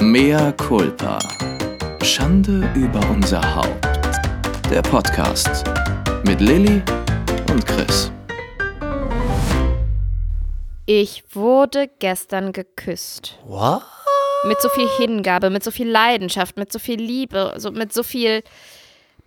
Mea 0.00 0.52
culpa. 0.52 1.18
Schande 2.04 2.70
über 2.76 3.00
unser 3.10 3.42
Haupt. 3.56 3.84
Der 4.70 4.80
Podcast 4.80 5.64
mit 6.24 6.40
Lilly 6.40 6.80
und 7.50 7.66
Chris. 7.66 8.12
Ich 10.86 11.24
wurde 11.34 11.90
gestern 11.98 12.52
geküsst. 12.52 13.40
What? 13.44 13.82
Mit 14.44 14.60
so 14.60 14.68
viel 14.68 14.88
Hingabe, 14.98 15.50
mit 15.50 15.64
so 15.64 15.72
viel 15.72 15.88
Leidenschaft, 15.88 16.56
mit 16.56 16.72
so 16.72 16.78
viel 16.78 17.00
Liebe, 17.00 17.54
so, 17.56 17.72
mit 17.72 17.92
so 17.92 18.04
viel 18.04 18.44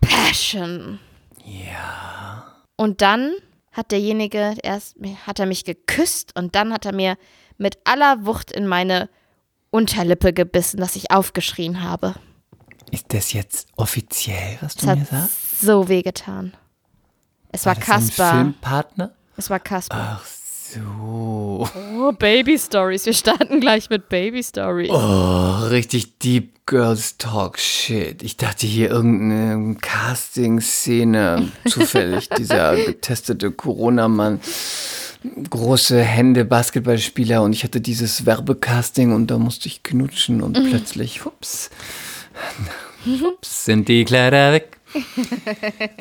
Passion. 0.00 1.00
Ja. 1.44 2.46
Und 2.76 3.02
dann 3.02 3.34
hat 3.72 3.90
derjenige, 3.90 4.54
erst 4.62 4.96
hat 5.26 5.38
er 5.38 5.44
mich 5.44 5.66
geküsst 5.66 6.34
und 6.34 6.54
dann 6.54 6.72
hat 6.72 6.86
er 6.86 6.94
mir 6.94 7.18
mit 7.58 7.76
aller 7.84 8.24
Wucht 8.24 8.50
in 8.50 8.66
meine 8.66 9.10
Unterlippe 9.72 10.32
gebissen, 10.32 10.78
dass 10.78 10.94
ich 10.96 11.10
aufgeschrien 11.10 11.82
habe. 11.82 12.14
Ist 12.90 13.06
das 13.14 13.32
jetzt 13.32 13.68
offiziell, 13.76 14.58
was 14.60 14.74
du 14.76 14.86
mir 14.86 15.04
sagst? 15.04 15.60
so 15.62 15.88
wehgetan. 15.88 16.52
Es 17.50 17.64
war, 17.66 17.74
das 17.74 17.82
ein 17.82 17.86
Kaspar. 17.86 18.34
Filmpartner? 18.34 19.12
Es 19.36 19.48
war 19.48 19.58
Kaspar. 19.60 20.20
Ach 20.20 20.26
so. 20.26 21.68
Oh, 21.98 22.12
Baby 22.12 22.58
Stories. 22.58 23.06
Wir 23.06 23.14
starten 23.14 23.60
gleich 23.60 23.88
mit 23.88 24.08
Baby 24.10 24.42
Stories. 24.42 24.90
Oh, 24.90 25.66
richtig 25.68 26.18
Deep 26.18 26.66
Girls 26.66 27.16
Talk 27.16 27.58
Shit. 27.58 28.22
Ich 28.22 28.36
dachte 28.36 28.66
hier 28.66 28.90
irgendeine 28.90 29.74
Casting-Szene. 29.76 31.50
Zufällig 31.68 32.28
dieser 32.28 32.76
getestete 32.76 33.50
Corona-Mann. 33.50 34.40
Große 35.50 36.02
Hände, 36.02 36.44
Basketballspieler 36.44 37.42
und 37.42 37.52
ich 37.52 37.62
hatte 37.62 37.80
dieses 37.80 38.26
Werbecasting 38.26 39.12
und 39.12 39.30
da 39.30 39.38
musste 39.38 39.68
ich 39.68 39.84
knutschen 39.84 40.42
und 40.42 40.54
plötzlich, 40.68 41.24
hups, 41.24 41.70
hups, 43.06 43.64
sind 43.64 43.88
die 43.88 44.04
Kleider 44.04 44.52
weg. 44.52 44.80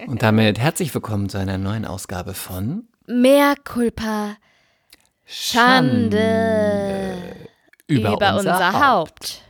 Und 0.07 0.23
damit 0.23 0.57
herzlich 0.57 0.93
willkommen 0.93 1.29
zu 1.29 1.37
einer 1.37 1.59
neuen 1.59 1.85
Ausgabe 1.85 2.33
von 2.33 2.87
Mehr 3.05 3.55
Culpa. 3.63 4.37
Schande. 5.25 7.13
Über, 7.87 8.13
über 8.13 8.35
unser, 8.37 8.87
Haupt. 8.87 9.43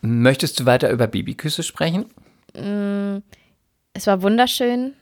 Möchtest 0.00 0.58
du 0.60 0.66
weiter 0.66 0.90
über 0.90 1.06
Babyküsse 1.06 1.62
sprechen? 1.62 2.06
Es 3.94 4.06
war 4.06 4.22
wunderschön 4.22 4.94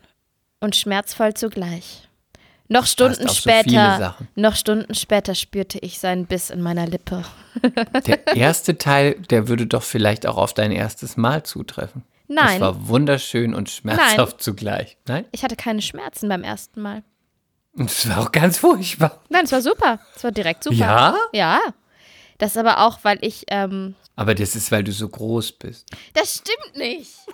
und 0.60 0.76
schmerzvoll 0.76 1.34
zugleich. 1.34 2.08
Noch 2.72 2.86
Stunden 2.86 3.28
so 3.28 3.34
später, 3.34 3.98
Sachen. 3.98 4.28
noch 4.34 4.56
Stunden 4.56 4.94
später 4.94 5.34
spürte 5.34 5.78
ich 5.78 5.98
seinen 5.98 6.26
Biss 6.26 6.48
in 6.48 6.62
meiner 6.62 6.86
Lippe. 6.86 7.22
Der 8.06 8.34
erste 8.34 8.78
Teil, 8.78 9.14
der 9.28 9.46
würde 9.48 9.66
doch 9.66 9.82
vielleicht 9.82 10.26
auch 10.26 10.38
auf 10.38 10.54
dein 10.54 10.72
erstes 10.72 11.18
Mal 11.18 11.42
zutreffen. 11.42 12.02
Nein. 12.28 12.54
Es 12.54 12.60
war 12.60 12.88
wunderschön 12.88 13.54
und 13.54 13.68
schmerzhaft 13.68 14.42
zugleich. 14.42 14.96
Nein? 15.06 15.26
Ich 15.32 15.44
hatte 15.44 15.54
keine 15.54 15.82
Schmerzen 15.82 16.30
beim 16.30 16.42
ersten 16.42 16.80
Mal. 16.80 17.02
Es 17.78 18.08
war 18.08 18.20
auch 18.20 18.32
ganz 18.32 18.58
furchtbar. 18.58 19.20
Nein, 19.28 19.44
es 19.44 19.52
war 19.52 19.60
super. 19.60 19.98
Es 20.16 20.24
war 20.24 20.32
direkt 20.32 20.64
super. 20.64 20.76
Ja? 20.76 21.16
Ja. 21.32 21.60
Das 22.38 22.52
ist 22.52 22.56
aber 22.56 22.86
auch, 22.86 23.00
weil 23.02 23.18
ich, 23.20 23.44
ähm, 23.48 23.94
Aber 24.16 24.34
das 24.34 24.56
ist, 24.56 24.72
weil 24.72 24.82
du 24.82 24.92
so 24.92 25.08
groß 25.08 25.52
bist. 25.52 25.88
das 26.14 26.36
stimmt 26.42 26.76
nicht. 26.76 27.12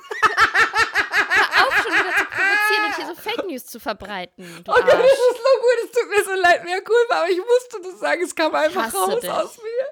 Hör 1.31 1.67
auf 1.67 1.75
schon 1.83 1.93
wieder 1.93 2.17
zu 2.17 2.25
provozieren 2.69 2.85
und 2.87 2.97
hier 2.97 3.07
so 3.07 3.15
Fake 3.21 3.47
News 3.47 3.67
zu 3.67 3.81
verbreiten. 3.81 4.45
Du 4.65 4.73
Arsch. 4.73 4.83
so 4.83 4.89
gut, 4.89 5.79
es 5.85 5.91
tut 5.93 6.09
mir 6.11 6.25
so 6.25 6.41
leid, 6.41 6.65
mehr 6.65 6.81
cool 6.89 7.05
war, 7.09 7.19
aber 7.23 7.31
ich 7.31 7.39
musste 7.39 7.81
das 7.91 8.01
sagen, 8.01 8.23
es 8.23 8.35
kam 8.35 8.55
einfach 8.55 8.93
raus 8.95 9.21
dich. 9.21 9.31
aus 9.31 9.57
mir. 9.59 9.87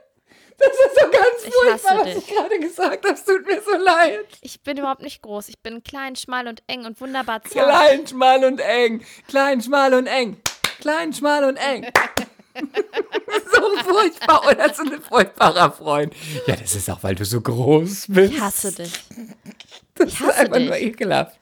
Das 0.59 0.69
ist 0.69 0.95
so 0.99 1.11
ganz 1.11 1.45
Ich 1.47 1.55
furchtbar, 1.55 1.99
was 1.99 2.05
dich. 2.15 2.17
ich 2.17 2.35
gerade 2.35 2.59
gesagt 2.59 3.05
habe. 3.05 3.15
Es 3.15 3.25
tut 3.25 3.47
mir 3.47 3.61
so 3.61 3.77
leid. 3.77 4.25
Ich 4.41 4.63
bin 4.63 4.79
überhaupt 4.79 5.03
nicht 5.03 5.21
groß. 5.21 5.51
Ich 5.51 5.59
bin 5.61 5.83
klein, 5.85 6.17
schmal 6.17 6.49
und 6.49 6.63
eng 6.67 6.87
und 6.87 6.99
wunderbar 6.99 7.43
zart. 7.43 7.53
Klein, 7.53 8.07
schmal 8.07 8.43
und 8.43 8.59
eng. 8.61 9.05
Klein, 9.29 9.61
schmal 9.61 9.93
und 9.93 10.07
eng. 10.07 10.41
Klein, 10.81 11.13
schmal 11.13 11.45
und 11.45 11.57
eng. 11.59 11.87
so 13.53 13.77
furchtbar 13.85 14.49
oder 14.51 14.73
so 14.73 14.83
ein 14.85 15.03
furchtbarer 15.03 15.73
Freund. 15.73 16.15
Ja, 16.47 16.57
das 16.57 16.75
ist 16.75 16.89
auch, 16.89 17.03
weil 17.03 17.15
du 17.15 17.27
so 17.27 17.43
groß 17.43 18.07
bist. 18.09 18.33
Ich 18.33 18.41
hasse 18.41 18.73
dich. 18.73 18.93
Das 19.95 20.09
ich 20.09 20.21
hasse 20.21 20.31
ist 20.31 20.39
einfach 20.39 20.57
dich. 20.57 20.67
nur 20.69 20.77
ekelhaft. 20.79 21.39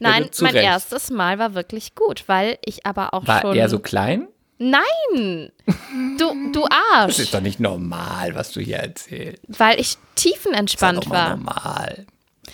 Nein, 0.00 0.28
mein 0.40 0.52
Recht. 0.52 0.64
erstes 0.64 1.10
Mal 1.10 1.38
war 1.38 1.54
wirklich 1.54 1.94
gut, 1.94 2.24
weil 2.26 2.58
ich 2.64 2.86
aber 2.86 3.14
auch 3.14 3.26
War 3.26 3.40
schon. 3.42 3.56
er 3.56 3.68
so 3.68 3.78
klein? 3.78 4.28
Nein! 4.58 5.52
Du, 6.18 6.50
du 6.52 6.62
Das 6.62 6.70
Arsch! 6.94 7.18
ist 7.18 7.34
doch 7.34 7.40
nicht 7.40 7.60
normal, 7.60 8.34
was 8.34 8.52
du 8.52 8.60
hier 8.60 8.78
erzählst. 8.78 9.42
Weil 9.48 9.78
ich 9.78 9.94
Das 9.94 9.96
ist 9.96 9.98
tiefenentspannt 10.16 10.98
doch 10.98 11.06
mal 11.06 11.14
war. 11.30 11.36
normal. 11.36 12.06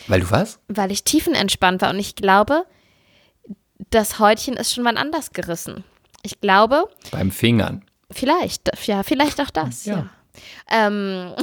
Weil 0.09 0.21
du 0.21 0.31
was? 0.31 0.59
Weil 0.69 0.91
ich 0.91 1.05
tiefenentspannt 1.05 1.81
war 1.82 1.91
und 1.91 1.99
ich 2.00 2.16
glaube, 2.16 2.65
das 3.91 4.19
Häutchen 4.19 4.55
ist 4.56 4.75
schon 4.75 4.84
wann 4.84 4.97
anders 4.97 5.32
gerissen. 5.32 5.84
Ich 6.22 6.41
glaube, 6.41 6.88
Beim 7.12 7.31
Fingern. 7.31 7.84
vielleicht, 8.11 8.71
ja, 8.87 9.03
vielleicht 9.05 9.41
auch 9.41 9.50
das, 9.50 9.84
ja. 9.84 9.94
Ja. 9.94 10.87
Ähm, 10.88 11.34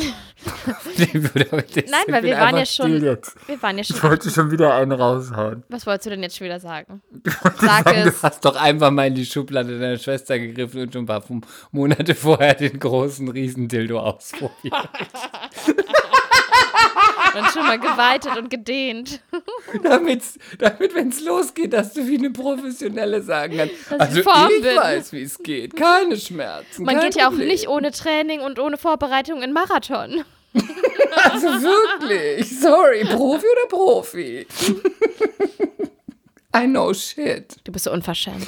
Nein, 0.97 2.05
weil 2.07 2.23
wir 2.23 2.37
waren 2.37 2.57
ja 2.57 2.65
schon, 2.65 3.01
wir 3.01 3.61
waren 3.61 3.77
ja 3.77 3.81
Ich 3.81 3.87
schon, 3.87 4.03
wollte 4.03 4.29
schon 4.29 4.51
wieder 4.51 4.73
einen 4.75 4.91
raushauen. 4.93 5.63
was 5.69 5.85
wolltest 5.85 6.05
du 6.05 6.09
denn 6.11 6.23
jetzt 6.23 6.37
schon 6.37 6.45
wieder 6.45 6.59
sagen? 6.59 7.01
Sag 7.43 7.59
Sag 7.59 7.85
du 7.85 7.91
es. 8.09 8.23
hast 8.23 8.45
doch 8.45 8.55
einfach 8.55 8.91
mal 8.91 9.07
in 9.07 9.15
die 9.15 9.25
Schublade 9.25 9.77
deiner 9.79 9.97
Schwester 9.97 10.39
gegriffen 10.39 10.81
und 10.83 10.93
schon 10.93 11.03
ein 11.03 11.07
paar 11.07 11.23
Monate 11.71 12.15
vorher 12.15 12.53
den 12.53 12.79
großen 12.79 13.27
Riesendildo 13.29 13.99
ausprobiert. 13.99 14.73
Und 17.39 17.51
schon 17.51 17.67
mal 17.67 17.79
geweitet 17.79 18.37
und 18.37 18.49
gedehnt. 18.49 19.21
damit, 19.83 20.23
damit 20.57 20.95
wenn 20.95 21.09
es 21.09 21.21
losgeht, 21.21 21.73
dass 21.73 21.93
du 21.93 22.07
wie 22.07 22.17
eine 22.17 22.31
Professionelle 22.31 23.21
sagen 23.21 23.57
kannst. 23.57 23.73
Dass 23.89 23.99
Also 23.99 24.19
ich 24.19 24.65
ich 24.65 24.75
weiß, 24.77 25.13
wie 25.13 25.21
es 25.23 25.37
geht. 25.37 25.75
Keine 25.75 26.17
Schmerzen. 26.17 26.83
Man 26.83 26.99
geht 26.99 27.15
ja 27.15 27.27
auch 27.29 27.33
nicht 27.33 27.67
ohne 27.67 27.91
Training 27.91 28.41
und 28.41 28.59
ohne 28.59 28.77
Vorbereitung 28.77 29.41
in 29.41 29.53
Marathon. 29.53 30.23
Also 31.31 31.47
wirklich. 31.47 32.59
Sorry, 32.59 33.03
Profi 33.03 33.45
oder 33.45 33.67
Profi? 33.67 34.47
I 36.55 36.65
know 36.65 36.93
shit. 36.93 37.55
Du 37.63 37.71
bist 37.71 37.85
so 37.85 37.91
unverschämt. 37.91 38.47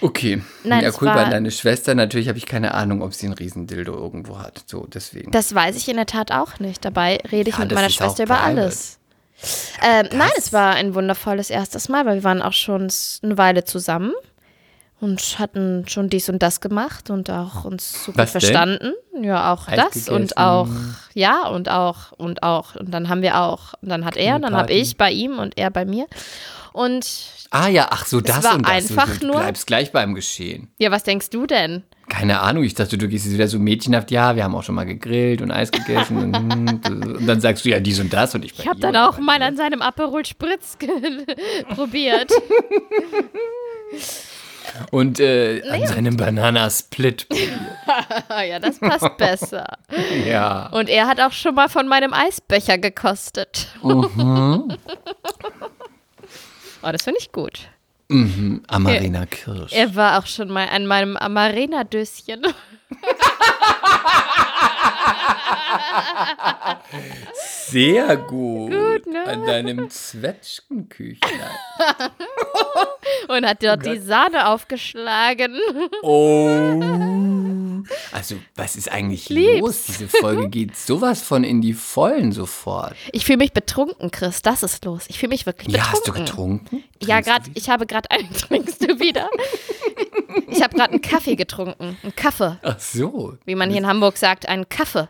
Okay. 0.00 0.42
Nein, 0.64 0.82
ja, 0.84 0.90
cool, 1.00 1.08
war 1.08 1.30
deine 1.30 1.50
Schwester. 1.50 1.94
Natürlich 1.94 2.28
habe 2.28 2.38
ich 2.38 2.46
keine 2.46 2.74
Ahnung, 2.74 3.02
ob 3.02 3.14
sie 3.14 3.26
einen 3.26 3.34
Riesendildo 3.34 3.94
irgendwo 3.94 4.38
hat. 4.38 4.62
So, 4.66 4.86
deswegen. 4.92 5.30
Das 5.30 5.54
weiß 5.54 5.76
ich 5.76 5.88
in 5.88 5.96
der 5.96 6.06
Tat 6.06 6.32
auch 6.32 6.58
nicht. 6.58 6.84
Dabei 6.84 7.18
rede 7.30 7.50
ich 7.50 7.56
Ja, 7.56 7.64
mit 7.64 7.72
meiner 7.74 7.90
Schwester 7.90 8.24
über 8.24 8.34
private. 8.34 8.60
alles. 8.60 8.98
Ähm, 9.86 10.06
nein, 10.12 10.30
es 10.38 10.52
war 10.52 10.74
ein 10.74 10.94
wundervolles 10.94 11.50
erstes 11.50 11.88
Mal, 11.88 12.06
weil 12.06 12.16
wir 12.16 12.24
waren 12.24 12.40
auch 12.42 12.54
schon 12.54 12.88
eine 13.22 13.36
Weile 13.38 13.64
zusammen 13.64 14.12
und 14.98 15.38
hatten 15.38 15.84
schon 15.88 16.08
dies 16.08 16.30
und 16.30 16.42
das 16.42 16.62
gemacht 16.62 17.10
und 17.10 17.28
auch 17.30 17.64
uns 17.66 18.04
super 18.04 18.18
Was 18.22 18.32
denn? 18.32 18.40
verstanden. 18.40 18.92
Ja, 19.20 19.52
auch 19.52 19.68
Eis 19.68 19.76
das 19.76 19.92
gegessen. 19.92 20.14
und 20.14 20.36
auch, 20.38 20.68
ja, 21.12 21.46
und 21.48 21.68
auch, 21.70 22.12
und 22.12 22.42
auch. 22.42 22.76
Und 22.76 22.92
dann 22.92 23.10
haben 23.10 23.20
wir 23.20 23.38
auch, 23.42 23.74
und 23.82 23.90
dann 23.90 24.04
hat 24.06 24.16
er, 24.16 24.36
und 24.36 24.42
dann 24.42 24.56
habe 24.56 24.72
ich 24.72 24.96
bei 24.96 25.10
ihm 25.10 25.38
und 25.38 25.58
er 25.58 25.70
bei 25.70 25.84
mir. 25.84 26.06
Und 26.76 27.08
ah 27.52 27.68
ja, 27.68 27.88
ach 27.90 28.04
so, 28.04 28.20
das 28.20 28.44
war 28.44 28.54
und 28.54 28.62
das. 28.66 28.70
einfach 28.70 29.08
du 29.18 29.28
nur- 29.28 29.36
bleibst 29.40 29.66
gleich 29.66 29.92
beim 29.92 30.14
Geschehen. 30.14 30.68
ja, 30.78 30.90
was 30.90 31.04
denkst 31.04 31.30
du 31.30 31.46
denn? 31.46 31.84
Keine 32.10 32.40
Ahnung, 32.40 32.64
ich 32.64 32.74
dachte, 32.74 32.98
du 32.98 33.08
gehst 33.08 33.24
jetzt 33.24 33.32
wieder 33.34 33.48
so 33.48 33.58
mädchenhaft. 33.58 34.10
Ja, 34.10 34.36
wir 34.36 34.44
haben 34.44 34.54
auch 34.54 34.62
schon 34.62 34.74
mal 34.74 34.84
gegrillt 34.84 35.40
und 35.40 35.50
Eis 35.50 35.72
gegessen. 35.72 36.18
und, 36.34 36.86
und 36.90 37.26
dann 37.26 37.40
sagst 37.40 37.64
du 37.64 37.70
ja 37.70 37.80
dies 37.80 37.98
und 37.98 38.12
das 38.12 38.34
und 38.34 38.44
ich 38.44 38.58
Ich 38.58 38.68
habe 38.68 38.78
dann 38.78 38.94
auch 38.94 39.18
mal 39.18 39.40
an 39.42 39.56
seinem 39.56 39.80
Aperol 39.80 40.24
Spritz 40.26 40.76
probiert. 41.74 42.30
Und 44.90 45.20
äh, 45.20 45.62
an 45.70 45.86
seinem 45.86 46.16
Bananasplit. 46.16 47.26
Ja, 48.28 48.58
das 48.58 48.78
passt 48.80 49.16
besser. 49.16 49.64
ja. 50.26 50.66
Und 50.70 50.88
er 50.90 51.06
hat 51.06 51.20
auch 51.20 51.32
schon 51.32 51.54
mal 51.54 51.68
von 51.68 51.86
meinem 51.88 52.12
Eisbecher 52.12 52.76
gekostet. 52.76 53.68
Mhm. 53.82 54.76
Oh, 56.86 56.92
das 56.92 57.02
finde 57.02 57.20
ich 57.20 57.32
gut. 57.32 57.68
Amarena 58.68 59.26
Kirsch. 59.26 59.72
Er 59.72 59.96
war 59.96 60.18
auch 60.18 60.26
schon 60.26 60.48
mal 60.48 60.68
an 60.68 60.86
meinem 60.86 61.16
Amarena-Döschen. 61.16 62.42
Sehr 67.68 68.16
gut. 68.16 68.70
Gut, 68.70 69.06
ne? 69.06 69.24
An 69.26 69.44
deinem 69.46 69.90
Zwetschgenküchlein. 69.90 71.32
Und 73.28 73.46
hat 73.46 73.62
dort 73.62 73.84
die 73.86 73.98
Sahne 73.98 74.48
aufgeschlagen. 74.48 75.58
Oh. 76.02 77.82
Also, 78.12 78.36
was 78.54 78.76
ist 78.76 78.90
eigentlich 78.90 79.28
lieb's. 79.28 79.60
los? 79.60 79.84
Diese 79.86 80.08
Folge 80.08 80.48
geht 80.48 80.76
sowas 80.76 81.22
von 81.22 81.44
in 81.44 81.60
die 81.60 81.72
Vollen 81.74 82.32
sofort. 82.32 82.96
Ich 83.12 83.24
fühle 83.26 83.38
mich 83.38 83.52
betrunken, 83.52 84.10
Chris. 84.10 84.42
Das 84.42 84.62
ist 84.62 84.84
los. 84.84 85.04
Ich 85.08 85.18
fühle 85.18 85.30
mich 85.30 85.46
wirklich 85.46 85.68
Ja, 85.74 85.82
betrunken. 85.84 85.92
hast 85.92 86.06
du 86.08 86.12
getrunken? 86.12 86.84
Ja, 87.02 87.20
Trinkst 87.20 87.28
du 87.28 87.32
gerade. 87.32 87.50
Ich 87.54 87.68
habe 87.70 87.86
gerade 87.86 88.10
einen. 88.10 88.32
Trinkst 88.34 88.82
du 88.82 88.98
wieder? 88.98 89.28
Ich 90.48 90.62
habe 90.62 90.74
gerade 90.76 90.92
einen 90.92 91.02
Kaffee 91.02 91.36
getrunken. 91.36 91.96
Einen 92.02 92.16
Kaffee. 92.16 92.58
Ach 92.62 92.78
so. 92.78 93.36
Wie 93.44 93.54
man 93.54 93.70
hier 93.70 93.78
in 93.78 93.86
Hamburg 93.86 94.16
sagt, 94.16 94.48
einen 94.48 94.68
Kaffee. 94.68 95.08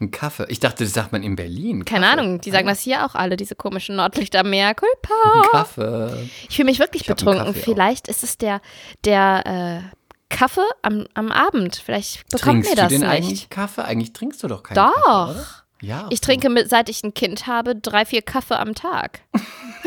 Ein 0.00 0.10
Kaffee. 0.10 0.46
Ich 0.48 0.60
dachte, 0.60 0.84
das 0.84 0.94
sagt 0.94 1.12
man 1.12 1.22
in 1.22 1.36
Berlin. 1.36 1.84
Keine 1.84 2.06
Kaffee. 2.06 2.20
Ahnung, 2.20 2.40
die 2.40 2.50
sagen 2.50 2.66
das 2.66 2.80
hier 2.80 3.04
auch 3.04 3.14
alle, 3.14 3.36
diese 3.36 3.54
komischen 3.54 3.96
Nordlichter 3.96 4.42
mehr. 4.44 4.74
Culpa. 4.74 5.42
Kaffee. 5.50 6.30
Ich 6.48 6.56
fühle 6.56 6.66
mich 6.66 6.78
wirklich 6.78 7.02
Ich 7.02 7.08
betrunken. 7.08 7.44
Kaffee 7.46 7.60
auch. 7.60 7.64
Vielleicht 7.64 8.08
ist 8.08 8.22
es 8.22 8.38
der, 8.38 8.62
der 9.04 9.82
äh, 9.84 10.34
Kaffee 10.34 10.62
am, 10.82 11.06
am 11.14 11.30
Abend. 11.30 11.76
Vielleicht 11.84 12.24
bekommt 12.30 12.64
Trinkst 12.64 12.70
mir 12.70 12.76
das 12.76 12.88
du 12.88 12.98
denn 12.98 13.00
nicht. 13.08 13.10
eigentlich 13.10 13.50
Kaffee? 13.50 13.82
Eigentlich 13.84 14.12
trinkst 14.14 14.42
du 14.42 14.48
doch 14.48 14.62
keinen 14.62 14.76
Doch. 14.76 14.94
Kaffee, 15.04 15.30
oder? 15.32 15.46
Ja. 15.82 16.06
Ich 16.10 16.20
trinke, 16.20 16.50
mit, 16.50 16.68
seit 16.68 16.88
ich 16.90 17.02
ein 17.04 17.14
Kind 17.14 17.46
habe, 17.46 17.74
drei, 17.74 18.04
vier 18.04 18.22
Kaffee 18.22 18.58
am 18.58 18.74
Tag. 18.74 19.20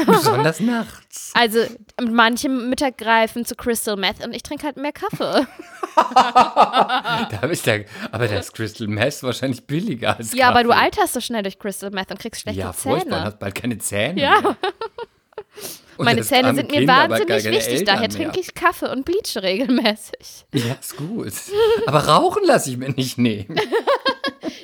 besonders 0.06 0.60
nachts. 0.60 1.32
Also 1.34 1.60
manche 2.02 2.50
Mütter 2.50 2.92
greifen 2.92 3.46
zu 3.46 3.56
Crystal 3.56 3.96
Meth 3.98 4.24
und 4.26 4.34
ich 4.34 4.44
trinke 4.44 4.66
halt 4.66 4.78
mehr 4.78 4.92
Kaffee. 4.92 5.46
Da 5.96 7.50
ich 7.52 7.62
da, 7.62 7.74
aber 8.12 8.28
das 8.28 8.52
Crystal 8.54 8.88
Meth 8.88 9.24
wahrscheinlich 9.24 9.66
billiger 9.66 10.18
als 10.18 10.34
Ja, 10.34 10.50
aber 10.50 10.64
du 10.64 10.70
Kaffee. 10.70 10.82
alterst 10.84 11.14
so 11.14 11.22
schnell 11.22 11.44
durch 11.44 11.60
Crystal 11.60 11.92
Meth 11.92 12.12
und 12.12 12.20
kriegst 12.20 12.42
schlechte 12.42 12.62
Ja, 12.62 12.74
furchtbar. 12.74 13.04
Und 13.06 13.12
Zähne. 13.12 13.26
hast 13.26 13.40
bald 13.40 13.56
keine 13.56 13.78
Zähne. 13.78 14.22
Ja. 14.22 14.42
Meine 16.00 16.22
Zähne 16.24 16.56
sind 16.56 16.72
mir 16.72 16.88
wahnsinnig 16.88 17.44
wichtig, 17.46 17.68
Eltern 17.68 17.86
daher 17.86 18.00
mehr. 18.02 18.10
trinke 18.10 18.40
ich 18.40 18.56
Kaffee 18.56 18.90
und 18.92 19.06
bleache 19.06 19.44
regelmäßig. 19.44 20.46
Ja, 20.54 20.74
ist 20.80 20.98
gut. 20.98 21.32
Aber 21.86 22.08
rauchen 22.08 22.44
lasse 22.46 22.72
ich 22.72 22.78
mir 22.78 22.90
nicht 22.90 23.18
nehmen. 23.18 23.56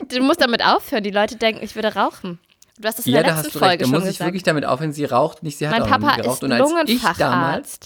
Du 0.08 0.20
musst 0.22 0.42
damit 0.42 0.66
aufhören, 0.66 1.04
die 1.04 1.12
Leute 1.12 1.36
denken, 1.36 1.64
ich 1.64 1.76
würde 1.76 1.94
rauchen. 1.94 2.40
Du 2.80 2.88
hast 2.88 2.98
das 2.98 3.06
in 3.06 3.14
ja, 3.14 3.22
der 3.22 3.32
da 3.32 3.36
letzten 3.36 3.48
hast 3.48 3.56
du 3.56 3.60
recht. 3.60 3.68
Folge 3.68 3.84
Da 3.84 3.90
schon 3.90 4.00
muss 4.00 4.10
ich 4.10 4.20
wirklich 4.20 4.44
damit 4.44 4.66
aufhören, 4.66 4.94
sie 4.94 5.06
raucht 5.06 5.44
nicht, 5.44 5.58
sie 5.58 5.68
hat 5.68 5.80
mein 5.80 5.84
auch 5.84 5.90
Papa 5.90 6.16
geraucht. 6.16 6.38
ist 6.38 6.44
und 6.44 6.52
als 6.54 6.90
ich 6.90 7.02
damals, 7.18 7.80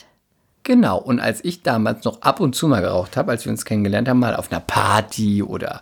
genau, 0.62 1.00
und 1.00 1.20
als 1.20 1.44
ich 1.44 1.64
damals 1.64 2.06
noch 2.06 2.22
ab 2.22 2.40
und 2.40 2.56
zu 2.56 2.68
mal 2.68 2.82
geraucht 2.82 3.18
habe, 3.18 3.32
als 3.32 3.46
wir 3.46 3.52
uns 3.52 3.66
kennengelernt 3.66 4.08
haben, 4.08 4.20
mal 4.20 4.36
auf 4.36 4.52
einer 4.52 4.62
Party 4.62 5.42
oder 5.42 5.82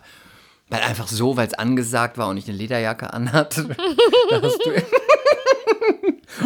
weil 0.70 0.80
einfach 0.80 1.08
so, 1.08 1.36
weil 1.36 1.46
es 1.46 1.52
angesagt 1.52 2.16
war 2.16 2.28
und 2.28 2.38
ich 2.38 2.48
eine 2.48 2.56
Lederjacke 2.56 3.12
anhatte, 3.12 3.68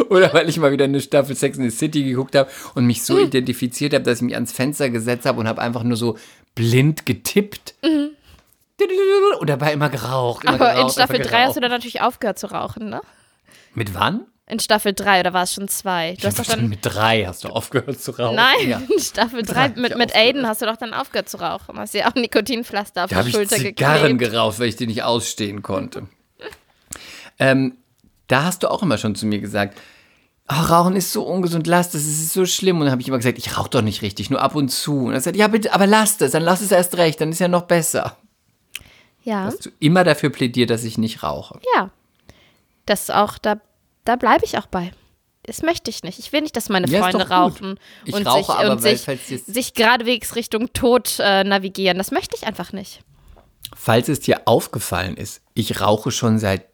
Oder 0.09 0.33
weil 0.33 0.49
ich 0.49 0.57
mal 0.57 0.71
wieder 0.71 0.85
eine 0.85 1.01
Staffel 1.01 1.35
Sex 1.35 1.57
in 1.57 1.69
the 1.69 1.75
City 1.75 2.03
geguckt 2.03 2.35
habe 2.35 2.49
und 2.75 2.85
mich 2.85 3.03
so 3.03 3.19
identifiziert 3.19 3.93
habe, 3.93 4.03
dass 4.03 4.17
ich 4.17 4.23
mich 4.23 4.35
ans 4.35 4.51
Fenster 4.51 4.89
gesetzt 4.89 5.25
habe 5.25 5.39
und 5.39 5.47
habe 5.47 5.61
einfach 5.61 5.83
nur 5.83 5.97
so 5.97 6.17
blind 6.55 7.05
getippt. 7.05 7.75
Und 9.39 9.49
dabei 9.49 9.73
immer 9.73 9.89
geraucht. 9.89 10.43
Immer. 10.43 10.53
Aber 10.53 10.69
in 10.71 10.75
geraucht, 10.77 10.93
Staffel 10.93 11.15
immer 11.17 11.25
3 11.25 11.43
hast 11.45 11.55
du 11.55 11.59
dann 11.61 11.71
natürlich 11.71 12.01
aufgehört 12.01 12.37
zu 12.39 12.47
rauchen, 12.47 12.89
ne? 12.89 13.01
Mit 13.73 13.93
wann? 13.95 14.25
In 14.49 14.59
Staffel 14.59 14.93
3 14.93 15.19
oder 15.21 15.33
war 15.33 15.43
es 15.43 15.53
schon 15.53 15.67
2? 15.67 16.17
Du 16.21 16.27
hast 16.27 16.39
doch 16.39 16.45
dann. 16.45 16.69
mit 16.69 16.79
drei 16.81 17.25
hast 17.25 17.43
du 17.43 17.49
aufgehört 17.49 17.99
zu 17.99 18.11
rauchen. 18.11 18.35
Nein, 18.35 18.69
Ja. 18.69 18.81
in 18.89 18.99
Staffel 18.99 19.41
3 19.43 19.61
hab 19.61 19.71
ich 19.71 19.81
mit, 19.81 19.97
mit. 19.97 20.15
Aiden 20.15 20.47
hast 20.47 20.61
du 20.61 20.65
doch 20.65 20.77
dann 20.77 20.93
aufgehört 20.93 21.27
zu 21.27 21.37
rauchen. 21.37 21.77
Hast 21.77 21.93
dir 21.93 22.07
auch 22.07 22.15
Nikotinpflaster 22.15 23.03
auf 23.03 23.09
Da 23.09 23.15
die 23.15 23.19
habe 23.19 23.29
ich 23.29 23.35
Schulter 23.35 23.57
Zigarren 23.57 24.17
geraucht, 24.17 24.59
weil 24.59 24.67
ich 24.69 24.77
die 24.77 24.87
nicht 24.87 25.03
ausstehen 25.03 25.63
konnte. 25.63 26.07
ähm, 27.39 27.75
da 28.27 28.43
hast 28.43 28.63
du 28.63 28.69
auch 28.69 28.83
immer 28.83 28.97
schon 28.97 29.15
zu 29.15 29.25
mir 29.25 29.39
gesagt, 29.39 29.77
"Ah, 30.47 30.61
Rauchen 30.63 30.95
ist 30.95 31.11
so 31.11 31.23
ungesund, 31.23 31.67
lass 31.67 31.91
das, 31.91 32.01
es 32.03 32.19
ist 32.19 32.33
so 32.33 32.45
schlimm. 32.45 32.77
Und 32.77 32.83
dann 32.85 32.91
habe 32.91 33.01
ich 33.01 33.07
immer 33.09 33.17
gesagt, 33.17 33.37
ich 33.37 33.57
rauche 33.57 33.69
doch 33.69 33.81
nicht 33.81 34.01
richtig, 34.01 34.29
nur 34.29 34.41
ab 34.41 34.55
und 34.55 34.69
zu. 34.69 35.05
Und 35.07 35.13
er 35.13 35.19
sagt, 35.21 35.35
ja 35.35 35.47
bitte, 35.49 35.73
aber 35.73 35.87
lass 35.87 36.17
das, 36.17 36.31
dann 36.31 36.43
lass 36.43 36.61
es 36.61 36.71
erst 36.71 36.95
recht, 36.97 37.19
dann 37.19 37.31
ist 37.31 37.39
ja 37.39 37.47
noch 37.49 37.63
besser. 37.63 38.15
Ja, 39.27 39.43
Hast 39.43 39.65
du 39.65 39.69
immer 39.79 40.03
dafür 40.05 40.29
plädiert, 40.29 40.69
dass 40.69 40.83
ich 40.85 40.97
nicht 40.97 41.21
rauche. 41.23 41.59
ja. 41.75 41.89
Das 42.85 43.09
auch, 43.09 43.37
da, 43.37 43.59
da 44.05 44.15
bleibe 44.15 44.45
ich 44.45 44.57
auch 44.57 44.67
bei. 44.67 44.91
Das 45.43 45.61
möchte 45.61 45.89
ich 45.89 46.03
nicht. 46.03 46.19
Ich 46.19 46.31
will 46.31 46.41
nicht, 46.41 46.55
dass 46.55 46.69
meine 46.69 46.87
Ja, 46.87 47.01
Freunde 47.01 47.27
rauchen 47.29 47.77
und 48.09 48.25
rauche 48.25 48.37
sich, 48.39 48.49
aber, 48.55 48.71
und 48.71 48.83
weil 48.83 48.95
sich, 48.95 49.29
jetzt- 49.29 49.53
sich 49.53 49.73
geradewegs 49.73 50.35
Richtung 50.35 50.71
Tod 50.71 51.17
äh, 51.19 51.43
navigieren. 51.43 51.97
Das 51.97 52.11
möchte 52.11 52.37
ich 52.37 52.47
einfach 52.47 52.71
nicht. 52.71 53.01
Falls 53.75 54.07
es 54.07 54.21
dir 54.21 54.43
aufgefallen 54.45 55.17
ist, 55.17 55.41
ich 55.53 55.81
rauche 55.81 56.11
schon 56.11 56.39
seit, 56.39 56.65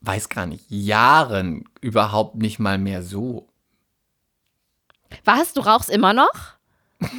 weiß 0.00 0.30
gar 0.30 0.46
nicht, 0.46 0.64
Jahren 0.70 1.64
überhaupt 1.82 2.36
nicht 2.36 2.58
mal 2.58 2.78
mehr 2.78 3.02
so. 3.02 3.46
Was? 5.26 5.52
Du 5.52 5.60
rauchst 5.60 5.90
immer 5.90 6.14
noch? 6.14 6.32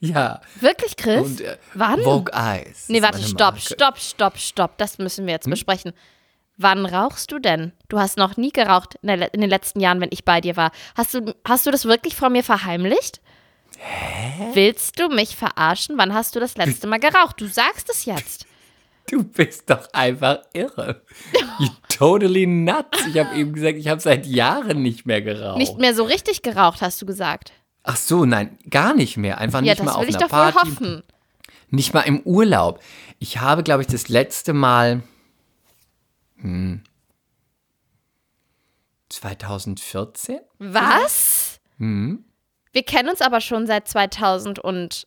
Ja. 0.00 0.40
Wirklich, 0.60 0.96
Chris? 0.96 1.22
Und 1.26 1.40
äh, 1.40 1.56
Wann? 1.74 2.00
Vogue 2.02 2.32
Eyes. 2.34 2.88
Nee, 2.88 3.02
warte, 3.02 3.22
stopp, 3.22 3.58
stopp, 3.58 3.98
stopp, 3.98 4.38
stopp. 4.38 4.78
Das 4.78 4.98
müssen 4.98 5.26
wir 5.26 5.32
Hm? 5.32 5.36
jetzt 5.36 5.50
besprechen. 5.50 5.92
Wann 6.58 6.86
rauchst 6.86 7.32
du 7.32 7.38
denn? 7.38 7.72
Du 7.88 7.98
hast 7.98 8.16
noch 8.16 8.36
nie 8.36 8.50
geraucht 8.50 8.94
in, 9.02 9.08
der, 9.08 9.34
in 9.34 9.40
den 9.42 9.50
letzten 9.50 9.80
Jahren, 9.80 10.00
wenn 10.00 10.08
ich 10.10 10.24
bei 10.24 10.40
dir 10.40 10.56
war. 10.56 10.70
Hast 10.96 11.12
du, 11.14 11.34
hast 11.46 11.66
du 11.66 11.70
das 11.70 11.84
wirklich 11.84 12.16
vor 12.16 12.30
mir 12.30 12.42
verheimlicht? 12.42 13.20
Hä? 13.78 14.50
Willst 14.54 14.98
du 14.98 15.08
mich 15.08 15.36
verarschen? 15.36 15.98
Wann 15.98 16.14
hast 16.14 16.34
du 16.34 16.40
das 16.40 16.56
letzte 16.56 16.86
Mal 16.86 16.98
geraucht? 16.98 17.40
Du 17.40 17.46
sagst 17.46 17.88
es 17.90 18.04
jetzt. 18.04 18.46
Du 19.08 19.22
bist 19.22 19.70
doch 19.70 19.86
einfach 19.92 20.38
irre. 20.52 21.00
You 21.60 21.68
totally 21.88 22.44
nuts. 22.44 23.06
Ich 23.06 23.16
habe 23.16 23.36
eben 23.36 23.52
gesagt, 23.52 23.76
ich 23.76 23.86
habe 23.86 24.00
seit 24.00 24.26
Jahren 24.26 24.82
nicht 24.82 25.06
mehr 25.06 25.22
geraucht. 25.22 25.58
Nicht 25.58 25.78
mehr 25.78 25.94
so 25.94 26.02
richtig 26.02 26.42
geraucht, 26.42 26.80
hast 26.82 27.00
du 27.00 27.06
gesagt. 27.06 27.52
Ach 27.88 27.96
so, 27.96 28.24
nein, 28.24 28.58
gar 28.68 28.94
nicht 28.94 29.16
mehr. 29.16 29.38
Einfach 29.38 29.60
Ja, 29.62 29.72
nicht 29.72 29.78
mal 29.80 29.86
das 29.86 29.94
auf 29.94 30.02
will 30.02 30.08
ich 30.10 30.16
einer 30.16 30.24
doch 30.26 30.30
Party. 30.30 30.58
hoffen. 30.70 31.02
Nicht 31.70 31.94
mal 31.94 32.00
im 32.02 32.20
Urlaub. 32.20 32.80
Ich 33.20 33.38
habe, 33.38 33.62
glaube 33.62 33.82
ich, 33.82 33.88
das 33.88 34.08
letzte 34.08 34.52
Mal 34.52 35.02
hm, 36.36 36.82
2014? 39.08 40.40
Was? 40.58 41.60
Hm, 41.78 42.24
Wir 42.72 42.82
kennen 42.82 43.08
uns 43.08 43.20
aber 43.20 43.40
schon 43.40 43.66
seit 43.66 43.88
2011. 43.88 45.06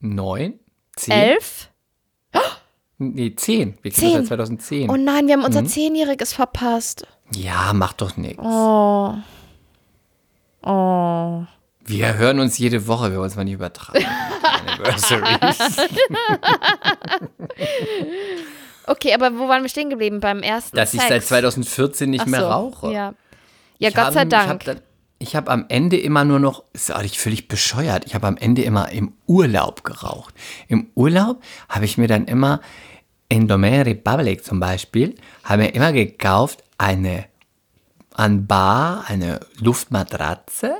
9? 0.00 0.58
10? 0.96 1.36
Nee, 3.00 3.34
10. 3.36 3.78
Wir 3.82 3.90
kennen 3.92 4.16
uns 4.16 4.28
seit 4.28 4.38
2010. 4.38 4.90
Oh 4.90 4.96
nein, 4.96 5.26
wir 5.28 5.34
haben 5.34 5.44
unser 5.44 5.60
Hm? 5.60 5.66
Zehnjähriges 5.68 6.32
verpasst. 6.32 7.06
ja, 7.32 7.72
macht 7.72 8.00
doch 8.00 8.16
nichts. 8.16 8.42
Oh. 8.44 9.14
Oh. 10.62 11.44
Wir 11.88 12.14
hören 12.18 12.38
uns 12.40 12.58
jede 12.58 12.86
Woche, 12.86 13.10
wir 13.10 13.18
wollen 13.18 13.28
es 13.30 13.36
mal 13.36 13.44
nicht 13.44 13.54
übertragen. 13.54 14.04
Anniversaries. 14.78 15.58
Okay, 18.86 19.12
aber 19.12 19.38
wo 19.38 19.48
waren 19.48 19.60
wir 19.62 19.68
stehen 19.68 19.90
geblieben 19.90 20.20
beim 20.20 20.40
ersten 20.42 20.74
Dass 20.74 20.94
ich 20.94 21.00
Sex? 21.00 21.10
seit 21.10 21.24
2014 21.44 22.08
nicht 22.08 22.22
Ach 22.22 22.26
mehr 22.26 22.40
so, 22.40 22.46
rauche. 22.48 22.86
Ja, 22.90 23.12
ja 23.78 23.88
Ich 23.90 23.94
Gott 23.94 24.04
habe- 24.04 24.14
sei 24.14 24.22
Ich 24.22 24.28
Dank. 24.30 24.48
habe 24.48 24.64
dann- 24.64 24.80
ich 25.18 25.36
habe 25.36 25.50
am 25.50 25.66
Ende 25.68 25.98
immer 25.98 26.24
nur 26.24 26.38
noch, 26.38 26.64
ist 26.72 26.90
eigentlich 26.90 27.18
völlig 27.18 27.48
bescheuert, 27.48 28.06
ich 28.06 28.14
habe 28.14 28.26
am 28.26 28.38
Ende 28.38 28.62
immer 28.62 28.90
im 28.90 29.12
Urlaub 29.26 29.84
geraucht. 29.84 30.32
Im 30.68 30.88
Urlaub 30.94 31.42
habe 31.68 31.84
ich 31.84 31.98
mir 31.98 32.08
dann 32.08 32.24
immer 32.26 32.60
in 33.28 33.46
Domain 33.46 33.82
Republic 33.82 34.42
zum 34.42 34.58
Beispiel, 34.58 35.16
habe 35.44 35.64
mir 35.64 35.74
immer 35.74 35.92
gekauft 35.92 36.64
eine 36.78 37.26
an 38.14 38.46
Bar, 38.46 39.04
eine 39.08 39.40
Luftmatratze 39.60 40.76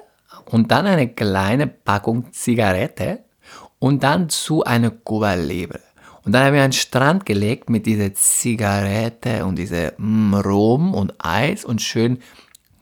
und 0.51 0.71
dann 0.71 0.87
eine 0.87 1.09
kleine 1.09 1.67
Packung 1.67 2.33
Zigarette 2.33 3.25
und 3.79 4.03
dann 4.03 4.29
zu 4.29 4.65
eine 4.65 4.91
Cuba 4.91 5.35
Libre. 5.35 5.81
Und 6.25 6.33
dann 6.33 6.45
habe 6.45 6.57
ich 6.57 6.63
den 6.63 6.73
Strand 6.73 7.27
gelegt 7.27 7.71
mit 7.71 7.87
dieser 7.87 8.13
Zigarette 8.15 9.45
und 9.45 9.57
diese 9.57 9.95
mm, 9.99 10.35
Rum 10.35 10.95
und 10.95 11.15
Eis 11.19 11.65
und 11.65 11.81
schön 11.81 12.19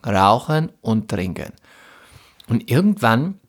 rauchen 0.04 0.73
und 0.80 1.08
trinken. 1.08 1.52
Und 2.49 2.70
irgendwann 2.70 3.40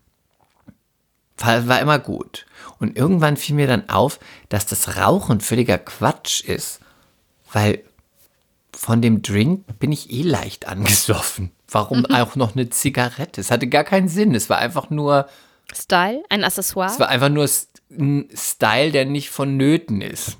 war 1.37 1.67
war 1.67 1.79
immer 1.79 1.99
gut. 1.99 2.47
Und 2.79 2.97
irgendwann 2.97 3.37
fiel 3.37 3.55
mir 3.55 3.67
dann 3.67 3.89
auf, 3.89 4.19
dass 4.49 4.65
das 4.65 4.97
Rauchen 4.97 5.39
völliger 5.39 5.77
Quatsch 5.77 6.41
ist, 6.41 6.79
weil 7.53 7.83
von 8.71 9.01
dem 9.01 9.21
Drink 9.21 9.79
bin 9.79 9.91
ich 9.91 10.11
eh 10.11 10.23
leicht 10.23 10.67
angesoffen. 10.67 11.51
Warum 11.69 12.05
auch 12.05 12.35
noch 12.35 12.55
eine 12.55 12.69
Zigarette? 12.69 13.41
Es 13.41 13.51
hatte 13.51 13.67
gar 13.67 13.83
keinen 13.83 14.07
Sinn. 14.07 14.33
Es 14.35 14.49
war 14.49 14.57
einfach 14.57 14.89
nur, 14.89 15.27
Style, 15.73 16.23
ein 16.29 16.43
Accessoire. 16.43 16.89
es 16.89 16.99
war 16.99 17.09
einfach 17.09 17.29
nur 17.29 17.47
ein 17.91 18.29
Style, 18.33 18.91
der 18.91 19.05
nicht 19.05 19.29
vonnöten 19.29 20.01
ist. 20.01 20.37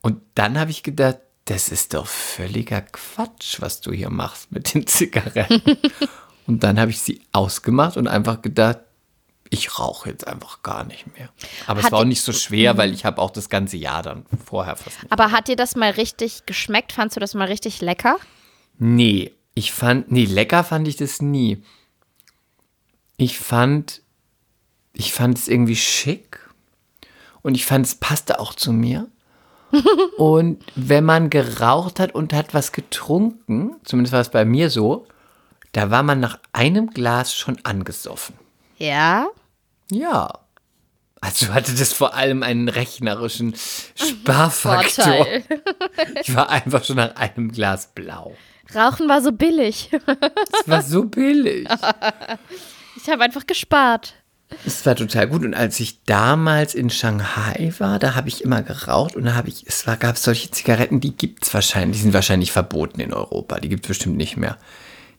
Und 0.00 0.22
dann 0.34 0.58
habe 0.58 0.70
ich 0.70 0.82
gedacht, 0.82 1.18
das 1.44 1.70
ist 1.70 1.94
doch 1.94 2.06
völliger 2.06 2.82
Quatsch, 2.82 3.60
was 3.60 3.80
du 3.80 3.92
hier 3.92 4.10
machst 4.10 4.52
mit 4.52 4.74
den 4.74 4.86
Zigaretten. 4.86 5.62
und 6.46 6.62
dann 6.62 6.78
habe 6.78 6.90
ich 6.90 7.00
sie 7.00 7.22
ausgemacht 7.32 7.96
und 7.96 8.06
einfach 8.06 8.42
gedacht, 8.42 8.78
ich 9.50 9.78
rauche 9.78 10.10
jetzt 10.10 10.26
einfach 10.26 10.62
gar 10.62 10.84
nicht 10.84 11.06
mehr. 11.16 11.30
Aber 11.66 11.80
es 11.80 11.86
Hat 11.86 11.92
war 11.92 12.00
auch 12.00 12.04
nicht 12.04 12.20
so 12.20 12.32
schwer, 12.32 12.76
weil 12.76 12.92
ich 12.92 13.06
habe 13.06 13.20
auch 13.20 13.30
das 13.30 13.48
ganze 13.48 13.78
Jahr 13.78 14.02
dann 14.02 14.26
vorher 14.44 14.76
fast 14.76 15.02
nicht. 15.02 15.10
aber 15.10 15.32
hat 15.32 15.48
dir 15.48 15.56
das 15.56 15.74
mal 15.74 15.90
richtig 15.90 16.44
geschmeckt? 16.44 16.92
Fandst 16.92 17.16
du 17.16 17.20
das 17.20 17.32
mal 17.32 17.46
richtig 17.46 17.80
lecker? 17.80 18.18
Nee, 18.78 19.32
ich 19.58 19.72
fand, 19.72 20.12
nee, 20.12 20.24
lecker 20.24 20.62
fand 20.62 20.86
ich 20.86 20.94
das 20.94 21.20
nie. 21.20 21.64
Ich 23.16 23.38
fand, 23.38 24.02
ich 24.92 25.12
fand 25.12 25.36
es 25.36 25.48
irgendwie 25.48 25.74
schick 25.74 26.38
und 27.42 27.56
ich 27.56 27.66
fand 27.66 27.84
es 27.84 27.96
passte 27.96 28.38
auch 28.38 28.54
zu 28.54 28.72
mir. 28.72 29.08
und 30.16 30.64
wenn 30.76 31.04
man 31.04 31.28
geraucht 31.28 31.98
hat 31.98 32.14
und 32.14 32.32
hat 32.32 32.54
was 32.54 32.70
getrunken, 32.70 33.74
zumindest 33.82 34.12
war 34.12 34.20
es 34.20 34.30
bei 34.30 34.44
mir 34.44 34.70
so, 34.70 35.08
da 35.72 35.90
war 35.90 36.04
man 36.04 36.20
nach 36.20 36.38
einem 36.52 36.90
Glas 36.90 37.34
schon 37.34 37.58
angesoffen. 37.64 38.36
Ja. 38.76 39.26
Ja. 39.90 40.38
Also 41.20 41.46
du 41.46 41.54
hattest 41.54 41.94
vor 41.94 42.14
allem 42.14 42.44
einen 42.44 42.68
rechnerischen 42.68 43.56
Sparfaktor. 43.96 45.26
Ich 46.22 46.32
war 46.32 46.48
einfach 46.48 46.84
schon 46.84 46.96
nach 46.96 47.16
einem 47.16 47.50
Glas 47.50 47.88
blau. 47.92 48.36
Rauchen 48.74 49.08
war 49.08 49.22
so 49.22 49.32
billig. 49.32 49.90
Es 49.92 50.68
war 50.68 50.82
so 50.82 51.04
billig. 51.04 51.68
Ich 53.00 53.08
habe 53.08 53.22
einfach 53.22 53.46
gespart. 53.46 54.14
Es 54.66 54.84
war 54.84 54.96
total 54.96 55.28
gut. 55.28 55.44
Und 55.44 55.54
als 55.54 55.78
ich 55.78 56.02
damals 56.04 56.74
in 56.74 56.90
Shanghai 56.90 57.72
war, 57.78 57.98
da 57.98 58.14
habe 58.16 58.28
ich 58.28 58.42
immer 58.42 58.62
geraucht 58.62 59.14
und 59.14 59.24
da 59.24 59.34
habe 59.34 59.48
ich, 59.48 59.66
es 59.66 59.86
war, 59.86 59.96
gab 59.96 60.16
es 60.16 60.24
solche 60.24 60.50
Zigaretten, 60.50 61.00
die 61.00 61.16
gibt 61.16 61.46
es 61.46 61.54
wahrscheinlich, 61.54 61.98
die 61.98 62.02
sind 62.02 62.12
wahrscheinlich 62.12 62.50
verboten 62.50 63.00
in 63.00 63.12
Europa. 63.12 63.60
Die 63.60 63.68
gibt 63.68 63.84
es 63.84 63.88
bestimmt 63.88 64.16
nicht 64.16 64.36
mehr. 64.36 64.58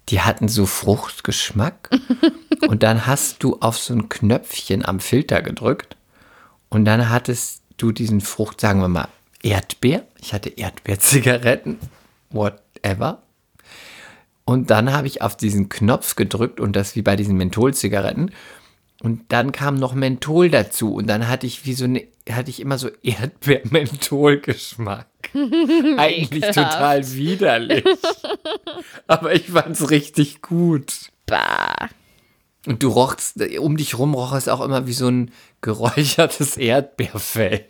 Die 0.09 0.21
hatten 0.21 0.49
so 0.49 0.65
Fruchtgeschmack. 0.65 1.89
und 2.67 2.83
dann 2.83 3.07
hast 3.07 3.41
du 3.43 3.57
auf 3.61 3.79
so 3.79 3.93
ein 3.93 4.09
Knöpfchen 4.09 4.85
am 4.85 4.99
Filter 4.99 5.41
gedrückt 5.41 5.95
und 6.69 6.85
dann 6.85 7.09
hattest 7.09 7.63
du 7.77 7.91
diesen 7.91 8.21
Frucht, 8.21 8.59
sagen 8.59 8.81
wir 8.81 8.89
mal, 8.89 9.07
Erdbeer. 9.41 10.03
Ich 10.21 10.33
hatte 10.33 10.49
Erdbeerzigaretten, 10.49 11.79
whatever. 12.29 13.23
Und 14.49 14.71
dann 14.71 14.91
habe 14.91 15.05
ich 15.05 15.21
auf 15.21 15.37
diesen 15.37 15.69
Knopf 15.69 16.15
gedrückt 16.15 16.59
und 16.59 16.75
das 16.75 16.95
wie 16.95 17.03
bei 17.03 17.15
diesen 17.15 17.37
Mentholzigaretten. 17.37 18.31
Und 18.99 19.31
dann 19.31 19.51
kam 19.51 19.75
noch 19.75 19.93
Menthol 19.93 20.49
dazu 20.49 20.95
und 20.95 21.05
dann 21.05 21.27
hatte 21.27 21.45
ich 21.45 21.67
wie 21.67 21.73
so 21.73 21.83
eine, 21.83 22.07
hatte 22.27 22.49
ich 22.49 22.59
immer 22.59 22.79
so 22.79 22.89
Erdbeer-Menthol-Geschmack. 23.03 25.05
Eigentlich 25.97 26.47
total 26.47 27.07
widerlich. 27.13 27.85
Aber 29.07 29.35
ich 29.35 29.51
fand's 29.51 29.91
richtig 29.91 30.41
gut. 30.41 31.11
Bah. 31.27 31.89
Und 32.67 32.83
du 32.83 32.89
rochst, 32.89 33.37
um 33.59 33.77
dich 33.77 33.97
rum 33.97 34.13
roch 34.13 34.33
es 34.33 34.47
auch 34.49 34.59
immer 34.61 34.85
wie 34.85 34.93
so 34.93 35.07
ein 35.07 35.31
geräuchertes 35.61 36.57
Erdbeerfell. 36.57 37.65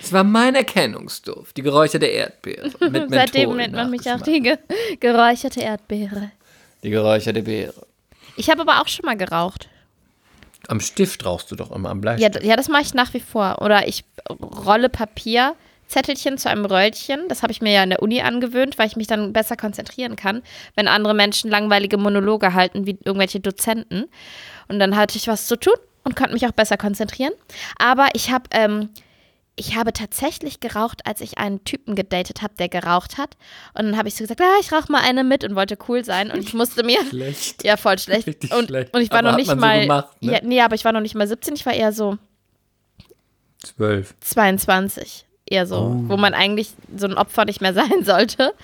Es 0.00 0.12
war 0.12 0.24
mein 0.24 0.54
Erkennungsduft, 0.54 1.56
die 1.56 1.62
geräucherte 1.62 2.06
Erdbeere. 2.06 2.70
Seitdem 3.08 3.56
nennt 3.56 3.74
man 3.74 3.90
mich 3.90 4.10
auch 4.10 4.20
die 4.20 4.40
ge 4.40 4.58
geräucherte 4.98 5.60
Erdbeere. 5.60 6.32
Die 6.82 6.90
geräucherte 6.90 7.42
Beere. 7.42 7.86
Ich 8.36 8.50
habe 8.50 8.62
aber 8.62 8.80
auch 8.80 8.88
schon 8.88 9.04
mal 9.06 9.16
geraucht. 9.16 9.68
Am 10.68 10.80
Stift 10.80 11.24
rauchst 11.24 11.50
du 11.50 11.56
doch 11.56 11.70
immer 11.70 11.90
am 11.90 11.98
Ja, 11.98 12.16
Bleistift. 12.16 12.42
d- 12.44 12.48
ja, 12.48 12.56
das 12.56 12.68
mache 12.68 12.82
ich 12.82 12.94
nach 12.94 13.12
wie 13.14 13.20
vor. 13.20 13.60
Oder 13.62 13.86
ich 13.88 14.04
rolle 14.40 14.88
Papierzettelchen 15.90 16.38
zu 16.38 16.48
einem 16.48 16.64
Röllchen. 16.64 17.28
Das 17.28 17.42
habe 17.42 17.52
ich 17.52 17.60
mir 17.60 17.72
ja 17.72 17.82
in 17.82 17.90
der 17.90 18.02
Uni 18.02 18.20
angewöhnt, 18.22 18.78
weil 18.78 18.86
ich 18.86 18.96
mich 18.96 19.06
dann 19.06 19.32
besser 19.32 19.56
konzentrieren 19.56 20.16
kann, 20.16 20.42
wenn 20.74 20.88
andere 20.88 21.14
Menschen 21.14 21.50
langweilige 21.50 21.98
Monologe 21.98 22.54
halten, 22.54 22.86
wie 22.86 22.98
irgendwelche 23.04 23.40
Dozenten. 23.40 24.06
Und 24.68 24.78
dann 24.78 24.96
hatte 24.96 25.18
ich 25.18 25.26
was 25.28 25.46
zu 25.46 25.56
tun 25.56 25.74
und 26.04 26.16
konnte 26.16 26.32
mich 26.32 26.46
auch 26.46 26.52
besser 26.52 26.76
konzentrieren. 26.76 27.32
Aber 27.78 28.08
ich 28.14 28.30
habe 28.30 28.44
ähm, 28.52 28.90
ich 29.56 29.76
habe 29.76 29.92
tatsächlich 29.92 30.60
geraucht, 30.60 31.04
als 31.04 31.20
ich 31.20 31.36
einen 31.36 31.64
Typen 31.64 31.94
gedatet 31.94 32.40
habe, 32.40 32.54
der 32.58 32.70
geraucht 32.70 33.18
hat. 33.18 33.36
Und 33.74 33.86
dann 33.86 33.96
habe 33.98 34.08
ich 34.08 34.14
so 34.14 34.24
gesagt, 34.24 34.40
ah, 34.40 34.58
ich 34.60 34.72
rauche 34.72 34.90
mal 34.90 35.02
eine 35.02 35.22
mit 35.22 35.44
und 35.44 35.54
wollte 35.54 35.76
cool 35.88 36.02
sein. 36.02 36.30
Und 36.30 36.38
ich 36.38 36.54
musste 36.54 36.82
mir. 36.82 37.04
Schlecht. 37.10 37.62
Ja, 37.64 37.76
voll 37.76 37.98
schlecht. 37.98 38.26
Richtig 38.26 38.54
und, 38.54 38.68
schlecht. 38.68 38.94
und 38.94 39.02
ich 39.02 39.10
war 39.10 39.18
Aber 39.18 39.32
noch 39.32 39.36
nicht 39.36 39.48
man 39.48 39.58
so 39.58 39.66
mal. 39.66 39.80
gemacht, 39.82 40.22
ne? 40.22 40.32
ja, 40.32 40.38
nee, 40.42 40.62
aber 40.62 40.76
ich 40.76 40.84
war 40.84 40.92
noch 40.92 41.00
nicht 41.00 41.14
mal 41.14 41.26
17, 41.26 41.56
ich 41.56 41.66
war 41.66 41.74
eher 41.74 41.92
so 41.92 42.16
Zwölf. 43.58 44.14
22. 44.20 45.26
Eher 45.50 45.66
so, 45.66 45.76
Oh. 45.76 46.08
wo 46.08 46.16
man 46.16 46.32
eigentlich 46.32 46.70
so 46.96 47.06
ein 47.06 47.14
Opfer 47.18 47.44
nicht 47.44 47.60
mehr 47.60 47.74
sein 47.74 48.04
sollte. 48.04 48.54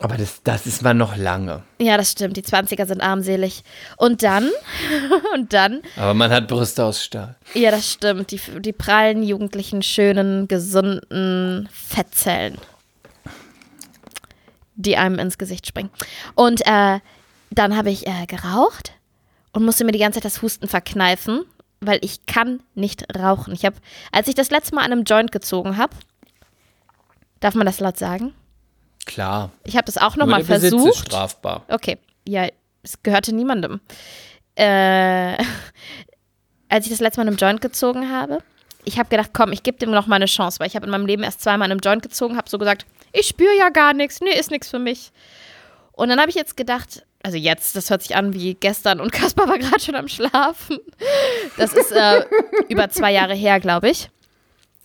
Aber 0.00 0.16
das, 0.16 0.42
das 0.42 0.66
ist 0.66 0.82
man 0.82 0.96
noch 0.96 1.16
lange. 1.16 1.62
Ja, 1.78 1.96
das 1.96 2.12
stimmt. 2.12 2.36
Die 2.36 2.42
20er 2.42 2.86
sind 2.86 3.02
armselig. 3.02 3.62
Und 3.98 4.22
dann, 4.22 4.50
und 5.34 5.52
dann, 5.52 5.82
Aber 5.96 6.14
man 6.14 6.30
hat 6.32 6.48
Brüste 6.48 6.84
aus 6.84 7.04
Stahl. 7.04 7.36
ja, 7.54 7.70
das 7.70 7.92
stimmt. 7.92 8.30
Die, 8.32 8.40
die 8.60 8.72
prallen, 8.72 9.22
jugendlichen, 9.22 9.82
schönen, 9.82 10.48
gesunden 10.48 11.68
Fettzellen, 11.72 12.58
die 14.74 14.96
einem 14.96 15.18
ins 15.18 15.38
Gesicht 15.38 15.66
springen. 15.66 15.90
Und 16.34 16.62
äh, 16.66 16.98
dann 17.50 17.76
habe 17.76 17.90
ich 17.90 18.06
äh, 18.06 18.26
geraucht 18.26 18.92
und 19.52 19.64
musste 19.64 19.84
mir 19.84 19.92
die 19.92 19.98
ganze 19.98 20.16
Zeit 20.20 20.24
das 20.24 20.42
Husten 20.42 20.66
verkneifen, 20.66 21.44
weil 21.80 21.98
ich 22.02 22.26
kann 22.26 22.60
nicht 22.74 23.04
rauchen. 23.16 23.52
Ich 23.54 23.64
habe, 23.64 23.76
als 24.10 24.26
ich 24.28 24.34
das 24.34 24.50
letzte 24.50 24.74
Mal 24.74 24.84
an 24.84 24.92
einem 24.92 25.04
Joint 25.04 25.30
gezogen 25.32 25.76
habe, 25.76 25.94
darf 27.42 27.54
man 27.54 27.66
das 27.66 27.80
laut 27.80 27.98
sagen? 27.98 28.32
Klar. 29.04 29.50
Ich 29.64 29.76
habe 29.76 29.84
das 29.84 29.98
auch 29.98 30.16
nochmal 30.16 30.42
der 30.42 30.54
Besitz 30.54 30.72
ist 30.72 30.82
versucht. 30.82 31.06
strafbar. 31.06 31.64
Okay, 31.68 31.98
ja, 32.26 32.48
es 32.82 33.02
gehörte 33.02 33.34
niemandem. 33.34 33.80
Äh, 34.54 35.36
als 36.68 36.86
ich 36.86 36.90
das 36.90 37.00
letzte 37.00 37.20
Mal 37.20 37.24
in 37.24 37.28
einem 37.28 37.36
Joint 37.36 37.60
gezogen 37.60 38.10
habe, 38.10 38.38
ich 38.84 38.98
habe 38.98 39.08
gedacht, 39.08 39.30
komm, 39.32 39.52
ich 39.52 39.62
gebe 39.62 39.78
dem 39.78 39.90
noch 39.90 40.06
mal 40.06 40.16
eine 40.16 40.26
Chance, 40.26 40.58
weil 40.58 40.66
ich 40.66 40.76
habe 40.76 40.86
in 40.86 40.90
meinem 40.90 41.06
Leben 41.06 41.22
erst 41.22 41.40
zweimal 41.40 41.66
in 41.66 41.72
einem 41.72 41.80
Joint 41.80 42.02
gezogen, 42.02 42.36
habe 42.36 42.48
so 42.48 42.58
gesagt, 42.58 42.86
ich 43.12 43.26
spüre 43.26 43.56
ja 43.56 43.68
gar 43.68 43.92
nichts, 43.92 44.20
nee, 44.20 44.38
ist 44.38 44.50
nichts 44.50 44.68
für 44.68 44.78
mich. 44.78 45.12
Und 45.92 46.08
dann 46.08 46.18
habe 46.20 46.30
ich 46.30 46.36
jetzt 46.36 46.56
gedacht, 46.56 47.04
also 47.22 47.36
jetzt, 47.36 47.76
das 47.76 47.90
hört 47.90 48.02
sich 48.02 48.16
an 48.16 48.32
wie 48.34 48.54
gestern 48.54 49.00
und 49.00 49.12
Kaspar 49.12 49.48
war 49.48 49.58
gerade 49.58 49.80
schon 49.80 49.94
am 49.94 50.08
Schlafen. 50.08 50.78
Das 51.56 51.72
ist 51.72 51.92
äh, 51.92 52.24
über 52.68 52.88
zwei 52.90 53.12
Jahre 53.12 53.34
her, 53.34 53.60
glaube 53.60 53.90
ich. 53.90 54.10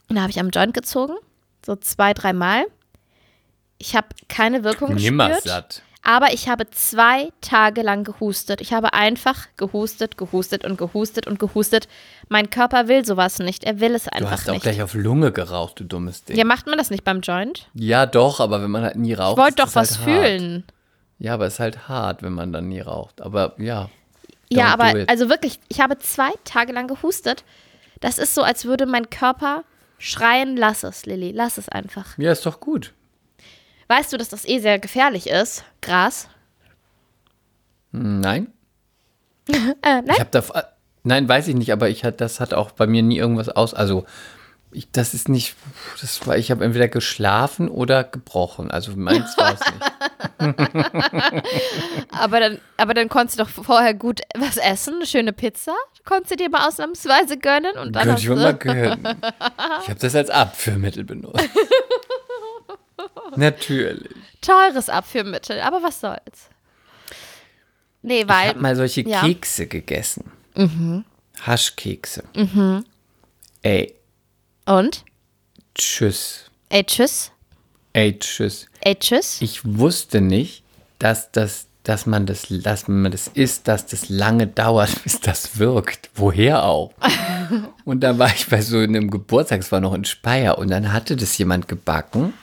Und 0.10 0.16
da 0.16 0.22
habe 0.22 0.32
ich 0.32 0.40
am 0.40 0.50
Joint 0.50 0.74
gezogen, 0.74 1.16
so 1.67 1.75
zwei, 1.75 2.13
dreimal. 2.13 2.65
Ich 3.77 3.95
habe 3.95 4.07
keine 4.29 4.63
Wirkung 4.63 4.95
Nimmer 4.95 5.27
gespürt. 5.27 5.43
satt. 5.47 5.81
Aber 6.01 6.31
ich 6.33 6.47
habe 6.47 6.69
zwei 6.69 7.31
Tage 7.41 7.81
lang 7.81 8.05
gehustet. 8.05 8.62
Ich 8.62 8.71
habe 8.71 8.93
einfach 8.93 9.47
gehustet, 9.57 10.17
gehustet 10.17 10.63
und 10.63 10.77
gehustet 10.77 11.27
und 11.27 11.38
gehustet. 11.38 11.89
Mein 12.29 12.50
Körper 12.50 12.88
will 12.88 13.03
sowas 13.05 13.39
nicht. 13.39 13.65
Er 13.65 13.81
will 13.81 13.93
es 13.93 14.05
Du 14.05 14.13
einfach 14.13 14.31
hast 14.31 14.47
auch 14.50 14.53
nicht. 14.53 14.63
gleich 14.63 14.81
auf 14.81 14.93
Lunge 14.93 15.33
geraucht, 15.33 15.81
du 15.81 15.83
dummes 15.83 16.24
Ding. 16.24 16.38
Ja, 16.38 16.45
macht 16.45 16.65
man 16.65 16.77
das 16.77 16.89
nicht 16.91 17.03
beim 17.03 17.19
Joint? 17.19 17.67
Ja, 17.74 18.05
doch, 18.05 18.39
aber 18.39 18.62
wenn 18.63 18.71
man 18.71 18.83
halt 18.83 18.95
nie 18.95 19.13
raucht. 19.13 19.38
Ich 19.38 19.43
wollte 19.43 19.55
doch 19.57 19.65
das 19.65 19.75
was 19.75 20.00
halt 20.00 20.07
hart. 20.07 20.25
fühlen. 20.25 20.63
Ja, 21.19 21.33
aber 21.33 21.45
es 21.47 21.55
ist 21.55 21.59
halt 21.59 21.89
hart, 21.89 22.24
wenn 22.24 22.33
man 22.33 22.53
dann 22.53 22.69
nie 22.69 22.79
raucht. 22.79 23.21
Aber 23.21 23.55
ja. 23.57 23.89
Ja, 24.50 24.67
aber 24.67 24.93
also 25.07 25.27
wirklich, 25.29 25.59
ich 25.67 25.81
habe 25.81 25.97
zwei 26.00 26.29
Tage 26.45 26.71
lang 26.71 26.88
gehustet. 26.88 27.43
Das 28.00 28.17
ist 28.17 28.33
so, 28.33 28.43
als 28.43 28.63
würde 28.63 28.86
mein 28.86 29.09
Körper 29.09 29.65
schreien, 29.98 30.58
lass 30.58 30.84
es, 30.84 31.06
Lilly, 31.06 31.32
lass 31.32 31.58
es 31.58 31.70
einfach. 31.70 32.18
Ja, 32.18 32.32
ist 32.32 32.46
doch 32.46 32.60
gut. 32.60 32.94
Weißt 33.88 34.12
du, 34.12 34.18
dass 34.18 34.30
das 34.30 34.48
eh 34.48 34.60
sehr 34.60 34.80
gefährlich 34.80 35.27
ist? 35.27 35.63
Gras? 35.82 36.27
Nein? 37.92 38.54
Äh, 39.82 40.01
nein? 40.01 40.06
Ich 40.10 40.20
habe 40.20 40.30
da. 40.32 40.44
Nein, 41.04 41.30
weiß 41.30 41.48
ich 41.48 41.56
nicht, 41.56 41.72
aber 41.72 41.88
ich 41.88 42.04
hat, 42.04 42.20
das 42.20 42.42
hat 42.42 42.54
auch 42.54 42.72
bei 42.72 42.86
mir 42.86 43.01
nie 43.01 43.18
irgendwas 43.18 43.48
aus. 43.48 43.74
Also, 43.74 44.06
ich, 44.71 44.91
das 44.91 45.13
ist 45.13 45.29
nicht. 45.29 45.55
Das 46.01 46.25
war, 46.27 46.38
ich 46.38 46.51
habe 46.51 46.63
entweder 46.65 46.88
geschlafen 46.88 47.69
oder 47.69 48.03
gebrochen. 48.03 48.69
Also 48.69 48.91
meins 48.95 49.38
war 49.38 49.53
es 49.53 49.62
nicht. 49.62 49.83
Aber 52.12 52.39
dann, 52.39 52.59
aber 52.77 52.93
dann 52.93 53.09
konntest 53.09 53.39
du 53.39 53.43
doch 53.43 53.50
vorher 53.50 53.93
gut 53.93 54.21
was 54.38 54.57
essen, 54.57 54.95
eine 54.95 55.05
schöne 55.05 55.33
Pizza. 55.33 55.74
Konntest 56.05 56.31
du 56.31 56.36
dir 56.36 56.50
mal 56.50 56.67
ausnahmsweise 56.67 57.38
gönnen 57.38 57.75
und 57.77 57.93
dann 57.95 58.07
Könnte 58.07 58.21
ich 58.21 58.29
mir 58.29 58.36
mal 58.36 58.55
gönnen. 58.55 59.07
Ich 59.81 59.89
habe 59.89 60.00
das 60.00 60.15
als 60.15 60.29
Abführmittel 60.29 61.03
benutzt. 61.03 61.43
Natürlich. 63.36 64.09
teures 64.41 64.89
Abführmittel, 64.89 65.59
aber 65.62 65.81
was 65.83 66.00
soll's. 66.00 66.50
Nee, 68.01 68.21
Ich 68.21 68.27
weil 68.27 68.50
habe 68.50 68.59
mal 68.59 68.75
solche 68.75 69.01
ja. 69.01 69.21
Kekse 69.21 69.67
gegessen. 69.67 70.31
Haschkekse. 71.45 72.24
Mhm. 72.36 72.86
Ey, 73.62 73.93
und 74.67 75.03
tschüss. 75.75 76.45
ey 76.69 76.83
tschüss, 76.86 77.31
Ey, 77.93 78.17
tschüss. 78.19 78.67
ey 78.81 78.95
tschüss. 78.95 79.41
Ich 79.41 79.62
wusste 79.65 80.21
nicht, 80.21 80.63
dass 81.00 81.31
das, 81.31 81.65
dass 81.83 82.05
man 82.05 82.25
das, 82.27 82.45
dass 82.50 82.88
man 82.88 83.12
das 83.12 83.27
isst, 83.29 83.67
dass 83.67 83.88
das 83.88 84.09
lange 84.09 84.45
dauert, 84.45 84.91
bis 85.03 85.19
das 85.19 85.57
wirkt. 85.57 86.09
Woher 86.13 86.63
auch? 86.63 86.93
und 87.86 88.01
dann 88.01 88.19
war 88.19 88.27
ich 88.36 88.47
bei 88.47 88.62
so 88.62 88.77
einem 88.77 89.09
Geburtstag, 89.09 89.62
es 89.62 89.71
war 89.71 89.79
noch 89.79 89.93
in 89.95 90.05
Speyer, 90.05 90.57
und 90.59 90.69
dann 90.69 90.93
hatte 90.93 91.15
das 91.15 91.38
jemand 91.39 91.67
gebacken. 91.67 92.33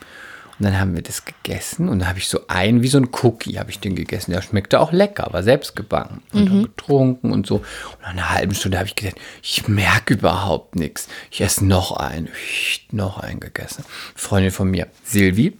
Und 0.58 0.66
dann 0.66 0.78
haben 0.78 0.94
wir 0.94 1.02
das 1.02 1.24
gegessen 1.24 1.88
und 1.88 1.98
dann 2.00 2.08
habe 2.08 2.18
ich 2.18 2.28
so 2.28 2.40
einen, 2.46 2.82
wie 2.82 2.88
so 2.88 2.98
ein 2.98 3.08
Cookie, 3.22 3.58
habe 3.58 3.70
ich 3.70 3.80
den 3.80 3.96
gegessen. 3.96 4.30
Der 4.30 4.42
schmeckte 4.42 4.78
auch 4.80 4.92
lecker, 4.92 5.28
war 5.32 5.42
selbst 5.42 5.74
gebacken. 5.74 6.22
Und 6.32 6.46
dann 6.48 6.62
getrunken 6.64 7.32
und 7.32 7.46
so. 7.46 7.56
Und 7.56 7.64
nach 8.02 8.10
einer 8.10 8.30
halben 8.30 8.54
Stunde 8.54 8.78
habe 8.78 8.88
ich 8.88 8.94
gedacht, 8.94 9.16
ich 9.42 9.66
merke 9.66 10.14
überhaupt 10.14 10.76
nichts. 10.76 11.08
Ich 11.30 11.40
esse 11.40 11.64
noch 11.66 11.96
einen. 11.96 12.28
Noch 12.92 13.18
einen 13.18 13.40
gegessen. 13.40 13.84
Freundin 14.14 14.52
von 14.52 14.70
mir, 14.70 14.86
Silvi, 15.02 15.56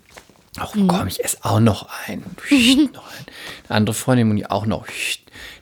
Ach 0.57 0.73
komm, 0.73 1.09
ich 1.09 1.25
esse 1.25 1.39
auch 1.43 1.59
noch 1.59 1.89
ein. 2.07 2.23
noch 2.93 3.09
ein. 3.09 3.27
Eine 3.69 3.77
andere 3.77 3.95
Freundin 3.95 4.31
und 4.31 4.39
ich 4.39 4.51
auch 4.51 4.67
noch. 4.67 4.87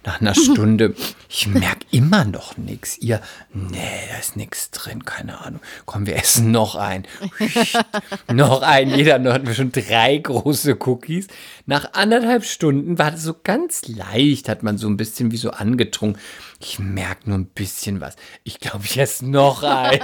Nach 0.04 0.20
einer 0.20 0.34
Stunde, 0.34 0.94
ich 1.28 1.46
merke 1.46 1.86
immer 1.92 2.24
noch 2.24 2.58
nichts. 2.58 2.98
Ihr, 2.98 3.22
nee, 3.54 4.08
da 4.10 4.18
ist 4.18 4.36
nichts 4.36 4.70
drin, 4.70 5.04
keine 5.04 5.40
Ahnung. 5.40 5.60
Komm, 5.86 6.06
wir 6.06 6.16
essen 6.16 6.50
noch 6.50 6.74
ein. 6.74 7.06
noch 8.32 8.62
ein. 8.62 8.90
Jeder 8.90 9.18
noch 9.18 9.32
hatten 9.32 9.46
wir 9.46 9.54
schon 9.54 9.72
drei 9.72 10.18
große 10.18 10.76
Cookies. 10.80 11.28
Nach 11.66 11.94
anderthalb 11.94 12.44
Stunden 12.44 12.98
war 12.98 13.12
das 13.12 13.22
so 13.22 13.34
ganz 13.42 13.86
leicht, 13.86 14.48
hat 14.48 14.62
man 14.62 14.76
so 14.76 14.88
ein 14.88 14.96
bisschen 14.96 15.30
wie 15.30 15.38
so 15.38 15.52
angetrunken. 15.52 16.20
Ich 16.60 16.78
merke 16.78 17.30
nur 17.30 17.38
ein 17.38 17.46
bisschen 17.46 18.00
was. 18.00 18.16
Ich 18.44 18.60
glaube, 18.60 18.84
ich 18.84 18.98
esse 18.98 19.24
noch 19.24 19.62
ein. 19.62 20.00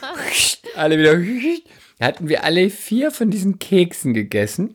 Alle 0.76 0.98
wieder 0.98 1.16
hatten 2.06 2.28
wir 2.28 2.44
alle 2.44 2.70
vier 2.70 3.10
von 3.10 3.30
diesen 3.30 3.58
Keksen 3.58 4.14
gegessen. 4.14 4.74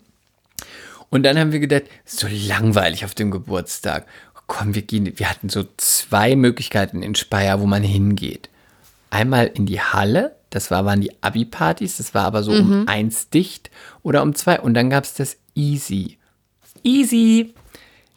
Und 1.09 1.23
dann 1.23 1.37
haben 1.37 1.51
wir 1.51 1.59
gedacht, 1.59 1.83
so 2.05 2.27
langweilig 2.29 3.05
auf 3.05 3.15
dem 3.15 3.31
Geburtstag. 3.31 4.05
Komm, 4.47 4.75
wir 4.75 4.81
gehen. 4.81 5.11
Wir 5.17 5.29
hatten 5.29 5.49
so 5.49 5.65
zwei 5.77 6.35
Möglichkeiten 6.35 7.03
in 7.03 7.15
Speyer, 7.15 7.59
wo 7.59 7.65
man 7.65 7.83
hingeht. 7.83 8.49
Einmal 9.09 9.47
in 9.47 9.65
die 9.65 9.81
Halle, 9.81 10.35
das 10.49 10.71
war, 10.71 10.85
waren 10.85 11.01
die 11.01 11.11
Abi-Partys, 11.21 11.97
das 11.97 12.13
war 12.13 12.25
aber 12.25 12.43
so 12.43 12.51
mhm. 12.51 12.59
um 12.59 12.87
eins 12.87 13.29
dicht 13.29 13.71
oder 14.03 14.21
um 14.21 14.35
zwei. 14.35 14.59
Und 14.59 14.73
dann 14.73 14.89
gab 14.89 15.03
es 15.03 15.13
das 15.13 15.37
Easy. 15.55 16.17
Easy! 16.83 17.53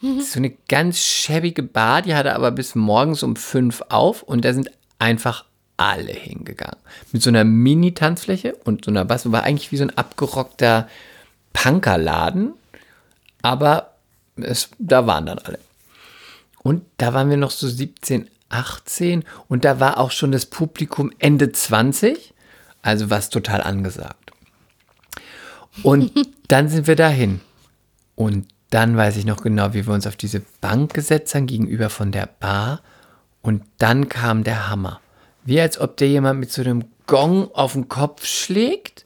Ist 0.01 0.31
so 0.31 0.39
eine 0.39 0.51
ganz 0.67 0.97
schäbige 0.99 1.61
Bar, 1.61 2.01
die 2.01 2.15
hatte 2.15 2.33
aber 2.33 2.49
bis 2.49 2.73
morgens 2.73 3.21
um 3.21 3.35
fünf 3.35 3.83
auf 3.89 4.23
und 4.23 4.43
da 4.43 4.51
sind 4.51 4.71
einfach 4.97 5.45
alle 5.77 6.13
hingegangen. 6.13 6.79
Mit 7.11 7.21
so 7.23 7.29
einer 7.29 7.43
Mini-Tanzfläche 7.43 8.55
und 8.63 8.85
so 8.85 8.91
einer 8.91 9.05
Bass. 9.05 9.31
War 9.31 9.43
eigentlich 9.43 9.71
wie 9.71 9.77
so 9.77 9.83
ein 9.83 9.97
abgerockter 9.97 10.87
Punkerladen. 11.53 12.53
Aber 13.41 13.95
es, 14.35 14.69
da 14.77 15.07
waren 15.07 15.25
dann 15.25 15.39
alle. 15.39 15.59
Und 16.63 16.83
da 16.97 17.13
waren 17.13 17.29
wir 17.29 17.37
noch 17.37 17.51
so 17.51 17.67
17, 17.67 18.27
18 18.49 19.23
und 19.47 19.65
da 19.65 19.79
war 19.79 19.97
auch 19.97 20.11
schon 20.11 20.31
das 20.31 20.45
Publikum 20.45 21.11
Ende 21.17 21.51
20, 21.51 22.33
also 22.81 23.09
was 23.09 23.29
total 23.29 23.61
angesagt. 23.61 24.31
Und 25.83 26.11
dann 26.47 26.69
sind 26.69 26.87
wir 26.87 26.95
dahin. 26.95 27.41
Und 28.15 28.47
dann 28.69 28.95
weiß 28.95 29.17
ich 29.17 29.25
noch 29.25 29.41
genau, 29.41 29.73
wie 29.73 29.87
wir 29.87 29.93
uns 29.93 30.07
auf 30.07 30.15
diese 30.15 30.41
Bank 30.61 30.93
gesetzt 30.93 31.33
haben, 31.33 31.47
gegenüber 31.47 31.89
von 31.89 32.11
der 32.11 32.27
Bar. 32.27 32.81
Und 33.41 33.63
dann 33.79 34.07
kam 34.07 34.43
der 34.43 34.69
Hammer. 34.69 34.99
Wie 35.43 35.59
als 35.59 35.79
ob 35.79 35.97
der 35.97 36.07
jemand 36.07 36.39
mit 36.39 36.51
so 36.51 36.61
einem 36.61 36.85
Gong 37.07 37.51
auf 37.53 37.73
den 37.73 37.89
Kopf 37.89 38.25
schlägt 38.25 39.05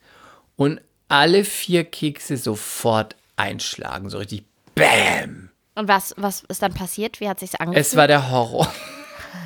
und 0.55 0.81
alle 1.07 1.43
vier 1.43 1.83
Kekse 1.83 2.37
sofort 2.37 3.15
einschlagen. 3.35 4.09
So 4.09 4.17
richtig 4.17 4.45
BÄM! 4.75 5.49
Und 5.75 5.87
was, 5.87 6.13
was 6.17 6.43
ist 6.47 6.61
dann 6.61 6.73
passiert? 6.73 7.19
Wie 7.19 7.27
hat 7.27 7.39
sich's 7.39 7.55
angefühlt? 7.55 7.85
Es 7.85 7.95
war 7.95 8.07
der 8.07 8.31
Horror. 8.31 8.71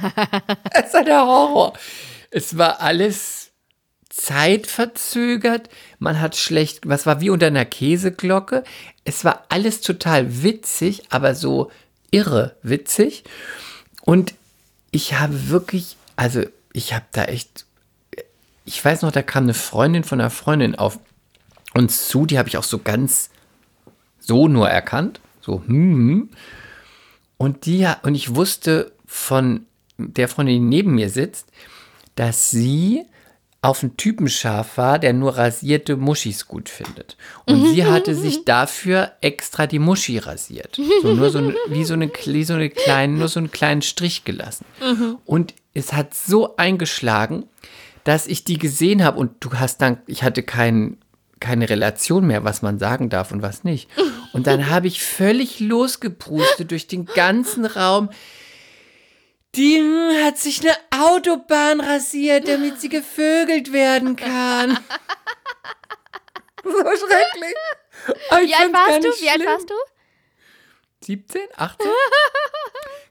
es 0.73 0.93
war 0.93 1.03
der 1.03 1.25
Horror. 1.25 1.73
Es 2.31 2.57
war 2.57 2.81
alles 2.81 3.51
zeitverzögert. 4.09 5.69
Man 5.97 6.19
hat 6.19 6.35
schlecht, 6.35 6.87
was 6.87 7.05
war 7.05 7.21
wie 7.21 7.29
unter 7.29 7.47
einer 7.47 7.65
Käseglocke. 7.65 8.63
Es 9.03 9.25
war 9.25 9.45
alles 9.49 9.81
total 9.81 10.43
witzig, 10.43 11.03
aber 11.09 11.33
so 11.33 11.71
irre 12.11 12.55
witzig. 12.61 13.23
Und 14.01 14.35
ich 14.91 15.13
habe 15.13 15.49
wirklich, 15.49 15.97
also 16.15 16.43
ich 16.73 16.93
habe 16.93 17.05
da 17.11 17.25
echt, 17.25 17.65
ich 18.65 18.83
weiß 18.83 19.01
noch, 19.01 19.11
da 19.11 19.21
kam 19.21 19.43
eine 19.43 19.53
Freundin 19.53 20.03
von 20.03 20.19
einer 20.19 20.29
Freundin 20.29 20.75
auf 20.75 20.99
uns 21.73 22.07
zu, 22.07 22.25
die 22.25 22.37
habe 22.37 22.49
ich 22.49 22.57
auch 22.57 22.63
so 22.63 22.79
ganz 22.79 23.29
so 24.19 24.47
nur 24.47 24.69
erkannt, 24.69 25.21
so 25.41 25.63
hm, 25.65 25.67
hm. 25.67 26.29
und 27.37 27.65
die 27.65 27.87
und 28.03 28.15
ich 28.15 28.35
wusste 28.35 28.91
von 29.05 29.65
der 29.97 30.27
Freundin, 30.27 30.55
die 30.55 30.77
neben 30.77 30.95
mir 30.95 31.09
sitzt, 31.09 31.47
dass 32.15 32.49
sie 32.49 33.05
auf 33.61 33.83
einen 33.83 33.97
Typen 33.97 34.29
scharf 34.29 34.77
war, 34.77 34.99
der 34.99 35.11
nur 35.11 35.37
rasierte 35.37 35.97
Muschis 35.97 36.47
gut 36.47 36.69
findet. 36.69 37.17
Und 37.45 37.67
sie 37.67 37.85
hatte 37.85 38.15
sich 38.15 38.45
dafür 38.45 39.11
extra 39.19 39.67
die 39.67 39.79
Muschi 39.79 40.17
rasiert. 40.17 40.79
So 41.01 41.13
nur 41.13 41.29
so 41.29 41.53
wie 41.67 41.83
so 41.83 41.93
eine, 41.93 42.09
wie 42.29 42.43
so 42.45 42.53
eine 42.53 42.69
kleine, 42.69 43.17
nur 43.17 43.27
so 43.27 43.39
einen 43.39 43.51
kleinen 43.51 43.81
Strich 43.81 44.23
gelassen. 44.23 44.65
Und 45.25 45.53
es 45.73 45.91
hat 45.91 46.13
so 46.13 46.55
eingeschlagen, 46.55 47.45
dass 48.05 48.27
ich 48.27 48.45
die 48.45 48.57
gesehen 48.57 49.03
habe 49.03 49.19
und 49.19 49.31
du 49.41 49.51
hast 49.53 49.81
dann, 49.81 49.97
ich 50.07 50.23
hatte 50.23 50.41
kein, 50.41 50.97
keine 51.41 51.69
Relation 51.69 52.25
mehr, 52.25 52.45
was 52.45 52.61
man 52.61 52.79
sagen 52.79 53.09
darf 53.09 53.31
und 53.31 53.41
was 53.41 53.65
nicht. 53.65 53.89
Und 54.31 54.47
dann 54.47 54.69
habe 54.69 54.87
ich 54.87 55.03
völlig 55.03 55.59
losgeprustet 55.59 56.71
durch 56.71 56.87
den 56.87 57.05
ganzen 57.05 57.65
Raum. 57.65 58.09
Die 59.55 59.81
hat 60.23 60.37
sich 60.37 60.61
eine 60.61 60.75
Autobahn 61.03 61.81
rasiert, 61.81 62.47
damit 62.47 62.79
sie 62.79 62.89
gevögelt 62.89 63.73
werden 63.73 64.15
kann. 64.15 64.79
so 66.63 66.71
schrecklich. 66.71 67.55
Wie 68.41 68.53
alt 68.53 68.73
warst 68.73 69.03
du? 69.03 69.09
Wie 69.09 69.29
alt 69.29 69.45
warst 69.45 69.69
du? 69.69 69.73
17, 71.01 71.41
18? 71.55 71.87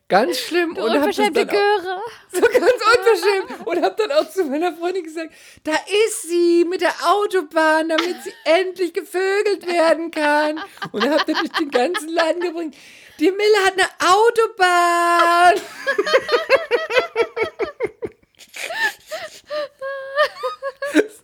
Ganz 0.09 0.39
schlimm. 0.39 0.75
Du 0.75 0.85
und 0.85 0.97
unverschämte 0.97 1.45
Göre. 1.45 2.01
So 2.33 2.41
ganz 2.41 2.55
unverschämt. 2.57 3.67
Und 3.67 3.83
hab 3.83 3.97
dann 3.99 4.13
auch 4.13 4.31
zu 4.31 4.45
meiner 4.45 4.73
Freundin 4.75 5.05
gesagt, 5.05 5.35
da 5.65 5.73
ist 6.07 6.23
sie 6.23 6.65
mit 6.65 6.81
der 6.81 6.95
Autobahn, 7.07 7.91
damit 7.91 8.17
sie 8.23 8.33
endlich 8.45 8.95
gevögelt 8.95 9.67
werden 9.67 10.11
kann. 10.11 10.61
Und 10.93 11.09
hab 11.09 11.27
dann 11.27 11.37
durch 11.37 11.53
den 11.53 11.71
ganzen 11.71 12.09
Laden 12.09 12.41
gebracht, 12.41 12.75
die 13.19 13.31
Mille 13.31 13.59
hat 13.65 13.75
eine 13.75 13.89
Autobahn. 14.13 15.55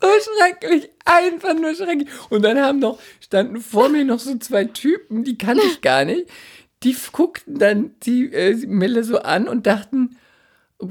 so 0.01 0.09
schrecklich, 0.39 0.91
einfach 1.05 1.55
nur 1.55 1.75
schrecklich. 1.75 2.09
Und 2.31 2.43
dann 2.43 2.61
haben 2.61 2.79
noch, 2.79 2.99
standen 3.21 3.61
vor 3.61 3.89
mir 3.89 4.05
noch 4.05 4.19
so 4.19 4.37
zwei 4.39 4.65
Typen, 4.65 5.25
die 5.25 5.39
kannte 5.39 5.65
ich 5.67 5.81
gar 5.81 6.05
nicht 6.05 6.29
die 6.85 6.97
guckten 7.13 7.59
dann 7.59 7.95
die 8.03 8.33
äh, 8.33 8.55
Mille 8.67 9.05
so 9.05 9.19
an 9.19 9.49
und 9.49 9.67
dachten, 9.67 10.19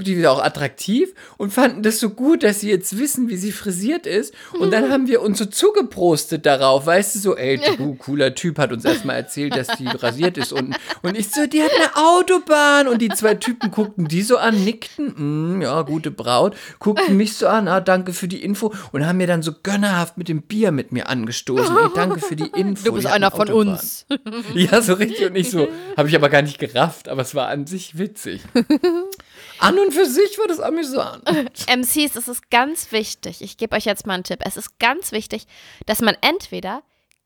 die 0.01 0.17
wieder 0.17 0.31
auch 0.31 0.43
attraktiv 0.43 1.13
und 1.37 1.51
fanden 1.51 1.83
das 1.83 1.99
so 1.99 2.09
gut, 2.09 2.43
dass 2.43 2.61
sie 2.61 2.69
jetzt 2.69 2.97
wissen, 2.97 3.29
wie 3.29 3.37
sie 3.37 3.51
frisiert 3.51 4.07
ist. 4.07 4.33
Und 4.57 4.71
dann 4.71 4.89
haben 4.89 5.07
wir 5.07 5.21
uns 5.21 5.37
so 5.37 5.45
zugeprostet 5.45 6.45
darauf, 6.45 6.85
weißt 6.85 7.15
du, 7.15 7.19
so, 7.19 7.37
ey, 7.37 7.59
du 7.77 7.95
cooler 7.99 8.33
Typ 8.33 8.57
hat 8.57 8.71
uns 8.71 8.85
erstmal 8.85 9.17
erzählt, 9.17 9.55
dass 9.55 9.67
die 9.77 9.87
rasiert 9.87 10.37
ist 10.37 10.53
unten. 10.53 10.73
Und 11.01 11.17
ich 11.17 11.29
so, 11.29 11.45
die 11.45 11.61
hat 11.61 11.71
eine 11.75 11.95
Autobahn. 11.95 12.87
Und 12.87 13.01
die 13.01 13.09
zwei 13.09 13.35
Typen 13.35 13.71
guckten 13.71 14.07
die 14.07 14.21
so 14.21 14.37
an, 14.37 14.63
nickten, 14.63 15.57
mm, 15.57 15.61
ja, 15.61 15.81
gute 15.81 16.11
Braut, 16.11 16.55
guckten 16.79 17.17
mich 17.17 17.35
so 17.35 17.47
an, 17.47 17.67
ah, 17.67 17.81
danke 17.81 18.13
für 18.13 18.27
die 18.27 18.43
Info 18.43 18.73
und 18.91 19.05
haben 19.05 19.17
mir 19.17 19.27
dann 19.27 19.41
so 19.41 19.51
gönnerhaft 19.63 20.17
mit 20.17 20.29
dem 20.29 20.41
Bier 20.41 20.71
mit 20.71 20.91
mir 20.91 21.09
angestoßen. 21.09 21.75
Ey, 21.75 21.89
danke 21.95 22.19
für 22.19 22.35
die 22.35 22.49
Info. 22.55 22.85
Du 22.85 22.93
bist 22.93 23.07
einer 23.07 23.31
von 23.31 23.49
uns. 23.49 24.05
Ja, 24.53 24.81
so 24.81 24.93
richtig 24.93 25.25
und 25.25 25.33
nicht 25.33 25.51
so. 25.51 25.67
Habe 25.97 26.07
ich 26.07 26.15
aber 26.15 26.29
gar 26.29 26.41
nicht 26.41 26.59
gerafft, 26.59 27.09
aber 27.09 27.21
es 27.21 27.35
war 27.35 27.47
an 27.47 27.67
sich 27.67 27.97
witzig. 27.97 28.41
An 29.59 29.79
und 29.79 29.93
für 29.93 30.05
sich 30.05 30.37
war 30.39 30.47
das 30.47 30.59
amüsant. 30.59 31.23
MCs, 31.67 32.15
es 32.15 32.27
ist 32.27 32.49
ganz 32.49 32.91
wichtig. 32.91 33.41
Ich 33.41 33.57
gebe 33.57 33.75
euch 33.75 33.85
jetzt 33.85 34.05
mal 34.05 34.15
einen 34.15 34.23
Tipp. 34.23 34.39
Es 34.43 34.57
ist 34.57 34.79
ganz 34.79 35.11
wichtig, 35.11 35.45
dass 35.85 36.01
man 36.01 36.17
entweder 36.21 36.83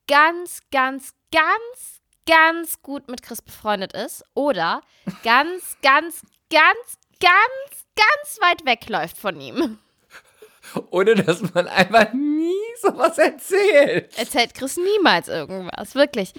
ganz, 0.07 0.61
ganz, 0.71 1.13
ganz, 1.31 2.01
ganz 2.27 2.81
gut 2.81 3.09
mit 3.09 3.21
Chris 3.21 3.41
befreundet 3.41 3.93
ist 3.93 4.23
oder 4.33 4.81
ganz, 5.23 5.77
ganz, 5.81 6.21
ganz, 6.49 6.97
ganz, 7.19 7.85
ganz 7.95 8.39
weit 8.41 8.65
wegläuft 8.65 9.17
von 9.17 9.39
ihm. 9.39 9.79
Oder 10.89 11.15
dass 11.15 11.41
man 11.53 11.67
einfach 11.67 12.11
nie 12.13 12.53
sowas 12.81 13.17
erzählt. 13.17 14.17
Erzählt 14.17 14.53
Chris 14.53 14.77
niemals 14.77 15.29
irgendwas, 15.29 15.95
wirklich. 15.95 16.33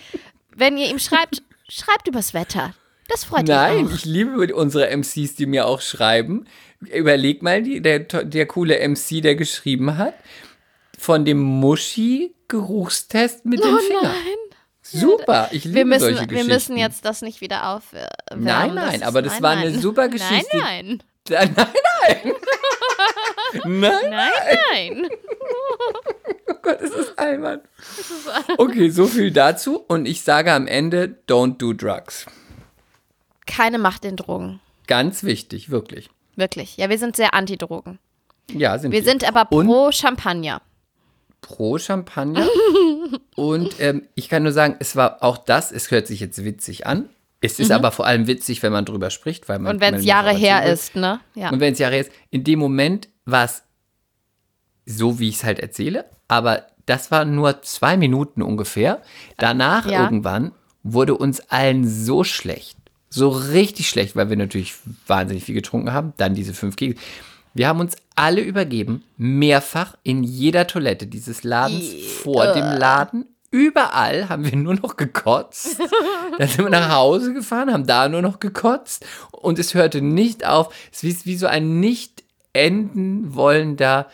Wenn 0.50 0.76
ihr 0.76 0.88
ihm 0.90 0.98
schreibt, 0.98 1.42
schreibt 1.68 2.08
übers 2.08 2.34
Wetter. 2.34 2.74
Das 3.08 3.24
freut 3.24 3.48
Nein, 3.48 3.84
mich 3.84 3.86
auch. 3.86 3.96
ich 3.96 4.04
liebe 4.04 4.54
unsere 4.54 4.94
MCs, 4.94 5.34
die 5.34 5.46
mir 5.46 5.66
auch 5.66 5.80
schreiben. 5.80 6.46
Überleg 6.80 7.42
mal, 7.42 7.62
die, 7.62 7.80
der, 7.80 8.00
der 8.00 8.46
coole 8.46 8.86
MC, 8.86 9.22
der 9.22 9.34
geschrieben 9.34 9.96
hat, 9.96 10.14
von 10.96 11.24
dem 11.24 11.40
Muschi-Geruchstest 11.40 13.46
mit 13.46 13.60
oh 13.60 13.66
dem 13.66 13.78
Finger. 13.78 14.02
Nein. 14.02 14.36
Super, 14.82 15.48
ich 15.52 15.64
liebe 15.64 15.76
wir 15.76 15.84
müssen, 15.86 16.00
solche 16.00 16.26
Geschichten. 16.26 16.48
Wir 16.48 16.54
müssen 16.54 16.76
jetzt 16.76 17.04
das 17.04 17.22
nicht 17.22 17.40
wieder 17.40 17.70
aufwärmen. 17.70 18.08
Nein, 18.36 18.74
nein, 18.74 19.00
das 19.00 19.08
aber 19.08 19.22
das 19.22 19.34
nein, 19.34 19.42
war 19.42 19.54
nein. 19.56 19.68
eine 19.68 19.78
super 19.78 20.08
Geschichte. 20.08 20.56
Nein, 20.62 21.02
nein. 21.28 21.30
Nein, 21.34 21.54
nein. 22.04 22.34
nein, 23.80 23.92
nein. 24.10 24.30
nein. 24.72 25.08
oh 26.48 26.54
Gott, 26.62 26.80
es 26.80 26.90
ist 26.90 27.18
albern. 27.18 27.60
Okay, 28.56 28.88
so 28.88 29.06
viel 29.06 29.30
dazu. 29.30 29.76
Und 29.76 30.06
ich 30.06 30.22
sage 30.22 30.52
am 30.52 30.66
Ende, 30.66 31.18
don't 31.26 31.58
do 31.58 31.74
drugs 31.74 32.26
keine 33.48 33.78
Macht 33.78 34.04
in 34.04 34.14
Drogen. 34.14 34.60
Ganz 34.86 35.24
wichtig, 35.24 35.70
wirklich. 35.70 36.08
Wirklich. 36.36 36.76
Ja, 36.76 36.88
wir 36.88 36.98
sind 36.98 37.16
sehr 37.16 37.34
anti-Drogen. 37.34 37.98
Ja, 38.52 38.78
sind 38.78 38.92
wir. 38.92 39.00
Wir 39.00 39.04
sind 39.04 39.26
aber 39.26 39.44
pro 39.46 39.56
Und 39.86 39.94
Champagner. 39.94 40.62
pro 41.40 41.78
Champagner. 41.78 42.46
und 43.34 43.80
ähm, 43.80 44.02
ich 44.14 44.28
kann 44.28 44.44
nur 44.44 44.52
sagen, 44.52 44.76
es 44.78 44.94
war 44.96 45.22
auch 45.22 45.36
das, 45.38 45.72
es 45.72 45.90
hört 45.90 46.06
sich 46.06 46.20
jetzt 46.20 46.44
witzig 46.44 46.86
an. 46.86 47.08
Es 47.40 47.60
ist 47.60 47.70
aber 47.70 47.92
vor 47.92 48.04
allem 48.06 48.26
witzig, 48.26 48.62
wenn 48.64 48.72
man 48.72 48.84
drüber 48.84 49.10
spricht, 49.10 49.48
weil 49.48 49.58
man. 49.60 49.74
Und 49.76 49.80
wenn 49.80 49.94
es 49.94 50.04
Jahre 50.04 50.32
her 50.32 50.56
erzählt. 50.56 50.74
ist, 50.74 50.96
ne? 50.96 51.20
Ja. 51.34 51.50
Und 51.50 51.60
wenn 51.60 51.72
es 51.72 51.78
Jahre 51.78 51.94
her 51.94 52.00
ist, 52.02 52.12
in 52.30 52.42
dem 52.42 52.58
Moment 52.58 53.08
war 53.26 53.44
es 53.44 53.62
so, 54.86 55.18
wie 55.20 55.28
ich 55.28 55.36
es 55.36 55.44
halt 55.44 55.60
erzähle, 55.60 56.06
aber 56.26 56.66
das 56.86 57.10
war 57.10 57.24
nur 57.24 57.62
zwei 57.62 57.96
Minuten 57.96 58.42
ungefähr. 58.42 59.02
Danach 59.36 59.86
Ja. 59.86 60.02
irgendwann 60.02 60.52
wurde 60.82 61.14
uns 61.16 61.40
allen 61.50 61.86
so 61.86 62.24
schlecht, 62.24 62.77
so 63.10 63.28
richtig 63.28 63.88
schlecht, 63.88 64.16
weil 64.16 64.30
wir 64.30 64.36
natürlich 64.36 64.74
wahnsinnig 65.06 65.44
viel 65.44 65.54
getrunken 65.54 65.92
haben, 65.92 66.12
dann 66.16 66.34
diese 66.34 66.54
fünf 66.54 66.76
Kekse. 66.76 67.00
Wir 67.54 67.68
haben 67.68 67.80
uns 67.80 67.96
alle 68.14 68.40
übergeben, 68.40 69.02
mehrfach 69.16 69.96
in 70.02 70.22
jeder 70.22 70.66
Toilette 70.66 71.06
dieses 71.06 71.44
Ladens 71.44 71.92
vor 72.22 72.52
dem 72.52 72.78
Laden. 72.78 73.26
Überall 73.50 74.28
haben 74.28 74.44
wir 74.44 74.56
nur 74.56 74.74
noch 74.74 74.96
gekotzt. 74.96 75.80
Dann 76.38 76.48
sind 76.48 76.64
wir 76.64 76.70
nach 76.70 76.90
Hause 76.90 77.32
gefahren, 77.32 77.72
haben 77.72 77.86
da 77.86 78.08
nur 78.08 78.20
noch 78.20 78.40
gekotzt 78.40 79.06
und 79.32 79.58
es 79.58 79.74
hörte 79.74 80.02
nicht 80.02 80.46
auf. 80.46 80.74
Es 80.92 81.02
ist 81.02 81.24
wie 81.24 81.36
so 81.36 81.46
ein 81.46 81.80
nicht 81.80 82.22
enden 82.52 83.34
wollender 83.34 84.06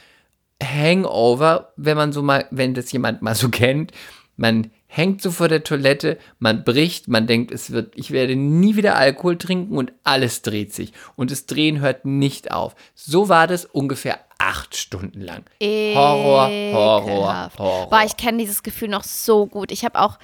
Hangover, 0.62 1.72
wenn 1.76 1.96
man 1.96 2.12
so 2.12 2.22
mal, 2.22 2.46
wenn 2.50 2.74
das 2.74 2.92
jemand 2.92 3.22
mal 3.22 3.34
so 3.34 3.48
kennt. 3.48 3.92
Man 4.36 4.70
hängt 4.96 5.20
so 5.20 5.32
vor 5.32 5.48
der 5.48 5.64
Toilette, 5.64 6.18
man 6.38 6.62
bricht, 6.62 7.08
man 7.08 7.26
denkt, 7.26 7.50
es 7.50 7.72
wird, 7.72 7.92
ich 7.96 8.12
werde 8.12 8.36
nie 8.36 8.76
wieder 8.76 8.94
Alkohol 8.94 9.36
trinken 9.36 9.76
und 9.76 9.92
alles 10.04 10.42
dreht 10.42 10.72
sich. 10.72 10.92
Und 11.16 11.32
das 11.32 11.46
Drehen 11.46 11.80
hört 11.80 12.04
nicht 12.04 12.52
auf. 12.52 12.76
So 12.94 13.28
war 13.28 13.48
das 13.48 13.64
ungefähr 13.64 14.20
acht 14.38 14.76
Stunden 14.76 15.20
lang. 15.20 15.44
Horror, 15.60 16.48
Horror. 16.48 17.50
Horror. 17.58 17.90
Boah, 17.90 18.02
ich 18.06 18.16
kenne 18.16 18.38
dieses 18.38 18.62
Gefühl 18.62 18.88
noch 18.88 19.02
so 19.02 19.46
gut. 19.46 19.72
Ich 19.72 19.84
habe 19.84 20.00
auch, 20.00 20.16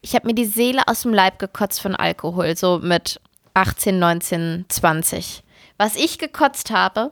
ich 0.00 0.14
habe 0.14 0.26
mir 0.26 0.34
die 0.34 0.46
Seele 0.46 0.88
aus 0.88 1.02
dem 1.02 1.12
Leib 1.12 1.38
gekotzt 1.38 1.82
von 1.82 1.94
Alkohol, 1.94 2.56
so 2.56 2.78
mit 2.78 3.20
18, 3.52 3.98
19, 3.98 4.64
20. 4.66 5.42
Was 5.76 5.94
ich 5.94 6.18
gekotzt 6.18 6.70
habe, 6.70 7.10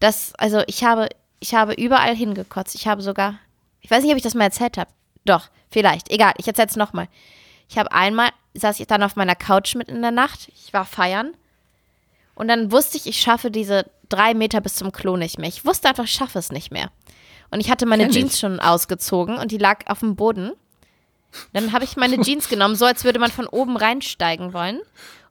das, 0.00 0.34
also 0.38 0.62
ich 0.66 0.82
habe, 0.82 1.08
ich 1.38 1.54
habe 1.54 1.74
überall 1.74 2.16
hingekotzt. 2.16 2.74
Ich 2.74 2.88
habe 2.88 3.00
sogar, 3.00 3.38
ich 3.80 3.92
weiß 3.92 4.02
nicht, 4.02 4.10
ob 4.10 4.16
ich 4.16 4.24
das 4.24 4.34
mal 4.34 4.44
erzählt 4.44 4.76
habe. 4.76 4.90
Doch, 5.24 5.50
vielleicht. 5.70 6.10
Egal, 6.10 6.34
ich 6.38 6.46
erzähle 6.46 6.68
es 6.68 6.76
nochmal. 6.76 7.08
Ich 7.68 7.78
habe 7.78 7.92
einmal, 7.92 8.30
saß 8.54 8.80
ich 8.80 8.86
dann 8.86 9.02
auf 9.02 9.16
meiner 9.16 9.34
Couch 9.34 9.74
mit 9.74 9.88
in 9.88 10.02
der 10.02 10.10
Nacht. 10.10 10.48
Ich 10.54 10.72
war 10.72 10.84
feiern. 10.84 11.34
Und 12.34 12.48
dann 12.48 12.70
wusste 12.70 12.96
ich, 12.96 13.06
ich 13.06 13.20
schaffe 13.20 13.50
diese 13.50 13.90
drei 14.08 14.34
Meter 14.34 14.60
bis 14.60 14.76
zum 14.76 14.92
Klo 14.92 15.16
nicht 15.16 15.38
mehr. 15.38 15.48
Ich 15.48 15.64
wusste 15.64 15.88
einfach, 15.88 16.04
ich 16.04 16.12
schaffe 16.12 16.38
es 16.38 16.52
nicht 16.52 16.70
mehr. 16.70 16.90
Und 17.50 17.60
ich 17.60 17.70
hatte 17.70 17.86
meine 17.86 18.04
Kenn 18.04 18.10
ich. 18.10 18.16
Jeans 18.16 18.38
schon 18.38 18.60
ausgezogen 18.60 19.38
und 19.38 19.52
die 19.52 19.58
lag 19.58 19.86
auf 19.86 20.00
dem 20.00 20.16
Boden. 20.16 20.52
Dann 21.52 21.72
habe 21.72 21.84
ich 21.84 21.96
meine 21.96 22.20
Jeans 22.20 22.48
genommen, 22.48 22.76
so 22.76 22.84
als 22.84 23.04
würde 23.04 23.18
man 23.18 23.30
von 23.30 23.46
oben 23.46 23.76
reinsteigen 23.76 24.52
wollen. 24.52 24.80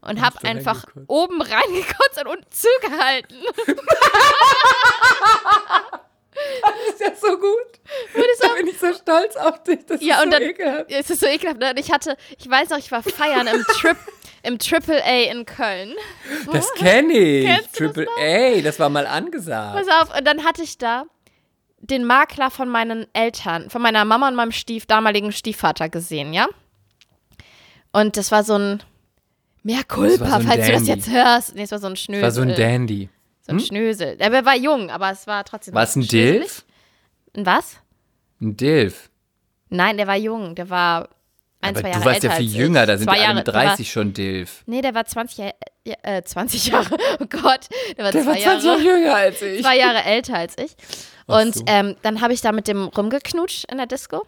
Und 0.02 0.22
habe 0.22 0.38
einfach 0.44 0.86
reingekotzt? 0.86 1.10
oben 1.10 1.42
reingekotzt 1.42 2.22
und 2.22 2.28
unten 2.28 2.46
zugehalten. 2.52 3.38
Das 6.62 6.94
ist 6.94 7.02
ja 7.02 7.16
so 7.30 7.38
gut. 7.38 7.80
Da 8.42 8.48
bin 8.56 8.68
ich 8.68 8.80
so 8.80 8.94
stolz 8.94 9.36
auf 9.36 9.64
dich. 9.64 9.86
Das 9.86 10.02
Ja, 10.02 10.18
ist 10.18 10.24
und 10.26 10.32
so 10.34 10.40
dann, 10.40 10.50
ekelhaft. 10.50 10.86
es 10.92 11.10
ist 11.10 11.20
so 11.20 11.26
ekelhaft. 11.28 11.60
Ne? 11.60 11.70
Und 11.72 11.80
ich 11.80 11.92
hatte, 11.92 12.18
ich 12.38 12.50
weiß 12.50 12.70
noch, 12.70 12.78
ich 12.78 12.92
war 12.92 13.04
feiern 13.04 13.48
im 13.48 13.64
Trip, 13.80 13.98
im 14.44 14.60
Triple 14.60 15.04
A 15.04 15.32
in 15.32 15.46
Köln. 15.46 15.94
Das 16.52 16.74
kenne 16.76 17.14
ich. 17.14 17.46
Kennst 17.46 17.66
das 17.68 17.72
Triple 17.74 18.08
A, 18.20 18.62
das 18.62 18.80
war 18.80 18.90
mal 18.90 19.08
angesagt. 19.08 19.76
Pass 19.88 20.02
auf, 20.10 20.18
und 20.18 20.26
dann 20.26 20.44
hatte 20.44 20.62
ich 20.64 20.78
da 20.78 21.06
den 21.80 22.04
Makler 22.06 22.50
von 22.50 22.68
meinen 22.70 23.06
Eltern, 23.14 23.70
von 23.70 23.82
meiner 23.82 24.06
Mama 24.06 24.28
und 24.28 24.36
meinem 24.36 24.52
Stief, 24.52 24.86
damaligen 24.88 25.32
Stiefvater 25.32 25.88
gesehen, 25.90 26.34
ja? 26.34 26.48
Und 27.92 28.18
das 28.18 28.32
war 28.32 28.44
so 28.44 28.58
ein 28.58 28.84
Mehr 29.64 29.84
Culpa, 29.84 30.26
Das 30.26 30.34
so 30.44 30.48
falls 30.48 30.66
du 30.68 30.72
das 30.74 30.84
Dandy. 30.86 30.92
jetzt 30.92 31.10
hörst. 31.10 31.56
Nee, 31.56 31.64
es 31.64 31.72
war 31.72 31.80
so 31.80 31.88
ein 31.88 31.96
Schnösel. 31.96 32.22
war 32.24 32.32
so 32.32 32.42
ein 32.42 32.54
Dandy. 32.56 33.10
So 33.46 33.52
ein 33.54 33.60
Schnösel. 33.60 34.18
Der 34.18 34.46
war 34.46 34.56
jung, 34.56 34.90
aber 34.90 35.12
es 35.12 35.28
war 35.28 35.44
trotzdem. 35.44 35.74
War 35.74 35.84
es 35.84 35.96
ein. 35.96 36.08
Dilf? 36.08 36.66
Ein 37.36 37.46
was? 37.46 37.76
Ein 38.42 38.58
Dilf. 38.58 39.10
Nein, 39.70 39.98
der 39.98 40.08
war 40.08 40.16
jung. 40.18 40.56
Der 40.56 40.70
war 40.70 41.10
ein, 41.62 41.70
Aber 41.76 41.82
zwei 41.82 41.90
du 41.90 41.94
Jahre 41.98 42.06
warst 42.06 42.24
ja 42.24 42.32
viel 42.32 42.46
jünger, 42.56 42.82
ich. 42.82 42.88
da 42.88 42.98
sind 42.98 43.08
zwei 43.10 43.26
alle 43.26 43.36
mit 43.36 43.48
der 43.48 43.54
war- 43.54 43.64
30 43.66 43.92
schon 43.92 44.14
Dilf. 44.14 44.64
Nee, 44.66 44.82
der 44.82 44.94
war 44.96 45.06
20 45.06 45.38
Jahre, 45.38 45.54
ja, 45.86 45.96
äh, 46.04 46.24
20 46.24 46.68
Jahre, 46.68 46.96
oh 47.20 47.26
Gott, 47.30 47.68
der 47.98 48.04
war, 48.06 48.12
Der 48.12 48.24
zwei, 48.24 48.32
war 48.32 48.38
20 48.38 48.46
Jahre 48.46 48.64
Jahre, 48.66 48.82
jünger 48.82 49.16
als 49.16 49.42
ich. 49.42 49.62
zwei 49.64 49.78
Jahre 49.78 50.04
älter 50.04 50.36
als 50.38 50.56
ich. 50.58 50.76
Und 51.28 51.56
so. 51.56 51.64
ähm, 51.68 51.96
dann 52.04 52.22
habe 52.22 52.34
ich 52.34 52.42
da 52.42 52.52
mit 52.52 52.68
dem 52.68 52.84
rumgeknutscht 52.88 53.66
in 53.72 53.78
der 53.78 53.88
Disco. 53.88 54.26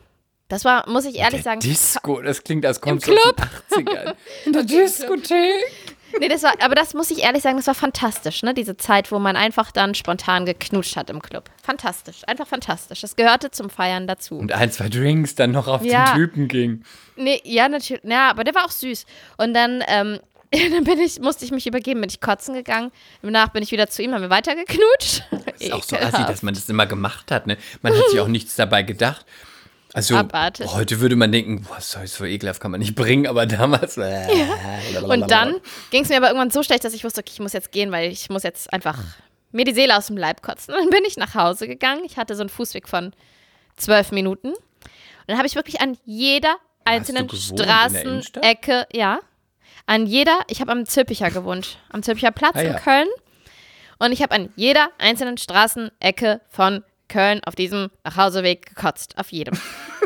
Das 0.47 0.63
war, 0.65 0.87
muss 0.89 1.05
ich 1.05 1.15
ehrlich 1.17 1.41
Der 1.43 1.43
sagen, 1.43 1.59
Disco, 1.59 2.21
das 2.21 2.41
klingt, 2.43 2.65
als 2.65 2.79
Club. 2.81 3.01
du 3.03 3.13
aus 3.13 3.35
den 3.75 3.87
80ern. 3.87 4.15
In 4.45 4.53
der 4.53 4.63
Diskothek. 4.63 5.86
Nee, 6.19 6.27
das 6.27 6.43
war, 6.43 6.53
aber 6.61 6.75
das 6.75 6.93
muss 6.93 7.11
ich 7.11 7.23
ehrlich 7.23 7.43
sagen, 7.43 7.57
das 7.57 7.67
war 7.67 7.75
fantastisch, 7.75 8.43
ne? 8.43 8.53
Diese 8.53 8.77
Zeit, 8.77 9.11
wo 9.11 9.19
man 9.19 9.35
einfach 9.35 9.71
dann 9.71 9.95
spontan 9.95 10.45
geknutscht 10.45 10.95
hat 10.95 11.09
im 11.09 11.21
Club. 11.21 11.49
Fantastisch, 11.63 12.21
einfach 12.27 12.47
fantastisch. 12.47 13.01
Das 13.01 13.15
gehörte 13.15 13.51
zum 13.51 13.69
Feiern 13.69 14.07
dazu. 14.07 14.37
Und 14.37 14.51
ein, 14.51 14.71
zwei 14.71 14.89
Drinks 14.89 15.35
dann 15.35 15.51
noch 15.51 15.67
auf 15.67 15.83
Ja. 15.83 16.05
den 16.13 16.15
Typen 16.15 16.47
ging. 16.47 16.83
Nee, 17.15 17.41
ja, 17.43 17.67
natürlich. 17.69 18.03
Ja, 18.03 18.29
aber 18.29 18.43
der 18.43 18.55
war 18.55 18.65
auch 18.65 18.71
süß. 18.71 19.05
Und 19.37 19.53
dann, 19.53 19.83
ähm, 19.87 20.19
dann 20.51 20.83
bin 20.83 20.99
ich, 20.99 21.19
musste 21.19 21.43
ich 21.45 21.51
mich 21.51 21.67
übergeben, 21.67 22.01
bin 22.01 22.09
ich 22.09 22.21
kotzen 22.21 22.53
gegangen. 22.53 22.91
Danach 23.21 23.49
bin 23.49 23.63
ich 23.63 23.71
wieder 23.71 23.87
zu 23.87 24.01
ihm, 24.01 24.13
haben 24.13 24.21
wir 24.21 24.29
weitergeknutscht. 24.29 25.23
Ist 25.59 25.73
auch 25.73 25.83
so 25.83 25.97
assi, 25.97 26.23
dass 26.25 26.41
man 26.43 26.53
das 26.53 26.69
immer 26.69 26.85
gemacht 26.85 27.31
hat. 27.31 27.47
Ne? 27.47 27.57
Man 27.81 27.93
hat 27.93 28.09
sich 28.09 28.19
auch 28.19 28.27
nichts 28.27 28.55
dabei 28.55 28.83
gedacht. 28.83 29.25
Also 29.97 30.15
Abartig. 30.15 30.67
heute 30.73 30.99
würde 30.99 31.15
man 31.15 31.31
denken, 31.31 31.63
boah, 31.63 31.81
so 31.81 31.99
so 32.05 32.23
ekelhaft 32.23 32.61
kann 32.61 32.71
man 32.71 32.79
nicht 32.79 32.95
bringen, 32.95 33.25
aber 33.27 33.45
damals. 33.45 33.97
Äh, 33.97 34.27
Und 35.03 35.29
dann 35.31 35.55
ging 35.91 36.03
es 36.03 36.09
mir 36.09 36.17
aber 36.17 36.27
irgendwann 36.27 36.51
so 36.51 36.61
schlecht, 36.63 36.83
dass 36.83 36.93
ich 36.93 37.03
wusste, 37.03 37.21
okay, 37.21 37.31
ich 37.33 37.39
muss 37.39 37.53
jetzt 37.53 37.71
gehen, 37.71 37.91
weil 37.91 38.11
ich 38.11 38.29
muss 38.29 38.43
jetzt 38.43 38.71
einfach 38.71 38.97
mir 39.51 39.65
die 39.65 39.73
Seele 39.73 39.97
aus 39.97 40.07
dem 40.07 40.17
Leib 40.17 40.41
kotzen. 40.41 40.73
Und 40.75 40.81
dann 40.81 40.89
bin 40.89 41.03
ich 41.05 41.17
nach 41.17 41.33
Hause 41.33 41.67
gegangen. 41.67 42.01
Ich 42.05 42.17
hatte 42.17 42.35
so 42.35 42.41
einen 42.41 42.49
Fußweg 42.49 42.87
von 42.87 43.11
zwölf 43.75 44.11
Minuten. 44.11 44.49
Und 44.49 44.57
dann 45.25 45.37
habe 45.37 45.47
ich 45.47 45.55
wirklich 45.55 45.81
an 45.81 45.97
jeder 46.05 46.55
einzelnen? 46.85 47.27
In? 47.27 47.35
Straßenecke, 47.35 48.85
ja, 48.93 49.19
an 49.87 50.05
jeder, 50.05 50.39
ich 50.47 50.61
habe 50.61 50.71
am 50.73 50.85
Zülpicher 50.85 51.31
gewohnt, 51.31 51.79
am 51.89 52.03
Zülpicher 52.03 52.31
Platz 52.31 52.55
Ah, 52.55 52.61
in 52.61 52.71
ja. 52.73 52.79
Köln. 52.79 53.07
Und 53.99 54.11
ich 54.11 54.21
habe 54.21 54.35
an 54.35 54.49
jeder 54.55 54.89
einzelnen 54.99 55.37
Straßenecke 55.37 56.41
von 56.49 56.83
Köln 57.07 57.41
auf 57.45 57.55
diesem 57.55 57.89
Nachhauseweg 58.03 58.65
gekotzt. 58.67 59.17
Auf 59.17 59.31
jedem. 59.31 59.59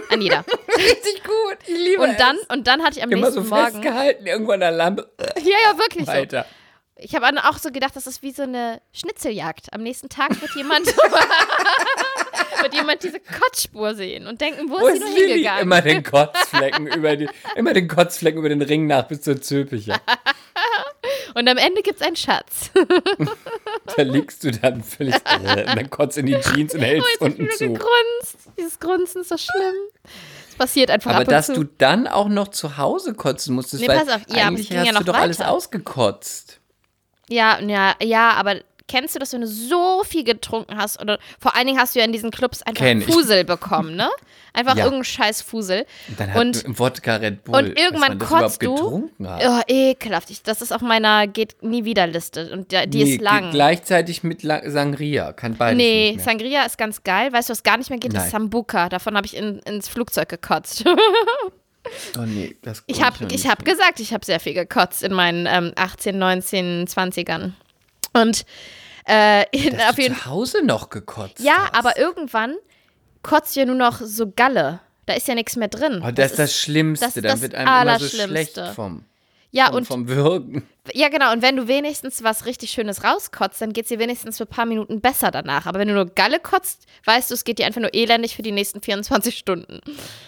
An 0.10 0.22
jeder. 0.22 0.46
richtig 0.78 1.24
gut. 1.24 1.58
Ich 1.66 1.78
liebe 1.78 2.02
Und 2.02 2.20
dann, 2.20 2.38
und 2.50 2.68
dann 2.68 2.84
hatte 2.84 2.98
ich 2.98 3.04
am 3.04 3.12
Immer 3.12 3.28
nächsten 3.28 3.44
so 3.44 3.50
Morgen. 3.50 3.72
festgehalten, 3.72 4.26
irgendwo 4.26 4.52
an 4.52 4.60
der 4.60 4.72
Lampe. 4.72 5.12
Ja, 5.38 5.58
ja, 5.72 5.78
wirklich 5.78 6.06
so. 6.06 6.12
Weiter. 6.12 6.46
Ich 7.04 7.16
habe 7.16 7.28
auch 7.50 7.58
so 7.58 7.72
gedacht, 7.72 7.96
das 7.96 8.06
ist 8.06 8.22
wie 8.22 8.32
so 8.32 8.44
eine 8.44 8.80
Schnitzeljagd. 8.94 9.74
Am 9.74 9.82
nächsten 9.82 10.08
Tag 10.08 10.40
wird 10.40 10.54
jemand, 10.54 10.86
wird 12.62 12.74
jemand 12.76 13.02
diese 13.02 13.20
Kotzspur 13.20 13.96
sehen 13.96 14.28
und 14.28 14.40
denken, 14.40 14.70
wo, 14.70 14.80
Wo 14.80 14.88
ist 14.88 15.02
sie 15.02 15.10
nur 15.10 15.18
hingegangen? 15.18 15.64
Immer 15.64 15.82
den 15.82 16.04
Kotzflecken 16.04 16.86
über 16.86 17.16
die, 17.16 17.28
immer 17.56 17.74
den 17.74 17.88
Kotzflecken 17.88 18.40
über 18.40 18.50
den 18.50 18.62
Ring 18.62 18.86
nach 18.86 19.08
bis 19.08 19.22
zur 19.22 19.42
Zülpicher. 19.42 20.00
Und 21.34 21.48
am 21.48 21.58
Ende 21.58 21.82
gibt 21.82 22.00
es 22.02 22.06
einen 22.08 22.16
Schatz. 22.16 22.72
Da 23.96 24.04
liegst 24.04 24.44
du 24.44 24.52
dann 24.52 24.84
völlig 24.84 25.16
äh, 25.26 25.62
und 25.70 25.76
dann 25.76 25.90
kotzt 25.90 26.18
in 26.18 26.26
die 26.28 26.40
Jeans 26.40 26.74
und 26.76 26.82
hältst 26.82 27.08
Oh, 27.20 27.26
unten 27.26 27.50
zu. 27.50 27.68
gegrunzt. 27.74 28.38
Dieses 28.58 28.80
Grunzen 28.80 29.22
ist 29.22 29.30
so 29.30 29.38
schlimm. 29.38 29.74
Es 30.50 30.56
passiert 30.56 30.92
einfach 30.92 31.12
Aber 31.12 31.22
ab 31.22 31.28
und 31.28 31.32
dass 31.32 31.48
zu. 31.48 31.54
du 31.56 31.64
dann 31.78 32.08
auch 32.08 32.28
noch 32.30 32.50
zu 32.50 32.78
Hause 32.78 33.14
kotzen 33.16 33.56
musstest, 33.56 33.82
Nee, 33.82 33.88
weil 33.90 34.00
pass 34.06 34.10
auf, 34.16 34.22
ja, 34.36 34.48
eigentlich 34.48 34.70
ja 34.70 34.82
hast 34.82 34.92
noch 34.94 35.00
du 35.00 35.06
doch 35.12 35.16
alles 35.16 35.40
weiter. 35.40 35.52
ausgekotzt. 35.52 36.60
Ja, 37.30 37.60
ja, 37.62 37.96
ja, 38.02 38.32
aber 38.34 38.58
kennst 38.92 39.16
du 39.16 39.20
das, 39.20 39.32
wenn 39.34 39.42
du 39.42 39.48
so 39.48 40.04
viel 40.04 40.24
getrunken 40.26 40.78
hast? 40.78 41.02
Oder 41.02 41.18
vor 41.40 41.56
allen 41.56 41.66
Dingen 41.68 41.80
hast 41.80 41.96
du 41.96 42.00
ja 42.00 42.06
in 42.06 42.12
diesen 42.12 42.30
Clubs 42.30 42.62
einfach 42.64 42.84
Kenn 42.84 43.00
ich. 43.02 43.06
Fusel 43.08 43.46
bekommen, 43.46 43.96
ne? 43.96 44.10
Einfach 44.54 44.76
Ja. 44.76 44.84
irgendeinen 44.84 45.06
scheiß 45.06 45.42
Fusel. 45.42 45.86
Und 46.10 46.20
dann 46.20 46.34
hat 46.34 46.42
Und- 46.42 46.80
Wodka 46.80 47.16
Red 47.16 47.44
Bull, 47.46 47.56
und 47.56 47.80
irgendwann 47.80 48.20
kotzt 48.20 48.62
du. 48.62 49.10
Oh, 49.20 49.62
ekelhaft. 49.68 50.30
Ich, 50.30 50.44
das 50.44 50.62
ist 50.62 50.74
auf 50.74 50.82
meiner 50.82 51.26
geht 51.28 51.64
nie 51.64 51.86
wieder 51.86 52.06
Liste. 52.06 52.52
Und 52.52 52.72
die 52.72 53.04
Nee, 53.04 53.14
ist 53.16 53.22
lang. 53.22 53.52
Gleichzeitig 53.52 54.24
mit 54.24 54.44
La 54.44 54.70
Sangria, 54.70 55.32
kann 55.32 55.56
beides 55.56 55.78
Nee. 55.78 56.18
Sangria 56.22 56.64
ist 56.64 56.78
ganz 56.78 57.04
geil. 57.04 57.32
Weißt 57.32 57.48
du, 57.50 57.52
was 57.52 57.64
gar 57.64 57.78
nicht 57.78 57.90
mehr 57.90 58.00
geht, 58.00 58.12
Nein. 58.14 58.26
ist 58.26 58.32
Sambuca. 58.32 58.90
Davon 58.90 59.16
habe 59.16 59.26
ich 59.26 59.38
in, 59.38 59.60
ins 59.60 59.88
Flugzeug 59.88 60.28
gekotzt. 60.30 60.84
Oh 62.16 62.22
nee, 62.26 62.56
das 62.62 62.84
ich 62.86 63.02
habe 63.04 63.26
ich 63.32 63.48
hab 63.48 63.66
gesagt, 63.66 64.00
ich 64.00 64.14
habe 64.14 64.24
sehr 64.24 64.40
viel 64.40 64.54
gekotzt 64.54 65.02
in 65.02 65.14
meinen 65.14 65.48
ähm, 65.48 65.74
18, 65.76 66.18
19, 66.18 66.86
20ern. 66.88 67.54
Und 68.14 68.46
äh, 69.08 69.46
in, 69.52 69.80
auf 69.82 69.98
jeden 69.98 70.16
zu 70.16 70.26
Hause 70.26 70.66
noch 70.66 70.90
gekotzt 70.90 71.40
Ja, 71.40 71.64
hast. 71.72 71.76
aber 71.76 71.98
irgendwann 71.98 72.56
kotzt 73.24 73.56
ja 73.56 73.66
nur 73.66 73.76
noch 73.76 74.02
so 74.02 74.32
Galle. 74.32 74.80
Da 75.06 75.14
ist 75.14 75.28
ja 75.28 75.36
nichts 75.36 75.56
mehr 75.56 75.68
drin. 75.68 76.02
Oh, 76.06 76.12
das 76.12 76.32
ist 76.32 76.40
das 76.40 76.56
Schlimmste. 76.58 77.06
das 77.06 77.16
ist 77.16 77.24
Dann 77.24 77.32
das 77.32 77.42
wird 77.42 77.56
einem 77.56 77.68
immer 77.88 78.00
so 78.00 78.08
schlecht 78.08 78.60
vom. 78.76 79.06
Ja, 79.52 79.70
und 79.70 79.76
und 79.76 79.88
vom 79.88 80.08
Würgen. 80.08 80.68
Ja, 80.94 81.10
genau. 81.10 81.32
Und 81.32 81.42
wenn 81.42 81.58
du 81.58 81.68
wenigstens 81.68 82.24
was 82.24 82.46
richtig 82.46 82.72
Schönes 82.72 83.04
rauskotzt, 83.04 83.62
dann 83.62 83.74
geht 83.74 83.86
es 83.86 83.90
dir 83.90 84.00
wenigstens 84.00 84.38
für 84.38 84.46
ein 84.46 84.50
paar 84.50 84.66
Minuten 84.66 85.00
besser 85.00 85.30
danach. 85.30 85.66
Aber 85.68 85.78
wenn 85.78 85.88
du 85.88 85.94
nur 85.94 86.06
Galle 86.06 86.40
kotzt, 86.40 86.88
weißt 87.06 87.30
du, 87.30 87.36
es 87.36 87.44
geht 87.44 87.60
dir 87.60 87.66
einfach 87.66 87.82
nur 87.82 87.94
elendig 87.94 88.36
für 88.36 88.42
die 88.42 88.52
nächsten 88.52 88.82
24 88.82 89.38
Stunden. 89.38 89.82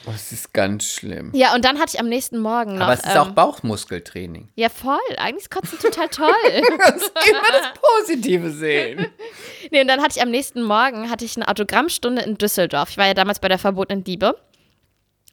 Oh, 0.05 0.11
das 0.11 0.31
ist 0.31 0.53
ganz 0.53 0.85
schlimm. 0.85 1.31
Ja, 1.33 1.55
und 1.55 1.65
dann 1.65 1.79
hatte 1.79 1.93
ich 1.95 1.99
am 1.99 2.07
nächsten 2.07 2.39
Morgen 2.39 2.75
noch. 2.75 2.81
Aber 2.81 2.93
es 2.93 2.99
ist 2.99 3.15
ähm, 3.15 3.17
auch 3.17 3.31
Bauchmuskeltraining. 3.31 4.49
Ja, 4.55 4.69
voll. 4.69 4.99
Eigentlich 5.17 5.45
ist 5.45 5.51
Kotzen 5.51 5.79
total 5.79 6.09
toll. 6.09 6.33
Immer 6.55 6.77
das 6.87 7.71
Positive 7.81 8.51
sehen. 8.51 9.07
nee, 9.71 9.81
und 9.81 9.87
dann 9.87 10.01
hatte 10.01 10.17
ich 10.17 10.21
am 10.21 10.29
nächsten 10.29 10.61
Morgen 10.61 11.09
hatte 11.09 11.25
ich 11.25 11.35
eine 11.35 11.47
Autogrammstunde 11.47 12.21
in 12.21 12.37
Düsseldorf. 12.37 12.89
Ich 12.89 12.97
war 12.97 13.07
ja 13.07 13.13
damals 13.13 13.39
bei 13.39 13.47
der 13.47 13.57
verbotenen 13.57 14.03
Liebe. 14.05 14.37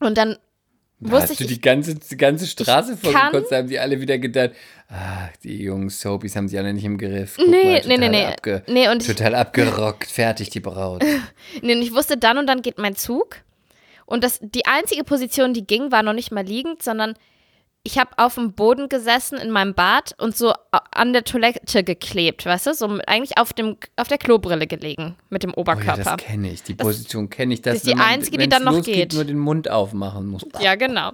Und 0.01 0.17
dann 0.17 0.33
Da 0.33 0.39
wusste 1.01 1.23
hast 1.23 1.31
ich, 1.33 1.39
du 1.39 1.45
die 1.47 1.55
ich 1.55 1.63
ganze, 1.63 1.95
die 1.95 2.17
ganze 2.17 2.47
Straße 2.47 2.97
da 3.51 3.57
haben 3.59 3.69
die 3.69 3.79
alle 3.79 4.01
wieder 4.01 4.19
gedacht, 4.19 4.51
ach, 4.89 5.29
die 5.43 5.63
jungen 5.63 5.89
Soapies 5.89 6.37
haben 6.37 6.49
sie 6.49 6.59
alle 6.59 6.73
nicht 6.75 6.85
im 6.85 6.99
Griff. 6.99 7.37
Guck 7.37 7.49
Nee, 7.49 7.57
mal, 7.65 7.73
nee, 7.73 7.81
total 7.81 7.99
nee, 7.99 8.09
nee. 8.09 8.27
Abge 8.27 8.63
Nee, 8.69 8.89
und 8.89 9.03
ich- 9.03 9.09
total 9.09 9.35
abgerockt, 9.35 10.07
fertig 10.11 10.51
die 10.51 10.61
Braut. 10.61 11.03
Nee, 11.63 11.75
und 11.75 11.83
ich 11.83 11.93
wusste 11.95 12.17
dann 12.17 12.39
und 12.39 12.47
dann 12.47 12.63
geht 12.63 12.79
mein 12.79 12.97
Zug. 12.97 13.37
Und 14.07 14.25
das, 14.25 14.39
die 14.43 14.67
einzige 14.67 15.05
Position, 15.05 15.55
die 15.55 15.65
ging, 15.67 15.93
war 15.93 16.03
noch 16.03 16.13
nicht 16.13 16.33
mal 16.33 16.45
liegend, 16.45 16.83
sondern 16.83 17.15
ich 17.83 17.99
habe 17.99 18.11
auf 18.19 18.35
dem 18.35 18.53
Boden 18.53 18.89
gesessen 18.91 19.39
in 19.39 19.51
meinem 19.51 19.75
Bad 19.75 20.15
und 20.19 20.37
so 20.37 20.53
an 20.93 21.13
der 21.15 21.25
Toilette 21.25 21.83
geklebt, 21.83 22.45
weißt 22.45 22.67
du? 22.67 22.75
So 22.75 22.89
mit- 22.89 23.09
eigentlich 23.09 23.39
auf, 23.39 23.53
dem, 23.55 23.77
auf 23.97 24.07
der 24.09 24.19
Klobrille 24.19 24.67
gelegen 24.67 25.17
mit 25.31 25.43
dem 25.43 25.51
Oh 25.53 25.55
ja, 25.57 25.61
Oberkörper. 25.63 26.03
das 26.03 26.17
kenne 26.19 26.51
ich, 26.51 26.63
die 26.63 26.75
Position 26.75 27.31
kenne 27.31 27.55
ich. 27.55 27.63
Dass, 27.63 27.77
ist 27.77 27.87
die 27.87 27.95
man, 27.95 28.07
einzige, 28.07 28.37
die 28.39 28.49
dann 28.49 28.65
noch 28.65 28.73
losgeht, 28.75 28.95
geht. 28.95 29.15
nur 29.15 29.25
den 29.25 29.39
Mund 29.39 29.71
aufmachen 29.71 30.27
muss. 30.27 30.45
Ja, 30.61 30.75
genau. 30.75 31.13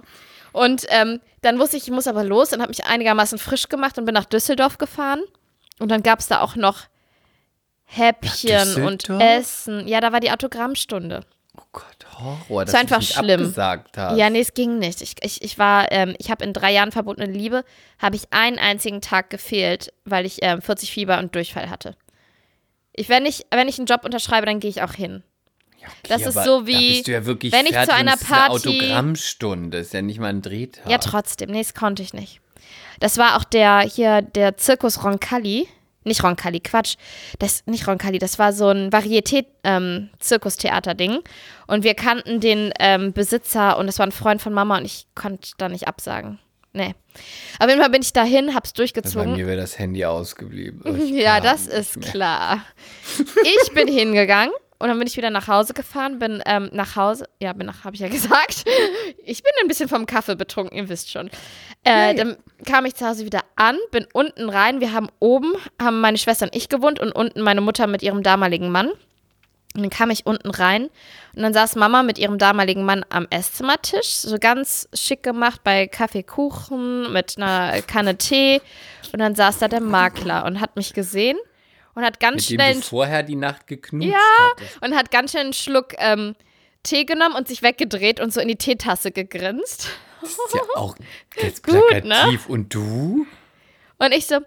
Und 0.51 0.85
ähm, 0.89 1.21
dann 1.41 1.57
wusste 1.59 1.77
ich, 1.77 1.83
ich 1.83 1.91
muss 1.91 2.07
aber 2.07 2.23
los 2.25 2.51
und 2.51 2.59
habe 2.61 2.69
mich 2.69 2.85
einigermaßen 2.85 3.37
frisch 3.37 3.69
gemacht 3.69 3.97
und 3.97 4.05
bin 4.05 4.13
nach 4.13 4.25
Düsseldorf 4.25 4.77
gefahren. 4.77 5.21
Und 5.79 5.89
dann 5.89 6.03
gab 6.03 6.19
es 6.19 6.27
da 6.27 6.41
auch 6.41 6.55
noch 6.55 6.85
Häppchen 7.85 8.83
und? 8.85 9.09
Essen. 9.09 9.87
Ja, 9.87 10.01
da 10.01 10.11
war 10.11 10.19
die 10.19 10.31
Autogrammstunde. 10.31 11.21
Oh 11.57 11.63
Gott, 11.71 11.96
Horror, 12.19 12.39
war 12.49 12.65
du 12.65 12.77
einfach 12.77 12.99
nicht 12.99 13.13
schlimm. 13.13 13.41
abgesagt 13.41 13.97
hast. 13.97 14.17
Ja, 14.17 14.29
nee, 14.29 14.39
es 14.39 14.53
ging 14.53 14.79
nicht. 14.79 15.01
Ich, 15.01 15.15
ich, 15.21 15.41
ich 15.41 15.57
war, 15.57 15.91
ähm, 15.91 16.15
ich 16.19 16.29
habe 16.31 16.43
in 16.43 16.53
drei 16.53 16.71
Jahren 16.73 16.91
verbotene 16.91 17.31
Liebe, 17.31 17.63
habe 17.99 18.15
ich 18.15 18.23
einen 18.31 18.57
einzigen 18.59 19.01
Tag 19.01 19.29
gefehlt, 19.29 19.93
weil 20.05 20.25
ich 20.25 20.39
ähm, 20.41 20.61
40 20.61 20.91
Fieber 20.91 21.19
und 21.19 21.35
Durchfall 21.35 21.69
hatte. 21.69 21.95
Ich, 22.93 23.09
wenn, 23.09 23.25
ich, 23.25 23.45
wenn 23.51 23.67
ich 23.67 23.77
einen 23.77 23.85
Job 23.87 24.03
unterschreibe, 24.05 24.45
dann 24.45 24.59
gehe 24.59 24.69
ich 24.69 24.81
auch 24.81 24.93
hin. 24.93 25.23
Okay, 25.79 25.93
das 26.09 26.21
ist 26.23 26.43
so 26.43 26.67
wie, 26.67 27.01
ja 27.05 27.25
wenn 27.25 27.37
ich 27.65 27.71
zu 27.71 27.93
einer 27.93 28.13
es 28.15 28.21
ist 28.21 28.31
eine 28.31 28.49
Party- 28.49 28.69
Autogrammstunde, 28.69 29.77
ist 29.77 29.93
ja 29.93 30.01
nicht 30.01 30.19
mal 30.19 30.27
ein 30.27 30.41
Drehtag. 30.41 30.89
Ja, 30.89 30.97
trotzdem. 30.97 31.51
Nee, 31.51 31.59
das 31.61 31.73
konnte 31.73 32.03
ich 32.03 32.13
nicht. 32.13 32.41
Das 32.99 33.17
war 33.17 33.37
auch 33.37 33.43
der 33.43 33.81
hier, 33.81 34.21
der 34.21 34.57
Zirkus 34.57 35.03
Roncalli. 35.03 35.67
Nicht 36.07 36.23
Roncalli, 36.23 36.59
Quatsch. 36.61 36.95
Das, 37.39 37.63
nicht 37.65 37.87
Roncalli, 37.87 38.19
das 38.19 38.39
war 38.39 38.53
so 38.53 38.69
ein 38.69 38.91
Varieté-Zirkustheater-Ding. 38.91 41.19
und 41.67 41.83
wir 41.83 41.93
kannten 41.93 42.39
den 42.39 42.71
ähm, 42.79 43.13
Besitzer 43.13 43.77
und 43.77 43.85
das 43.87 43.99
war 43.99 44.07
ein 44.07 44.11
Freund 44.11 44.41
von 44.41 44.53
Mama 44.53 44.77
und 44.77 44.85
ich 44.85 45.05
konnte 45.15 45.51
da 45.57 45.69
nicht 45.69 45.87
absagen. 45.87 46.39
Nee. 46.73 46.93
Auf 47.59 47.67
jeden 47.69 47.79
Fall 47.81 47.89
bin 47.89 48.01
ich 48.03 48.13
dahin, 48.13 48.53
hab's 48.53 48.73
Bei 48.73 48.77
durchgezogen. 48.77 49.33
mir 49.33 49.47
wäre 49.47 49.57
das 49.57 49.79
Handy 49.79 50.05
ausgeblieben. 50.05 50.81
Ja, 51.13 51.39
das 51.39 51.65
ist 51.67 51.97
mehr. 51.97 52.09
klar. 52.11 52.61
Ich 53.63 53.71
bin 53.73 53.87
hingegangen 53.93 54.53
und 54.79 54.87
dann 54.89 54.97
bin 54.99 55.07
ich 55.07 55.17
wieder 55.17 55.29
nach 55.31 55.47
Hause 55.47 55.73
gefahren, 55.73 56.19
bin 56.19 56.41
ähm, 56.45 56.69
nach 56.71 56.95
Hause, 56.95 57.27
ja, 57.41 57.51
bin 57.53 57.65
nach, 57.65 57.83
habe 57.83 57.95
ich 57.95 58.01
ja 58.01 58.07
gesagt. 58.09 58.63
Ich 59.23 59.41
bin 59.43 59.51
ein 59.61 59.67
bisschen 59.67 59.89
vom 59.89 60.05
Kaffee 60.05 60.35
betrunken, 60.35 60.77
ihr 60.77 60.89
wisst 60.89 61.11
schon. 61.11 61.29
Äh, 61.83 62.15
Dann 62.15 62.37
kam 62.65 62.85
ich 62.85 62.95
zu 62.95 63.07
Hause 63.07 63.25
wieder 63.25 63.41
an, 63.55 63.77
bin 63.91 64.05
unten 64.13 64.49
rein. 64.49 64.79
Wir 64.79 64.93
haben 64.93 65.07
oben, 65.19 65.53
haben 65.81 66.01
meine 66.01 66.17
Schwester 66.17 66.45
und 66.45 66.55
ich 66.55 66.69
gewohnt 66.69 66.99
und 66.99 67.11
unten 67.11 67.41
meine 67.41 67.61
Mutter 67.61 67.87
mit 67.87 68.03
ihrem 68.03 68.23
damaligen 68.23 68.69
Mann. 68.69 68.89
Und 69.75 69.83
dann 69.83 69.89
kam 69.89 70.09
ich 70.09 70.25
unten 70.25 70.49
rein 70.49 70.89
und 71.35 71.43
dann 71.43 71.53
saß 71.53 71.75
Mama 71.75 72.01
mit 72.01 72.17
ihrem 72.17 72.39
damaligen 72.39 72.83
Mann 72.83 73.05
am 73.09 73.27
Esszimmertisch, 73.29 74.07
so 74.07 74.37
ganz 74.39 74.89
schick 74.93 75.21
gemacht 75.21 75.61
bei 75.63 75.87
Kaffeekuchen 75.87 77.11
mit 77.13 77.37
einer 77.37 77.81
Kanne 77.83 78.17
Tee. 78.17 78.61
Und 79.13 79.19
dann 79.19 79.35
saß 79.35 79.59
da 79.59 79.67
der 79.67 79.81
Makler 79.81 80.45
und 80.45 80.61
hat 80.61 80.75
mich 80.75 80.93
gesehen 80.93 81.37
und 81.97 82.03
hat 82.05 82.19
ganz 82.19 82.35
Mit 82.35 82.43
schnell 82.59 82.73
dem 82.73 82.81
du 82.81 82.87
vorher 82.87 83.23
die 83.23 83.35
Nacht 83.35 83.65
geknutscht 83.67 84.11
Ja. 84.13 84.19
hattest. 84.51 84.81
und 84.83 84.95
hat 84.95 85.09
ganz 85.11 85.31
schnell 85.31 85.45
einen 85.45 85.53
Schluck 85.53 85.93
ähm, 85.97 86.35
Tee 86.83 87.05
genommen 87.05 87.35
und 87.35 87.47
sich 87.47 87.63
weggedreht 87.63 88.19
und 88.19 88.31
so 88.31 88.39
in 88.39 88.47
die 88.47 88.55
Teetasse 88.55 89.11
gegrinst. 89.11 89.89
Das 90.21 90.29
ist 90.31 90.39
ja 90.53 90.61
auch 90.75 90.95
jetzt 91.41 91.63
Gut, 91.63 92.03
ne? 92.05 92.39
Und 92.47 92.73
du? 92.73 93.25
Und 93.97 94.13
ich 94.13 94.27
so, 94.27 94.37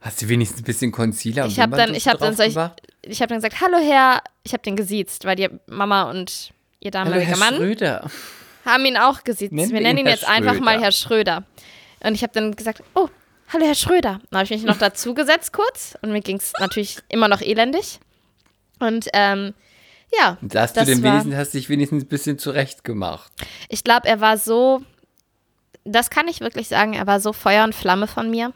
Hast 0.00 0.20
du 0.20 0.28
wenigstens 0.28 0.60
ein 0.60 0.64
bisschen 0.64 0.92
Concealer 0.92 1.44
und 1.44 1.50
ich 1.50 1.60
habe 1.60 1.76
dann, 1.76 1.94
ich 1.94 2.06
habe 2.08 2.18
dann, 2.18 2.36
so, 2.36 2.42
ich, 2.42 2.56
ich 3.02 3.20
habe 3.22 3.28
dann 3.28 3.38
gesagt, 3.38 3.60
hallo 3.60 3.78
Herr, 3.78 4.20
ich 4.42 4.52
habe 4.52 4.62
den 4.62 4.76
gesiezt, 4.76 5.24
weil 5.24 5.36
die 5.36 5.48
Mama 5.66 6.10
und 6.10 6.50
ihr 6.80 6.90
Hallo, 6.92 7.04
damaliger 7.04 7.26
Herr 7.30 7.36
Mann 7.38 7.54
Schröder. 7.56 8.10
haben 8.64 8.84
ihn 8.84 8.96
auch 8.96 9.22
gesiezt. 9.24 9.52
Nennen 9.52 9.72
wir 9.72 9.80
nennen 9.80 9.98
ihn 10.00 10.06
ihn 10.06 10.10
jetzt 10.10 10.28
einfach 10.28 10.58
mal 10.60 10.72
Schröder. 10.74 10.82
Herr 10.82 10.92
Schröder. 10.92 11.44
Und 12.00 12.14
ich 12.14 12.22
habe 12.22 12.32
dann 12.34 12.54
gesagt, 12.56 12.82
oh, 12.94 13.08
hallo 13.52 13.66
Herr 13.66 13.74
Schröder. 13.74 14.20
Dann 14.30 14.38
habe 14.38 14.44
ich 14.44 14.50
mich 14.50 14.62
noch 14.64 14.78
dazu 14.78 15.14
gesetzt 15.14 15.52
kurz 15.52 15.96
und 16.02 16.12
mir 16.12 16.20
ging 16.20 16.36
es 16.36 16.52
natürlich 16.58 16.98
immer 17.08 17.28
noch 17.28 17.40
elendig. 17.40 18.00
Und 18.78 19.08
ähm, 19.12 19.54
ja, 20.18 20.38
Und 20.40 20.54
hast 20.54 20.76
das 20.76 20.86
du 20.86 20.94
denn 20.94 21.02
war- 21.02 21.12
wenigstens, 21.12 21.34
hast 21.36 21.54
dich 21.54 21.68
wenigstens 21.68 22.04
ein 22.04 22.08
bisschen 22.08 22.38
zurecht 22.38 22.84
gemacht. 22.84 23.32
Ich 23.68 23.84
glaube, 23.84 24.06
er 24.08 24.20
war 24.20 24.38
so, 24.38 24.82
das 25.84 26.10
kann 26.10 26.28
ich 26.28 26.40
wirklich 26.40 26.68
sagen, 26.68 26.92
er 26.94 27.06
war 27.06 27.20
so 27.20 27.32
Feuer 27.32 27.64
und 27.64 27.74
Flamme 27.74 28.06
von 28.06 28.30
mir. 28.30 28.52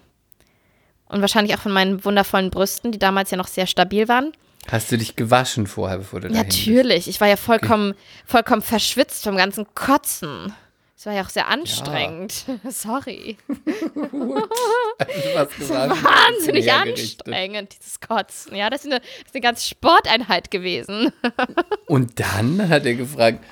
Und 1.07 1.22
wahrscheinlich 1.22 1.57
auch 1.57 1.61
von 1.61 1.72
meinen 1.72 2.05
wundervollen 2.05 2.50
Brüsten, 2.50 2.92
die 2.92 2.98
damals 2.98 3.33
ja 3.33 3.37
noch 3.37 3.48
sehr 3.48 3.66
stabil 3.66 4.07
waren. 4.07 4.33
Hast 4.70 4.92
du 4.92 4.98
dich 4.98 5.16
gewaschen 5.16 5.66
vorher, 5.66 5.98
bevor 5.98 6.20
du 6.20 6.29
bist? 6.29 6.38
Natürlich, 6.38 7.09
ich 7.09 7.20
war 7.20 7.26
ja 7.26 7.37
vollkommen, 7.37 7.94
vollkommen 8.26 8.62
verschwitzt 8.62 9.24
vom 9.24 9.37
ganzen 9.37 9.66
Kotzen. 9.74 10.55
Es 11.00 11.06
war 11.06 11.14
ja 11.14 11.22
auch 11.22 11.30
sehr 11.30 11.48
anstrengend. 11.48 12.44
Sorry. 12.68 13.38
Du 13.48 14.10
warst 14.20 15.56
gewaschen, 15.58 16.04
Wahnsinnig 16.04 16.70
anstrengend, 16.70 17.74
dieses 17.78 18.00
Kotzen. 18.00 18.54
Ja, 18.54 18.68
das 18.68 18.84
ist 18.84 18.92
eine, 18.92 19.00
das 19.00 19.28
ist 19.28 19.34
eine 19.34 19.40
ganze 19.40 19.66
Sporteinheit 19.66 20.50
gewesen. 20.50 21.10
Und 21.86 22.20
dann 22.20 22.68
hat 22.68 22.84
er 22.84 22.96
gefragt, 22.96 23.42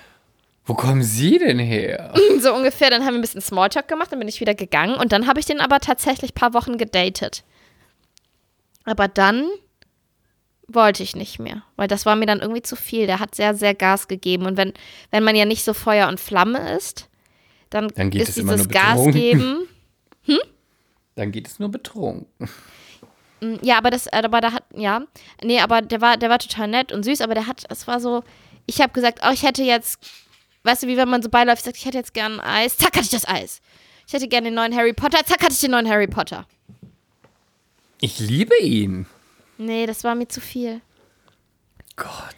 wo 0.67 0.75
kommen 0.75 1.03
Sie 1.03 1.39
denn 1.39 1.59
her? 1.59 2.13
so 2.39 2.53
ungefähr. 2.53 2.91
Dann 2.91 3.07
haben 3.07 3.15
wir 3.15 3.19
ein 3.19 3.23
bisschen 3.23 3.41
Smalltalk 3.41 3.89
gemacht, 3.89 4.13
dann 4.13 4.19
bin 4.19 4.29
ich 4.29 4.43
wieder 4.43 4.55
gegangen. 4.55 4.97
Und 4.97 5.13
dann 5.13 5.27
habe 5.27 5.41
ich 5.41 5.47
den 5.47 5.63
aber 5.63 5.81
tatsächlich 5.81 6.33
ein 6.33 6.35
paar 6.35 6.53
Wochen 6.53 6.77
gedatet. 6.77 7.45
Aber 8.85 9.09
dann 9.09 9.49
wollte 10.67 11.03
ich 11.03 11.17
nicht 11.17 11.39
mehr, 11.39 11.63
weil 11.77 11.89
das 11.89 12.05
war 12.05 12.15
mir 12.15 12.27
dann 12.27 12.41
irgendwie 12.41 12.61
zu 12.61 12.77
viel. 12.77 13.07
Der 13.07 13.21
hat 13.21 13.35
sehr, 13.35 13.55
sehr 13.55 13.75
Gas 13.75 14.07
gegeben. 14.07 14.45
Und 14.45 14.59
wenn, 14.59 14.75
wenn 15.11 15.25
man 15.25 15.35
ja 15.35 15.47
nicht 15.47 15.65
so 15.65 15.73
Feuer 15.73 16.09
und 16.09 16.21
Flamme 16.21 16.77
ist, 16.77 17.09
dann, 17.71 17.89
Dann 17.89 18.11
geht 18.11 18.23
ist 18.23 18.37
dieses 18.37 18.45
nur 18.45 18.67
Gas 18.67 19.13
geben. 19.13 19.69
Dann 21.15 21.33
geht 21.33 21.49
es 21.49 21.59
nur 21.59 21.69
betrunken. 21.69 22.49
Ja, 23.63 23.79
aber 23.79 23.91
das, 23.91 24.09
aber 24.09 24.41
da 24.41 24.53
hat, 24.53 24.65
ja, 24.75 25.03
nee, 25.43 25.61
aber 25.61 25.83
der 25.83 26.01
war, 26.01 26.17
der 26.17 26.31
war 26.31 26.39
total 26.39 26.69
nett 26.69 26.93
und 26.93 27.05
süß, 27.05 27.21
aber 27.21 27.35
der 27.35 27.47
hat, 27.47 27.65
es 27.69 27.87
war 27.87 28.01
so, 28.01 28.23
ich 28.67 28.81
habe 28.81 28.93
gesagt, 28.93 29.21
oh, 29.25 29.33
ich 29.33 29.43
hätte 29.43 29.63
jetzt, 29.63 29.99
weißt 30.65 30.83
du, 30.83 30.87
wie 30.87 30.97
wenn 30.97 31.09
man 31.09 31.23
so 31.23 31.29
beiläuft, 31.29 31.65
sagt, 31.65 31.77
ich 31.77 31.85
hätte 31.85 31.99
jetzt 31.99 32.15
gern 32.15 32.41
Eis, 32.41 32.77
zack, 32.77 32.95
hatte 32.95 33.05
ich 33.05 33.11
das 33.11 33.27
Eis. 33.29 33.61
Ich 34.07 34.13
hätte 34.13 34.29
gerne 34.29 34.49
den 34.49 34.55
neuen 34.55 34.75
Harry 34.75 34.93
Potter, 34.93 35.25
zack, 35.25 35.43
hatte 35.43 35.53
ich 35.53 35.61
den 35.61 35.71
neuen 35.73 35.89
Harry 35.89 36.07
Potter. 36.07 36.47
Ich 38.01 38.19
liebe 38.19 38.57
ihn. 38.61 39.07
Nee, 39.57 39.87
das 39.87 40.05
war 40.05 40.15
mir 40.15 40.29
zu 40.29 40.41
viel. 40.41 40.81
Gott. 41.97 42.37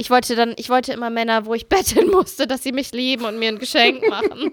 Ich 0.00 0.10
wollte 0.10 0.36
dann, 0.36 0.54
ich 0.56 0.70
wollte 0.70 0.92
immer 0.92 1.10
Männer, 1.10 1.44
wo 1.44 1.54
ich 1.54 1.68
betteln 1.74 2.08
musste, 2.10 2.46
dass 2.46 2.62
sie 2.62 2.70
mich 2.72 2.92
lieben 2.92 3.24
und 3.24 3.38
mir 3.38 3.48
ein 3.48 3.58
Geschenk 3.58 4.08
machen. 4.08 4.52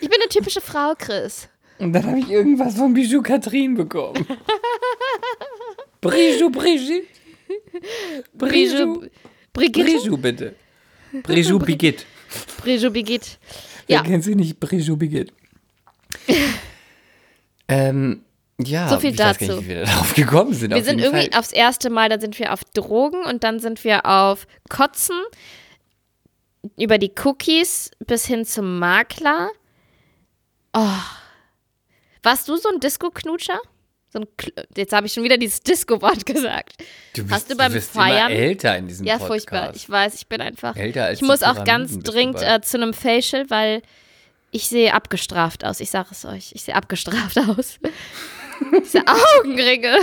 ich 0.00 0.08
bin 0.08 0.20
eine 0.20 0.28
typische 0.30 0.60
Frau, 0.60 0.94
Chris. 0.96 1.48
Und 1.78 1.92
dann 1.92 2.06
habe 2.06 2.20
ich 2.20 2.30
irgendwas 2.30 2.76
von 2.76 2.94
Bijou 2.94 3.20
Catherine 3.20 3.74
bekommen. 3.74 4.24
Bijou 6.00 6.50
Brigitte. 6.50 7.06
Bijou. 8.32 9.02
Brigitte? 9.52 9.84
Bijou, 9.84 10.16
bitte. 10.16 10.54
Bijou 11.26 11.58
Brigitte. 11.58 12.04
Brigitte 12.62 12.90
Brigitte. 12.90 13.30
Wer 13.88 13.96
Ja, 13.96 14.02
kennt 14.02 14.22
sie 14.22 14.36
nicht? 14.36 14.60
Bijou 14.60 14.96
Brigitte. 14.96 15.32
ähm, 17.68 18.22
ja, 18.60 18.88
So 18.88 18.98
viel 19.00 19.10
ich 19.12 19.18
weiß 19.18 19.38
gar 19.38 19.48
dazu. 19.48 19.56
nicht, 19.60 19.64
wie 19.64 19.74
wir 19.74 19.84
darauf 19.84 20.14
gekommen 20.16 20.52
sind. 20.54 20.74
wir 20.74 20.82
sind 20.84 20.98
irgendwie 21.00 21.30
Fall. 21.30 21.38
aufs 21.40 21.52
erste 21.52 21.90
Mal, 21.90 22.08
dann 22.08 22.20
sind 22.20 22.38
wir 22.38 22.52
auf 22.52 22.64
Drogen 22.74 23.22
und 23.24 23.44
dann 23.44 23.60
sind 23.60 23.84
wir 23.84 24.04
auf 24.06 24.46
Kotzen, 24.68 25.16
über 26.76 26.98
die 26.98 27.12
Cookies 27.24 27.90
bis 28.04 28.26
hin 28.26 28.44
zum 28.44 28.78
Makler. 28.78 29.48
Oh. 30.74 30.86
Warst 32.22 32.48
du 32.48 32.56
so 32.56 32.68
ein 32.68 32.80
Disco-Knutscher? 32.80 33.58
So 34.12 34.20
ein 34.20 34.26
Jetzt 34.76 34.92
habe 34.92 35.06
ich 35.06 35.12
schon 35.12 35.22
wieder 35.22 35.36
dieses 35.38 35.60
Disco-Wort 35.60 36.26
gesagt. 36.26 36.74
Du 37.14 37.22
bist, 37.22 37.34
Hast 37.34 37.50
du 37.50 37.56
beim 37.56 37.72
wirst 37.72 37.90
Feiern- 37.92 38.30
Immer 38.32 38.40
älter 38.40 38.76
in 38.76 38.88
diesem 38.88 39.06
Ja, 39.06 39.18
Podcast. 39.18 39.28
furchtbar. 39.48 39.72
Ich 39.76 39.88
weiß, 39.88 40.14
ich 40.14 40.26
bin 40.26 40.40
einfach. 40.40 40.74
Älter 40.76 41.04
als 41.04 41.20
ich 41.20 41.26
muss 41.26 41.42
auch 41.42 41.64
ganz 41.64 41.92
bist 41.94 42.06
du 42.06 42.12
dringend 42.12 42.42
äh, 42.42 42.60
zu 42.60 42.76
einem 42.76 42.92
Facial, 42.92 43.48
weil 43.50 43.82
Ich 44.50 44.68
sehe 44.68 44.94
abgestraft 44.94 45.64
aus. 45.64 45.78
Ich 45.80 45.90
sage 45.90 46.08
es 46.10 46.24
euch. 46.24 46.52
Ich 46.54 46.62
sehe 46.64 46.74
abgestraft 46.74 47.38
aus. 47.56 47.78
Diese 48.84 49.02
Augenringe. 49.06 49.96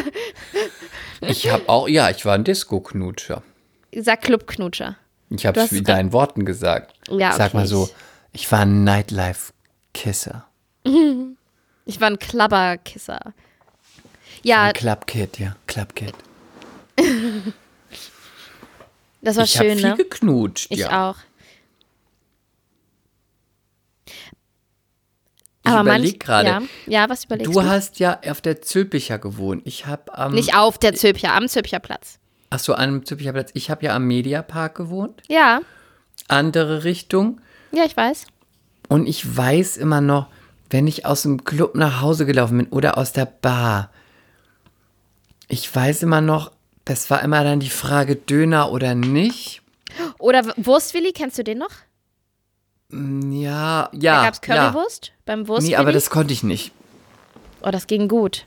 Ich 1.22 1.50
habe 1.50 1.68
auch, 1.68 1.88
ja, 1.88 2.10
ich 2.10 2.26
war 2.26 2.36
ein 2.36 2.44
Disco-Knutscher. 2.44 3.41
Ich 3.91 4.04
sag 4.04 4.22
Clubknutscher. 4.22 4.98
Ich 5.30 5.46
habe 5.46 5.60
es 5.60 5.72
wie 5.72 5.78
recht. 5.78 5.89
deinen 5.89 6.13
Worten 6.13 6.46
gesagt. 6.46 6.94
Ja, 7.10 7.32
Sag 7.32 7.48
okay, 7.50 7.58
mal 7.58 7.68
so, 7.68 7.89
ich- 8.34 8.41
ich 8.44 8.52
war 8.52 8.60
ein 8.62 8.84
Nightlife-Kisser. 8.84 10.46
Ich 11.88 12.02
war 12.02 12.08
ein 12.08 12.18
Klabberkisser. 12.18 13.20
Ja, 14.41 14.63
Ein 14.63 14.74
Clubkid, 14.74 15.38
ja, 15.38 15.56
Clubkid. 15.68 16.15
das 19.22 19.36
war 19.38 19.44
ich 19.44 19.58
habe 19.58 19.70
schön, 19.70 19.78
viel 19.78 19.89
ne? 19.89 19.96
geknutscht, 19.96 20.68
Ich 20.72 20.80
ja. 20.80 21.10
auch. 21.12 21.15
Ich 25.65 25.71
Aber 25.71 25.82
überlege 25.89 26.17
gerade. 26.19 26.47
Ja, 26.49 26.62
ja, 26.86 27.10
was 27.10 27.23
überlegst 27.25 27.54
Du 27.54 27.60
du? 27.60 27.65
hast 27.67 27.99
ja 27.99 28.19
auf 28.28 28.41
der 28.41 28.62
Zülpicher 28.62 29.17
gewohnt. 29.17 29.63
Ich 29.65 29.86
habe 29.88 30.15
am, 30.17 30.34
Nicht 30.34 30.56
auf 30.56 30.78
der 30.78 30.93
Zülpicher, 30.93 31.34
am 31.34 31.47
Zülpicher 31.47 31.80
Platz. 31.80 32.19
ach 32.51 32.60
so, 32.60 32.73
einem 32.73 33.04
Zülpicher 33.06 33.34
Platz. 33.34 33.49
Ich 33.54 33.69
habe 33.69 33.84
ja 33.86 33.95
am 33.95 34.06
Mediapark 34.06 34.75
gewohnt. 34.75 35.21
Ja, 35.28 35.62
Andere 36.28 36.84
Richtung. 36.84 37.41
ja, 37.71 37.84
ich 37.86 37.95
weiß. 37.97 38.28
Und 38.89 39.08
ich 39.08 39.36
weiß 39.38 39.78
immer 39.78 40.01
noch, 40.01 40.28
wenn 40.69 40.86
ich 40.88 41.06
aus 41.06 41.23
dem 41.23 41.43
Club 41.43 41.75
nach 41.75 42.01
Hause 42.01 42.25
gelaufen 42.25 42.58
bin 42.58 42.67
oder 42.67 42.97
aus 42.97 43.12
der 43.13 43.25
Bar, 43.25 43.89
ich 45.47 45.73
weiß 45.73 46.04
immer 46.04 46.21
noch, 46.21 46.51
das 46.86 47.10
war 47.10 47.21
immer 47.23 47.43
dann 47.43 47.60
die 47.60 47.69
Frage 47.69 48.15
Döner 48.15 48.71
oder 48.71 48.93
nicht. 48.95 49.62
Oder 50.19 50.43
Wurstwilli, 50.58 51.12
kennst 51.13 51.38
du 51.38 51.43
den 51.43 51.58
noch? 51.60 51.69
Ja, 52.91 53.89
Da 53.91 53.98
ja. 53.98 54.24
gab's 54.24 54.41
Currywurst 54.41 55.12
beim 55.26 55.41
Ja. 55.41 55.48
Wurstwilli. 55.48 55.71
Nee, 55.71 55.76
aber 55.78 55.91
das 55.91 56.10
konnte 56.10 56.34
ich 56.34 56.43
nicht. 56.43 56.71
oh, 57.62 57.71
das 57.71 57.88
ging 57.88 58.08
gut. 58.08 58.45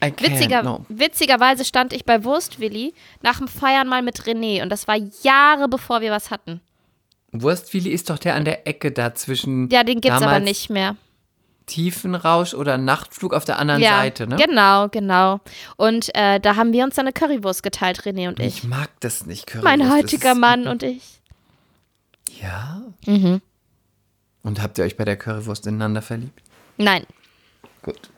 Witziger, 0.00 0.62
no. 0.62 0.84
Witzigerweise 0.88 1.64
stand 1.64 1.92
ich 1.92 2.04
bei 2.04 2.22
Wurstwilli 2.22 2.94
nach 3.22 3.38
dem 3.38 3.48
Feiern 3.48 3.88
mal 3.88 4.02
mit 4.02 4.22
René 4.22 4.62
und 4.62 4.68
das 4.70 4.86
war 4.86 4.96
Jahre 5.22 5.68
bevor 5.68 6.00
wir 6.00 6.12
was 6.12 6.30
hatten. 6.30 6.60
Wurstwilli 7.32 7.90
ist 7.90 8.08
doch 8.08 8.18
der 8.18 8.34
an 8.36 8.44
der 8.44 8.66
Ecke 8.66 8.92
da 8.92 9.14
zwischen 9.14 9.68
Ja, 9.70 9.82
den 9.82 10.00
gibt's 10.00 10.22
aber 10.22 10.40
nicht 10.40 10.70
mehr. 10.70 10.96
Tiefenrausch 11.66 12.54
oder 12.54 12.78
Nachtflug 12.78 13.34
auf 13.34 13.44
der 13.44 13.58
anderen 13.58 13.82
ja, 13.82 13.98
Seite, 13.98 14.26
ne? 14.26 14.36
genau, 14.36 14.88
genau. 14.88 15.40
Und 15.76 16.14
äh, 16.14 16.40
da 16.40 16.56
haben 16.56 16.72
wir 16.72 16.84
uns 16.84 16.94
dann 16.94 17.06
eine 17.06 17.12
Currywurst 17.12 17.62
geteilt, 17.62 18.02
René 18.02 18.28
und 18.28 18.40
ich. 18.40 18.58
Ich 18.58 18.64
mag 18.64 18.88
das 19.00 19.26
nicht, 19.26 19.46
Currywurst. 19.46 19.64
Mein 19.64 19.92
heutiger 19.92 20.34
Mann 20.34 20.66
und 20.66 20.82
ich. 20.82 21.17
Ja. 22.40 22.82
Mhm. 23.06 23.40
Und 24.42 24.62
habt 24.62 24.78
ihr 24.78 24.84
euch 24.84 24.96
bei 24.96 25.04
der 25.04 25.16
Currywurst 25.16 25.66
ineinander 25.66 26.02
verliebt? 26.02 26.42
Nein. 26.76 27.04
Gut. 27.82 28.10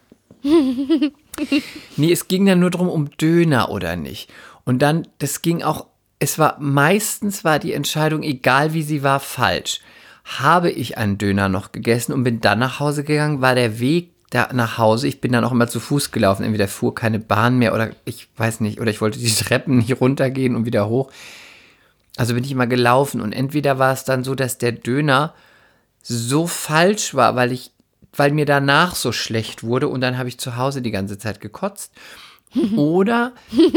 nee, 1.96 2.12
es 2.12 2.29
ging 2.29 2.46
dann 2.46 2.61
nur 2.61 2.70
darum, 2.70 2.88
um 2.88 3.11
Döner 3.16 3.70
oder 3.70 3.96
nicht. 3.96 4.31
Und 4.64 4.81
dann, 4.81 5.09
das 5.18 5.42
ging 5.42 5.62
auch, 5.62 5.87
es 6.18 6.38
war, 6.38 6.59
meistens 6.61 7.44
war 7.44 7.59
die 7.59 7.73
Entscheidung, 7.73 8.23
egal 8.23 8.75
wie 8.75 8.83
sie 8.83 9.03
war, 9.03 9.20
falsch. 9.20 9.81
Habe 10.25 10.70
ich 10.70 10.99
einen 10.99 11.18
Döner 11.18 11.49
noch 11.49 11.73
gegessen 11.73 12.12
und 12.12 12.25
bin 12.25 12.40
dann 12.40 12.59
nach 12.59 12.79
Hause 12.79 13.05
gegangen, 13.05 13.40
war 13.40 13.55
der 13.55 13.81
Weg 13.81 14.12
da 14.31 14.49
nach 14.53 14.79
Hause, 14.79 15.09
ich 15.09 15.20
bin 15.20 15.33
dann 15.33 15.44
auch 15.44 15.51
immer 15.51 15.66
zu 15.66 15.81
Fuß 15.81 16.12
gelaufen, 16.12 16.44
entweder 16.44 16.68
fuhr 16.68 16.94
keine 16.94 17.18
Bahn 17.18 17.59
mehr 17.59 17.75
oder 17.75 17.90
ich 18.05 18.29
weiß 18.37 18.61
nicht, 18.61 18.81
oder 18.81 18.90
ich 18.90 19.01
wollte 19.01 19.18
die 19.18 19.35
Treppen 19.35 19.79
nicht 19.79 20.01
runtergehen 20.01 20.55
und 20.55 20.66
wieder 20.66 20.88
hoch. 20.88 21.11
Also 22.16 22.35
bin 22.35 22.44
ich 22.44 22.53
immer 22.53 22.66
gelaufen 22.66 23.20
und 23.20 23.33
entweder 23.33 23.79
war 23.79 23.92
es 23.92 24.05
dann 24.05 24.25
so, 24.25 24.35
dass 24.35 24.59
der 24.59 24.73
Döner 24.73 25.35
so 26.03 26.46
falsch 26.46 27.14
war, 27.14 27.37
weil 27.37 27.53
ich, 27.53 27.73
weil 28.12 28.33
mir 28.33 28.46
danach 28.46 28.94
so 28.94 29.12
schlecht 29.12 29.62
wurde 29.62 29.88
und 29.88 30.01
dann 30.01 30.18
habe 30.18 30.29
ich 30.29 30.38
zu 30.38 30.57
Hause 30.57 30.83
die 30.83 30.90
ganze 30.90 31.18
Zeit 31.18 31.40
gekotzt. 31.40 31.92
Oder 32.77 33.33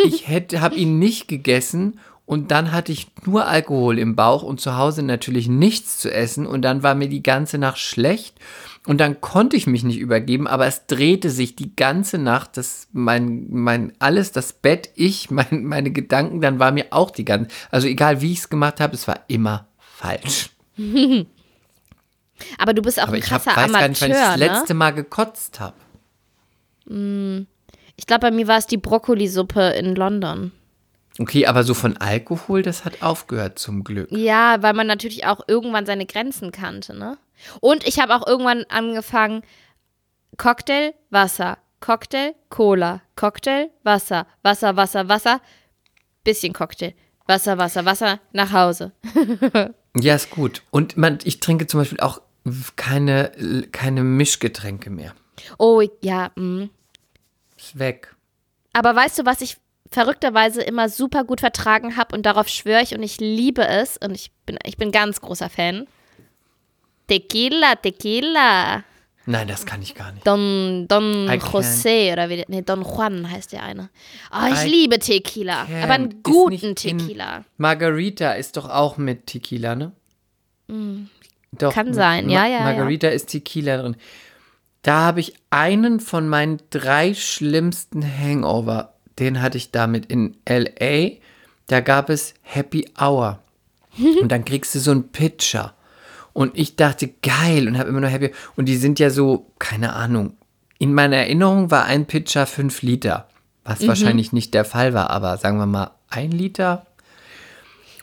ich 0.06 0.28
hätte, 0.28 0.62
habe 0.62 0.76
ihn 0.76 0.98
nicht 1.00 1.28
gegessen 1.28 2.00
und 2.26 2.52
dann 2.52 2.72
hatte 2.72 2.92
ich 2.92 3.08
nur 3.26 3.48
Alkohol 3.48 4.00
im 4.00 4.16
Bauch 4.16 4.44
und 4.44 4.62
zu 4.62 4.78
Hause 4.78 5.04
natürlich 5.04 5.48
nichts 5.48 6.00
zu 6.00 6.12
essen 6.12 6.46
und 6.46 6.62
dann 6.62 6.82
war 6.82 6.96
mir 6.96 7.10
die 7.10 7.24
ganze 7.24 7.58
Nacht 7.58 7.80
schlecht 7.80 8.40
und 8.88 9.00
dann 9.00 9.20
konnte 9.20 9.58
ich 9.58 9.68
mich 9.68 9.84
nicht 9.84 10.00
übergeben, 10.00 10.48
aber 10.48 10.66
es 10.66 10.86
drehte 10.88 11.30
sich 11.30 11.56
die 11.56 11.76
ganze 11.76 12.18
Nacht, 12.18 12.58
das 12.58 12.88
mein 12.94 13.48
mein 13.50 13.94
alles, 14.00 14.32
das 14.32 14.54
Bett, 14.54 14.90
ich, 14.96 15.32
mein, 15.32 15.66
meine 15.66 15.92
Gedanken, 15.92 16.42
dann 16.42 16.60
war 16.60 16.72
mir 16.72 16.88
auch 16.92 17.12
die 17.12 17.26
ganze, 17.26 17.50
also 17.72 17.88
egal 17.88 18.22
wie 18.22 18.32
ich 18.32 18.40
es 18.40 18.50
gemacht 18.50 18.80
habe, 18.80 18.96
es 18.96 19.08
war 19.08 19.22
immer 19.28 19.68
falsch. 19.78 20.50
Aber 22.58 22.74
du 22.74 22.82
bist 22.82 23.00
auch 23.00 23.08
Aber 23.08 23.14
ein 23.14 23.20
ich 23.20 23.32
hab, 23.32 23.44
krasser 23.44 23.62
weiß 23.62 23.72
gar 23.72 23.88
nicht, 23.88 24.02
wann 24.02 24.12
ich 24.12 24.18
Amateur, 24.18 24.38
das 24.38 24.40
ne? 24.40 24.46
letzte 24.48 24.74
Mal 24.74 24.92
gekotzt 24.92 25.60
habe. 25.60 25.76
Ich 27.96 28.08
glaube, 28.08 28.22
bei 28.22 28.32
mir 28.32 28.48
war 28.48 28.58
es 28.58 28.68
die 28.68 28.78
Brokkolisuppe 28.78 29.62
in 29.78 29.96
London. 29.96 30.52
Okay, 31.20 31.46
aber 31.46 31.64
so 31.64 31.74
von 31.74 31.98
Alkohol, 31.98 32.64
das 32.64 32.86
hat 32.86 33.04
aufgehört 33.04 33.60
zum 33.60 33.84
Glück. 33.84 34.12
Ja, 34.12 34.62
weil 34.62 34.74
man 34.74 34.88
natürlich 34.88 35.26
auch 35.26 35.42
irgendwann 35.48 35.86
seine 35.86 36.06
Grenzen 36.06 36.52
kannte, 36.52 36.98
ne? 36.98 37.18
Und 37.60 37.86
ich 37.88 38.00
habe 38.00 38.16
auch 38.16 38.26
irgendwann 38.26 38.66
angefangen, 38.70 39.44
Cocktail, 40.38 40.94
Wasser, 41.12 41.60
Cocktail, 41.82 42.34
Cola, 42.50 43.02
Cocktail, 43.16 43.70
Wasser, 43.84 44.26
Wasser, 44.42 44.76
Wasser, 44.76 45.08
Wasser, 45.08 45.42
bisschen 46.24 46.54
Cocktail, 46.54 46.94
Wasser, 47.28 47.58
Wasser, 47.58 47.86
Wasser, 47.86 48.20
nach 48.32 48.52
Hause. 48.52 48.92
Ja, 49.96 50.16
ist 50.16 50.32
gut. 50.32 50.64
Und 50.72 50.98
man, 50.98 51.20
ich 51.24 51.40
trinke 51.40 51.68
zum 51.68 51.80
Beispiel 51.80 52.00
auch 52.00 52.20
keine, 52.76 53.32
keine 53.72 54.04
Mischgetränke 54.04 54.90
mehr. 54.90 55.14
Oh, 55.58 55.84
ja, 56.02 56.32
mm. 56.36 56.70
Ist 57.58 57.78
weg. 57.78 58.16
Aber 58.74 58.96
weißt 58.96 59.20
du, 59.20 59.26
was 59.26 59.42
ich 59.42 59.58
verrückterweise 59.94 60.62
immer 60.62 60.90
super 60.90 61.24
gut 61.24 61.40
vertragen 61.40 61.98
habe 61.98 62.16
und 62.16 62.26
darauf 62.26 62.48
schwöre 62.48 62.82
ich 62.82 62.94
und 62.96 63.04
ich 63.04 63.20
liebe 63.20 63.68
es 63.68 63.98
und 63.98 64.14
ich 64.16 64.32
bin, 64.46 64.58
ich 64.66 64.78
bin 64.78 64.92
ganz 64.92 65.22
großer 65.22 65.50
Fan? 65.50 65.88
Tequila, 67.08 67.76
Tequila. 67.76 68.84
Nein, 69.26 69.48
das 69.48 69.66
kann 69.66 69.82
ich 69.82 69.96
gar 69.96 70.12
nicht. 70.12 70.28
Don, 70.28 70.86
Don 70.90 71.30
I. 71.30 71.38
José 71.38 72.12
oder 72.12 72.30
wie, 72.30 72.44
nee, 72.50 72.62
Don 72.62 72.82
Juan 72.82 73.30
heißt 73.32 73.54
der 73.54 73.64
eine. 73.64 73.90
Oh, 74.34 74.46
ich 74.52 74.66
I 74.66 74.70
liebe 74.70 75.00
Tequila. 75.00 75.64
can't. 75.64 75.84
Aber 75.84 75.94
einen 75.94 76.24
guten 76.24 76.76
Tequila. 76.76 77.46
Margarita 77.58 78.34
ist 78.34 78.58
doch 78.58 78.70
auch 78.70 78.98
mit 78.98 79.28
Tequila, 79.28 79.76
ne? 79.76 79.92
Doch, 80.68 80.76
Mm. 80.76 81.08
Kann 81.74 81.88
mit 81.88 81.96
sein, 81.96 82.30
ja, 82.30 82.46
ja, 82.46 82.60
ja. 82.60 82.64
Margarita 82.64 83.10
ist 83.10 83.28
Tequila 83.28 83.78
drin. 83.78 83.96
Da 84.82 85.00
habe 85.06 85.20
ich 85.22 85.34
einen 85.50 86.00
von 86.00 86.28
meinen 86.28 86.62
drei 86.70 87.14
schlimmsten 87.14 88.04
Hangover. 88.04 88.93
Den 89.20 89.42
hatte 89.42 89.58
ich 89.58 89.72
damit 89.72 90.06
in 90.08 90.38
L.A. 90.46 91.20
Da 91.68 91.80
gab 91.82 92.10
es 92.10 92.34
Happy 92.42 92.90
Hour. 93.00 93.40
Und 94.22 94.32
dann 94.32 94.46
kriegst 94.46 94.74
du 94.74 94.80
so 94.80 94.92
einen 94.92 95.10
Pitcher. 95.10 95.74
Und 96.34 96.58
ich 96.58 96.76
dachte, 96.76 97.10
geil, 97.22 97.68
und 97.68 97.78
habe 97.78 97.90
immer 97.90 98.02
nur 98.02 98.10
Happy. 98.10 98.32
Und 98.56 98.66
die 98.66 98.78
sind 98.78 99.00
ja 99.00 99.10
so, 99.10 99.52
keine 99.60 99.94
Ahnung. 99.94 100.36
In 100.80 100.94
meiner 100.94 101.18
Erinnerung 101.18 101.70
war 101.70 101.86
ein 101.86 102.08
Pitcher 102.08 102.48
fünf 102.48 102.82
Liter. 102.82 103.28
Was 103.64 103.88
wahrscheinlich 103.88 104.34
nicht 104.34 104.54
der 104.54 104.66
Fall 104.66 104.94
war, 104.94 105.10
aber 105.10 105.38
sagen 105.38 105.58
wir 105.58 105.66
mal 105.66 105.92
ein 106.10 106.32
Liter. 106.32 106.86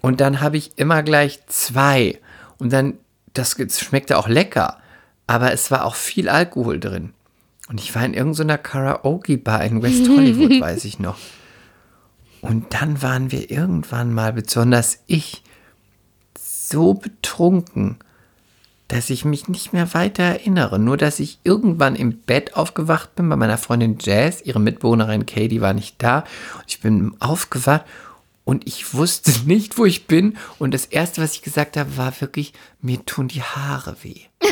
Und 0.01 0.21
dann 0.21 0.41
habe 0.41 0.57
ich 0.57 0.79
immer 0.79 1.03
gleich 1.03 1.41
zwei. 1.49 2.19
Und 2.59 2.73
dann, 2.73 2.95
das 3.35 3.57
schmeckte 3.79 4.17
auch 4.17 4.29
lecker. 4.29 4.79
Aber 5.27 5.53
es 5.53 5.71
war 5.71 5.85
auch 5.85 5.95
viel 5.95 6.29
Alkohol 6.29 6.81
drin. 6.81 7.13
Und 7.71 7.81
ich 7.81 7.95
war 7.95 8.05
in 8.05 8.15
irgendeiner 8.15 8.59
Karaoke-Bar 8.59 9.63
in 9.63 9.81
West 9.81 10.09
Hollywood, 10.09 10.61
weiß 10.61 10.85
ich 10.85 10.99
noch. 10.99 11.17
Und 12.41 12.75
dann 12.75 13.01
waren 13.01 13.31
wir 13.31 13.49
irgendwann 13.49 14.13
mal, 14.13 14.33
besonders 14.33 14.99
ich, 15.07 15.45
so 16.37 16.95
betrunken, 16.95 17.99
dass 18.89 19.09
ich 19.09 19.25
mich 19.25 19.47
nicht 19.47 19.73
mehr 19.73 19.95
weiter 19.95 20.25
erinnere. 20.25 20.81
Nur, 20.81 20.97
dass 20.97 21.21
ich 21.21 21.39
irgendwann 21.45 21.95
im 21.95 22.19
Bett 22.19 22.57
aufgewacht 22.57 23.15
bin 23.15 23.29
bei 23.29 23.37
meiner 23.37 23.59
Freundin 23.59 23.99
Jazz. 24.01 24.43
Ihre 24.43 24.59
Mitbewohnerin 24.59 25.27
Katie 25.27 25.61
war 25.61 25.73
nicht 25.73 26.03
da. 26.03 26.25
Und 26.57 26.65
ich 26.67 26.81
bin 26.81 27.15
aufgewacht 27.21 27.85
und 28.51 28.67
ich 28.67 28.95
wusste 28.95 29.31
nicht, 29.47 29.79
wo 29.79 29.85
ich 29.85 30.09
bin. 30.09 30.37
Und 30.59 30.75
das 30.75 30.85
Erste, 30.85 31.23
was 31.23 31.35
ich 31.35 31.43
gesagt 31.43 31.77
habe, 31.77 31.97
war 31.97 32.21
wirklich, 32.21 32.53
mir 32.81 33.07
tun 33.07 33.29
die 33.29 33.43
Haare 33.43 33.95
weh. 34.03 34.23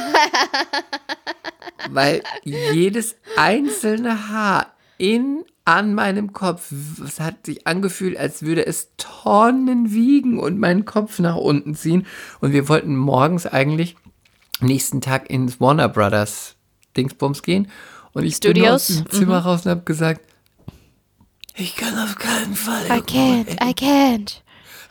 Weil 1.90 2.22
jedes 2.44 3.16
einzelne 3.36 4.28
Haar 4.28 4.72
in 4.98 5.44
an 5.64 5.94
meinem 5.94 6.32
Kopf, 6.32 6.72
es 7.04 7.18
hat 7.18 7.46
sich 7.46 7.66
angefühlt, 7.66 8.16
als 8.16 8.42
würde 8.42 8.64
es 8.64 8.92
Tonnen 8.98 9.90
wiegen 9.90 10.38
und 10.38 10.60
meinen 10.60 10.84
Kopf 10.84 11.18
nach 11.18 11.36
unten 11.36 11.74
ziehen. 11.74 12.06
Und 12.40 12.52
wir 12.52 12.68
wollten 12.68 12.94
morgens 12.94 13.46
eigentlich 13.46 13.96
nächsten 14.60 15.00
Tag 15.00 15.28
ins 15.28 15.60
Warner 15.60 15.88
Brothers 15.88 16.54
Dingsbums 16.96 17.42
gehen. 17.42 17.66
Und 18.12 18.22
ich 18.24 18.38
bin 18.38 18.62
aus 18.64 18.84
Studios? 18.84 18.86
dem 18.86 19.10
Zimmer 19.10 19.38
raus 19.40 19.66
und 19.66 19.72
habe 19.72 19.82
gesagt, 19.82 20.27
ich 21.58 21.76
kann 21.76 21.98
auf 21.98 22.16
keinen 22.16 22.54
Fall. 22.54 22.86
I 22.86 23.00
can't, 23.00 23.50
I 23.62 23.72
can't. 23.74 24.40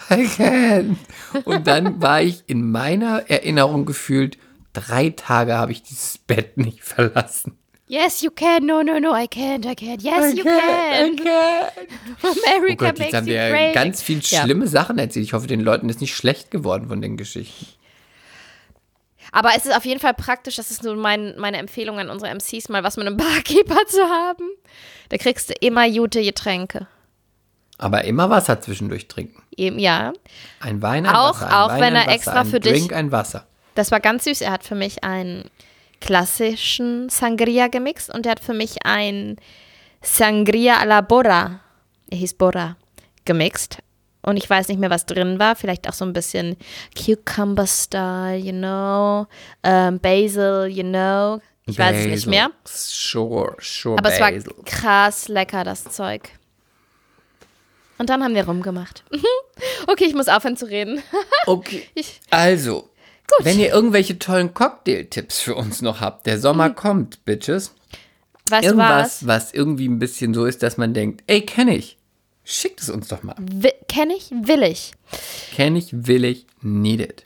I 0.09 0.25
can. 0.27 0.97
Und 1.45 1.67
dann 1.67 2.01
war 2.01 2.21
ich 2.21 2.43
in 2.47 2.69
meiner 2.71 3.29
Erinnerung 3.29 3.85
gefühlt 3.85 4.37
drei 4.73 5.09
Tage 5.09 5.55
habe 5.55 5.71
ich 5.71 5.81
dieses 5.83 6.17
Bett 6.17 6.57
nicht 6.57 6.83
verlassen. 6.83 7.57
Yes, 7.89 8.21
you 8.21 8.29
can. 8.31 8.65
No, 8.65 8.83
no, 8.83 8.99
no, 8.99 9.15
I 9.15 9.27
can't, 9.27 9.65
I 9.65 9.73
can't. 9.73 10.01
Yes, 10.01 10.35
you 10.35 10.43
can. 10.43 11.19
Oh 12.23 12.33
America 12.57 12.85
Gott, 12.85 12.87
jetzt 12.87 12.99
makes 12.99 13.13
haben 13.13 13.27
you 13.27 13.33
wir 13.33 13.49
great. 13.49 13.73
ganz 13.73 14.01
viel 14.01 14.19
Ja. 14.23 14.43
schlimme 14.43 14.67
Sachen 14.67 14.97
erzählt. 14.97 15.25
Ich 15.25 15.33
hoffe, 15.33 15.47
den 15.47 15.61
Leuten 15.61 15.87
ist 15.89 16.01
nicht 16.01 16.15
schlecht 16.15 16.51
geworden 16.51 16.87
von 16.89 17.01
den 17.01 17.15
Geschichten. 17.17 17.65
Aber 19.31 19.49
es 19.55 19.65
ist 19.65 19.75
auf 19.75 19.85
jeden 19.85 19.99
Fall 19.99 20.13
praktisch, 20.13 20.55
das 20.55 20.71
ist 20.71 20.83
so 20.83 20.95
mein, 20.95 21.35
meine 21.37 21.57
Empfehlung 21.57 21.99
an 21.99 22.09
unsere 22.09 22.33
MCs, 22.33 22.69
mal 22.69 22.83
was 22.83 22.97
mit 22.97 23.05
einem 23.07 23.17
Barkeeper 23.17 23.85
zu 23.87 24.01
haben. 24.03 24.49
Da 25.09 25.17
kriegst 25.17 25.49
du 25.49 25.53
immer 25.61 25.89
gute 25.89 26.21
Getränke. 26.23 26.87
Aber 27.77 28.05
immer 28.05 28.29
Wasser 28.29 28.59
zwischendurch 28.59 29.07
trinken. 29.07 29.43
Eben, 29.55 29.77
ja. 29.77 30.13
Ein 30.59 30.81
Wein, 30.81 31.05
ein 31.05 31.15
Auch- 31.15 31.35
Wasser. 31.41 31.47
Ein 31.47 31.53
auch 31.53 31.69
Wein, 31.69 31.81
wenn 31.81 31.87
ein 31.95 31.95
er 31.95 32.01
Wasser, 32.07 32.11
extra 32.15 32.43
für 32.45 32.59
dich- 32.59 32.73
Drink, 32.73 32.93
ein 32.93 33.11
Wasser. 33.11 33.45
Das 33.75 33.91
war 33.91 33.99
ganz 33.99 34.23
süß. 34.23 34.41
Er 34.41 34.51
hat 34.51 34.63
für 34.63 34.73
mich 34.75 35.03
einen 35.03 35.49
klassischen 36.01 37.09
Sangria 37.09 37.67
gemixt 37.67 38.13
und 38.13 38.25
er 38.25 38.31
hat 38.33 38.39
für 38.39 38.53
mich 38.53 38.85
einen 38.85 39.37
Sangria 40.01 40.77
a 40.77 40.83
la 40.83 41.01
Bora, 41.01 41.59
er 42.09 42.17
hieß 42.17 42.35
Bora, 42.35 42.77
gemixt. 43.25 43.79
Und 44.27 44.35
ich 44.35 44.49
weiß 44.49 44.67
nicht 44.67 44.77
mehr, 44.79 44.89
was 44.89 45.05
drin 45.05 45.39
war. 45.39 45.55
Vielleicht 45.55 45.87
auch 45.87 45.93
so 45.93 46.03
ein 46.03 46.11
bisschen 46.11 46.57
Cucumber 46.97 47.65
Style, 47.65 48.35
you 48.35 48.51
know, 48.51 49.25
ähm, 49.63 49.99
Basil, 50.01 50.67
you 50.69 50.83
know. 50.83 51.39
Ich 51.65 51.79
weiß 51.79 51.95
es 51.95 52.05
nicht 52.05 52.13
Basil. 52.25 52.29
mehr. 52.29 52.51
Sure, 52.65 53.55
sure. 53.59 53.97
Aber 53.97 54.11
es 54.11 54.19
war 54.19 54.31
Basil. 54.31 54.53
krass 54.65 55.27
lecker, 55.29 55.63
das 55.63 55.85
Zeug. 55.85 56.29
Und 57.97 58.09
dann 58.09 58.21
haben 58.23 58.35
wir 58.35 58.45
rumgemacht. 58.45 59.03
okay, 59.87 60.05
ich 60.05 60.13
muss 60.13 60.27
aufhören 60.27 60.57
zu 60.57 60.65
reden. 60.65 61.01
Okay. 61.45 61.83
Ich- 61.95 62.19
Also, 62.29 62.89
wenn 63.39 63.57
ihr 63.59 63.69
irgendwelche 63.69 64.19
tollen 64.19 64.53
Cocktail-Tipps 64.53 65.39
für 65.39 65.55
uns 65.55 65.81
noch 65.81 66.01
habt, 66.01 66.25
der 66.25 66.37
Sommer 66.39 66.69
kommt, 66.71 67.23
Bitches. 67.23 67.73
Du 68.49 68.55
Irgendwas, 68.57 69.25
was? 69.25 69.27
was 69.27 69.53
irgendwie 69.53 69.87
ein 69.87 69.99
bisschen 69.99 70.33
so 70.33 70.45
ist, 70.45 70.63
dass 70.63 70.75
man 70.77 70.93
denkt, 70.93 71.23
ey, 71.27 71.41
kenne 71.45 71.75
ich. 71.77 71.96
Schickt 72.49 72.81
es 72.81 72.89
uns 72.89 73.09
doch 73.09 73.23
mal. 73.23 73.35
Wi- 73.39 73.73
Kenn 73.89 74.09
ich? 74.09 74.31
Will 74.31 74.63
ich. 74.63 74.93
Kenne 75.53 75.79
ich, 75.79 75.89
will 75.91 76.23
ich, 76.23 76.45
need 76.61 77.01
it. 77.01 77.25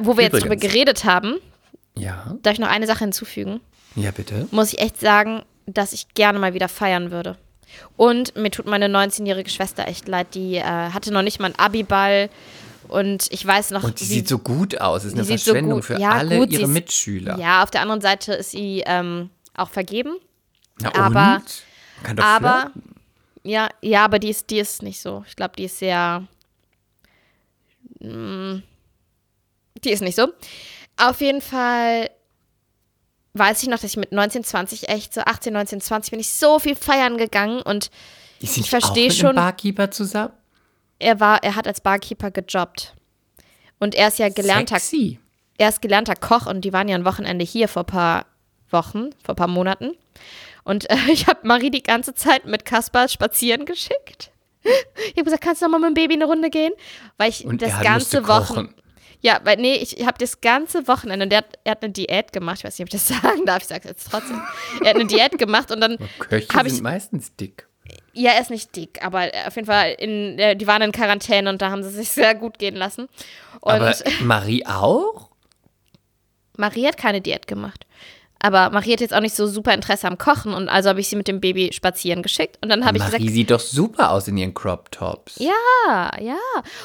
Wo 0.00 0.16
wir 0.16 0.24
jetzt 0.24 0.34
drüber 0.34 0.54
Übrigens. 0.54 0.72
geredet 0.72 1.04
haben, 1.04 1.36
Ja, 1.96 2.36
darf 2.42 2.54
ich 2.54 2.60
noch 2.60 2.68
eine 2.68 2.86
Sache 2.86 3.00
hinzufügen. 3.00 3.60
ja 3.96 4.10
bitte. 4.12 4.46
Muss 4.52 4.72
ich 4.72 4.78
echt 4.80 5.00
sagen, 5.00 5.42
dass 5.66 5.92
ich 5.92 6.14
gerne 6.14 6.38
mal 6.38 6.54
wieder 6.54 6.68
feiern 6.68 7.10
würde. 7.10 7.36
Und 7.96 8.36
mir 8.36 8.50
tut 8.52 8.66
meine 8.66 8.86
19-jährige 8.86 9.50
Schwester 9.50 9.88
echt 9.88 10.06
leid. 10.06 10.28
Die 10.34 10.54
äh, 10.56 10.62
hatte 10.62 11.12
noch 11.12 11.22
nicht 11.22 11.40
mal 11.40 11.46
einen 11.46 11.58
Abiball. 11.58 12.30
Und 12.88 13.26
ich 13.32 13.44
weiß 13.44 13.72
noch, 13.72 13.82
Und 13.82 13.98
die 13.98 14.04
sie- 14.04 14.14
sieht 14.14 14.28
so 14.28 14.38
gut 14.38 14.80
aus. 14.80 15.04
Ist 15.04 15.14
eine 15.14 15.24
sieht 15.24 15.40
so 15.40 15.50
Verschwendung 15.50 15.78
gut- 15.80 15.84
für 15.86 15.98
ja, 15.98 16.10
alle 16.12 16.38
gut, 16.38 16.50
sie 16.50 16.54
ihre 16.54 16.62
ist- 16.64 16.68
Mitschüler. 16.70 17.36
Ja, 17.38 17.64
auf 17.64 17.70
der 17.72 17.80
anderen 17.82 18.00
Seite 18.00 18.32
ist 18.34 18.52
sie 18.52 18.84
ähm, 18.86 19.30
auch 19.56 19.70
vergeben. 19.70 20.16
Na 20.78 20.94
aber- 20.94 21.36
und? 21.42 21.62
Kann 22.04 22.16
doch 22.16 22.24
aber 22.24 22.70
flirten. 22.72 22.94
Ja, 23.46 23.68
ja, 23.82 24.04
aber 24.04 24.18
die 24.18 24.30
ist, 24.30 24.50
die 24.50 24.58
ist 24.58 24.82
nicht 24.82 25.00
so. 25.00 25.24
Ich 25.26 25.36
glaube, 25.36 25.54
die 25.56 25.64
ist 25.64 25.78
sehr. 25.78 26.26
Mm, 28.00 28.58
die 29.84 29.90
ist 29.90 30.02
nicht 30.02 30.16
so. 30.16 30.28
Auf 30.96 31.20
jeden 31.20 31.40
Fall 31.40 32.10
weiß 33.34 33.62
ich 33.62 33.68
noch, 33.68 33.78
dass 33.78 33.90
ich 33.90 33.96
mit 33.98 34.12
19, 34.12 34.44
20 34.44 34.88
echt 34.88 35.12
so 35.14 35.20
18, 35.20 35.52
19, 35.52 35.80
20 35.80 36.10
bin 36.10 36.20
ich 36.20 36.32
so 36.32 36.58
viel 36.58 36.74
feiern 36.74 37.18
gegangen 37.18 37.60
und 37.62 37.90
Ist 38.40 38.52
ich 38.52 38.56
nicht 38.58 38.66
auch 38.74 38.80
versteh 38.80 39.08
mit 39.08 39.14
schon- 39.16 39.26
einem 39.28 39.36
Barkeeper 39.36 39.90
zusammen? 39.90 40.32
er 40.98 41.20
war, 41.20 41.42
er 41.44 41.54
hat 41.56 41.66
als 41.66 41.82
Barkeeper 41.82 42.30
gejobbt. 42.30 42.94
Und 43.78 43.94
er 43.94 44.08
ist 44.08 44.18
ja 44.18 44.30
gelernter, 44.30 44.76
Sexy. 44.78 45.20
er 45.58 45.68
ist 45.68 45.82
gelernter 45.82 46.14
Koch 46.16 46.46
und 46.46 46.62
die 46.62 46.72
waren 46.72 46.88
ja 46.88 46.94
ein 46.96 47.04
Wochenende 47.04 47.44
hier 47.44 47.68
vor 47.68 47.82
ein 47.82 47.86
paar 47.86 48.24
Wochen, 48.70 49.10
vor 49.22 49.34
ein 49.34 49.36
paar 49.36 49.46
Monaten. 49.48 49.92
Und 50.66 50.90
äh, 50.90 50.96
ich 51.12 51.26
habe 51.28 51.40
Marie 51.46 51.70
die 51.70 51.82
ganze 51.82 52.12
Zeit 52.12 52.44
mit 52.44 52.64
Kaspar 52.66 53.08
spazieren 53.08 53.64
geschickt. 53.64 54.30
Ich 54.98 55.12
habe 55.12 55.22
gesagt, 55.24 55.44
kannst 55.44 55.62
du 55.62 55.66
noch 55.66 55.78
mal 55.78 55.78
mit 55.78 55.90
dem 55.90 55.94
Baby 56.02 56.14
eine 56.14 56.24
Runde 56.24 56.50
gehen? 56.50 56.72
Weil 57.18 57.30
ich 57.30 57.44
Und 57.44 57.62
das 57.62 57.80
ganze 57.80 58.20
musste 58.20 58.28
Wochen. 58.28 58.54
kochen. 58.54 58.74
Ja, 59.20 59.40
weil 59.44 59.56
nee, 59.58 59.76
ich 59.76 60.04
habe 60.04 60.18
das 60.18 60.40
ganze 60.40 60.88
Wochenende, 60.88 61.28
der 61.28 61.38
hat, 61.38 61.58
er 61.62 61.70
hat 61.70 61.84
eine 61.84 61.92
Diät 61.92 62.32
gemacht, 62.32 62.58
ich 62.58 62.64
weiß 62.64 62.78
nicht, 62.78 62.88
ob 62.88 62.92
ich 62.94 63.00
das 63.06 63.08
sagen 63.22 63.46
darf, 63.46 63.62
ich 63.62 63.68
sage 63.68 63.88
jetzt 63.88 64.10
trotzdem. 64.10 64.42
Er 64.82 64.90
hat 64.90 64.96
eine 64.96 65.06
Diät 65.06 65.38
gemacht 65.38 65.70
und 65.70 65.80
dann 65.80 65.96
Köche 66.18 66.48
habe 66.52 66.68
sind 66.68 66.78
ich, 66.78 66.82
meistens 66.82 67.34
dick. 67.36 67.68
ja, 68.12 68.32
er 68.32 68.40
ist 68.40 68.50
nicht 68.50 68.74
dick, 68.74 69.04
aber 69.04 69.30
auf 69.46 69.54
jeden 69.54 69.66
Fall, 69.66 69.92
in, 70.00 70.36
äh, 70.40 70.56
die 70.56 70.66
waren 70.66 70.82
in 70.82 70.90
Quarantäne 70.92 71.48
und 71.48 71.62
da 71.62 71.70
haben 71.70 71.84
sie 71.84 71.90
sich 71.90 72.10
sehr 72.10 72.34
gut 72.34 72.58
gehen 72.58 72.74
lassen. 72.74 73.08
Und 73.60 73.72
Aber 73.72 73.94
Marie 74.22 74.66
auch? 74.66 75.30
Marie 76.56 76.86
hat 76.88 76.96
keine 76.96 77.20
Diät 77.20 77.46
gemacht. 77.46 77.86
Aber 78.38 78.70
Marie 78.70 78.92
hat 78.92 79.00
jetzt 79.00 79.14
auch 79.14 79.20
nicht 79.20 79.34
so 79.34 79.46
super 79.46 79.72
Interesse 79.74 80.06
am 80.06 80.18
Kochen 80.18 80.52
und 80.52 80.68
also 80.68 80.90
habe 80.90 81.00
ich 81.00 81.08
sie 81.08 81.16
mit 81.16 81.26
dem 81.26 81.40
Baby 81.40 81.70
spazieren 81.72 82.22
geschickt 82.22 82.58
und 82.62 82.68
dann 82.68 82.84
habe 82.84 82.98
ich 82.98 83.02
Marie 83.02 83.18
gesagt, 83.18 83.32
sieht 83.34 83.50
doch 83.50 83.60
super 83.60 84.10
aus 84.10 84.28
in 84.28 84.36
ihren 84.36 84.52
Crop 84.54 84.90
Tops. 84.92 85.36
ja, 85.38 86.10
ja. 86.20 86.36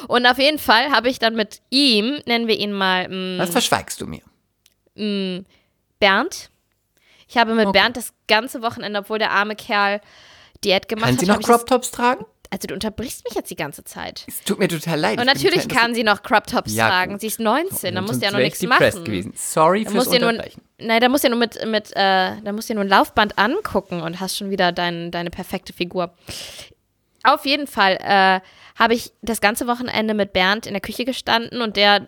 Und 0.08 0.26
auf 0.26 0.38
jeden 0.38 0.58
Fall 0.58 0.90
habe 0.90 1.08
ich 1.10 1.18
dann 1.18 1.34
mit 1.36 1.60
ihm, 1.70 2.20
nennen 2.26 2.48
wir 2.48 2.58
ihn 2.58 2.72
mal 2.72 3.08
mm, 3.08 3.38
Was 3.38 3.50
verschweigst 3.50 4.00
du 4.00 4.06
mir? 4.06 4.22
Bernd. 5.98 6.50
Ich 7.28 7.36
habe 7.36 7.54
mit 7.54 7.66
Okay. 7.66 7.78
Bernd 7.78 7.96
das 7.96 8.12
ganze 8.28 8.62
Wochenende, 8.62 8.98
obwohl 9.00 9.18
der 9.18 9.30
arme 9.30 9.56
Kerl 9.56 10.00
Diät 10.64 10.88
gemacht 10.88 11.06
Kann 11.06 11.14
hat. 11.14 11.20
sie 11.20 11.26
noch 11.26 11.34
habe 11.34 11.42
ich 11.42 11.48
Crop 11.48 11.66
Tops 11.66 11.90
tragen? 11.90 12.24
Also 12.52 12.66
du 12.68 12.74
unterbrichst 12.74 13.24
mich 13.24 13.34
jetzt 13.34 13.50
die 13.50 13.56
ganze 13.56 13.82
Zeit. 13.82 14.24
Es 14.28 14.42
tut 14.42 14.58
mir 14.58 14.68
total 14.68 15.00
leid. 15.00 15.18
Und 15.18 15.24
natürlich 15.24 15.68
kann 15.68 15.94
sie 15.94 16.04
noch 16.04 16.22
Crop 16.22 16.46
Tops 16.46 16.74
Ja, 16.74 16.86
tragen. 16.86 17.18
Sie 17.18 17.26
ist 17.28 17.40
19, 17.40 17.94
da 17.94 18.02
muss 18.02 18.20
ja 18.20 18.30
noch 18.30 18.40
nichts 18.40 18.60
machen. 18.62 19.04
Gewesen. 19.04 19.32
Sorry 19.34 19.84
Da 19.84 19.90
fürs 19.90 20.10
du 20.10 20.18
nur, 20.18 20.28
Unterbrechen. 20.28 20.60
nein, 20.78 21.00
da 21.00 21.08
musst 21.08 21.24
du 21.24 21.28
ja 21.28 21.30
nur 21.30 21.38
mit, 21.38 21.66
mit 21.66 21.92
äh, 21.92 22.32
da 22.44 22.52
musst 22.52 22.68
du 22.68 22.74
ja 22.74 22.74
nur 22.74 22.84
ein 22.84 22.90
Laufband 22.90 23.38
angucken 23.38 24.02
und 24.02 24.20
hast 24.20 24.36
schon 24.36 24.50
wieder 24.50 24.70
dein, 24.70 25.10
deine 25.10 25.30
perfekte 25.30 25.72
Figur. 25.72 26.12
Auf 27.24 27.46
jeden 27.46 27.66
Fall 27.66 27.96
äh, 28.02 28.40
habe 28.78 28.92
ich 28.92 29.12
das 29.22 29.40
ganze 29.40 29.66
Wochenende 29.66 30.12
mit 30.12 30.34
Bernd 30.34 30.66
in 30.66 30.74
der 30.74 30.82
Küche 30.82 31.06
gestanden 31.06 31.62
und 31.62 31.76
der 31.78 32.06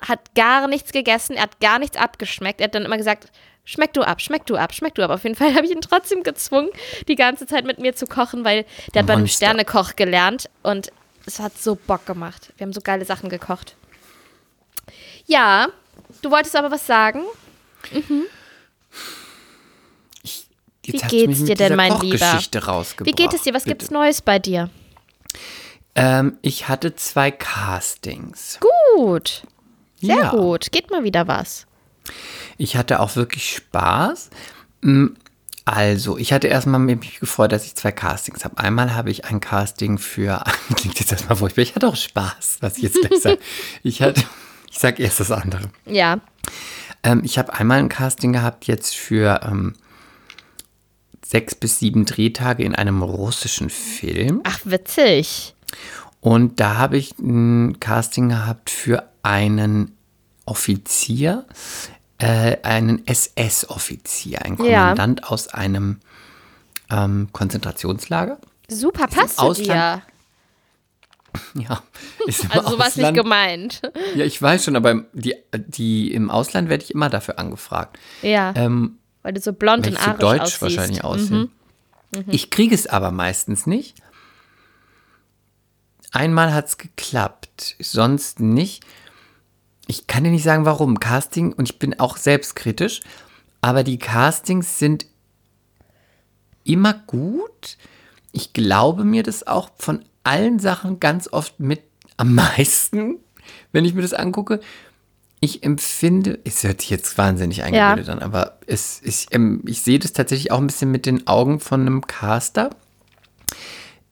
hat 0.00 0.34
gar 0.34 0.66
nichts 0.66 0.92
gegessen, 0.92 1.36
er 1.36 1.42
hat 1.42 1.60
gar 1.60 1.78
nichts 1.78 1.98
abgeschmeckt. 1.98 2.60
Er 2.62 2.68
hat 2.68 2.74
dann 2.74 2.84
immer 2.86 2.96
gesagt, 2.96 3.30
schmeck 3.68 3.92
du 3.92 4.02
ab, 4.02 4.22
schmeck 4.22 4.46
du 4.46 4.56
ab, 4.56 4.72
schmeck 4.74 4.94
du 4.94 5.02
ab. 5.04 5.10
Auf 5.10 5.24
jeden 5.24 5.36
Fall 5.36 5.54
habe 5.54 5.66
ich 5.66 5.70
ihn 5.70 5.82
trotzdem 5.82 6.22
gezwungen, 6.22 6.70
die 7.06 7.14
ganze 7.14 7.46
Zeit 7.46 7.64
mit 7.66 7.78
mir 7.78 7.94
zu 7.94 8.06
kochen, 8.06 8.44
weil 8.44 8.64
der 8.94 9.00
hat 9.02 9.06
bei 9.06 9.12
einem. 9.12 9.26
Sternekoch 9.28 9.94
gelernt 9.94 10.48
und 10.62 10.90
es 11.26 11.38
hat 11.38 11.58
so 11.58 11.74
Bock 11.74 12.06
gemacht. 12.06 12.52
Wir 12.56 12.66
haben 12.66 12.72
so 12.72 12.80
geile 12.80 13.04
Sachen 13.04 13.28
gekocht. 13.28 13.76
Ja, 15.26 15.68
du 16.22 16.30
wolltest 16.30 16.56
aber 16.56 16.70
was 16.70 16.86
sagen? 16.86 17.20
Jetzt 17.92 18.06
Wie 20.82 20.92
hast 21.02 21.12
du 21.12 21.16
geht's 21.26 21.44
dir 21.44 21.54
denn, 21.54 21.76
mein 21.76 22.00
Lieber? 22.00 22.40
Wie 23.02 23.12
geht 23.12 23.34
es 23.34 23.42
dir? 23.42 23.52
Was 23.52 23.64
bitte. 23.64 23.76
gibt's 23.76 23.90
Neues 23.90 24.22
bei 24.22 24.38
dir? 24.38 24.70
Ähm, 25.94 26.38
ich 26.40 26.68
hatte 26.68 26.94
zwei 26.94 27.30
Castings. 27.30 28.58
Gut. 28.96 29.42
Sehr 30.00 30.16
Ja. 30.16 30.30
gut. 30.30 30.72
Geht 30.72 30.90
mal 30.90 31.04
wieder 31.04 31.28
was. 31.28 31.66
Ich 32.58 32.76
hatte 32.76 33.00
auch 33.00 33.16
wirklich 33.16 33.54
Spaß. 33.56 34.30
Mm, 34.82 35.06
Also, 35.64 36.16
ich 36.16 36.32
hatte 36.32 36.46
erstmal 36.48 36.80
mich 36.80 37.20
gefreut, 37.20 37.52
dass 37.52 37.66
ich 37.66 37.74
zwei 37.74 37.92
Castings 37.92 38.44
habe. 38.44 38.56
Einmal 38.58 38.94
habe 38.94 39.10
ich 39.10 39.26
ein 39.26 39.40
Casting 39.40 39.98
für, 39.98 40.42
klingt 40.76 40.98
jetzt 40.98 41.12
erstmal 41.12 41.36
furchtbar, 41.36 41.62
ich 41.62 41.74
hatte 41.74 41.88
auch 41.88 41.96
Spaß, 41.96 42.58
was 42.60 42.78
ich 42.78 42.84
jetzt 42.84 43.00
gleich 43.00 43.20
sage. 43.20 43.38
Ich 43.82 44.00
hatte, 44.02 44.22
ich 44.70 44.78
sage 44.78 45.02
erst 45.02 45.20
das 45.20 45.30
andere. 45.30 45.70
Ja. 45.84 46.20
Ähm, 47.02 47.20
ich 47.22 47.38
habe 47.38 47.52
einmal 47.52 47.78
ein 47.78 47.88
Casting 47.90 48.32
gehabt 48.32 48.66
jetzt 48.66 48.96
für 48.96 49.40
ähm, 49.44 49.74
sechs 51.24 51.54
bis 51.54 51.78
sieben 51.78 52.06
Drehtage 52.06 52.64
in 52.64 52.74
einem 52.74 53.02
russischen 53.02 53.68
Film. 53.68 54.40
Ach, 54.44 54.60
witzig. 54.64 55.54
Und 56.20 56.60
da 56.60 56.76
habe 56.76 56.96
ich 56.96 57.18
ein 57.18 57.78
Casting 57.78 58.30
gehabt 58.30 58.70
für 58.70 59.04
einen 59.22 59.94
Offizier, 60.46 61.44
äh, 62.18 62.56
einen 62.62 63.06
SS-Offizier, 63.06 64.42
ein 64.44 64.52
Ja. 64.56 64.56
Kommandant 64.56 65.24
aus 65.30 65.48
einem 65.48 66.00
ähm, 66.90 67.28
Konzentrationslager. 67.32 68.38
Super, 68.68 69.06
passt 69.06 69.38
zu 69.38 69.52
dir. 69.54 70.02
Ja, 71.54 71.82
ist 72.26 72.44
im 72.44 72.50
Also 72.52 72.70
sowas 72.70 72.96
nicht 72.96 73.14
gemeint. 73.14 73.82
Ja, 74.16 74.24
ich 74.24 74.40
weiß 74.40 74.64
schon, 74.64 74.74
aber 74.76 75.04
die, 75.12 75.34
die 75.54 76.12
im 76.12 76.30
Ausland 76.30 76.68
werde 76.70 76.82
ich 76.82 76.90
immer 76.92 77.10
dafür 77.10 77.38
angefragt. 77.38 77.98
Ja, 78.22 78.52
Ähm, 78.56 78.98
weil 79.22 79.34
du 79.34 79.40
so 79.40 79.52
blond 79.52 79.86
und 79.86 79.92
ich 79.92 79.98
so 80.00 80.06
arisch 80.10 80.20
deutsch 80.20 80.40
aussiehst. 80.40 80.62
wahrscheinlich 80.62 81.02
Mhm. 81.02 81.04
aussehe. 81.08 81.48
Ich 82.28 82.50
kriege 82.50 82.74
es 82.74 82.86
aber 82.86 83.10
meistens 83.12 83.66
nicht. 83.66 83.98
Einmal 86.12 86.54
hat 86.54 86.66
es 86.68 86.78
geklappt, 86.78 87.76
sonst 87.78 88.40
nicht. 88.40 88.82
Ich 89.88 90.06
kann 90.06 90.22
dir 90.22 90.30
nicht 90.30 90.44
sagen, 90.44 90.66
warum. 90.66 91.00
Casting, 91.00 91.52
und 91.52 91.68
ich 91.68 91.78
bin 91.78 91.98
auch 91.98 92.18
selbstkritisch, 92.18 93.00
aber 93.62 93.82
die 93.82 93.98
Castings 93.98 94.78
sind 94.78 95.06
immer 96.62 96.92
gut. 96.92 97.78
Ich 98.30 98.52
glaube 98.52 99.04
mir 99.04 99.22
das 99.22 99.46
auch 99.46 99.70
von 99.78 100.04
allen 100.22 100.58
Sachen 100.58 101.00
ganz 101.00 101.32
oft 101.32 101.58
mit 101.58 101.82
am 102.18 102.34
meisten, 102.34 103.16
wenn 103.72 103.86
ich 103.86 103.94
mir 103.94 104.02
das 104.02 104.12
angucke. 104.12 104.60
ich 105.40 105.62
empfinde, 105.62 106.38
es 106.44 106.64
hört 106.64 106.82
sich 106.82 106.90
jetzt 106.90 107.16
wahnsinnig 107.16 107.62
eingebildet 107.62 108.10
an, 108.10 108.18
aber 108.18 108.58
es, 108.66 109.00
ich, 109.02 109.28
ähm, 109.30 109.62
ich 109.66 109.80
sehe 109.82 109.98
das 109.98 110.12
tatsächlich 110.12 110.52
auch 110.52 110.58
ein 110.58 110.66
bisschen 110.66 110.90
mit 110.90 111.06
den 111.06 111.26
Augen 111.26 111.60
von 111.60 111.80
einem 111.80 112.06
Caster. 112.06 112.70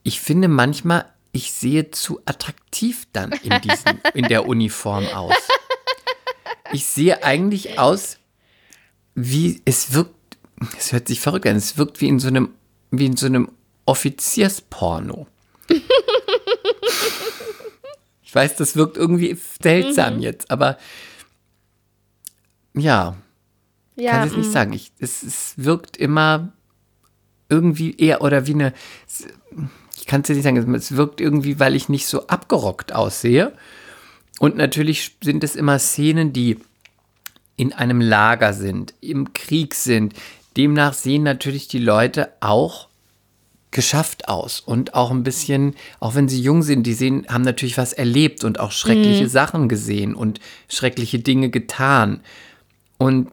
Ich 0.03 0.21
finde 0.21 0.47
manchmal, 0.47 1.05
ich 1.33 1.51
sehe 1.51 1.91
zu 1.91 2.21
attraktiv 2.25 3.07
dann 3.13 3.31
in, 3.43 3.61
diesen, 3.61 4.01
in 4.13 4.27
der 4.27 4.47
Uniform 4.47 5.05
aus. 5.09 5.35
Ich 6.71 6.85
sehe 6.85 7.23
eigentlich 7.23 7.79
aus, 7.79 8.17
wie 9.15 9.61
es 9.65 9.93
wirkt, 9.93 10.37
es 10.77 10.91
hört 10.91 11.07
sich 11.07 11.19
verrückt 11.19 11.47
an, 11.47 11.55
es 11.55 11.77
wirkt 11.77 12.01
wie 12.01 12.07
in 12.07 12.19
so 12.19 12.27
einem, 12.27 12.49
wie 12.91 13.05
in 13.05 13.17
so 13.17 13.25
einem 13.25 13.49
Offiziersporno. 13.85 15.27
ich 18.21 18.35
weiß, 18.35 18.55
das 18.55 18.75
wirkt 18.75 18.97
irgendwie 18.97 19.37
seltsam 19.61 20.19
jetzt, 20.19 20.51
aber 20.51 20.77
ja, 22.75 23.17
Ja, 23.95 24.11
kann 24.11 24.27
es 24.27 24.35
nicht 24.35 24.49
mm. 24.49 24.53
sagen. 24.53 24.73
Ich, 24.73 24.91
es, 24.99 25.23
es 25.23 25.53
wirkt 25.57 25.97
immer 25.97 26.53
irgendwie 27.49 27.95
eher 27.95 28.21
oder 28.21 28.45
wie 28.47 28.53
eine. 28.53 28.73
Ich 29.95 30.05
kann 30.05 30.21
es 30.21 30.27
dir 30.27 30.35
nicht 30.35 30.43
sagen, 30.43 30.73
es 30.75 30.95
wirkt 30.95 31.19
irgendwie, 31.19 31.59
weil 31.59 31.75
ich 31.75 31.89
nicht 31.89 32.07
so 32.07 32.27
abgerockt 32.27 32.93
aussehe. 32.93 33.53
Und 34.39 34.55
natürlich 34.55 35.17
sind 35.21 35.43
es 35.43 35.55
immer 35.55 35.79
Szenen, 35.79 36.33
die 36.33 36.57
in 37.55 37.73
einem 37.73 38.01
Lager 38.01 38.53
sind, 38.53 38.93
im 39.01 39.33
Krieg 39.33 39.73
sind. 39.73 40.13
Demnach 40.55 40.93
sehen 40.93 41.23
natürlich 41.23 41.67
die 41.67 41.79
Leute 41.79 42.31
auch 42.39 42.87
geschafft 43.71 44.27
aus 44.29 44.59
und 44.59 44.93
auch 44.93 45.11
ein 45.11 45.23
bisschen, 45.23 45.75
auch 45.99 46.15
wenn 46.15 46.29
sie 46.29 46.41
jung 46.41 46.63
sind, 46.63 46.83
die 46.83 46.93
sehen, 46.93 47.25
haben 47.29 47.43
natürlich 47.43 47.77
was 47.77 47.93
erlebt 47.93 48.43
und 48.43 48.59
auch 48.59 48.71
schreckliche 48.71 49.27
Sachen 49.27 49.67
gesehen 49.67 50.15
und 50.15 50.39
schreckliche 50.69 51.19
Dinge 51.19 51.49
getan. 51.49 52.21
Und 52.97 53.29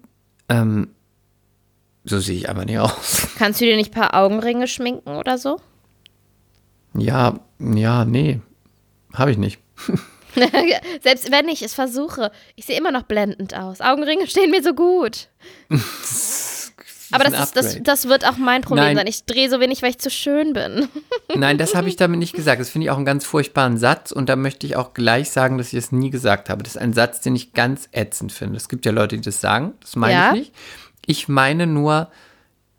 ähm, 0.49 0.89
so 2.05 2.19
sehe 2.19 2.37
ich 2.37 2.51
aber 2.51 2.65
nicht 2.65 2.79
aus. 2.79 3.29
Kannst 3.39 3.61
du 3.61 3.65
dir 3.65 3.77
nicht 3.77 3.95
ein 3.95 4.01
paar 4.01 4.15
Augenringe 4.15 4.67
schminken 4.67 5.17
oder 5.17 5.39
so? 5.39 5.61
Ja, 6.97 7.41
ja, 7.59 8.05
nee, 8.05 8.41
habe 9.13 9.31
ich 9.31 9.39
nicht. 9.39 9.59
Selbst 11.03 11.31
wenn 11.31 11.49
ich 11.49 11.63
es 11.63 11.75
versuche, 11.75 12.31
ich 12.57 12.67
sehe 12.67 12.77
immer 12.79 12.91
noch 12.91 13.03
blendend 13.05 13.55
aus. 13.55 13.81
Augenringe 13.81 14.27
stehen 14.27 14.51
mir 14.51 14.63
so 14.63 14.75
gut. 14.75 15.29
Aber 17.13 17.25
das, 17.25 17.45
ist, 17.45 17.57
das, 17.57 17.79
das 17.83 18.09
wird 18.09 18.27
auch 18.27 18.39
mein 18.39 18.63
Problem 18.63 18.87
Nein. 18.87 18.97
sein. 18.97 19.07
Ich 19.07 19.25
drehe 19.25 19.49
so 19.49 19.61
wenig, 19.61 19.83
weil 19.83 19.91
ich 19.91 19.99
zu 19.99 20.11
schön 20.11 20.53
bin. 20.53 20.89
Nein, 21.37 21.59
das 21.59 21.75
habe 21.77 21.89
ich 21.89 21.95
damit 21.95 22.19
nicht 22.19 22.35
gesagt. 22.35 22.61
Das 22.61 22.71
finde 22.71 22.87
ich 22.87 22.91
auch 22.91 22.97
einen 22.97 23.05
ganz 23.05 23.25
furchtbaren 23.25 23.79
Satz 23.79 24.11
und 24.11 24.29
da 24.29 24.35
möchte 24.35 24.67
ich 24.67 24.75
auch 24.75 24.95
gleich 24.95 25.31
sagen, 25.31 25.57
dass 25.59 25.69
ich 25.69 25.79
es 25.79 25.93
nie 25.93 26.11
gesagt 26.11 26.51
habe. 26.51 26.65
Das 26.65 26.75
ist 26.75 26.81
ein 26.83 26.93
Satz, 26.93 27.21
den 27.21 27.37
ich 27.37 27.53
ganz 27.53 27.89
ätzend 27.93 28.33
finde. 28.33 28.57
Es 28.57 28.69
gibt 28.69 28.85
ja 28.85 28.91
Leute, 28.91 29.17
die 29.17 29.23
das 29.23 29.41
sagen. 29.41 29.75
Das 29.81 29.95
meine 29.95 30.13
Ja? 30.15 30.29
ich 30.33 30.39
nicht. 30.41 30.55
Ich 31.07 31.29
meine 31.29 31.67
nur 31.67 32.11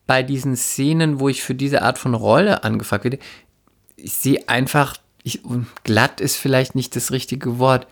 bei 0.08 0.22
diesen 0.22 0.56
Szenen, 0.58 1.20
wo 1.20 1.30
ich 1.30 1.42
für 1.44 1.56
diese 1.56 1.84
Art 1.84 1.98
von 1.98 2.14
Rolle 2.14 2.64
angefragt 2.64 3.06
werde, 3.06 3.20
ich 3.96 4.14
sehe 4.14 4.50
einfach, 4.50 4.98
ich, 5.26 5.42
glatt 5.84 6.22
ist 6.22 6.36
vielleicht 6.38 6.76
nicht 6.76 6.96
das 6.96 7.12
richtige 7.12 7.58
Wort. 7.58 7.88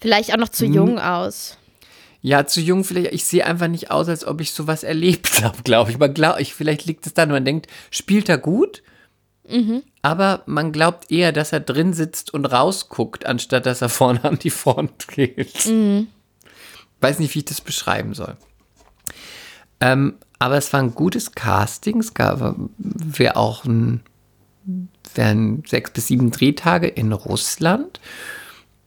Vielleicht 0.00 0.32
auch 0.32 0.38
noch 0.38 0.46
Hm. 0.46 0.52
zu 0.52 0.64
jung 0.64 0.98
aus. 1.00 1.56
Ja, 2.22 2.46
zu 2.46 2.60
jung 2.60 2.84
vielleicht. 2.84 3.12
Ich 3.12 3.24
sehe 3.24 3.44
einfach 3.44 3.66
nicht 3.66 3.90
aus, 3.90 4.08
als 4.08 4.24
ob 4.24 4.40
ich 4.40 4.52
sowas 4.52 4.84
erlebt 4.84 5.42
habe, 5.42 5.62
glaube 5.62 5.90
ich. 5.90 5.96
Aber 5.96 6.08
glaub, 6.08 6.38
ich, 6.38 6.54
vielleicht 6.54 6.86
liegt 6.86 7.04
es 7.06 7.14
dann, 7.14 7.30
man 7.30 7.44
denkt, 7.44 7.66
spielt 7.90 8.28
er 8.28 8.38
gut? 8.38 8.82
Aber 10.02 10.44
man 10.46 10.70
glaubt 10.70 11.10
eher, 11.10 11.32
dass 11.32 11.50
er 11.52 11.58
drin 11.58 11.92
sitzt 11.92 12.32
und 12.32 12.44
rausguckt, 12.46 13.26
anstatt 13.26 13.66
dass 13.66 13.82
er 13.82 13.88
vorne 13.88 14.22
an 14.22 14.38
die 14.38 14.50
Front 14.50 15.08
geht. 15.14 15.68
Weiß 17.00 17.18
nicht, 17.18 17.34
wie 17.34 17.40
ich 17.40 17.44
das 17.46 17.60
beschreiben 17.60 18.14
soll. 18.14 18.36
Ähm, 19.80 20.18
aber 20.38 20.56
es 20.56 20.72
war 20.72 20.78
ein 20.80 20.94
gutes 20.94 21.32
Casting. 21.32 21.98
Es 21.98 22.14
gab 22.14 22.54
wäre 22.78 23.34
auch 23.34 23.64
ein, 23.64 24.02
wären 25.14 25.62
sechs 25.66 25.90
bis 25.90 26.06
sieben 26.08 26.30
Drehtage 26.30 26.86
in 26.88 27.12
Russland. 27.12 28.00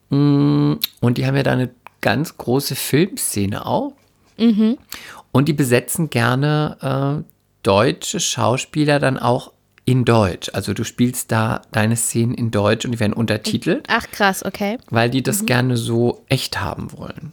Mm, 0.10 0.74
Und 1.02 1.18
die 1.18 1.26
haben 1.26 1.36
ja 1.36 1.44
da 1.44 1.52
eine 1.52 1.70
ganz 2.02 2.38
große 2.38 2.76
Filmszene 2.76 3.66
auch. 3.66 3.94
Und 5.32 5.48
die 5.48 5.54
besetzen 5.54 6.10
gerne 6.10 7.24
äh, 7.24 7.24
deutsche 7.64 8.20
Schauspieler 8.20 9.00
dann 9.00 9.18
auch 9.20 9.52
in 9.86 10.06
Deutsch. 10.06 10.50
Also 10.54 10.74
du 10.74 10.84
spielst 10.84 11.32
da 11.32 11.62
deine 11.72 11.96
Szenen 11.96 12.34
in 12.34 12.50
Deutsch 12.52 12.84
und 12.86 12.92
die 12.94 13.00
werden 13.00 13.14
untertitelt, 13.14 13.86
Ach 13.90 14.06
krass, 14.12 14.44
okay. 14.44 14.78
weil 14.90 15.10
die 15.10 15.22
das 15.24 15.46
gerne 15.46 15.78
so 15.78 16.24
echt 16.30 16.60
haben 16.62 16.92
wollen. 16.98 17.32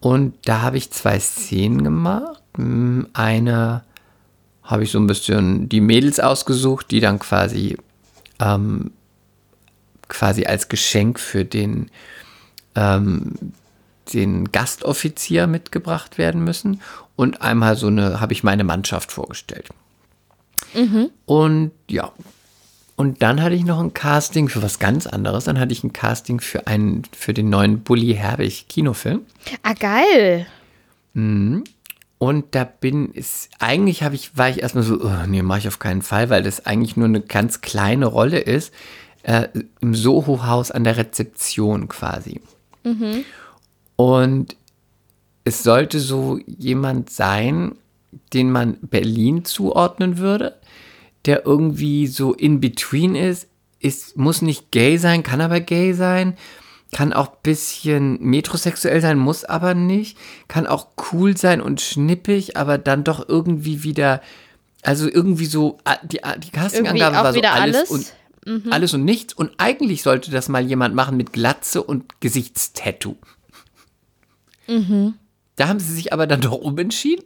Und 0.00 0.34
da 0.46 0.62
habe 0.62 0.76
ich 0.78 0.90
zwei 0.90 1.18
Szenen 1.18 1.82
gemacht. 1.84 2.40
Mm, 2.56 3.02
Eine 3.12 3.82
habe 4.70 4.84
ich 4.84 4.90
so 4.90 4.98
ein 4.98 5.06
bisschen 5.06 5.68
die 5.68 5.80
Mädels 5.80 6.20
ausgesucht, 6.20 6.90
die 6.90 7.00
dann 7.00 7.18
quasi 7.18 7.76
ähm, 8.38 8.92
quasi 10.08 10.46
als 10.46 10.68
Geschenk 10.68 11.18
für 11.18 11.44
den 11.44 11.90
ähm, 12.74 13.34
den 14.12 14.50
Gastoffizier 14.50 15.46
mitgebracht 15.46 16.18
werden 16.18 16.42
müssen. 16.42 16.80
Und 17.16 17.42
einmal 17.42 17.76
so 17.76 17.88
eine, 17.88 18.20
habe 18.20 18.32
ich 18.32 18.42
meine 18.42 18.64
Mannschaft 18.64 19.12
vorgestellt. 19.12 19.68
Und 21.26 21.72
ja, 21.88 22.12
und 22.96 23.22
dann 23.22 23.42
hatte 23.42 23.54
ich 23.54 23.64
noch 23.64 23.80
ein 23.80 23.94
Casting 23.94 24.48
für 24.48 24.62
was 24.62 24.78
ganz 24.78 25.06
anderes. 25.06 25.44
Dann 25.44 25.58
hatte 25.58 25.72
ich 25.72 25.82
ein 25.84 25.92
Casting 25.92 26.40
für 26.40 26.66
einen, 26.66 27.02
für 27.16 27.32
den 27.32 27.48
neuen 27.48 27.80
Bully 27.80 28.14
Herbig 28.14 28.66
Kinofilm. 28.68 29.22
Ah, 29.62 29.72
geil. 29.72 30.46
Und 32.22 32.54
da 32.54 32.64
bin 32.64 33.12
es, 33.14 33.48
eigentlich 33.60 34.02
habe 34.02 34.14
ich, 34.14 34.36
war 34.36 34.50
ich 34.50 34.60
erstmal 34.60 34.84
so, 34.84 35.00
oh, 35.02 35.26
nee, 35.26 35.40
mache 35.40 35.60
ich 35.60 35.68
auf 35.68 35.78
keinen 35.78 36.02
Fall, 36.02 36.28
weil 36.28 36.42
das 36.42 36.66
eigentlich 36.66 36.94
nur 36.94 37.08
eine 37.08 37.22
ganz 37.22 37.62
kleine 37.62 38.04
Rolle 38.04 38.40
ist. 38.40 38.74
Äh, 39.22 39.48
Im 39.80 39.94
Soho-Haus 39.94 40.70
an 40.70 40.84
der 40.84 40.98
Rezeption 40.98 41.88
quasi. 41.88 42.42
Und 43.96 44.54
es 45.44 45.62
sollte 45.62 45.98
so 45.98 46.38
jemand 46.46 47.08
sein, 47.08 47.76
den 48.34 48.52
man 48.52 48.76
Berlin 48.82 49.46
zuordnen 49.46 50.18
würde, 50.18 50.60
der 51.24 51.46
irgendwie 51.46 52.06
so 52.06 52.34
in 52.34 52.60
between 52.60 53.14
ist, 53.14 53.48
ist, 53.78 54.18
muss 54.18 54.42
nicht 54.42 54.70
gay 54.72 54.98
sein, 54.98 55.22
kann 55.22 55.40
aber 55.40 55.60
gay 55.60 55.94
sein, 55.94 56.36
kann 56.92 57.12
auch 57.12 57.28
ein 57.32 57.38
bisschen 57.42 58.20
metrosexuell 58.20 59.00
sein, 59.00 59.18
muss 59.18 59.44
aber 59.44 59.74
nicht, 59.74 60.18
kann 60.48 60.66
auch 60.66 60.88
cool 61.12 61.36
sein 61.36 61.60
und 61.60 61.80
schnippig, 61.80 62.56
aber 62.56 62.78
dann 62.78 63.04
doch 63.04 63.28
irgendwie 63.28 63.82
wieder, 63.82 64.20
also 64.82 65.08
irgendwie 65.08 65.46
so, 65.46 65.78
ah, 65.84 65.98
die, 66.02 66.24
ah, 66.24 66.36
die 66.36 66.50
Castingangabe 66.50 67.16
war 67.16 67.32
so 67.32 67.40
alles, 67.40 67.76
alles? 67.76 67.90
und 67.90 68.12
Mhm. 68.46 68.72
alles 68.72 68.94
und 68.94 69.04
nichts 69.04 69.34
und 69.34 69.52
eigentlich 69.58 70.02
sollte 70.02 70.30
das 70.30 70.48
mal 70.48 70.64
jemand 70.64 70.94
machen 70.94 71.18
mit 71.18 71.34
Glatze 71.34 71.82
und 71.82 72.20
Gesichtstattoo. 72.20 73.16
Mhm. 74.66 75.14
Da 75.56 75.68
haben 75.68 75.78
sie 75.78 75.92
sich 75.92 76.12
aber 76.14 76.26
dann 76.26 76.40
doch 76.40 76.52
umentschieden. 76.52 77.24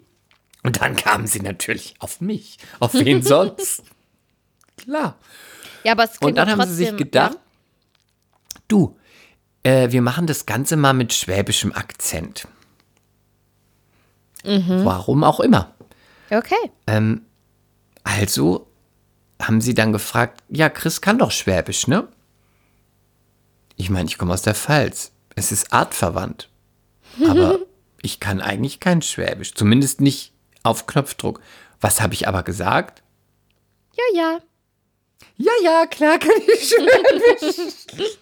Und 0.64 0.80
dann 0.80 0.96
kamen 0.96 1.26
sie 1.26 1.40
natürlich 1.40 1.94
auf 2.00 2.20
mich. 2.20 2.58
Auf 2.80 2.94
wen 2.94 3.22
sonst? 3.22 3.84
Klar. 4.76 5.16
Ja, 5.84 5.92
aber 5.92 6.04
es 6.04 6.18
klingt 6.18 6.24
Und 6.24 6.34
dann 6.36 6.50
haben 6.50 6.68
sie 6.68 6.74
sich 6.74 6.96
gedacht, 6.96 7.38
du, 8.66 8.96
äh, 9.64 9.90
wir 9.90 10.02
machen 10.02 10.26
das 10.26 10.46
Ganze 10.46 10.76
mal 10.76 10.92
mit 10.92 11.12
schwäbischem 11.12 11.72
Akzent. 11.72 12.46
Mhm. 14.44 14.84
Warum 14.84 15.24
auch 15.24 15.40
immer. 15.40 15.74
Okay. 16.30 16.70
Ähm, 16.86 17.22
also 18.04 18.68
haben 19.42 19.60
sie 19.60 19.74
dann 19.74 19.92
gefragt, 19.92 20.42
ja, 20.48 20.68
Chris 20.68 21.00
kann 21.00 21.18
doch 21.18 21.30
Schwäbisch, 21.30 21.88
ne? 21.88 22.06
Ich 23.76 23.90
meine, 23.90 24.08
ich 24.08 24.18
komme 24.18 24.32
aus 24.32 24.42
der 24.42 24.54
Pfalz. 24.54 25.12
Es 25.34 25.50
ist 25.50 25.72
artverwandt. 25.72 26.48
Aber 27.28 27.58
ich 28.02 28.20
kann 28.20 28.40
eigentlich 28.40 28.80
kein 28.80 29.02
Schwäbisch. 29.02 29.54
Zumindest 29.54 30.00
nicht 30.00 30.32
auf 30.62 30.86
Knopfdruck. 30.86 31.40
Was 31.80 32.00
habe 32.00 32.14
ich 32.14 32.26
aber 32.26 32.42
gesagt? 32.42 33.02
Ja, 33.94 34.20
ja. 34.20 34.38
Ja, 35.36 35.52
ja, 35.62 35.86
klar 35.86 36.18
kann 36.18 36.30
ich 36.46 36.68
Schwäbisch. 36.68 38.16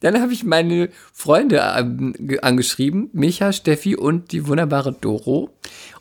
Dann 0.00 0.20
habe 0.20 0.32
ich 0.32 0.44
meine 0.44 0.88
Freunde 1.12 1.62
ähm, 1.76 2.14
ge- 2.18 2.40
angeschrieben, 2.40 3.10
Micha, 3.12 3.52
Steffi 3.52 3.96
und 3.96 4.32
die 4.32 4.46
wunderbare 4.46 4.92
Doro, 4.92 5.50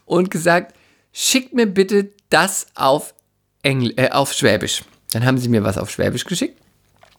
und 0.06 0.32
gesagt, 0.32 0.74
schickt 1.12 1.54
mir 1.54 1.68
bitte 1.68 2.12
das 2.30 2.68
auf, 2.76 3.14
Engl 3.62 3.94
äh, 3.98 4.10
auf 4.12 4.34
Schwäbisch. 4.34 4.84
Dann 5.12 5.26
haben 5.26 5.38
sie 5.38 5.50
mir 5.50 5.64
was 5.64 5.78
auf 5.78 5.92
Schwäbisch 5.92 6.26
geschickt. 6.26 6.62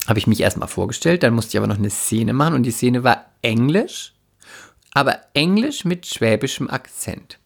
Habe 0.06 0.18
ich 0.18 0.26
mich 0.26 0.40
erstmal 0.40 0.68
vorgestellt, 0.68 1.22
dann 1.22 1.34
musste 1.34 1.50
ich 1.50 1.58
aber 1.58 1.66
noch 1.66 1.78
eine 1.78 1.90
Szene 1.90 2.32
machen 2.32 2.54
und 2.54 2.62
die 2.62 2.70
Szene 2.70 3.04
war 3.04 3.26
Englisch, 3.42 4.14
aber 4.92 5.18
Englisch 5.34 5.84
mit 5.84 6.06
schwäbischem 6.06 6.70
Akzent. 6.70 7.38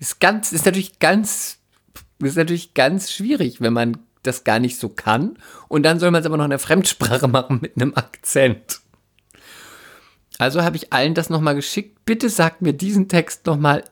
Ist 0.00 0.20
ganz, 0.20 0.52
ist 0.52 0.66
natürlich 0.66 0.98
ganz, 0.98 1.58
ist 2.18 2.36
natürlich 2.36 2.74
ganz 2.74 3.12
schwierig, 3.12 3.60
wenn 3.60 3.72
man 3.72 3.98
das 4.22 4.44
gar 4.44 4.58
nicht 4.58 4.78
so 4.78 4.88
kann. 4.88 5.38
Und 5.68 5.82
dann 5.82 5.98
soll 5.98 6.10
man 6.10 6.20
es 6.20 6.26
aber 6.26 6.36
noch 6.36 6.44
in 6.44 6.50
der 6.50 6.58
Fremdsprache 6.58 7.28
machen 7.28 7.58
mit 7.60 7.76
einem 7.76 7.94
Akzent. 7.94 8.80
Also 10.38 10.62
habe 10.62 10.76
ich 10.76 10.92
allen 10.92 11.14
das 11.14 11.30
nochmal 11.30 11.54
geschickt. 11.54 12.04
Bitte 12.04 12.28
sagt 12.28 12.62
mir 12.62 12.72
diesen 12.72 13.08
Text 13.08 13.46
nochmal 13.46 13.84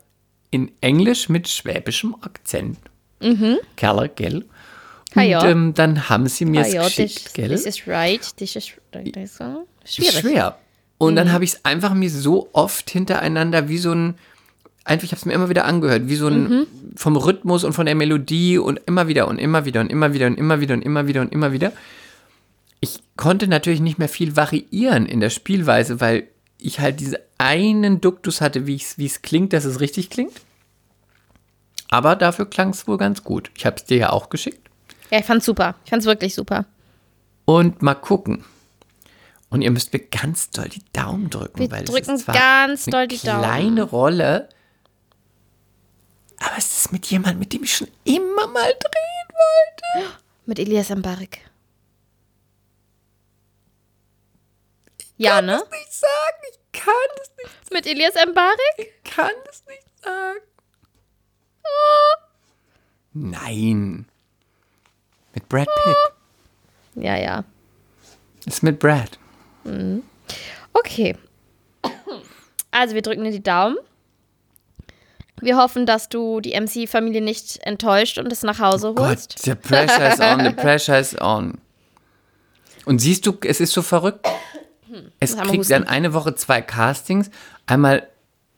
in 0.51 0.71
Englisch 0.81 1.29
mit 1.29 1.49
schwäbischem 1.49 2.17
Akzent. 2.21 2.79
Mhm. 3.21 3.59
Keller, 3.77 4.09
gell? 4.09 4.45
Und 5.15 5.23
ja. 5.23 5.47
ähm, 5.47 5.73
dann 5.75 6.09
haben 6.09 6.27
sie 6.27 6.45
mir 6.45 6.61
es 6.61 6.73
ja, 6.73 6.85
geschickt, 6.85 7.25
this, 7.25 7.33
gell? 7.33 7.49
this 7.49 7.65
is 7.65 7.87
right. 7.87 8.21
This 8.37 8.55
is 8.55 8.73
das 8.91 9.03
ist 9.23 9.37
so 9.37 9.67
schwierig. 9.85 10.15
Ist 10.15 10.21
schwer. 10.21 10.59
Und 10.99 11.17
dann 11.17 11.33
habe 11.33 11.45
ich 11.45 11.55
es 11.55 11.65
einfach 11.65 11.95
mir 11.95 12.11
so 12.11 12.49
oft 12.53 12.91
hintereinander 12.91 13.69
wie 13.69 13.79
so 13.79 13.93
ein, 13.93 14.15
einfach, 14.87 15.05
ich 15.05 15.13
habe 15.13 15.19
es 15.19 15.25
mir 15.25 15.33
immer 15.33 15.49
wieder 15.49 15.65
angehört, 15.65 16.09
wie 16.09 16.17
so 16.17 16.29
ein, 16.29 16.67
vom 16.97 17.17
Rhythmus 17.17 17.65
und 17.65 17.73
von 17.73 17.87
der 17.87 17.95
Melodie 17.95 18.59
und 18.59 18.81
immer 18.87 19.09
wieder 19.09 19.29
und 19.29 19.39
immer 19.39 19.65
wieder 19.65 19.81
und 19.81 19.91
immer 19.91 20.13
wieder 20.13 20.27
und 20.27 20.39
immer 20.39 20.61
wieder 20.61 20.75
und 20.75 20.83
immer 20.83 21.07
wieder 21.07 21.21
und 21.21 21.33
immer 21.33 21.53
wieder. 21.53 21.73
Ich 22.81 23.01
konnte 23.17 23.49
natürlich 23.49 23.81
nicht 23.81 23.99
mehr 23.99 24.09
viel 24.09 24.37
variieren 24.37 25.07
in 25.07 25.21
der 25.21 25.31
Spielweise, 25.31 26.01
weil 26.01 26.29
ich 26.59 26.81
halt 26.81 27.01
diese 27.01 27.21
einen 27.39 28.01
Duktus 28.01 28.41
hatte, 28.41 28.67
wie 28.67 28.77
es 28.77 28.99
es 28.99 29.23
klingt, 29.23 29.53
dass 29.53 29.65
es 29.65 29.81
richtig 29.81 30.11
klingt. 30.11 30.41
Aber 31.91 32.17
dafür 32.17 32.47
klang 32.47 32.71
es 32.71 32.89
wohl 32.89 32.99
ganz 32.99 33.23
gut. 33.23 33.51
Ich 33.57 33.67
habe 33.67 33.77
es 33.77 33.85
dir 33.85 33.97
ja 33.97 34.11
auch 34.11 34.29
geschickt. 34.31 34.69
Ja, 35.11 35.19
ich 35.19 35.25
fand's 35.25 35.47
super. 35.47 35.77
Ich 35.85 35.91
fand's 35.91 36.07
wirklich 36.07 36.35
super. 36.35 36.67
Und 37.45 37.83
mal 37.83 37.95
gucken. 37.95 38.45
Und 39.51 39.63
ihr 39.63 39.71
müsst 39.71 39.93
mir 39.93 40.01
ganz 40.01 40.51
doll 40.51 40.69
die 40.69 40.83
Daumen 40.93 41.31
drücken. 41.31 41.61
Wir 41.61 41.71
weil 41.71 41.85
es 41.85 41.91
drücken 41.91 42.17
ist 42.17 42.25
zwar 42.25 42.35
ganz 42.35 42.87
eine 42.87 42.93
doll 42.93 43.07
die 43.07 43.25
Daumen. 43.25 43.43
kleine 43.43 43.83
Rolle, 43.85 44.49
aber 46.47 46.59
es 46.59 46.79
ist 46.79 46.93
mit 46.93 47.07
jemandem, 47.07 47.41
mit 47.41 47.53
dem 47.53 47.63
ich 47.65 47.75
schon 47.77 47.89
immer 48.05 48.47
mal 48.47 48.73
drehen 48.73 49.29
wollte. 49.31 50.13
Mit 50.47 50.59
Elias 50.59 50.91
Mbarek. 50.91 51.41
Ja, 55.19 55.41
ne? 55.41 55.63
Ich 55.63 55.63
kann 55.63 55.73
es 55.73 55.81
nicht 55.81 55.93
sagen. 55.95 56.43
Ich 56.51 56.81
kann 56.81 56.93
es 57.23 57.31
nicht, 57.39 57.73
Mit 57.73 57.87
Elias 57.87 58.15
Mbarek? 58.27 58.59
ich 58.79 59.05
kann 59.13 59.33
es 59.51 59.65
nicht 59.67 60.05
sagen. 60.05 60.41
Nein. 63.13 64.07
Mit 65.35 65.49
Brad 65.49 65.69
Pitt. 65.85 65.97
Ja, 67.03 67.17
ja. 67.17 67.45
Ist 68.45 68.63
mit 68.63 68.79
Brad. 68.79 69.19
Okay. 70.75 71.17
Also, 72.71 72.95
wir 72.95 73.03
drücken 73.03 73.25
dir 73.25 73.31
die 73.33 73.43
Daumen. 73.43 73.79
Wir 75.41 75.57
hoffen, 75.57 75.87
dass 75.87 76.09
du 76.09 76.41
die 76.41 76.59
MC-Familie 76.59 77.21
nicht 77.21 77.59
enttäuscht 77.63 78.19
und 78.19 78.33
es 78.33 78.43
nach 78.43 78.59
Hause 78.59 78.95
holst. 78.99 79.37
Gott, 79.37 79.45
the 79.45 79.55
pressure 79.55 80.09
is 80.13 80.21
on, 80.21 80.45
the 80.45 80.51
pressure 80.51 80.99
is 80.99 81.21
on. 81.21 81.59
Und 82.85 83.01
siehst 83.01 83.27
du, 83.27 83.37
es 83.45 83.61
ist 83.61 83.73
so 83.73 83.83
verrückt. 83.83 84.27
Es 85.21 85.33
Einmal 85.33 85.49
kriegt 85.49 85.71
dann 85.71 85.85
eine 85.85 86.15
Woche 86.15 86.35
zwei 86.37 86.63
Castings. 86.63 87.31
Einmal 87.67 88.09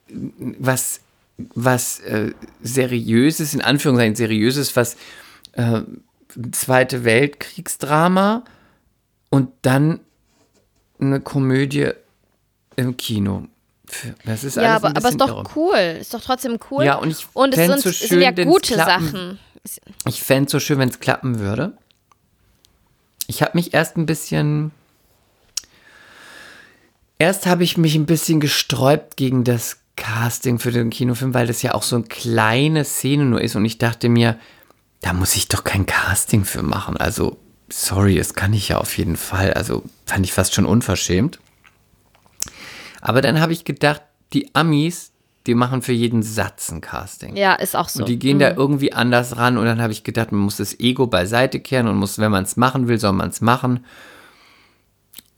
was, 0.07 1.01
was 1.37 1.99
äh, 2.01 2.31
seriöses, 2.61 3.53
in 3.53 3.61
Anführungszeichen 3.61 4.15
seriöses, 4.15 4.75
was 4.75 4.95
äh, 5.53 5.81
Zweite 6.51 7.05
Weltkriegsdrama 7.05 8.43
und 9.29 9.49
dann 9.63 9.99
eine 10.99 11.19
Komödie 11.19 11.89
im 12.75 12.97
Kino. 12.97 13.47
Das 14.25 14.43
ist 14.43 14.55
Ja, 14.55 14.75
aber, 14.75 14.89
aber 14.89 15.09
ist 15.09 15.19
doch 15.19 15.29
irre. 15.29 15.43
cool. 15.55 15.97
Ist 15.99 16.13
doch 16.13 16.21
trotzdem 16.21 16.57
cool. 16.71 16.83
Ja, 16.83 16.95
und 16.95 17.09
ich 17.11 17.25
und 17.33 17.55
es 17.57 17.65
sind, 17.67 17.79
so 17.81 17.89
es 17.89 17.99
sind 17.99 18.21
ja 18.21 18.33
schön, 18.35 18.47
gute 18.47 18.75
Sachen. 18.75 19.39
Ich 20.05 20.21
fände 20.23 20.45
es 20.45 20.51
so 20.51 20.59
schön, 20.59 20.79
wenn 20.79 20.89
es 20.89 20.99
klappen 20.99 21.39
würde. 21.39 21.73
Ich 23.27 23.41
habe 23.41 23.51
mich 23.55 23.73
erst 23.73 23.97
ein 23.97 24.05
bisschen. 24.05 24.71
Erst 27.17 27.45
habe 27.45 27.63
ich 27.63 27.77
mich 27.77 27.95
ein 27.95 28.05
bisschen 28.05 28.39
gesträubt 28.39 29.17
gegen 29.17 29.43
das 29.43 29.77
Casting 29.97 30.57
für 30.59 30.71
den 30.71 30.89
Kinofilm, 30.89 31.33
weil 31.33 31.47
das 31.47 31.61
ja 31.61 31.73
auch 31.73 31.83
so 31.83 31.97
eine 31.97 32.05
kleine 32.05 32.85
Szene 32.85 33.25
nur 33.25 33.41
ist. 33.41 33.55
Und 33.55 33.65
ich 33.65 33.77
dachte 33.77 34.07
mir, 34.07 34.39
da 35.01 35.11
muss 35.13 35.35
ich 35.35 35.49
doch 35.49 35.63
kein 35.65 35.85
Casting 35.85 36.45
für 36.45 36.63
machen. 36.63 36.95
Also, 36.95 37.37
sorry, 37.69 38.15
das 38.15 38.33
kann 38.33 38.53
ich 38.53 38.69
ja 38.69 38.77
auf 38.77 38.97
jeden 38.97 39.17
Fall. 39.17 39.53
Also, 39.53 39.83
fand 40.05 40.25
ich 40.25 40.31
fast 40.33 40.53
schon 40.53 40.65
unverschämt. 40.65 41.39
Aber 43.01 43.21
dann 43.21 43.39
habe 43.39 43.53
ich 43.53 43.65
gedacht, 43.65 44.01
die 44.33 44.53
Amis, 44.53 45.11
die 45.47 45.55
machen 45.55 45.81
für 45.81 45.93
jeden 45.93 46.21
Satz 46.21 46.71
ein 46.71 46.81
Casting. 46.81 47.35
Ja, 47.35 47.53
ist 47.53 47.75
auch 47.75 47.89
so. 47.89 48.01
Und 48.01 48.09
die 48.09 48.19
gehen 48.19 48.39
da 48.39 48.51
irgendwie 48.51 48.93
anders 48.93 49.37
ran 49.37 49.57
und 49.57 49.65
dann 49.65 49.81
habe 49.81 49.93
ich 49.93 50.03
gedacht, 50.03 50.31
man 50.31 50.41
muss 50.41 50.57
das 50.57 50.79
Ego 50.79 51.07
beiseite 51.07 51.59
kehren 51.59 51.87
und 51.87 51.97
muss, 51.97 52.19
wenn 52.19 52.31
man 52.31 52.43
es 52.43 52.57
machen 52.57 52.87
will, 52.87 52.99
soll 52.99 53.13
man 53.13 53.29
es 53.29 53.41
machen. 53.41 53.85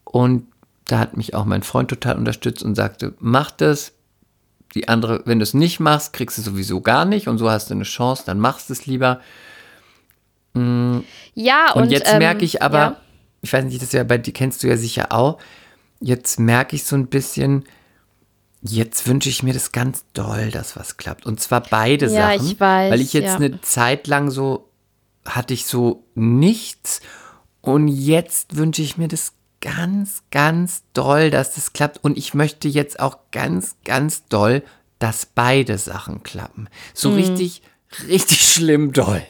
Und 0.04 0.48
da 0.86 1.00
hat 1.00 1.16
mich 1.16 1.34
auch 1.34 1.46
mein 1.46 1.64
Freund 1.64 1.90
total 1.90 2.18
unterstützt 2.18 2.64
und 2.64 2.76
sagte, 2.76 3.14
mach 3.20 3.52
das. 3.52 3.94
Die 4.76 4.88
andere, 4.88 5.22
wenn 5.26 5.40
du 5.40 5.44
es 5.44 5.54
nicht 5.54 5.82
machst, 5.82 6.14
kriegst 6.14 6.38
du 6.38 6.42
sowieso 6.42 6.80
gar 6.80 7.04
nicht 7.04 7.28
und 7.28 7.38
so 7.38 7.50
hast 7.50 7.70
du 7.70 7.74
eine 7.74 7.84
Chance, 7.84 8.24
dann 8.26 8.40
machst 8.40 8.70
du 8.70 8.74
es 8.74 8.86
lieber. 8.86 9.20
ja, 10.56 11.74
und, 11.74 11.84
Und, 11.84 11.92
jetzt 11.92 12.12
ähm, 12.12 12.20
merke 12.20 12.46
ich 12.46 12.62
aber, 12.62 12.78
ja. 12.78 12.98
ich 13.42 13.52
weiß 13.52 13.66
nicht, 13.66 13.78
das 13.78 13.84
ist 13.84 13.94
ja 13.94 14.04
bei 14.04 14.18
dir 14.18 14.34
kennst 14.34 14.64
du 14.64 14.68
ja 14.68 14.78
sicher 14.78 15.12
auch, 15.12 15.40
jetzt 16.02 16.40
merke 16.40 16.76
ich 16.76 16.84
so 16.84 16.96
ein 16.96 17.08
bisschen, 17.08 17.66
jetzt 18.62 19.08
wünsche 19.08 19.30
ich 19.30 19.44
mir 19.44 19.54
das 19.54 19.72
ganz 19.72 20.04
doll, 20.14 20.52
dass 20.52 20.76
was 20.76 20.98
klappt. 20.98 21.26
Und 21.26 21.40
zwar 21.40 21.62
beide 21.62 22.06
Ja, 22.08 22.34
Sachen. 22.34 22.46
ich 22.48 22.60
weiß, 22.60 22.92
weil 22.92 23.02
ich 23.02 23.14
jetzt 23.14 23.26
ja. 23.26 23.36
eine 23.36 23.62
Zeit 23.62 24.08
lang 24.08 24.30
so, 24.30 24.70
hatte 25.26 25.54
ich 25.54 25.66
so 25.66 26.04
nichts. 26.16 27.02
Und 27.62 27.88
jetzt 27.88 28.56
wünsche 28.58 28.82
ich 28.82 28.98
mir 28.98 29.08
das 29.08 29.34
ganz, 29.62 30.24
ganz 30.32 30.84
doll, 30.94 31.30
dass 31.30 31.54
das 31.54 31.74
klappt. 31.74 32.04
Und 32.04 32.18
ich 32.18 32.34
möchte 32.34 32.68
jetzt 32.68 33.00
auch 33.00 33.18
ganz, 33.32 33.76
ganz 33.86 34.26
doll, 34.28 34.64
dass 35.00 35.26
beide 35.28 35.78
Sachen 35.78 36.24
klappen. 36.24 36.68
So 36.94 37.10
Mhm. 37.10 37.16
richtig, 37.18 37.62
richtig 38.08 38.42
schlimm 38.52 38.92
doll. 38.94 39.22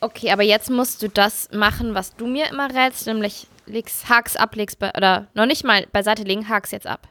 Okay, 0.00 0.30
aber 0.30 0.42
jetzt 0.42 0.70
musst 0.70 1.02
du 1.02 1.08
das 1.08 1.48
machen, 1.52 1.94
was 1.94 2.16
du 2.16 2.26
mir 2.26 2.48
immer 2.50 2.68
rätst, 2.74 3.06
nämlich 3.06 3.46
legst, 3.70 4.08
hak's 4.08 4.36
ab, 4.36 4.54
legst 4.56 4.82
oder 4.82 5.28
noch 5.34 5.46
nicht 5.46 5.64
mal 5.64 5.86
beiseite 5.92 6.22
legen, 6.24 6.48
hak's 6.48 6.70
jetzt 6.70 6.86
ab. 6.86 7.08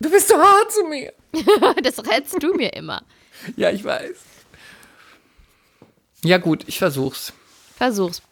Du 0.00 0.10
bist 0.10 0.28
so 0.28 0.36
hart 0.36 0.72
zu 0.72 0.84
mir. 0.84 1.12
Das 1.82 1.98
rätst 2.06 2.42
du 2.42 2.54
mir 2.54 2.72
immer. 2.72 3.02
Ja, 3.56 3.70
ich 3.70 3.84
weiß. 3.84 4.16
Ja, 6.24 6.38
gut, 6.38 6.64
ich 6.66 6.78
versuch's. 6.78 7.32
Versuch's. 7.76 8.22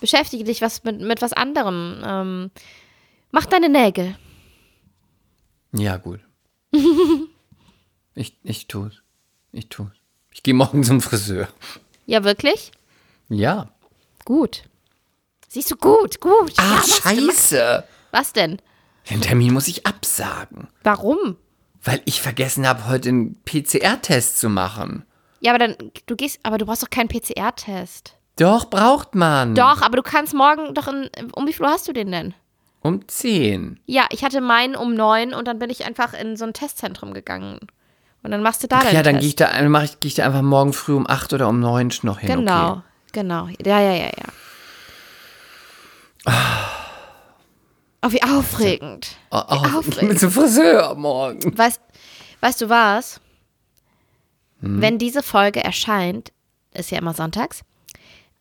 Beschäftige 0.00 0.44
dich 0.44 0.60
was 0.60 0.84
mit, 0.84 1.00
mit 1.00 1.22
was 1.22 1.32
anderem. 1.32 2.02
Ähm, 2.04 2.50
mach 3.30 3.46
deine 3.46 3.68
Nägel. 3.68 4.16
Ja, 5.72 5.96
gut. 5.96 6.20
ich, 8.14 8.36
ich 8.42 8.66
tu's. 8.66 9.02
Ich 9.52 9.68
tu's. 9.68 9.92
Ich 10.30 10.42
gehe 10.42 10.54
morgen 10.54 10.84
zum 10.84 11.00
Friseur. 11.00 11.48
Ja, 12.04 12.24
wirklich? 12.24 12.72
Ja. 13.28 13.70
Gut. 14.24 14.64
Siehst 15.48 15.70
du, 15.70 15.76
gut, 15.76 16.20
gut. 16.20 16.52
Ah, 16.56 16.76
ja, 16.76 16.82
scheiße. 16.82 17.84
Was 18.10 18.32
denn? 18.32 18.60
Den 19.10 19.20
Termin 19.20 19.52
muss 19.54 19.68
ich 19.68 19.86
absagen. 19.86 20.68
Warum? 20.82 21.36
Weil 21.82 22.02
ich 22.04 22.20
vergessen 22.20 22.66
habe, 22.66 22.88
heute 22.88 23.10
einen 23.10 23.40
PCR-Test 23.44 24.38
zu 24.38 24.48
machen. 24.48 25.04
Ja, 25.40 25.52
aber 25.52 25.58
dann, 25.60 25.76
du 26.06 26.16
gehst, 26.16 26.40
aber 26.42 26.58
du 26.58 26.66
brauchst 26.66 26.82
doch 26.82 26.90
keinen 26.90 27.08
PCR-Test. 27.08 28.16
Doch, 28.36 28.68
braucht 28.68 29.14
man. 29.14 29.54
Doch, 29.54 29.82
aber 29.82 29.96
du 29.96 30.02
kannst 30.02 30.34
morgen 30.34 30.74
doch 30.74 30.88
in, 30.88 31.08
um 31.32 31.46
wie 31.46 31.52
viel 31.52 31.64
Uhr 31.64 31.70
hast 31.72 31.86
du 31.88 31.92
den 31.92 32.10
denn? 32.10 32.34
Um 32.82 33.06
10. 33.06 33.80
Ja, 33.86 34.06
ich 34.10 34.24
hatte 34.24 34.40
meinen 34.40 34.76
um 34.76 34.94
neun 34.94 35.32
und 35.34 35.46
dann 35.48 35.58
bin 35.58 35.70
ich 35.70 35.84
einfach 35.86 36.12
in 36.12 36.36
so 36.36 36.44
ein 36.44 36.52
Testzentrum 36.52 37.14
gegangen. 37.14 37.60
Und 38.22 38.30
dann 38.32 38.42
machst 38.42 38.62
du 38.62 38.66
da 38.66 38.80
Ach 38.82 38.92
ja, 38.92 39.02
dann 39.02 39.18
gehe 39.20 39.28
ich 39.28 39.36
da, 39.36 39.50
mach 39.68 39.84
ich, 39.84 40.00
geh 40.00 40.08
ich 40.08 40.14
da 40.16 40.26
einfach 40.26 40.42
morgen 40.42 40.72
früh 40.72 40.94
um 40.94 41.06
8 41.08 41.32
oder 41.32 41.48
um 41.48 41.60
9 41.60 41.92
noch 42.02 42.18
hin. 42.18 42.28
Genau, 42.28 42.70
Okay. 42.72 42.80
genau. 43.12 43.48
Ja, 43.64 43.80
ja, 43.80 43.92
ja, 43.92 44.06
ja. 44.06 44.24
Oh, 48.02 48.10
wie 48.12 48.22
aufregend. 48.22 49.16
Oh, 49.30 49.40
oh, 49.48 49.62
ich 49.66 49.74
aufregend. 49.74 50.08
bin 50.10 50.18
zum 50.18 50.30
Friseur 50.30 50.94
morgen. 50.94 51.56
Weißt, 51.56 51.80
weißt 52.40 52.60
du 52.62 52.68
was? 52.68 53.20
Hm? 54.60 54.80
Wenn 54.80 54.98
diese 54.98 55.22
Folge 55.22 55.62
erscheint, 55.62 56.32
ist 56.74 56.90
ja 56.90 56.98
immer 56.98 57.14
sonntags. 57.14 57.62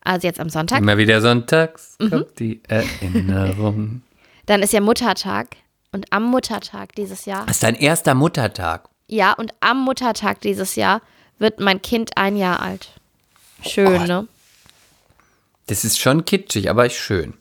Also 0.01 0.27
jetzt 0.27 0.39
am 0.39 0.49
Sonntag. 0.49 0.79
Immer 0.79 0.97
wieder 0.97 1.19
sonntags 1.21 1.95
Mhm. 1.99 2.09
kommt 2.11 2.39
die 2.39 2.61
Erinnerung. 2.67 4.01
Dann 4.45 4.61
ist 4.61 4.73
ja 4.73 4.81
Muttertag. 4.81 5.55
Und 5.91 6.11
am 6.11 6.23
Muttertag 6.29 6.93
dieses 6.95 7.25
Jahr, 7.25 7.45
Das 7.45 7.55
ist 7.55 7.63
dein 7.63 7.75
erster 7.75 8.13
Muttertag. 8.13 8.89
ja, 9.07 9.31
und 9.33 9.53
am 9.61 9.83
Muttertag 9.83 10.41
dieses 10.41 10.75
Jahr 10.75 11.01
wird 11.39 11.59
mein 11.61 11.81
Kind 11.81 12.17
ein 12.17 12.35
Jahr 12.35 12.59
alt. 12.61 12.91
Schön, 13.65 13.99
Gott. 13.99 14.07
ne? 14.07 14.27
Das 15.67 15.85
ist 15.85 15.97
schon 15.99 16.25
kitschig, 16.25 16.69
aber 16.69 16.89
schön. 16.89 17.33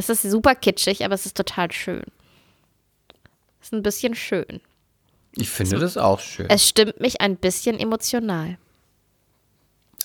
Es 0.00 0.08
ist 0.08 0.22
super 0.22 0.54
kitschig, 0.54 1.04
aber 1.04 1.14
es 1.14 1.26
ist 1.26 1.36
total 1.36 1.70
schön. 1.72 2.04
Es 3.60 3.66
ist 3.66 3.72
ein 3.74 3.82
bisschen 3.82 4.14
schön. 4.14 4.62
Ich 5.36 5.50
finde 5.50 5.78
das 5.78 5.98
auch 5.98 6.20
schön. 6.20 6.48
Es 6.48 6.66
stimmt 6.66 6.98
mich 7.00 7.20
ein 7.20 7.36
bisschen 7.36 7.78
emotional. 7.78 8.56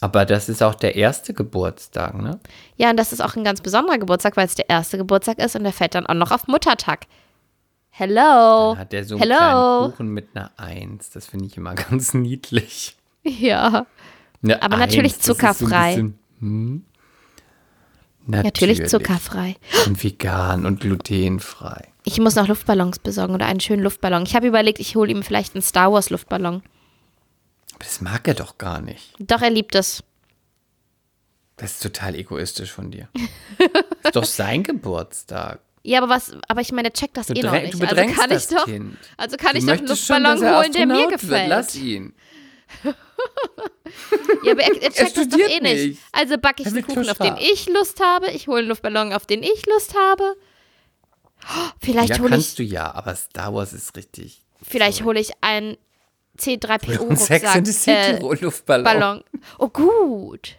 Aber 0.02 0.26
das 0.26 0.50
ist 0.50 0.62
auch 0.62 0.76
der 0.76 0.98
erste 0.98 1.34
Geburtstag, 1.34 2.14
ne? 2.16 2.42
Ja, 2.76 2.90
und 2.90 2.98
das 2.98 3.14
ist 3.14 3.22
auch 3.22 3.38
ein 3.38 3.46
ganz 3.46 3.62
besonderer 3.62 3.98
Geburtstag, 3.98 4.36
weil 4.36 4.46
es 4.46 4.56
der 4.56 4.70
erste 4.70 4.98
Geburtstag 4.98 5.40
ist 5.40 5.56
und 5.56 5.64
der 5.64 5.72
fällt 5.72 5.96
dann 5.96 6.06
auch 6.08 6.14
noch 6.14 6.32
auf 6.32 6.48
Muttertag. 6.48 7.06
Hello. 7.90 8.72
Dann 8.74 8.80
hat 8.80 8.92
der 8.92 9.06
so 9.06 9.16
einen 9.16 9.22
Hello. 9.24 9.38
kleinen 9.38 9.92
Kuchen 9.92 10.08
mit 10.10 10.28
einer 10.34 10.52
Eins. 10.58 11.10
Das 11.12 11.28
finde 11.28 11.46
ich 11.46 11.56
immer 11.56 11.74
ganz 11.76 12.14
niedlich. 12.14 12.98
Ja. 13.24 13.86
Eine 14.44 14.62
Aber 14.62 14.76
natürlich 14.76 15.14
Eins, 15.14 15.20
das 15.20 15.22
ist 15.22 15.26
so 15.28 15.34
zuckerfrei. 15.36 15.90
bisschen, 15.92 16.20
hm? 16.42 16.86
Natürlich 18.28 18.88
zuckerfrei. 18.88 19.56
Und 19.86 20.04
vegan 20.04 20.66
und 20.66 20.80
glutenfrei. 20.82 21.90
Ich 22.04 22.20
muss 22.20 22.36
noch 22.36 22.48
Luftballons 22.48 23.00
besorgen 23.00 23.34
oder 23.34 23.46
einen 23.46 23.60
schönen 23.60 23.84
Luftballon. 23.84 24.24
Ich 24.26 24.36
habe 24.36 24.48
überlegt, 24.48 24.80
ich 24.80 24.96
hole 24.96 25.12
ihm 25.12 25.24
vielleicht 25.24 25.56
einen 25.56 25.62
Star 25.62 25.92
Wars 25.92 26.10
Luftballon. 26.10 26.56
Aber 27.74 27.84
das 27.84 28.02
mag 28.02 28.28
er 28.28 28.34
doch 28.36 28.58
gar 28.58 28.82
nicht. 28.82 29.14
Doch, 29.20 29.42
er 29.42 29.50
liebt 29.50 29.76
es. 29.76 30.04
Das 31.58 31.74
ist 31.74 31.84
total 31.84 32.16
egoistisch 32.16 32.72
von 32.72 32.92
dir. 32.92 33.08
ist 34.04 34.16
doch 34.16 34.26
sein 34.26 34.64
Geburtstag. 34.64 35.60
Ja, 35.84 36.00
aber 36.02 36.10
was, 36.10 36.36
aber 36.48 36.62
ich 36.62 36.72
meine, 36.72 36.90
der 36.90 36.94
checkt 36.94 37.16
das 37.16 37.28
Du, 37.28 37.34
eh 37.34 37.42
noch 37.44 37.52
nicht. 37.52 37.74
du 37.80 37.86
Also 37.86 37.96
kann 37.96 38.32
ich 38.32 38.38
das 38.38 38.48
doch, 38.48 38.66
Kind. 38.66 38.98
also 39.18 39.38
kann 39.38 39.52
Du 39.54 39.58
ich 39.60 39.66
doch 39.66 39.72
einen 39.74 39.78
schon, 39.80 40.24
Luftballon 40.24 40.44
er 40.44 40.58
holen, 40.60 40.72
der 40.72 40.86
mir 40.88 40.94
Astronaut 40.94 41.12
wird. 41.12 41.22
gefällt. 41.22 41.50
Lass 41.50 41.76
ihn. 41.76 42.14
Ja, 44.44 44.52
aber 44.52 44.62
er, 44.62 44.82
er 44.82 44.92
checkt 44.92 45.18
das 45.18 45.28
doch 45.30 45.38
eh 45.40 45.60
nicht. 45.60 45.62
nicht. 45.62 46.02
Also 46.12 46.38
backe 46.38 46.62
ich 46.64 46.68
Er 46.68 46.74
einen 46.74 46.86
Kuchen, 46.86 47.10
auf 47.10 47.18
den 47.18 47.38
ich 47.38 47.68
Lust 47.70 48.00
habe. 48.02 48.30
Ich 48.32 48.48
hole 48.48 48.60
einen 48.60 48.68
Luftballon, 48.70 49.14
auf 49.14 49.26
den 49.26 49.44
ich 49.44 49.66
Lust 49.66 49.96
habe. 49.96 50.36
Oh, 51.44 51.70
Vielleicht 51.82 52.10
Ja, 52.10 52.20
hole 52.20 52.30
kannst 52.30 52.50
ich, 52.52 52.56
du 52.56 52.64
ja, 52.64 52.94
aber 52.94 53.16
Star 53.16 53.54
Wars 53.54 53.74
ist 53.74 53.96
richtig. 53.96 54.42
vielleicht 54.64 55.04
hole 55.04 55.20
ich 55.20 55.32
einen 55.42 55.78
C3PO 56.40 57.00
Und 57.00 57.18
Sex 57.20 57.56
in 57.56 57.66
the 57.66 57.72
City 57.72 57.94
äh, 57.94 58.36
Luftballon. 58.42 58.84
Ballon. 58.84 59.24
Oh 59.60 59.70
gut. 59.70 60.56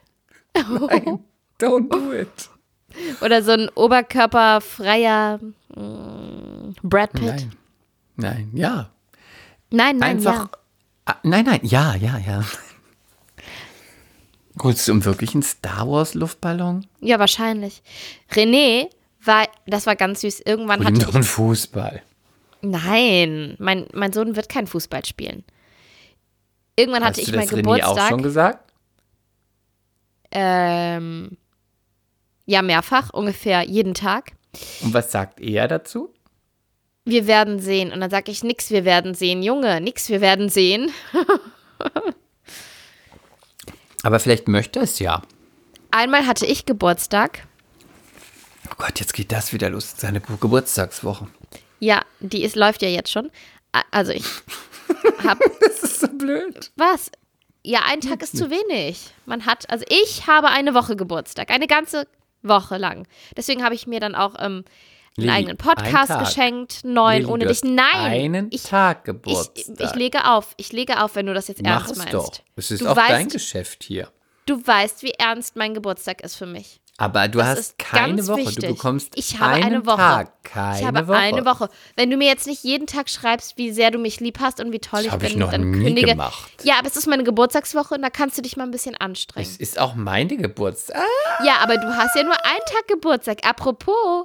Nein, 0.54 1.24
don't 1.60 1.88
do 1.90 2.12
it. 2.12 2.28
Oder 3.20 3.42
so 3.42 3.52
ein 3.52 3.68
oberkörperfreier 3.74 5.38
mm, 5.74 6.74
Brad 6.82 7.12
Pitt. 7.12 7.22
Nein. 7.24 7.52
Nein, 8.16 8.50
ja. 8.54 8.90
Nein, 9.70 9.98
nein, 9.98 10.16
Einfach. 10.16 10.34
ja. 10.44 10.50
Ah, 11.06 11.16
nein, 11.22 11.44
nein, 11.44 11.60
ja, 11.62 11.94
ja, 11.94 12.18
ja. 12.18 12.44
Du 14.54 14.90
um 14.90 15.04
wirklich 15.04 15.34
einen 15.34 15.42
Star 15.42 15.88
Wars 15.88 16.14
Luftballon? 16.14 16.86
Ja, 17.00 17.18
wahrscheinlich. 17.18 17.82
René 18.32 18.88
war, 19.22 19.46
das 19.66 19.86
war 19.86 19.96
ganz 19.96 20.22
süß. 20.22 20.40
Irgendwann 20.40 20.80
ihm 20.80 20.86
hatte 20.86 21.00
doch 21.00 21.08
ich, 21.10 21.14
einen 21.14 21.24
Fußball. 21.24 22.02
Nein, 22.62 23.54
mein, 23.58 23.86
mein 23.92 24.12
Sohn 24.12 24.34
wird 24.34 24.48
kein 24.48 24.66
Fußball 24.66 25.04
spielen. 25.04 25.44
Irgendwann 26.74 27.04
hatte 27.04 27.20
Hast 27.20 27.28
ich 27.28 27.32
du 27.32 27.36
meinen 27.36 27.48
das 27.48 27.58
René 27.58 27.84
auch 27.84 27.94
Geburtstag. 27.94 28.08
schon 28.08 28.22
gesagt? 28.22 28.72
Ähm, 30.32 31.36
ja, 32.46 32.62
mehrfach, 32.62 33.10
ungefähr 33.10 33.62
jeden 33.62 33.94
Tag. 33.94 34.32
Und 34.82 34.92
was 34.92 35.12
sagt 35.12 35.40
er 35.40 35.68
dazu? 35.68 36.12
Wir 37.06 37.26
werden 37.26 37.58
sehen. 37.60 37.92
Und 37.92 38.00
dann 38.00 38.10
sage 38.10 38.30
ich, 38.30 38.44
nix, 38.44 38.70
wir 38.70 38.84
werden 38.84 39.14
sehen. 39.14 39.42
Junge, 39.42 39.80
nix, 39.80 40.08
wir 40.10 40.20
werden 40.20 40.50
sehen. 40.50 40.90
Aber 44.02 44.20
vielleicht 44.20 44.48
möchte 44.48 44.80
es 44.80 44.98
ja. 44.98 45.22
Einmal 45.90 46.26
hatte 46.26 46.46
ich 46.46 46.66
Geburtstag. 46.66 47.46
Oh 48.70 48.74
Gott, 48.78 49.00
jetzt 49.00 49.14
geht 49.14 49.32
das 49.32 49.52
wieder 49.52 49.70
los. 49.70 49.94
Seine 49.96 50.20
Ge- 50.20 50.36
Geburtstagswoche. 50.40 51.28
Ja, 51.80 52.02
die 52.20 52.42
ist, 52.42 52.56
läuft 52.56 52.82
ja 52.82 52.88
jetzt 52.88 53.10
schon. 53.10 53.30
Also 53.90 54.12
ich 54.12 54.24
hab, 55.24 55.38
Das 55.60 55.82
ist 55.82 56.00
so 56.00 56.08
blöd. 56.08 56.70
was? 56.76 57.10
Ja, 57.62 57.80
ein 57.86 58.00
Tag 58.00 58.22
ist 58.22 58.36
zu 58.36 58.48
wenig. 58.50 59.10
Man 59.26 59.44
hat, 59.44 59.68
also 59.70 59.84
ich 59.88 60.26
habe 60.28 60.48
eine 60.48 60.72
Woche 60.74 60.94
Geburtstag. 60.96 61.50
Eine 61.50 61.66
ganze 61.66 62.06
Woche 62.42 62.76
lang. 62.76 63.08
Deswegen 63.36 63.64
habe 63.64 63.74
ich 63.74 63.86
mir 63.88 63.98
dann 63.98 64.14
auch 64.14 64.34
ähm, 64.38 64.64
einen 65.18 65.30
eigenen 65.30 65.54
ein 65.54 65.56
Podcast 65.58 66.08
Tag. 66.08 66.24
geschenkt. 66.24 66.84
Neun, 66.84 67.12
Lilly, 67.18 67.26
ohne 67.26 67.46
dich. 67.46 67.62
Nein. 67.64 67.86
Einen 67.94 68.48
ich, 68.50 68.62
Tag 68.64 68.98
ich, 69.00 69.04
Geburtstag. 69.04 69.76
ich 69.80 69.94
lege 69.94 70.24
auf. 70.30 70.54
Ich 70.56 70.72
lege 70.72 71.02
auf, 71.02 71.14
wenn 71.16 71.26
du 71.26 71.34
das 71.34 71.48
jetzt 71.48 71.62
ernst 71.64 71.92
es 71.92 71.98
meinst. 71.98 72.14
doch. 72.14 72.32
Es 72.56 72.70
ist 72.70 72.82
du 72.82 72.88
auch 72.88 72.94
dein 72.94 73.24
weißt, 73.26 73.30
Geschäft 73.32 73.82
hier. 73.84 74.08
Du 74.46 74.64
weißt, 74.64 75.02
wie 75.02 75.10
ernst 75.12 75.56
mein 75.56 75.74
Geburtstag 75.74 76.22
ist 76.22 76.36
für 76.36 76.46
mich. 76.46 76.80
Aber 76.98 77.28
du 77.28 77.38
Das 77.40 77.58
hast 77.58 77.78
keine 77.78 78.26
Woche. 78.26 78.38
wichtig. 78.38 78.56
Du 78.68 78.74
bekommst 78.74 79.12
ich 79.16 79.38
habe 79.38 79.52
einen 79.56 79.64
eine 79.64 79.86
Woche. 79.86 79.96
Tag. 79.98 80.42
Keine 80.44 80.78
ich 80.80 80.86
habe 80.86 81.06
Woche. 81.08 81.16
eine 81.18 81.44
Woche. 81.44 81.68
Wenn 81.94 82.10
du 82.10 82.16
mir 82.16 82.26
jetzt 82.26 82.46
nicht 82.46 82.64
jeden 82.64 82.86
Tag 82.86 83.10
schreibst, 83.10 83.58
wie 83.58 83.70
sehr 83.70 83.90
du 83.90 83.98
mich 83.98 84.18
lieb 84.20 84.38
hast 84.40 84.60
und 84.60 84.72
wie 84.72 84.78
toll 84.78 85.02
Das 85.04 85.12
ich 85.12 85.18
bin, 85.18 85.28
ich 85.28 85.36
noch 85.36 85.50
dann 85.50 85.72
nie 85.72 85.84
kündige. 85.84 86.06
gemacht. 86.12 86.50
Ja, 86.62 86.78
aber 86.78 86.86
es 86.86 86.96
ist 86.96 87.06
meine 87.06 87.22
Geburtstagswoche 87.24 87.94
und 87.96 88.00
da 88.02 88.08
kannst 88.08 88.38
du 88.38 88.42
dich 88.42 88.56
mal 88.56 88.64
ein 88.64 88.70
bisschen 88.70 88.96
anstrengen. 88.96 89.46
Es 89.46 89.58
ist 89.58 89.78
auch 89.78 89.94
meine 89.94 90.38
Geburtstag. 90.38 90.96
Ah, 90.96 91.44
Ja, 91.44 91.56
aber 91.62 91.76
du 91.76 91.86
hast 91.94 92.16
ja 92.16 92.22
nur 92.22 92.32
einen 92.32 92.64
Tag 92.64 92.88
Geburtstag. 92.88 93.46
Apropos, 93.46 94.24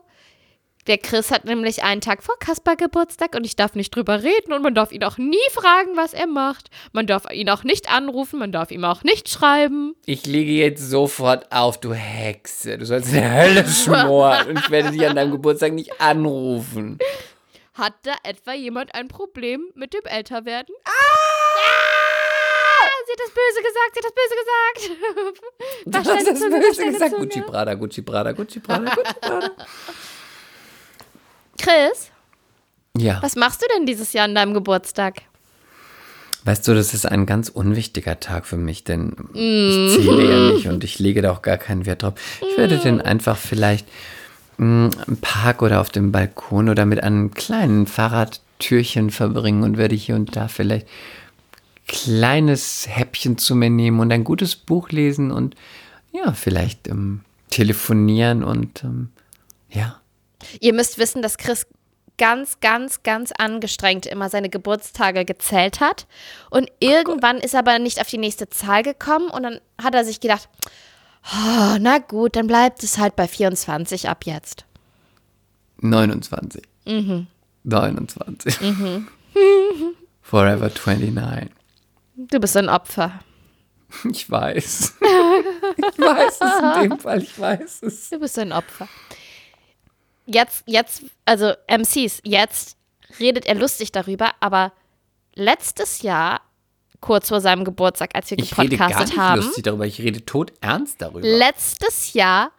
der 0.87 0.97
Chris 0.97 1.31
hat 1.31 1.45
nämlich 1.45 1.83
einen 1.83 2.01
Tag 2.01 2.23
vor 2.23 2.37
Kaspar 2.39 2.75
Geburtstag 2.75 3.35
und 3.35 3.45
ich 3.45 3.55
darf 3.55 3.75
nicht 3.75 3.95
drüber 3.95 4.23
reden 4.23 4.53
und 4.53 4.61
man 4.61 4.73
darf 4.73 4.91
ihn 4.91 5.03
auch 5.03 5.17
nie 5.17 5.37
fragen, 5.51 5.95
was 5.95 6.13
er 6.13 6.27
macht. 6.27 6.69
Man 6.91 7.07
darf 7.07 7.23
ihn 7.31 7.49
auch 7.49 7.63
nicht 7.63 7.91
anrufen, 7.91 8.39
man 8.39 8.51
darf 8.51 8.71
ihm 8.71 8.83
auch 8.83 9.03
nicht 9.03 9.29
schreiben. 9.29 9.95
Ich 10.05 10.25
lege 10.25 10.51
jetzt 10.53 10.89
sofort 10.89 11.51
auf, 11.51 11.79
du 11.79 11.93
Hexe. 11.93 12.77
Du 12.77 12.85
sollst 12.85 13.09
in 13.09 13.15
der 13.15 13.33
Hölle 13.33 13.67
schmoren. 13.67 14.47
und 14.49 14.59
ich 14.59 14.69
werde 14.69 14.91
dich 14.91 15.05
an 15.05 15.15
deinem 15.15 15.31
Geburtstag 15.31 15.73
nicht 15.73 16.01
anrufen. 16.01 16.97
Hat 17.73 17.93
da 18.03 18.13
etwa 18.23 18.53
jemand 18.53 18.93
ein 18.95 19.07
Problem 19.07 19.71
mit 19.75 19.93
dem 19.93 20.03
Älterwerden? 20.05 20.75
Ah! 20.83 20.91
Sie 23.05 23.11
hat 23.13 23.19
das 23.19 23.33
Böse 23.33 23.61
gesagt, 23.63 23.91
sie 23.93 23.99
hat 23.99 24.05
das 24.05 24.13
Böse 24.13 24.35
gesagt. 24.41 24.79
Du 25.85 25.97
hast 25.97 26.27
das 26.27 26.39
Böse 26.75 26.91
gesagt. 26.91 27.15
Gucci 27.17 27.41
Prada, 27.41 27.73
Gucci 27.73 28.01
Prada, 28.01 28.31
Gucci 28.31 28.59
Prada, 28.59 28.93
Gucci 28.93 29.13
Prada. 29.19 29.51
Chris, 31.57 32.11
Ja. 32.97 33.21
was 33.21 33.35
machst 33.35 33.61
du 33.61 33.65
denn 33.75 33.85
dieses 33.85 34.13
Jahr 34.13 34.25
an 34.25 34.35
deinem 34.35 34.53
Geburtstag? 34.53 35.21
Weißt 36.43 36.67
du, 36.67 36.73
das 36.73 36.95
ist 36.95 37.05
ein 37.05 37.27
ganz 37.27 37.49
unwichtiger 37.49 38.19
Tag 38.19 38.47
für 38.47 38.57
mich, 38.57 38.83
denn 38.83 39.09
Mm. 39.33 39.35
ich 39.35 39.95
zähle 39.95 40.29
ja 40.29 40.53
nicht 40.53 40.67
und 40.67 40.83
ich 40.83 40.97
lege 40.97 41.21
da 41.21 41.31
auch 41.31 41.43
gar 41.43 41.57
keinen 41.57 41.85
Wert 41.85 42.01
drauf. 42.03 42.13
Ich 42.41 42.57
werde 42.57 42.77
Mm. 42.77 42.81
den 42.81 43.01
einfach 43.01 43.37
vielleicht 43.37 43.87
mh, 44.57 44.89
im 45.07 45.17
Park 45.17 45.61
oder 45.61 45.81
auf 45.81 45.89
dem 45.89 46.11
Balkon 46.11 46.69
oder 46.69 46.85
mit 46.85 47.03
einem 47.03 47.31
kleinen 47.33 47.85
Fahrradtürchen 47.87 49.09
verbringen 49.11 49.63
und 49.63 49.77
werde 49.77 49.95
hier 49.95 50.15
und 50.15 50.35
da 50.35 50.47
vielleicht 50.47 50.87
kleines 51.87 52.87
Häppchen 52.89 53.37
zu 53.37 53.55
mir 53.55 53.69
nehmen 53.69 53.99
und 53.99 54.11
ein 54.11 54.23
gutes 54.23 54.55
Buch 54.55 54.89
lesen 54.89 55.31
und 55.31 55.55
ja, 56.11 56.31
vielleicht 56.33 56.87
ähm, 56.87 57.21
telefonieren 57.49 58.43
und 58.43 58.83
ähm, 58.83 59.09
ja. 59.69 59.99
Ihr 60.59 60.73
müsst 60.73 60.97
wissen, 60.97 61.21
dass 61.21 61.37
Chris 61.37 61.67
ganz, 62.17 62.59
ganz, 62.59 63.03
ganz 63.03 63.31
angestrengt 63.37 64.05
immer 64.05 64.29
seine 64.29 64.49
Geburtstage 64.49 65.25
gezählt 65.25 65.79
hat. 65.79 66.05
Und 66.49 66.71
irgendwann 66.79 67.37
ist 67.37 67.53
er 67.53 67.59
aber 67.59 67.79
nicht 67.79 67.99
auf 67.99 68.07
die 68.07 68.19
nächste 68.19 68.47
Zahl 68.49 68.83
gekommen 68.83 69.29
und 69.29 69.43
dann 69.43 69.59
hat 69.81 69.95
er 69.95 70.05
sich 70.05 70.19
gedacht, 70.19 70.47
oh, 71.33 71.77
na 71.79 71.97
gut, 71.97 72.35
dann 72.35 72.47
bleibt 72.47 72.83
es 72.83 72.97
halt 72.97 73.15
bei 73.15 73.27
24 73.27 74.07
ab 74.09 74.25
jetzt. 74.25 74.65
29. 75.77 76.61
Mhm. 76.85 77.27
29. 77.63 78.55
Forever 80.21 80.69
29. 80.69 81.51
Du 82.17 82.39
bist 82.39 82.55
ein 82.55 82.69
Opfer. 82.69 83.19
Ich 84.11 84.29
weiß. 84.29 84.93
Ich 85.77 85.99
weiß 85.99 86.39
es 86.41 86.83
in 86.83 86.89
dem 86.89 86.99
Fall, 86.99 87.23
ich 87.23 87.39
weiß 87.39 87.83
es. 87.83 88.09
Du 88.09 88.19
bist 88.19 88.37
ein 88.37 88.51
Opfer. 88.51 88.87
Jetzt, 90.33 90.63
jetzt, 90.65 91.03
also 91.25 91.53
MCs, 91.67 92.21
jetzt 92.23 92.77
redet 93.19 93.45
er 93.45 93.55
lustig 93.55 93.91
darüber, 93.91 94.31
aber 94.39 94.71
letztes 95.35 96.01
Jahr, 96.01 96.41
kurz 96.99 97.29
vor 97.29 97.41
seinem 97.41 97.65
Geburtstag, 97.65 98.15
als 98.15 98.29
wir 98.31 98.39
Ich 98.39 98.57
rede 98.57 98.77
gar 98.77 98.87
gepodcastet 98.87 99.09
nicht 99.09 99.19
haben, 99.19 99.41
lustig 99.41 99.63
darüber, 99.63 99.85
ich 99.85 99.99
rede 99.99 100.25
tot 100.25 100.53
ernst 100.61 101.01
darüber. 101.01 101.21
letztes 101.27 102.13
Jahr, 102.13 102.51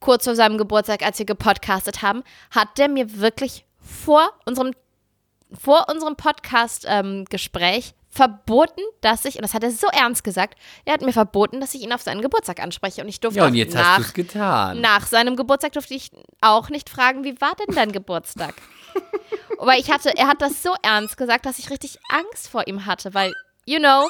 kurz 0.00 0.24
vor 0.24 0.34
seinem 0.34 0.58
Geburtstag, 0.58 1.02
als 1.02 1.18
wir 1.18 1.26
gepodcastet 1.26 2.02
haben, 2.02 2.22
hat 2.50 2.76
der 2.78 2.88
mir 2.88 3.20
wirklich 3.20 3.64
vor 3.80 4.30
unserem, 4.44 4.72
vor 5.52 5.86
unserem 5.90 6.16
Podcast-Gespräch 6.16 7.94
verboten, 8.18 8.82
dass 9.00 9.24
ich, 9.24 9.36
und 9.36 9.42
das 9.42 9.54
hat 9.54 9.62
er 9.62 9.70
so 9.70 9.86
ernst 9.86 10.24
gesagt, 10.24 10.58
er 10.84 10.94
hat 10.94 11.02
mir 11.02 11.12
verboten, 11.12 11.60
dass 11.60 11.72
ich 11.74 11.82
ihn 11.82 11.92
auf 11.92 12.02
seinen 12.02 12.20
Geburtstag 12.20 12.60
anspreche. 12.60 13.00
Und 13.00 13.08
ich 13.08 13.20
durfte 13.20 13.38
ja, 13.38 13.46
und 13.46 13.52
auch 13.52 13.54
jetzt 13.54 13.74
nach, 13.74 13.98
hast 13.98 14.14
getan. 14.14 14.80
nach 14.80 15.06
seinem 15.06 15.36
Geburtstag 15.36 15.72
durfte 15.72 15.94
ich 15.94 16.10
auch 16.40 16.68
nicht 16.68 16.90
fragen, 16.90 17.22
wie 17.22 17.40
war 17.40 17.52
denn 17.54 17.76
dein 17.76 17.92
Geburtstag? 17.92 18.54
Aber 19.60 19.76
ich 19.76 19.88
hatte, 19.92 20.16
er 20.16 20.26
hat 20.26 20.42
das 20.42 20.64
so 20.64 20.74
ernst 20.82 21.16
gesagt, 21.16 21.46
dass 21.46 21.60
ich 21.60 21.70
richtig 21.70 21.98
Angst 22.10 22.48
vor 22.48 22.66
ihm 22.66 22.86
hatte, 22.86 23.14
weil, 23.14 23.32
you 23.66 23.78
know, 23.78 24.08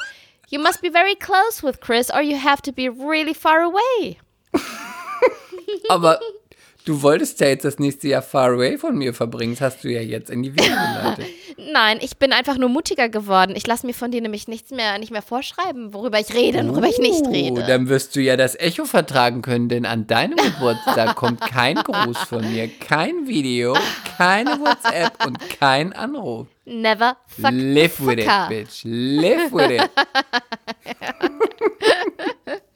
you 0.48 0.59
must 0.59 0.80
be 0.80 0.90
very 0.90 1.14
close 1.14 1.62
with 1.62 1.78
Chris 1.80 2.11
or 2.11 2.22
you 2.22 2.38
have 2.42 2.62
to 2.62 2.72
be 2.72 2.88
really 2.88 3.34
far 3.34 3.61
away. 3.61 4.16
Aber 5.90 6.18
du 6.89 7.03
wolltest 7.03 7.41
ja 7.41 7.49
jetzt 7.49 7.64
das 7.64 7.78
nächste 7.78 8.09
Jahr 8.09 8.22
far 8.22 8.53
away 8.53 8.78
von 8.78 8.97
mir 8.97 9.12
verbringen. 9.12 9.53
Das 9.55 9.61
hast 9.61 9.84
du 9.84 9.89
ja 9.89 10.01
jetzt 10.01 10.30
in 10.30 10.43
die 10.43 10.53
Wege 10.53 10.62
geleitet. 10.68 11.26
Nein, 11.72 11.99
ich 12.01 12.16
bin 12.16 12.32
einfach 12.32 12.57
nur 12.57 12.68
mutiger 12.68 13.09
geworden. 13.09 13.55
Ich 13.57 13.66
lasse 13.66 13.86
mir 13.86 13.93
von 13.93 14.11
dir 14.11 14.20
nämlich 14.20 14.49
nichts 14.49 14.70
mehr, 14.70 14.99
nicht 14.99 15.11
mehr 15.12 15.22
vorschreiben, 15.22 15.93
worüber 15.93 16.18
ich 16.18 16.32
rede 16.34 16.61
und 16.61 16.70
worüber 16.70 16.89
ich 16.89 16.99
nicht 16.99 17.22
Oh, 17.26 17.30
rede. 17.30 17.64
Dann 17.66 17.89
wirst 17.89 18.16
du 18.16 18.20
ja 18.20 18.36
das 18.36 18.59
Echo 18.59 18.84
vertragen 18.86 19.43
können, 19.43 19.68
denn 19.68 19.84
an 19.84 20.07
deinem 20.07 20.36
Geburtstag 20.36 21.14
kommt 21.16 21.41
kein 21.43 21.76
Gruß 21.76 22.18
von 22.18 22.51
mir, 22.51 22.68
kein 22.68 23.26
Video, 23.26 23.76
keine 24.16 24.51
WhatsApp 24.61 25.26
und 25.26 25.39
kein 25.51 25.93
Anruf. 25.93 26.47
Never 26.64 27.16
fuck 27.26 27.51
Live 27.53 28.01
with 28.07 28.18
it, 28.18 28.24
fucker. 28.24 28.49
bitch. 28.49 28.80
Live 28.84 29.53
with 29.53 29.70
it. 29.70 29.91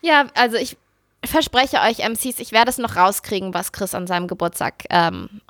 Ja, 0.00 0.26
also 0.34 0.56
ich 0.56 0.76
verspreche 1.24 1.78
euch, 1.78 1.98
MCs, 1.98 2.40
ich 2.40 2.52
werde 2.52 2.70
es 2.70 2.78
noch 2.78 2.96
rauskriegen, 2.96 3.54
was 3.54 3.72
Chris 3.72 3.94
an 3.94 4.06
seinem 4.06 4.28
Geburtstag 4.28 4.84
ähm, 4.90 5.40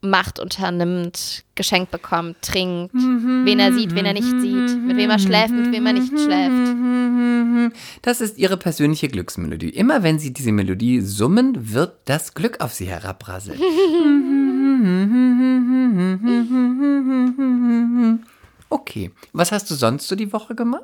macht, 0.00 0.38
unternimmt, 0.38 1.44
geschenkt 1.54 1.90
bekommt, 1.90 2.40
trinkt, 2.42 2.94
wen 2.94 3.58
er 3.58 3.72
sieht, 3.72 3.94
wen 3.94 4.04
er 4.04 4.12
nicht 4.12 4.28
sieht, 4.28 4.78
mit 4.78 4.96
wem 4.96 5.10
er 5.10 5.18
schläft, 5.18 5.54
mit 5.54 5.72
wem 5.72 5.86
er 5.86 5.92
nicht 5.94 6.12
schläft. 6.12 7.72
Das 8.02 8.20
ist 8.20 8.38
ihre 8.38 8.56
persönliche 8.56 9.08
Glücksmelodie. 9.08 9.70
Immer 9.70 10.02
wenn 10.02 10.18
sie 10.18 10.32
diese 10.32 10.52
Melodie 10.52 11.00
summen, 11.00 11.72
wird 11.72 11.96
das 12.04 12.34
Glück 12.34 12.60
auf 12.60 12.74
sie 12.74 12.86
herabrasseln. 12.86 13.60
Okay, 18.74 19.12
was 19.32 19.52
hast 19.52 19.70
du 19.70 19.76
sonst 19.76 20.08
so 20.08 20.16
die 20.16 20.32
Woche 20.32 20.56
gemacht? 20.56 20.82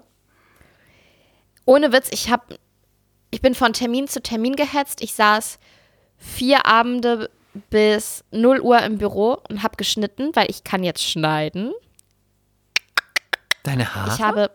Ohne 1.64 1.92
Witz, 1.92 2.08
ich 2.12 2.30
hab, 2.30 2.56
ich 3.30 3.40
bin 3.40 3.54
von 3.54 3.72
Termin 3.72 4.08
zu 4.08 4.22
Termin 4.22 4.56
gehetzt. 4.56 5.02
Ich 5.02 5.14
saß 5.14 5.58
vier 6.16 6.66
Abende 6.66 7.30
bis 7.70 8.24
0 8.30 8.60
Uhr 8.60 8.80
im 8.82 8.98
Büro 8.98 9.38
und 9.48 9.62
habe 9.62 9.76
geschnitten, 9.76 10.30
weil 10.34 10.50
ich 10.50 10.64
kann 10.64 10.82
jetzt 10.82 11.02
schneiden. 11.02 11.72
Deine 13.62 13.94
Haare? 13.94 14.14
Ich 14.14 14.20
habe. 14.20 14.50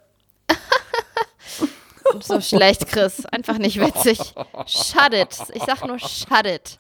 so 2.22 2.42
schlecht, 2.42 2.88
Chris. 2.88 3.26
Einfach 3.26 3.58
nicht 3.58 3.80
witzig. 3.80 4.20
Shut 4.66 5.14
it. 5.14 5.38
Ich 5.54 5.64
sag 5.64 5.86
nur 5.86 6.00
shut 6.00 6.46
it. 6.46 6.80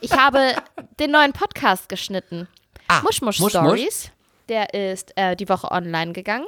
Ich 0.00 0.12
habe 0.12 0.54
den 1.00 1.10
neuen 1.10 1.32
Podcast 1.32 1.88
geschnitten. 1.88 2.48
Ah, 2.88 3.02
Mush 3.02 3.36
Stories. 3.36 4.10
Der 4.48 4.74
ist 4.74 5.12
äh, 5.16 5.36
die 5.36 5.48
Woche 5.48 5.70
online 5.70 6.12
gegangen. 6.12 6.46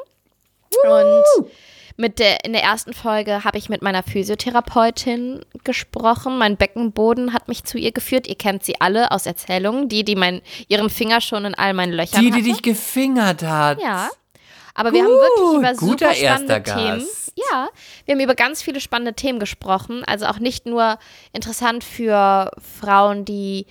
Und 0.84 1.50
mit 1.96 2.18
der, 2.18 2.44
in 2.44 2.52
der 2.52 2.62
ersten 2.62 2.92
Folge 2.92 3.44
habe 3.44 3.56
ich 3.56 3.68
mit 3.68 3.80
meiner 3.80 4.02
Physiotherapeutin 4.02 5.44
gesprochen. 5.64 6.36
Mein 6.36 6.56
Beckenboden 6.56 7.32
hat 7.32 7.48
mich 7.48 7.64
zu 7.64 7.78
ihr 7.78 7.92
geführt. 7.92 8.26
Ihr 8.26 8.36
kennt 8.36 8.64
sie 8.64 8.80
alle 8.80 9.10
aus 9.12 9.24
Erzählungen. 9.24 9.88
Die, 9.88 10.04
die 10.04 10.14
mein, 10.14 10.42
ihren 10.68 10.90
Finger 10.90 11.20
schon 11.22 11.46
in 11.46 11.54
all 11.54 11.72
meinen 11.72 11.92
Löchern 11.92 12.20
die, 12.20 12.30
die 12.30 12.42
dich 12.42 12.62
gefingert 12.62 13.42
hat. 13.42 13.80
Ja. 13.80 14.10
Aber 14.74 14.92
wir 14.92 15.02
haben 15.02 15.08
wirklich 15.08 15.58
über 15.58 15.74
super 15.74 16.14
spannende 16.14 16.62
Themen. 16.62 16.98
Gast. 16.98 17.32
Ja, 17.34 17.68
wir 18.04 18.14
haben 18.14 18.20
über 18.20 18.34
ganz 18.34 18.62
viele 18.62 18.80
spannende 18.80 19.14
Themen 19.14 19.38
gesprochen. 19.38 20.04
Also 20.04 20.26
auch 20.26 20.38
nicht 20.38 20.66
nur 20.66 20.98
interessant 21.32 21.82
für 21.82 22.50
Frauen, 22.78 23.24
die 23.24 23.66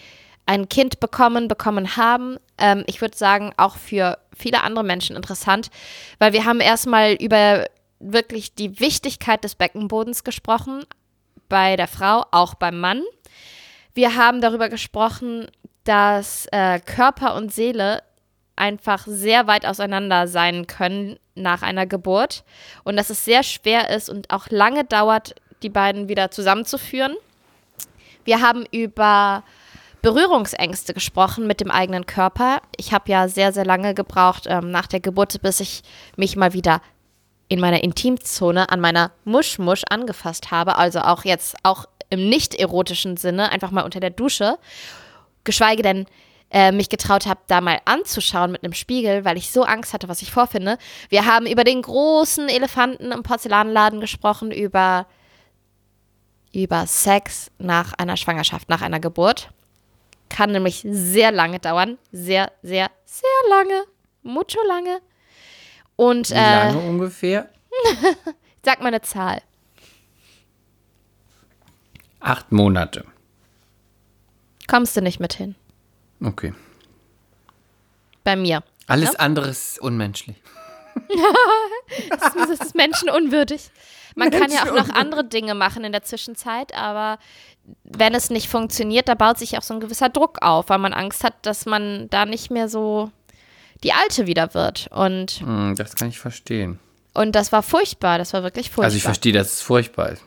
ein 0.48 0.68
Kind 0.68 1.00
bekommen, 1.00 1.48
bekommen 1.48 1.96
haben. 1.96 2.38
Ähm, 2.58 2.84
ich 2.88 3.02
würde 3.02 3.18
sagen, 3.18 3.54
auch 3.58 3.76
für 3.78 4.18
viele 4.36 4.64
andere 4.64 4.84
Menschen 4.84 5.16
interessant, 5.16 5.70
weil 6.20 6.34
wir 6.34 6.46
haben 6.46 6.60
erstmal 6.60 7.14
über 7.14 7.66
wirklich 8.00 8.56
die 8.56 8.80
Wichtigkeit 8.80 9.44
des 9.44 9.56
Beckenbodens 9.56 10.24
gesprochen, 10.24 10.86
bei 11.50 11.76
der 11.76 11.88
Frau, 11.88 12.26
auch 12.32 12.56
beim 12.56 12.80
Mann. 12.80 13.04
Wir 13.94 14.16
haben 14.16 14.42
darüber 14.42 14.70
gesprochen, 14.70 15.48
dass 15.84 16.48
äh, 16.52 16.80
Körper 16.80 17.36
und 17.36 17.54
Seele 17.54 18.02
einfach 18.56 19.06
sehr 19.06 19.48
weit 19.48 19.66
auseinander 19.66 20.28
sein 20.28 20.66
können 20.68 21.18
nach 21.36 21.62
einer 21.62 21.86
Geburt 21.86 22.44
und 22.84 22.96
dass 22.96 23.10
es 23.10 23.26
sehr 23.26 23.44
schwer 23.44 23.90
ist 23.90 24.10
und 24.10 24.32
auch 24.32 24.48
lange 24.50 24.86
dauert, 24.86 25.36
die 25.62 25.70
beiden 25.70 26.08
wieder 26.08 26.32
zusammenzuführen. 26.32 27.16
Wir 28.24 28.42
haben 28.42 28.66
über 28.72 29.44
Berührungsängste 30.06 30.94
gesprochen 30.94 31.48
mit 31.48 31.62
dem 31.62 31.72
eigenen 31.72 32.06
Körper. 32.06 32.62
Ich 32.78 32.94
habe 32.94 33.10
ja 33.10 33.28
sehr, 33.28 33.52
sehr 33.52 33.66
lange 33.66 33.96
gebraucht 33.96 34.44
ähm, 34.48 34.70
nach 34.70 34.86
der 34.86 35.00
Geburt, 35.00 35.42
bis 35.42 35.60
ich 35.60 35.82
mich 36.16 36.36
mal 36.36 36.54
wieder 36.54 36.80
in 37.48 37.60
meiner 37.60 37.84
Intimzone 37.84 38.70
an 38.70 38.80
meiner 38.80 39.14
Muschmusch 39.24 39.82
angefasst 39.90 40.52
habe. 40.52 40.76
Also 40.76 41.00
auch 41.00 41.26
jetzt, 41.26 41.56
auch 41.64 41.86
im 42.12 42.30
nicht 42.30 42.54
erotischen 42.54 43.18
Sinne, 43.18 43.52
einfach 43.52 43.72
mal 43.72 43.82
unter 43.82 44.00
der 44.00 44.12
Dusche. 44.12 44.60
Geschweige 45.44 45.82
denn 45.82 46.06
äh, 46.52 46.72
mich 46.72 46.90
getraut 46.90 47.26
habe, 47.26 47.40
da 47.48 47.60
mal 47.60 47.82
anzuschauen 47.86 48.52
mit 48.52 48.64
einem 48.64 48.74
Spiegel, 48.74 49.26
weil 49.26 49.38
ich 49.38 49.50
so 49.50 49.64
Angst 49.64 49.92
hatte, 49.92 50.08
was 50.08 50.22
ich 50.22 50.30
vorfinde. 50.30 50.78
Wir 51.10 51.26
haben 51.26 51.48
über 51.48 51.64
den 51.64 51.82
großen 51.82 52.48
Elefanten 52.48 53.12
im 53.12 53.24
Porzellanladen 53.24 54.02
gesprochen, 54.02 54.52
über, 54.52 55.08
über 56.54 56.86
Sex 56.86 57.50
nach 57.58 57.94
einer 57.94 58.18
Schwangerschaft, 58.18 58.70
nach 58.70 58.84
einer 58.84 59.00
Geburt. 59.00 59.50
Kann 60.30 60.52
nämlich 60.52 60.86
sehr 60.90 61.32
lange 61.32 61.60
dauern. 61.60 61.98
Sehr, 62.12 62.52
sehr, 62.62 62.90
sehr 63.06 63.50
lange. 63.50 63.84
Mucho 64.24 64.60
lange. 64.68 65.02
Und 65.96 66.30
Wie 66.30 66.34
äh, 66.34 66.68
lange 66.68 66.80
ungefähr? 66.80 67.50
sag 68.66 68.80
mal 68.80 68.88
eine 68.88 69.02
Zahl. 69.02 69.42
Acht 72.20 72.52
Monate. 72.52 73.06
Kommst 74.68 74.98
du 74.98 75.02
nicht 75.02 75.20
mit 75.20 75.34
hin? 75.34 75.56
Okay. 76.24 76.54
Bei 78.24 78.36
mir. 78.36 78.64
Alles 78.88 79.16
andere 79.16 79.50
ist 79.50 79.80
unmenschlich. 79.80 80.36
Das 82.10 82.36
ist, 82.36 82.50
das 82.50 82.60
ist 82.68 82.76
menschenunwürdig. 82.76 83.70
Man 84.16 84.32
kann 84.32 84.52
ja 84.52 84.64
auch 84.64 84.74
noch 84.74 84.90
andere 84.90 85.24
Dinge 85.26 85.54
machen 85.56 85.84
in 85.84 85.92
der 85.92 86.04
Zwischenzeit, 86.04 86.74
aber 86.76 87.20
wenn 87.84 88.14
es 88.14 88.30
nicht 88.30 88.48
funktioniert, 88.50 89.08
da 89.10 89.16
baut 89.16 89.38
sich 89.38 89.58
auch 89.58 89.62
so 89.62 89.74
ein 89.74 89.80
gewisser 89.80 90.10
Druck 90.10 90.42
auf, 90.42 90.70
weil 90.70 90.78
man 90.80 90.94
Angst 90.94 91.24
hat, 91.24 91.34
dass 91.46 91.66
man 91.66 92.10
da 92.10 92.26
nicht 92.26 92.50
mehr 92.52 92.70
so 92.70 93.12
die 93.84 93.92
Alte 93.94 94.26
wieder 94.28 94.54
wird. 94.54 94.88
Und, 94.92 95.40
Hm, 95.42 95.76
das 95.78 95.96
kann 95.96 96.10
ich 96.10 96.20
verstehen. 96.20 96.80
und 97.14 97.34
das 97.36 97.52
war 97.52 97.64
furchtbar, 97.64 98.18
das 98.18 98.34
war 98.34 98.44
wirklich 98.44 98.68
furchtbar. 98.70 98.86
Also 98.86 98.98
ich 98.98 99.04
verstehe, 99.04 99.34
dass 99.34 99.54
es 99.54 99.62
furchtbar 99.62 100.10
ist. 100.12 100.24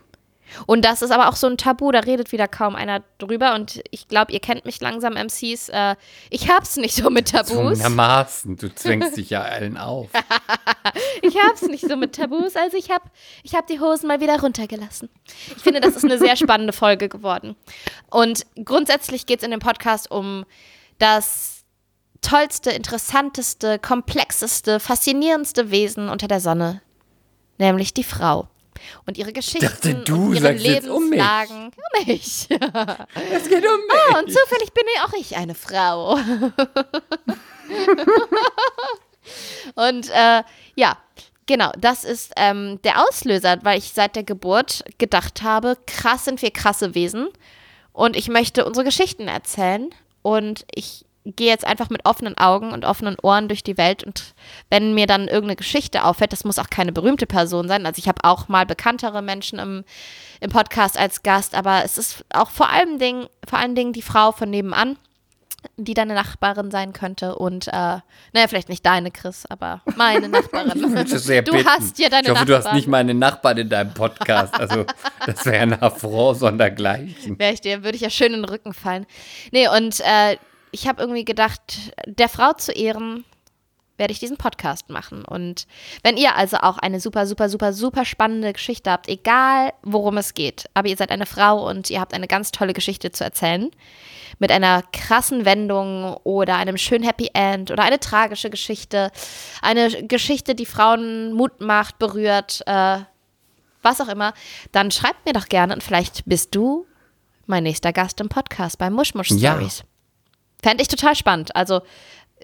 Und 0.67 0.85
das 0.85 1.03
ist 1.03 1.11
aber 1.11 1.29
auch 1.29 1.37
so 1.37 1.47
ein 1.47 1.57
Tabu, 1.57 1.91
da 1.93 2.01
redet 2.01 2.33
wieder 2.33 2.49
kaum 2.49 2.75
einer 2.75 3.03
drüber. 3.19 3.55
Und 3.55 3.83
ich 3.91 4.09
glaube, 4.09 4.33
ihr 4.33 4.41
kennt 4.41 4.65
mich 4.65 4.81
langsam, 4.81 5.15
MCs. 5.15 5.69
Äh, 5.69 5.97
ich 6.31 6.51
hab's 6.51 6.77
nicht 6.77 6.95
so 6.95 7.11
mit 7.11 7.31
Tabus. 7.31 7.49
Zwungenermaßen. 7.51 8.57
Du 8.57 8.75
zwängst 8.75 9.17
dich 9.17 9.31
ja 9.31 9.43
allen 9.43 9.77
auf. 9.77 10.09
Ich 11.21 11.37
hab's 11.37 11.63
nicht 11.63 11.87
so 11.87 11.97
mit 11.97 12.15
Tabus. 12.15 12.57
Also 12.57 12.77
ich 12.77 12.91
hab, 12.91 13.11
ich 13.43 13.55
hab 13.55 13.67
die 13.67 13.79
Hosen 13.79 14.09
mal 14.09 14.21
wieder 14.21 14.41
runtergelassen. 14.41 15.11
Ich 15.55 15.63
finde, 15.63 15.81
das 15.81 15.97
ist 15.97 16.05
eine 16.05 16.19
sehr 16.19 16.37
spannende 16.37 16.73
Folge 16.73 17.09
geworden. 17.09 17.57
Und 18.11 18.47
grundsätzlich 18.65 19.27
geht's 19.27 19.45
in 19.45 19.51
dem 19.51 19.61
Podcast 19.61 20.11
um 20.11 20.45
das 20.99 21.65
tollste, 22.21 22.71
interessanteste, 22.71 23.79
komplexeste, 23.79 24.81
faszinierendste 24.81 25.71
Wesen 25.71 26.09
unter 26.09 26.29
der 26.29 26.41
Sonne, 26.41 26.83
nämlich 27.59 27.95
die 27.95 28.05
Frau. 28.05 28.49
Und 29.07 29.18
ihre 29.18 29.33
Geschichten 29.33 29.66
dachte, 29.66 29.95
du 29.95 30.29
und 30.29 30.35
ihre 30.37 30.53
jetzt 30.53 30.89
um 30.89 31.09
mich. 31.09 31.18
Lebenslagen. 31.18 31.66
Um 31.66 32.07
mich. 32.07 32.49
Es 33.33 33.49
geht 33.49 33.66
um 33.66 33.81
mich. 33.81 33.97
Ah, 34.11 34.18
und 34.18 34.33
zufällig 34.33 34.72
bin 34.72 34.85
auch 35.05 35.12
ich 35.14 35.37
eine 35.37 35.55
Frau. 35.55 36.14
und 39.74 40.11
äh, 40.11 40.43
ja, 40.74 40.99
genau, 41.47 41.70
das 41.79 42.05
ist 42.05 42.33
ähm, 42.37 42.81
der 42.83 43.03
Auslöser, 43.07 43.59
weil 43.62 43.79
ich 43.79 43.93
seit 43.93 44.16
der 44.16 44.24
Geburt 44.24 44.85
gedacht 44.99 45.43
habe, 45.43 45.76
krass 45.87 46.24
sind 46.24 46.43
wir 46.43 46.51
krasse 46.51 46.95
Wesen 46.95 47.29
und 47.93 48.16
ich 48.16 48.29
möchte 48.29 48.64
unsere 48.64 48.85
Geschichten 48.85 49.29
erzählen 49.29 49.91
und 50.22 50.64
ich 50.74 51.05
gehe 51.37 51.49
jetzt 51.49 51.66
einfach 51.66 51.91
mit 51.91 52.05
offenen 52.05 52.37
Augen 52.39 52.72
und 52.72 52.85
offenen 52.85 53.16
Ohren 53.22 53.49
durch 53.49 53.62
die 53.62 53.76
Welt 53.76 54.05
und 54.05 54.35
wenn 54.70 54.95
mir 54.95 55.07
dann 55.07 55.22
irgendeine 55.22 55.57
Geschichte 55.57 56.05
auffällt, 56.05 56.33
das 56.33 56.45
muss 56.45 56.59
auch 56.59 56.70
keine 56.70 56.93
berühmte 56.93 57.26
Person 57.26 57.68
sein, 57.68 57.87
also 57.87 57.99
ich 57.99 58.09
habe 58.09 58.24
auch 58.24 58.49
mal 58.49 58.66
bekanntere 58.66 59.22
Menschen 59.22 59.59
im, 59.59 59.85
im 60.41 60.51
Podcast 60.51 60.99
als 60.99 61.22
Gast, 61.22 61.55
aber 61.55 61.85
es 61.85 61.99
ist 61.99 62.24
auch 62.33 62.51
vor 62.51 62.70
allem 62.70 62.99
Dingen, 62.99 63.26
vor 63.49 63.59
allen 63.59 63.74
Dingen 63.74 63.93
die 63.93 64.03
Frau 64.03 64.33
von 64.33 64.51
nebenan, 64.51 64.97
die 65.76 65.93
deine 65.95 66.14
Nachbarin 66.14 66.70
sein 66.70 66.93
könnte 66.93 67.35
und 67.35 67.66
äh, 67.68 67.72
naja, 67.72 68.03
vielleicht 68.49 68.68
nicht 68.68 68.87
deine, 68.87 69.11
Chris, 69.11 69.45
aber 69.49 69.83
meine 69.97 70.29
Nachbarin. 70.31 70.72
Ich 70.76 70.89
würde 70.89 71.18
sehr 71.18 71.43
du 71.43 71.53
bitten. 71.53 71.68
hast 71.68 71.99
ja 71.99 72.09
deine 72.09 72.29
Ich 72.29 72.31
hoffe, 72.31 72.45
du 72.47 72.55
hast 72.55 72.64
Nachbarn. 72.64 72.76
nicht 72.76 72.89
meine 72.89 73.12
Nachbarn 73.12 73.59
in 73.59 73.68
deinem 73.68 73.93
Podcast. 73.93 74.55
Also, 74.55 74.87
das 75.26 75.45
wäre 75.45 75.62
ein 75.62 75.83
Affront 75.83 76.39
sondergleichen. 76.39 77.39
Wäre 77.41 77.53
ich 77.53 77.61
dir, 77.61 77.83
würde 77.83 77.97
ich 77.97 78.03
ja 78.03 78.11
schön 78.11 78.33
in 78.35 78.43
den 78.43 78.45
Rücken 78.45 78.72
fallen. 78.72 79.05
Nee, 79.51 79.66
und 79.68 79.99
äh, 80.01 80.37
ich 80.73 80.89
habe 80.89 81.01
irgendwie 81.01 81.25
gedacht, 81.25 81.93
der 82.07 82.29
Frau 82.29 82.53
zu 82.53 82.73
ehren, 82.73 83.25
werde 83.99 84.12
ich 84.12 84.21
diesen 84.21 84.37
Podcast 84.37 84.89
machen. 84.91 85.25
Und 85.25 85.66
wenn 86.03 86.16
ihr 86.16 86.37
also 86.37 86.59
auch 86.59 86.79
eine 86.79 87.01
super, 87.01 87.27
super, 87.27 87.49
super, 87.49 87.73
super 87.73 88.05
spannende 88.05 88.53
Geschichte 88.53 88.91
habt, 88.91 89.09
egal 89.09 89.73
worum 89.83 90.16
es 90.16 90.35
geht, 90.35 90.71
aber 90.73 90.89
ihr 90.89 90.97
seid 90.97 91.11
eine 91.11 91.27
Frau 91.27 91.69
und 91.69 91.91
ihr 91.91 92.01
habt 92.01 92.14
eine 92.14 92.29
ganz 92.29 92.53
tolle 92.53 92.73
Geschichte 92.73 93.11
zu 93.11 93.25
erzählen, 93.25 93.71
mit 94.39 94.53
einer 94.53 94.83
krassen 94.93 95.45
Wendung 95.45 96.16
oder 96.23 96.57
einem 96.57 96.77
schönen 96.77 97.05
Happy 97.05 97.31
End 97.35 97.73
oder 97.73 97.83
eine 97.83 97.99
tragische 97.99 98.51
Geschichte, 98.51 99.11
eine 99.62 100.05
Geschichte, 100.07 100.55
die 100.55 100.66
Frauen 100.66 101.33
Mut 101.33 101.61
macht, 101.61 101.99
berührt, 101.99 102.62
äh, 102.66 102.99
was 103.83 104.01
auch 104.01 104.09
immer, 104.09 104.33
dann 104.71 104.91
schreibt 104.91 105.27
mir 105.27 105.33
doch 105.33 105.49
gerne 105.49 105.75
und 105.75 105.83
vielleicht 105.83 106.25
bist 106.25 106.55
du 106.55 106.87
mein 107.47 107.64
nächster 107.64 107.93
Gast 107.93 108.21
im 108.21 108.29
Podcast 108.29 108.79
bei 108.79 108.91
Mushmush 108.91 109.31
Ja. 109.83 109.88
Fände 110.63 110.83
ich 110.83 110.89
total 110.89 111.15
spannend. 111.15 111.55
Also 111.57 111.83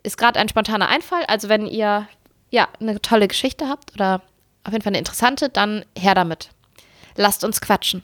ist 0.03 0.17
gerade 0.19 0.39
ein 0.41 0.49
spontaner 0.49 0.89
Einfall. 0.89 1.25
Also 1.29 1.49
wenn 1.49 1.67
ihr 1.67 2.07
ja 2.51 2.69
eine 2.81 3.01
tolle 3.03 3.29
Geschichte 3.29 3.69
habt 3.69 3.93
oder 3.95 4.23
auf 4.65 4.73
jeden 4.73 4.83
Fall 4.83 4.91
eine 4.91 4.99
interessante, 4.99 5.49
dann 5.49 5.85
her 5.99 6.15
damit. 6.15 6.51
Lasst 7.17 7.45
uns 7.45 7.61
quatschen. 7.61 8.03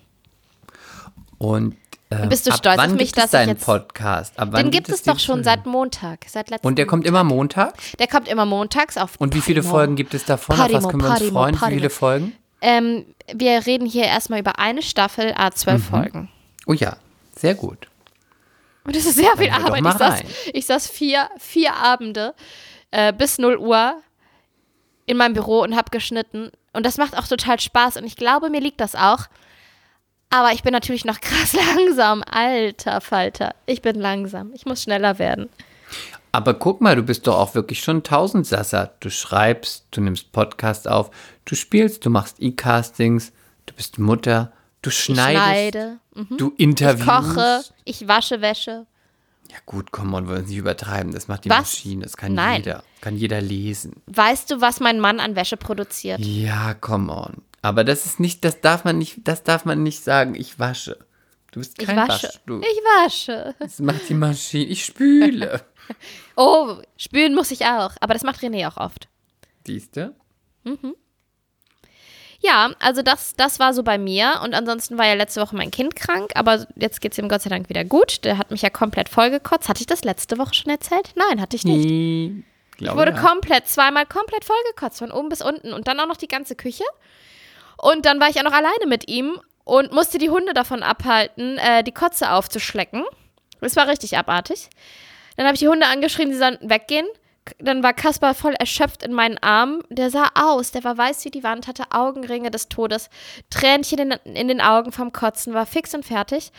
Und 1.39 1.77
ähm, 2.11 2.29
Bist 2.29 2.47
du 2.47 2.53
stolz 2.53 2.79
auf 2.79 2.89
mich, 2.93 3.13
dass 3.13 3.33
ich 3.33 3.47
jetzt- 3.47 3.65
Podcast? 3.65 4.39
Ab 4.39 4.55
Den 4.55 4.71
gibt 4.71 4.89
es 4.89 5.03
doch 5.03 5.19
schon 5.19 5.45
seit 5.45 5.65
Montag, 5.67 6.25
seit 6.29 6.51
letztem 6.51 6.67
Und 6.69 6.77
der 6.77 6.87
kommt 6.87 7.07
immer 7.07 7.23
Montag? 7.25 7.75
Der 7.99 8.09
kommt 8.09 8.29
immer 8.29 8.45
montags 8.47 8.97
auf 8.97 9.13
Und 9.19 9.35
wie 9.35 9.41
viele 9.41 9.61
Podimo. 9.61 9.75
Folgen 9.75 9.97
gibt 9.97 10.13
es 10.15 10.25
davon? 10.25 10.61
Auf 10.61 10.73
was 10.73 10.89
können 10.89 11.03
wir 11.03 11.11
uns 11.11 11.23
freuen? 11.29 11.55
Wie 11.55 11.59
Podimo. 11.59 11.77
viele 11.79 11.91
Folgen? 11.91 12.33
Ähm, 12.63 13.07
wir 13.33 13.65
reden 13.65 13.87
hier 13.87 14.05
erstmal 14.05 14.41
über 14.41 14.59
eine 14.59 14.83
Staffel, 14.83 15.33
a 15.37 15.51
zwölf 15.53 15.85
Mhm. 15.91 15.95
Folgen. 15.95 16.29
Oh 16.67 16.73
ja, 16.73 16.97
sehr 17.37 17.55
gut. 17.55 17.87
Und 18.85 18.97
das 18.97 19.05
ist 19.05 19.17
sehr 19.17 19.37
viel 19.37 19.51
Arbeit. 19.51 19.85
Ich 19.85 19.93
saß, 19.93 20.21
ich 20.53 20.67
saß 20.67 20.89
vier, 20.89 21.29
vier 21.39 21.75
Abende 21.75 22.35
äh, 22.91 23.13
bis 23.13 23.39
0 23.39 23.57
Uhr 23.57 24.01
in 25.07 25.17
meinem 25.17 25.35
Büro 25.35 25.63
und 25.63 25.77
habe 25.77 25.91
geschnitten. 25.91 26.51
Und 26.73 26.87
das 26.87 26.97
macht 26.97 27.17
auch 27.17 27.27
total 27.27 27.61
Spaß. 27.61 27.97
Und 27.97 28.05
ich 28.05 28.17
glaube, 28.17 28.49
mir 28.51 28.61
liegt 28.61 28.81
das 28.81 28.95
auch. 28.95 29.27
Aber 30.31 30.53
ich 30.53 30.63
bin 30.63 30.73
natürlich 30.73 31.05
noch 31.05 31.21
krass 31.21 31.53
langsam. 31.53 32.23
Alter 32.31 33.01
Falter. 33.01 33.55
Ich 33.67 33.83
bin 33.83 33.97
langsam. 33.97 34.53
Ich 34.55 34.67
muss 34.67 34.83
schneller 34.83 35.19
werden. 35.19 35.49
Aber 36.33 36.55
guck 36.55 36.81
mal, 36.81 36.95
du 36.95 37.03
bist 37.03 37.27
doch 37.27 37.37
auch 37.37 37.55
wirklich 37.55 37.83
schon 37.83 38.05
Tausendsasser. 38.05 38.95
Du 39.01 39.11
schreibst, 39.11 39.87
du 39.91 40.01
nimmst 40.01 40.31
Podcast 40.31 40.87
auf, 40.87 41.11
du 41.45 41.57
spielst, 41.57 42.07
du 42.07 42.11
machst 42.11 42.37
E-Castings, 42.39 43.33
du 43.67 43.75
bist 43.75 43.99
Mutter, 43.99 44.53
du 44.83 44.91
Ich 44.91 44.99
schneidest, 44.99 45.45
schneide, 45.45 45.99
mhm. 46.15 46.37
du 46.37 46.53
ich 46.57 46.61
interviewst. 46.61 47.09
koche, 47.09 47.63
ich 47.85 48.07
wasche 48.09 48.41
Wäsche. 48.41 48.87
Ja 49.51 49.57
gut, 49.67 49.91
komm, 49.91 50.11
man 50.11 50.29
wollen 50.29 50.45
nicht 50.47 50.57
übertreiben. 50.57 51.13
Das 51.13 51.27
macht 51.27 51.45
die 51.45 51.51
Was? 51.51 51.59
Maschine, 51.59 52.05
das 52.05 52.17
kann 52.17 52.35
Nein. 52.35 52.59
jeder. 52.59 52.85
Kann 53.01 53.17
jeder 53.17 53.41
lesen. 53.41 54.01
Weißt 54.07 54.51
du, 54.51 54.61
was 54.61 54.79
mein 54.79 55.01
Mann 55.01 55.19
an 55.19 55.35
Wäsche 55.35 55.57
produziert? 55.57 56.21
Ja, 56.21 56.75
come 56.75 57.13
on. 57.13 57.43
Aber 57.63 57.83
das 57.85 58.07
ist 58.07 58.21
nicht, 58.21 58.45
das 58.45 58.61
darf 58.61 58.85
man 58.85 58.97
nicht, 58.99 59.19
das 59.25 59.43
darf 59.43 59.65
man 59.65 59.83
nicht 59.83 60.03
sagen, 60.05 60.35
ich 60.37 60.59
wasche. 60.59 60.99
Du 61.51 61.59
bist 61.59 61.81
Ich 61.83 61.87
kein 61.89 61.97
wasche. 61.97 62.29
Wasch, 62.29 62.41
du. 62.47 62.61
Ich 62.61 62.81
wasche. 63.05 63.55
Das 63.59 63.81
macht 63.81 64.09
die 64.09 64.15
Maschine. 64.15 64.65
Ich 64.67 64.85
spüle. 64.85 65.61
Oh, 66.37 66.77
spülen 66.97 67.35
muss 67.35 67.51
ich 67.51 67.67
auch. 67.67 67.91
Aber 68.01 68.15
das 68.15 68.23
macht 68.23 68.41
René 68.43 68.69
auch 68.69 68.77
oft. 68.77 69.09
Siehste? 69.67 70.15
Ja, 72.43 72.71
also 72.79 73.03
das, 73.03 73.37
das 73.37 73.59
war 73.59 73.75
so 73.75 73.83
bei 73.83 73.99
mir. 73.99 74.41
Und 74.43 74.55
ansonsten 74.55 74.97
war 74.97 75.07
ja 75.07 75.15
letzte 75.15 75.43
Woche 75.43 75.55
mein 75.55 75.71
Kind 75.71 75.95
krank, 75.95 76.31
aber 76.35 76.67
jetzt 76.75 77.01
geht 77.01 77.13
es 77.13 77.19
ihm 77.19 77.29
Gott 77.29 77.43
sei 77.43 77.51
Dank 77.51 77.69
wieder 77.69 77.85
gut. 77.85 78.25
Der 78.25 78.39
hat 78.39 78.51
mich 78.51 78.63
ja 78.63 78.71
komplett 78.71 79.11
vollgekotzt. 79.11 79.69
Hatte 79.69 79.81
ich 79.81 79.87
das 79.87 80.05
letzte 80.05 80.39
Woche 80.39 80.55
schon 80.55 80.73
erzählt? 80.73 81.13
Nein, 81.17 81.41
hatte 81.41 81.57
ich 81.57 81.65
nicht. 81.65 81.85
Nee. 81.85 82.45
Ich 82.79 82.95
wurde 82.95 83.13
ja. 83.13 83.21
komplett, 83.21 83.69
zweimal 83.69 84.07
komplett 84.07 84.45
vollgekotzt, 84.45 85.01
von 85.01 85.13
oben 85.13 85.29
bis 85.29 85.43
unten. 85.43 85.75
Und 85.75 85.87
dann 85.87 86.01
auch 86.01 86.07
noch 86.07 86.17
die 86.17 86.29
ganze 86.29 86.57
Küche. 86.57 86.85
Und 87.77 88.07
dann 88.07 88.21
war 88.21 88.31
ich 88.31 88.39
auch 88.39 88.45
noch 88.45 88.53
alleine 88.53 88.87
mit 88.87 89.11
ihm 89.11 89.39
und 89.65 89.93
musste 89.93 90.17
die 90.17 90.31
Hunde 90.31 90.55
davon 90.55 90.83
abhalten, 90.83 91.59
äh, 91.59 91.85
die 91.85 91.93
Kotze 91.93 92.31
aufzuschlecken. 92.33 93.05
Das 93.61 93.77
war 93.77 93.87
richtig 93.87 94.17
abartig. 94.17 94.71
Dann 95.37 95.47
habe 95.47 95.55
ich 95.55 95.61
die 95.61 95.69
Hunde 95.69 95.87
angeschrien, 95.87 96.33
sie 96.33 96.39
sollen 96.39 96.59
weggehen. 96.63 97.07
Dann 97.59 97.83
war 97.83 97.93
Kaspar 97.93 98.35
voll 98.35 98.55
erschöpft 98.55 99.03
in 99.03 99.13
meinen 99.13 99.39
Armen. 99.39 99.83
Der 99.89 100.11
sah 100.11 100.31
aus, 100.35 100.73
der 100.73 100.85
war 100.85 100.97
weiß 100.97 101.25
wie 101.25 101.31
die 101.31 101.43
Wand, 101.43 101.67
hatte 101.67 101.85
Augenringe 101.91 102.51
des 102.51 102.69
Todes, 102.69 103.11
Tränchen 103.49 103.99
in, 103.99 104.11
in 104.35 104.49
den 104.49 104.61
Augen 104.61 104.93
vom 104.93 105.13
Kotzen, 105.13 105.55
war 105.55 105.67
fix 105.67 105.95
und 105.95 106.05
fertig. 106.05 106.53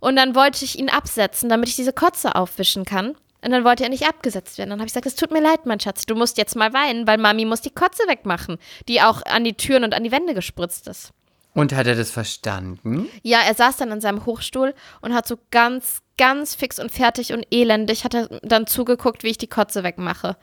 Und 0.00 0.16
dann 0.16 0.34
wollte 0.34 0.64
ich 0.64 0.78
ihn 0.78 0.90
absetzen, 0.90 1.48
damit 1.48 1.68
ich 1.68 1.76
diese 1.76 1.92
Kotze 1.92 2.34
aufwischen 2.34 2.84
kann. 2.84 3.16
Und 3.44 3.52
dann 3.52 3.64
wollte 3.64 3.84
er 3.84 3.90
nicht 3.90 4.08
abgesetzt 4.08 4.58
werden. 4.58 4.70
Dann 4.70 4.80
habe 4.80 4.88
ich 4.88 4.92
gesagt, 4.92 5.06
es 5.06 5.14
tut 5.14 5.30
mir 5.30 5.40
leid, 5.40 5.64
mein 5.64 5.80
Schatz, 5.80 6.06
du 6.06 6.14
musst 6.14 6.38
jetzt 6.38 6.56
mal 6.56 6.72
weinen, 6.72 7.06
weil 7.06 7.18
Mami 7.18 7.44
muss 7.44 7.60
die 7.60 7.70
Kotze 7.70 8.02
wegmachen, 8.08 8.58
die 8.88 9.00
auch 9.00 9.22
an 9.22 9.44
die 9.44 9.54
Türen 9.54 9.84
und 9.84 9.94
an 9.94 10.02
die 10.02 10.12
Wände 10.12 10.34
gespritzt 10.34 10.88
ist. 10.88 11.12
Und 11.58 11.74
hat 11.74 11.88
er 11.88 11.96
das 11.96 12.12
verstanden? 12.12 13.08
Ja, 13.22 13.40
er 13.44 13.52
saß 13.52 13.78
dann 13.78 13.90
in 13.90 14.00
seinem 14.00 14.26
Hochstuhl 14.26 14.74
und 15.00 15.12
hat 15.12 15.26
so 15.26 15.36
ganz, 15.50 16.02
ganz 16.16 16.54
fix 16.54 16.78
und 16.78 16.92
fertig 16.92 17.32
und 17.32 17.44
elendig 17.50 18.04
hat 18.04 18.14
er 18.14 18.28
dann 18.42 18.68
zugeguckt, 18.68 19.24
wie 19.24 19.30
ich 19.30 19.38
die 19.38 19.48
Kotze 19.48 19.82
wegmache. 19.82 20.36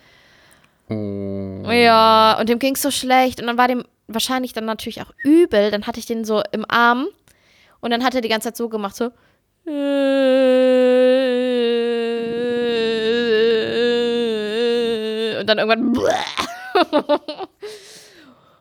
Oh. 0.90 1.64
Ja, 1.72 2.38
und 2.38 2.50
dem 2.50 2.60
ging 2.60 2.76
es 2.76 2.82
so 2.82 2.92
schlecht 2.92 3.40
und 3.40 3.48
dann 3.48 3.58
war 3.58 3.70
dem 3.70 3.86
wahrscheinlich 4.10 4.52
dann 4.52 4.66
natürlich 4.66 5.02
auch 5.02 5.14
übel. 5.24 5.72
Dann 5.72 5.88
hatte 5.88 6.02
ich 6.02 6.06
den 6.06 6.26
so 6.26 6.44
im 6.52 6.66
Arm 6.70 7.08
und 7.80 7.92
dann 7.92 8.04
hat 8.04 8.14
er 8.14 8.20
die 8.20 8.28
ganze 8.28 8.50
Zeit 8.50 8.58
so 8.58 8.68
gemacht, 8.68 8.98
so. 8.98 9.06
Und 9.06 9.14
dann 15.48 15.60
irgendwann. 15.60 15.96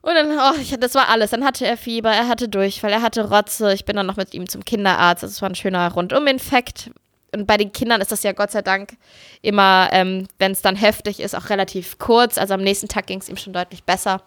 Und 0.05 0.15
dann, 0.15 0.39
oh, 0.39 0.61
ich, 0.61 0.77
das 0.79 0.95
war 0.95 1.09
alles. 1.09 1.31
Dann 1.31 1.47
hatte 1.47 1.67
er 1.67 1.79
Fieber, 1.79 2.11
er 2.13 2.29
hatte 2.29 2.47
Durchfall, 2.47 2.93
er 2.93 3.01
hatte 3.01 3.31
Rotze. 3.31 3.73
Ich 3.73 3.87
bin 3.87 3.97
dann 3.97 4.05
noch 4.05 4.17
mit 4.17 4.35
ihm 4.35 4.47
zum 4.47 4.63
Kinderarzt. 4.63 5.23
Das 5.23 5.41
war 5.41 5.49
ein 5.49 5.55
schöner 5.55 5.91
Rundum-Infekt. 5.91 6.91
Und 7.35 7.47
bei 7.47 7.57
den 7.57 7.73
Kindern 7.73 8.03
ist 8.03 8.13
das 8.13 8.23
ja 8.23 8.33
Gott 8.33 8.51
sei 8.51 8.61
Dank 8.61 8.99
immer, 9.41 9.89
ähm, 9.93 10.29
wenn 10.39 10.53
es 10.53 10.61
dann 10.61 10.77
heftig 10.77 11.21
ist, 11.21 11.35
auch 11.35 11.49
relativ 11.49 11.99
kurz. 11.99 12.37
Also 12.37 12.53
am 12.53 12.61
nächsten 12.61 12.87
Tag 12.87 13.07
ging 13.07 13.19
es 13.21 13.31
ihm 13.31 13.39
schon 13.39 13.55
deutlich 13.55 13.85
besser. 13.85 14.21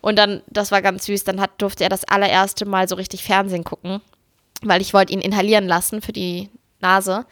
Und 0.00 0.16
dann, 0.16 0.40
das 0.46 0.72
war 0.72 0.80
ganz 0.80 1.04
süß, 1.04 1.24
dann 1.24 1.38
hat, 1.38 1.50
durfte 1.58 1.84
er 1.84 1.90
das 1.90 2.04
allererste 2.04 2.64
Mal 2.64 2.88
so 2.88 2.94
richtig 2.94 3.24
Fernsehen 3.24 3.62
gucken, 3.62 4.00
weil 4.62 4.80
ich 4.80 4.94
wollte 4.94 5.12
ihn 5.12 5.20
inhalieren 5.20 5.66
lassen 5.66 6.00
für 6.00 6.12
die 6.12 6.48
Nase. 6.80 7.26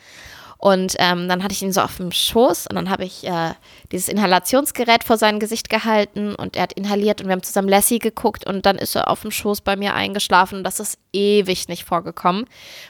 Und 0.62 0.94
ähm, 1.00 1.28
dann 1.28 1.42
hatte 1.42 1.54
ich 1.54 1.62
ihn 1.62 1.72
so 1.72 1.80
auf 1.80 1.96
dem 1.96 2.12
Schoß 2.12 2.68
und 2.68 2.76
dann 2.76 2.88
habe 2.88 3.04
ich 3.04 3.26
äh, 3.26 3.54
dieses 3.90 4.08
Inhalationsgerät 4.08 5.02
vor 5.02 5.16
sein 5.16 5.40
Gesicht 5.40 5.68
gehalten 5.68 6.36
und 6.36 6.54
er 6.54 6.62
hat 6.62 6.72
inhaliert 6.74 7.20
und 7.20 7.26
wir 7.26 7.32
haben 7.32 7.42
zusammen 7.42 7.68
Lassie 7.68 7.98
geguckt 7.98 8.46
und 8.46 8.64
dann 8.64 8.78
ist 8.78 8.94
er 8.94 9.10
auf 9.10 9.22
dem 9.22 9.32
Schoß 9.32 9.62
bei 9.62 9.74
mir 9.74 9.94
eingeschlafen 9.94 10.58
und 10.58 10.64
das 10.64 10.78
ist 10.78 11.00
ewig 11.12 11.66
nicht 11.66 11.82
vorgekommen, 11.82 12.44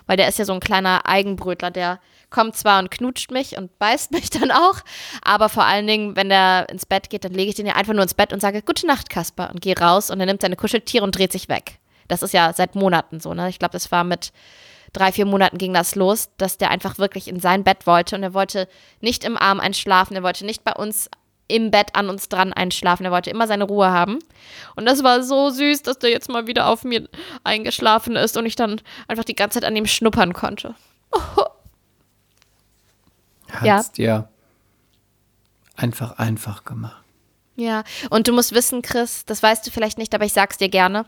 weil 0.06 0.18
der 0.18 0.28
ist 0.28 0.38
ja 0.38 0.44
so 0.44 0.52
ein 0.52 0.60
kleiner 0.60 1.06
Eigenbrötler, 1.06 1.70
der 1.70 1.98
kommt 2.28 2.56
zwar 2.56 2.78
und 2.78 2.90
knutscht 2.90 3.30
mich 3.30 3.56
und 3.56 3.78
beißt 3.78 4.10
mich 4.12 4.28
dann 4.28 4.50
auch, 4.50 4.80
aber 5.22 5.48
vor 5.48 5.64
allen 5.64 5.86
Dingen, 5.86 6.14
wenn 6.14 6.28
der 6.28 6.68
ins 6.68 6.84
Bett 6.84 7.08
geht, 7.08 7.24
dann 7.24 7.32
lege 7.32 7.48
ich 7.48 7.56
den 7.56 7.64
ja 7.64 7.76
einfach 7.76 7.94
nur 7.94 8.02
ins 8.02 8.12
Bett 8.12 8.34
und 8.34 8.40
sage, 8.40 8.60
gute 8.60 8.86
Nacht, 8.86 9.08
Kasper 9.08 9.48
und 9.50 9.62
gehe 9.62 9.78
raus 9.78 10.10
und 10.10 10.20
er 10.20 10.26
nimmt 10.26 10.42
seine 10.42 10.56
Kuscheltiere 10.56 11.04
und 11.04 11.16
dreht 11.16 11.32
sich 11.32 11.48
weg. 11.48 11.78
Das 12.08 12.22
ist 12.22 12.34
ja 12.34 12.52
seit 12.52 12.74
Monaten 12.74 13.18
so, 13.18 13.32
ne? 13.32 13.48
Ich 13.48 13.58
glaube, 13.58 13.72
das 13.72 13.90
war 13.90 14.04
mit 14.04 14.30
drei, 14.92 15.12
vier 15.12 15.26
Monaten 15.26 15.58
ging 15.58 15.72
das 15.72 15.94
los, 15.94 16.30
dass 16.36 16.58
der 16.58 16.70
einfach 16.70 16.98
wirklich 16.98 17.28
in 17.28 17.40
sein 17.40 17.64
Bett 17.64 17.86
wollte 17.86 18.16
und 18.16 18.22
er 18.22 18.34
wollte 18.34 18.68
nicht 19.00 19.24
im 19.24 19.36
Arm 19.36 19.60
einschlafen, 19.60 20.14
er 20.14 20.22
wollte 20.22 20.44
nicht 20.44 20.64
bei 20.64 20.72
uns 20.74 21.10
im 21.48 21.70
Bett 21.70 21.94
an 21.94 22.08
uns 22.08 22.28
dran 22.28 22.52
einschlafen, 22.52 23.04
er 23.04 23.12
wollte 23.12 23.30
immer 23.30 23.46
seine 23.46 23.64
Ruhe 23.64 23.90
haben. 23.90 24.18
Und 24.76 24.86
das 24.86 25.02
war 25.02 25.22
so 25.22 25.50
süß, 25.50 25.82
dass 25.82 25.98
der 25.98 26.10
jetzt 26.10 26.28
mal 26.30 26.46
wieder 26.46 26.68
auf 26.68 26.84
mir 26.84 27.08
eingeschlafen 27.44 28.16
ist 28.16 28.36
und 28.36 28.46
ich 28.46 28.56
dann 28.56 28.80
einfach 29.08 29.24
die 29.24 29.34
ganze 29.34 29.60
Zeit 29.60 29.68
an 29.68 29.76
ihm 29.76 29.86
schnuppern 29.86 30.32
konnte. 30.32 30.74
Hat's 33.50 33.64
Ja. 33.66 33.82
dir 33.94 34.28
einfach 35.76 36.18
einfach 36.18 36.64
gemacht. 36.64 37.02
Ja, 37.56 37.84
und 38.08 38.28
du 38.28 38.32
musst 38.32 38.54
wissen, 38.54 38.80
Chris, 38.80 39.26
das 39.26 39.42
weißt 39.42 39.66
du 39.66 39.70
vielleicht 39.70 39.98
nicht, 39.98 40.14
aber 40.14 40.24
ich 40.24 40.32
sag's 40.32 40.56
dir 40.56 40.70
gerne. 40.70 41.04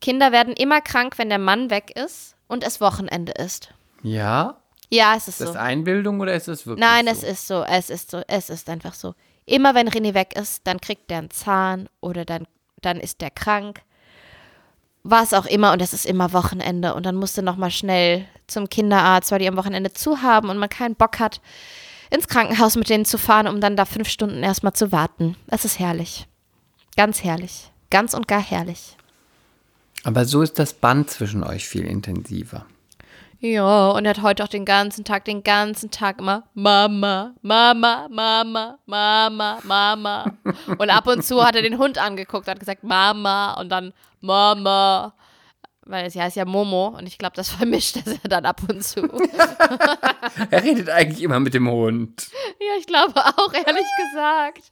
Kinder 0.00 0.30
werden 0.30 0.54
immer 0.54 0.80
krank, 0.80 1.14
wenn 1.18 1.28
der 1.30 1.38
Mann 1.40 1.70
weg 1.70 1.90
ist 1.96 2.36
und 2.48 2.64
es 2.64 2.80
Wochenende 2.80 3.32
ist. 3.32 3.72
Ja? 4.02 4.56
Ja, 4.90 5.14
es 5.16 5.28
ist 5.28 5.28
Ist 5.28 5.38
so. 5.38 5.44
das 5.52 5.56
Einbildung 5.56 6.20
oder 6.20 6.34
ist 6.34 6.48
das 6.48 6.66
wirklich 6.66 6.84
Nein, 6.84 7.04
so? 7.06 7.10
es 7.12 7.22
ist 7.22 7.46
so, 7.46 7.62
es 7.62 7.90
ist 7.90 8.10
so, 8.10 8.22
es 8.26 8.50
ist 8.50 8.68
einfach 8.68 8.94
so. 8.94 9.14
Immer 9.46 9.74
wenn 9.74 9.88
René 9.88 10.14
weg 10.14 10.34
ist, 10.36 10.66
dann 10.66 10.80
kriegt 10.80 11.10
der 11.10 11.18
einen 11.18 11.30
Zahn 11.30 11.88
oder 12.00 12.24
dann, 12.24 12.46
dann 12.82 12.98
ist 12.98 13.20
der 13.20 13.30
krank. 13.30 13.82
Was 15.04 15.32
auch 15.32 15.46
immer 15.46 15.72
und 15.72 15.80
es 15.80 15.92
ist 15.92 16.04
immer 16.04 16.32
Wochenende 16.32 16.94
und 16.94 17.06
dann 17.06 17.14
musst 17.16 17.38
du 17.38 17.42
nochmal 17.42 17.70
schnell 17.70 18.26
zum 18.46 18.68
Kinderarzt, 18.68 19.30
weil 19.30 19.38
die 19.38 19.48
am 19.48 19.56
Wochenende 19.56 19.92
zu 19.92 20.22
haben 20.22 20.50
und 20.50 20.58
man 20.58 20.68
keinen 20.68 20.96
Bock 20.96 21.18
hat, 21.18 21.40
ins 22.10 22.28
Krankenhaus 22.28 22.76
mit 22.76 22.88
denen 22.90 23.04
zu 23.04 23.16
fahren, 23.18 23.46
um 23.46 23.60
dann 23.60 23.76
da 23.76 23.84
fünf 23.84 24.08
Stunden 24.08 24.42
erstmal 24.42 24.72
zu 24.72 24.92
warten. 24.92 25.36
Das 25.46 25.64
ist 25.64 25.78
herrlich. 25.78 26.26
Ganz 26.96 27.22
herrlich. 27.22 27.70
Ganz 27.90 28.12
und 28.12 28.28
gar 28.28 28.42
herrlich. 28.42 28.96
Aber 30.04 30.24
so 30.24 30.42
ist 30.42 30.58
das 30.58 30.72
Band 30.72 31.10
zwischen 31.10 31.42
euch 31.42 31.68
viel 31.68 31.84
intensiver. 31.84 32.66
Ja, 33.40 33.90
und 33.90 34.04
er 34.04 34.10
hat 34.10 34.22
heute 34.22 34.42
auch 34.42 34.48
den 34.48 34.64
ganzen 34.64 35.04
Tag, 35.04 35.24
den 35.24 35.44
ganzen 35.44 35.92
Tag 35.92 36.18
immer 36.18 36.42
Mama, 36.54 37.34
Mama, 37.42 38.08
Mama, 38.10 38.78
Mama, 38.84 39.58
Mama. 39.62 40.32
Und 40.76 40.90
ab 40.90 41.06
und 41.06 41.24
zu 41.24 41.44
hat 41.44 41.54
er 41.54 41.62
den 41.62 41.78
Hund 41.78 41.98
angeguckt, 41.98 42.48
hat 42.48 42.58
gesagt 42.58 42.82
Mama 42.82 43.54
und 43.54 43.68
dann 43.68 43.92
Mama. 44.20 45.14
Weil 45.82 46.10
sie 46.10 46.20
heißt 46.20 46.36
ja 46.36 46.44
Momo 46.44 46.88
und 46.98 47.06
ich 47.06 47.16
glaube, 47.16 47.36
das 47.36 47.48
vermischt 47.56 47.98
er 48.22 48.28
dann 48.28 48.44
ab 48.44 48.60
und 48.68 48.82
zu. 48.82 49.02
Er 50.50 50.62
redet 50.62 50.90
eigentlich 50.90 51.22
immer 51.22 51.40
mit 51.40 51.54
dem 51.54 51.68
Hund. 51.68 52.28
ja, 52.60 52.78
ich 52.78 52.86
glaube 52.86 53.14
auch, 53.16 53.52
ehrlich 53.52 53.86
gesagt. 54.12 54.70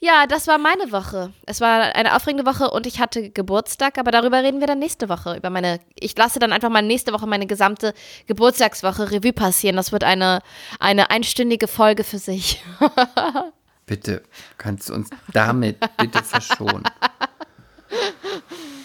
Ja, 0.00 0.26
das 0.26 0.46
war 0.46 0.58
meine 0.58 0.92
Woche. 0.92 1.32
Es 1.46 1.60
war 1.62 1.94
eine 1.94 2.14
aufregende 2.14 2.44
Woche 2.44 2.70
und 2.70 2.86
ich 2.86 3.00
hatte 3.00 3.30
Geburtstag, 3.30 3.96
aber 3.96 4.10
darüber 4.10 4.42
reden 4.42 4.60
wir 4.60 4.66
dann 4.66 4.78
nächste 4.78 5.08
Woche. 5.08 5.36
Über 5.36 5.48
meine, 5.48 5.80
ich 5.98 6.14
lasse 6.16 6.38
dann 6.38 6.52
einfach 6.52 6.68
mal 6.68 6.82
nächste 6.82 7.12
Woche 7.12 7.26
meine 7.26 7.46
gesamte 7.46 7.94
Geburtstagswoche 8.26 9.10
Revue 9.12 9.32
passieren. 9.32 9.76
Das 9.76 9.92
wird 9.92 10.04
eine, 10.04 10.40
eine 10.78 11.10
einstündige 11.10 11.68
Folge 11.68 12.04
für 12.04 12.18
sich. 12.18 12.62
Bitte, 13.86 14.22
kannst 14.58 14.88
du 14.88 14.94
uns 14.94 15.10
damit 15.32 15.78
bitte 15.98 16.22
verschonen? 16.22 16.84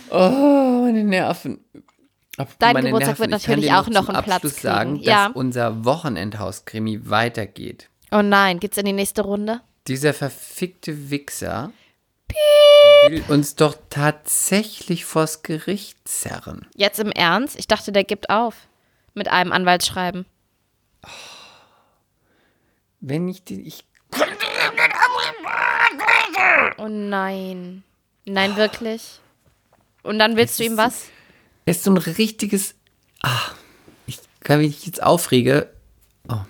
Oh, 0.09 0.81
meine 0.83 1.03
Nerven. 1.05 1.63
Apropos 2.37 2.55
Dein 2.59 2.73
meine 2.73 2.87
Geburtstag 2.89 3.19
wird 3.19 3.33
Ich 3.35 3.43
kann 3.43 3.55
natürlich 3.59 3.73
auch 3.73 3.87
noch 3.87 4.09
einen 4.09 4.23
Platz 4.23 4.41
kriegen. 4.41 4.55
sagen, 4.55 4.95
Ja. 4.97 5.27
dass 5.27 5.35
unser 5.35 5.85
Wochenendhaus-Krimi 5.85 7.09
weitergeht. 7.09 7.89
Oh 8.11 8.21
nein, 8.21 8.59
geht's 8.59 8.77
in 8.77 8.85
die 8.85 8.93
nächste 8.93 9.21
Runde? 9.21 9.61
Dieser 9.89 10.13
verfickte 10.13 11.09
Wichser 11.09 11.73
will 13.07 13.23
uns 13.27 13.55
doch 13.55 13.75
tatsächlich 13.89 15.03
vors 15.03 15.41
Gericht 15.41 16.07
zerren. 16.07 16.67
Jetzt 16.75 16.99
im 16.99 17.11
Ernst? 17.11 17.57
Ich 17.57 17.65
dachte, 17.65 17.91
der 17.91 18.03
gibt 18.03 18.29
auf. 18.29 18.55
Mit 19.15 19.29
einem 19.29 19.51
Anwaltsschreiben. 19.51 20.27
Wenn 22.99 23.27
ich 23.29 23.43
die, 23.43 23.61
ich 23.61 23.83
Oh 26.77 26.87
nein. 26.87 27.83
Nein, 28.25 28.57
wirklich? 28.57 29.19
Und 30.03 30.19
dann 30.19 30.35
willst 30.35 30.59
du 30.59 30.65
ihm 30.65 30.77
was? 30.77 31.05
Er 31.65 31.71
ist 31.71 31.83
so 31.83 31.89
ein 31.89 31.97
richtiges. 31.97 32.75
Ah, 33.23 33.53
ich 34.05 34.19
kann 34.41 34.59
mich 34.59 34.85
jetzt 34.85 35.01
aufrege. 35.01 35.73
Oh. 36.27 36.41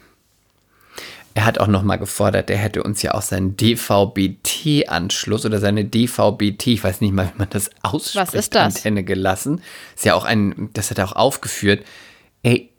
Er 1.40 1.46
hat 1.46 1.58
auch 1.58 1.68
noch 1.68 1.84
mal 1.84 1.96
gefordert, 1.96 2.50
er 2.50 2.58
hätte 2.58 2.84
uns 2.84 3.02
ja 3.02 3.14
auch 3.14 3.22
seinen 3.22 3.56
DVB-T-Anschluss 3.56 5.46
oder 5.46 5.60
seine 5.60 5.86
DVB-T, 5.86 6.74
ich 6.74 6.84
weiß 6.84 7.00
nicht 7.00 7.14
mal, 7.14 7.32
wie 7.34 7.38
man 7.38 7.50
das 7.50 7.70
ausspricht, 7.82 8.28
Was 8.28 8.34
ist 8.34 8.56
das? 8.56 8.76
Antenne 8.76 9.06
gelassen. 9.06 9.62
Ist 9.96 10.04
ja 10.04 10.16
auch 10.16 10.26
ein, 10.26 10.70
das 10.74 10.92
hat 10.92 10.98
er 10.98 11.06
auch 11.06 11.16
aufgeführt. 11.16 11.86
Ey, 12.44 12.72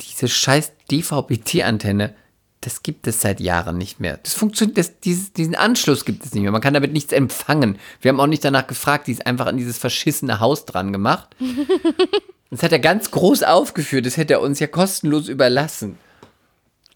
diese 0.00 0.28
scheiß 0.28 0.74
DVB-T-Antenne, 0.92 2.14
das 2.60 2.84
gibt 2.84 3.08
es 3.08 3.20
seit 3.20 3.40
Jahren 3.40 3.78
nicht 3.78 3.98
mehr. 3.98 4.20
Das 4.22 4.34
funktioniert, 4.34 4.78
das, 4.78 5.00
dieses, 5.00 5.32
diesen 5.32 5.56
Anschluss 5.56 6.04
gibt 6.04 6.24
es 6.24 6.32
nicht 6.32 6.44
mehr. 6.44 6.52
Man 6.52 6.60
kann 6.60 6.74
damit 6.74 6.92
nichts 6.92 7.12
empfangen. 7.12 7.80
Wir 8.00 8.10
haben 8.10 8.20
auch 8.20 8.28
nicht 8.28 8.44
danach 8.44 8.68
gefragt, 8.68 9.08
die 9.08 9.12
ist 9.12 9.26
einfach 9.26 9.46
an 9.46 9.56
dieses 9.56 9.76
verschissene 9.76 10.38
Haus 10.38 10.66
dran 10.66 10.92
gemacht. 10.92 11.34
Das 12.50 12.62
hat 12.62 12.72
er 12.72 12.78
ganz 12.78 13.10
groß 13.10 13.42
aufgeführt, 13.42 14.06
das 14.06 14.16
hätte 14.16 14.32
er 14.32 14.40
uns 14.40 14.58
ja 14.58 14.66
kostenlos 14.66 15.28
überlassen. 15.28 15.98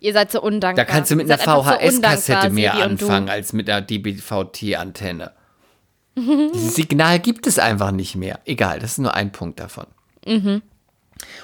Ihr 0.03 0.13
seid 0.13 0.33
so 0.33 0.43
undankbar. 0.43 0.85
Da 0.85 0.91
kannst 0.91 1.13
du 1.13 1.17
mit 1.17 1.29
Ihr 1.29 1.35
einer 1.35 1.45
so 1.45 1.63
VHS-Kassette 1.63 2.49
undankbar, 2.49 2.51
mehr 2.51 2.75
anfangen 2.75 3.29
als 3.29 3.53
mit 3.53 3.71
einer 3.71 3.83
DBVT-Antenne. 3.83 5.31
Dieses 6.17 6.75
Signal 6.75 7.21
gibt 7.21 7.47
es 7.47 7.61
einfach 7.61 7.93
nicht 7.93 8.17
mehr. 8.17 8.41
Egal, 8.45 8.81
das 8.81 8.93
ist 8.93 8.99
nur 8.99 9.15
ein 9.15 9.31
Punkt 9.31 9.61
davon. 9.61 9.87
Mhm. 10.27 10.63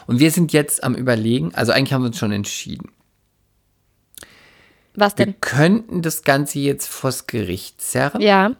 Und 0.08 0.18
wir 0.18 0.32
sind 0.32 0.52
jetzt 0.52 0.82
am 0.82 0.96
Überlegen, 0.96 1.54
also 1.54 1.70
eigentlich 1.70 1.92
haben 1.92 2.02
wir 2.02 2.08
uns 2.08 2.18
schon 2.18 2.32
entschieden. 2.32 2.90
Was 4.94 5.16
Wir 5.16 5.26
denn? 5.26 5.40
könnten 5.40 6.02
das 6.02 6.24
Ganze 6.24 6.58
jetzt 6.58 6.88
vors 6.88 7.28
Gericht 7.28 7.80
zerren. 7.80 8.20
Ja. 8.20 8.56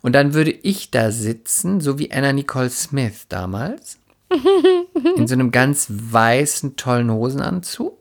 Und 0.00 0.14
dann 0.14 0.32
würde 0.32 0.50
ich 0.50 0.90
da 0.90 1.10
sitzen, 1.10 1.82
so 1.82 1.98
wie 1.98 2.10
Anna 2.10 2.32
Nicole 2.32 2.70
Smith 2.70 3.26
damals, 3.28 3.98
in 5.16 5.26
so 5.26 5.34
einem 5.34 5.50
ganz 5.50 5.88
weißen, 5.90 6.76
tollen 6.76 7.10
Hosenanzug, 7.10 7.99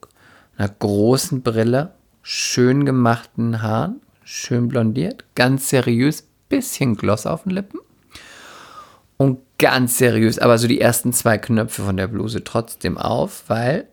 einer 0.60 0.70
großen 0.70 1.41
Brille, 1.41 1.93
schön 2.22 2.86
gemachten 2.86 3.62
Haaren, 3.62 4.01
schön 4.24 4.68
blondiert, 4.68 5.24
ganz 5.34 5.70
seriös, 5.70 6.28
bisschen 6.49 6.95
Gloss 6.95 7.26
auf 7.26 7.43
den 7.43 7.51
Lippen. 7.51 7.80
Und 9.16 9.39
ganz 9.57 9.97
seriös, 9.97 10.38
aber 10.38 10.57
so 10.57 10.68
die 10.68 10.82
ersten 10.82 11.14
zwei 11.14 11.38
Knöpfe 11.38 11.84
von 11.84 11.95
der 11.95 12.07
Bluse 12.07 12.43
trotzdem 12.43 12.97
auf, 12.97 13.45
weil 13.47 13.88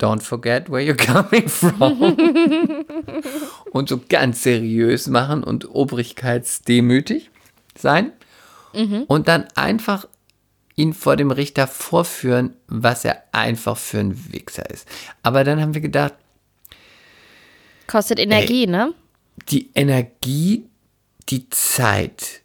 don't 0.00 0.22
forget 0.22 0.70
where 0.70 0.82
you're 0.82 0.94
coming 0.96 1.48
from. 1.48 2.16
und 3.72 3.88
so 3.88 4.00
ganz 4.08 4.44
seriös 4.44 5.08
machen 5.08 5.42
und 5.42 5.68
obrigkeitsdemütig 5.68 7.30
sein. 7.76 8.12
Und 9.08 9.26
dann 9.26 9.48
einfach 9.56 10.06
ihn 10.80 10.94
vor 10.94 11.16
dem 11.16 11.30
Richter 11.30 11.66
vorführen, 11.66 12.56
was 12.66 13.04
er 13.04 13.22
einfach 13.32 13.76
für 13.76 13.98
ein 13.98 14.32
Wichser 14.32 14.68
ist. 14.70 14.88
Aber 15.22 15.44
dann 15.44 15.60
haben 15.60 15.74
wir 15.74 15.82
gedacht, 15.82 16.14
Kostet 17.86 18.18
Energie, 18.20 18.66
ne? 18.66 18.94
die 19.48 19.70
Energie, 19.74 20.68
die 21.28 21.48
Zeit, 21.50 22.42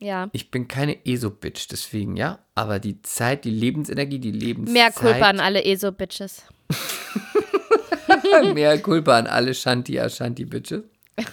Ja. 0.00 0.28
ich 0.32 0.50
bin 0.50 0.68
keine 0.68 1.04
ESO-Bitch, 1.06 1.66
deswegen, 1.70 2.16
ja, 2.16 2.40
aber 2.54 2.78
die 2.78 3.00
Zeit, 3.02 3.44
die 3.46 3.50
Lebensenergie, 3.50 4.18
die 4.18 4.32
Lebenszeit. 4.32 4.74
Mehr 4.74 4.92
Kulpa 4.92 5.28
an 5.30 5.40
alle 5.40 5.64
ESO-Bitches. 5.64 6.42
Mehr 8.54 8.78
Culpa 8.80 9.18
an 9.18 9.26
alle 9.26 9.54
Shanti 9.54 9.98
Ashanti 9.98 10.44
Bitches. 10.44 10.82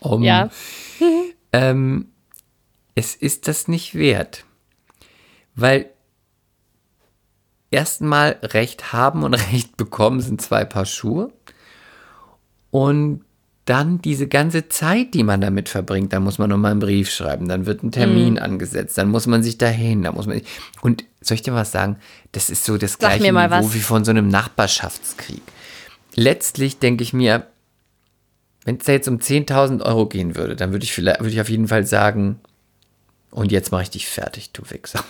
um, 0.00 0.22
Ja. 0.22 0.48
Ähm, 1.52 2.08
es 2.94 3.14
ist 3.14 3.48
das 3.48 3.68
nicht 3.68 3.94
wert. 3.94 4.44
Weil 5.54 5.90
erstmal 7.70 8.38
Recht 8.42 8.92
haben 8.92 9.22
und 9.22 9.34
Recht 9.52 9.76
bekommen 9.76 10.20
sind 10.20 10.40
zwei 10.40 10.64
Paar 10.64 10.86
Schuhe. 10.86 11.32
Und 12.70 13.24
dann 13.66 14.02
diese 14.02 14.28
ganze 14.28 14.68
Zeit, 14.68 15.14
die 15.14 15.22
man 15.22 15.40
damit 15.40 15.68
verbringt, 15.68 16.12
da 16.12 16.20
muss 16.20 16.38
man 16.38 16.50
nochmal 16.50 16.72
einen 16.72 16.80
Brief 16.80 17.10
schreiben, 17.10 17.48
dann 17.48 17.64
wird 17.64 17.82
ein. 17.82 17.92
Termin 17.92 18.38
angesetzt, 18.38 18.98
dann 18.98 19.08
muss 19.08 19.26
man 19.26 19.42
sich 19.42 19.56
dahin, 19.56 20.02
da 20.02 20.12
muss 20.12 20.26
man. 20.26 20.42
Und 20.82 21.04
soll 21.20 21.36
ich 21.36 21.42
dir 21.42 21.54
was 21.54 21.72
sagen? 21.72 21.96
Das 22.32 22.50
ist 22.50 22.64
so 22.64 22.76
das 22.76 22.92
Sag 22.92 23.18
gleiche 23.18 23.32
Niveau 23.32 23.50
was. 23.50 23.74
wie 23.74 23.80
von 23.80 24.04
so 24.04 24.10
einem 24.10 24.28
Nachbarschaftskrieg. 24.28 25.42
Letztlich 26.14 26.78
denke 26.78 27.02
ich 27.02 27.14
mir, 27.14 27.46
wenn 28.64 28.76
es 28.76 28.84
da 28.84 28.92
jetzt 28.92 29.08
um 29.08 29.18
10.000 29.18 29.82
Euro 29.82 30.06
gehen 30.06 30.36
würde, 30.36 30.56
dann 30.56 30.72
würde 30.72 30.84
ich, 30.84 30.92
vielleicht, 30.92 31.20
würde 31.20 31.32
ich 31.32 31.40
auf 31.40 31.48
jeden 31.48 31.68
Fall 31.68 31.86
sagen, 31.86 32.40
und 33.34 33.52
jetzt 33.52 33.70
mache 33.72 33.82
ich 33.82 33.90
dich 33.90 34.06
fertig, 34.08 34.52
du 34.52 34.62
Wichser. 34.70 35.04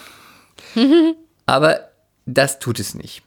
Aber 1.47 1.89
das 2.27 2.59
tut 2.59 2.81
es 2.81 2.95
nicht. 2.95 3.23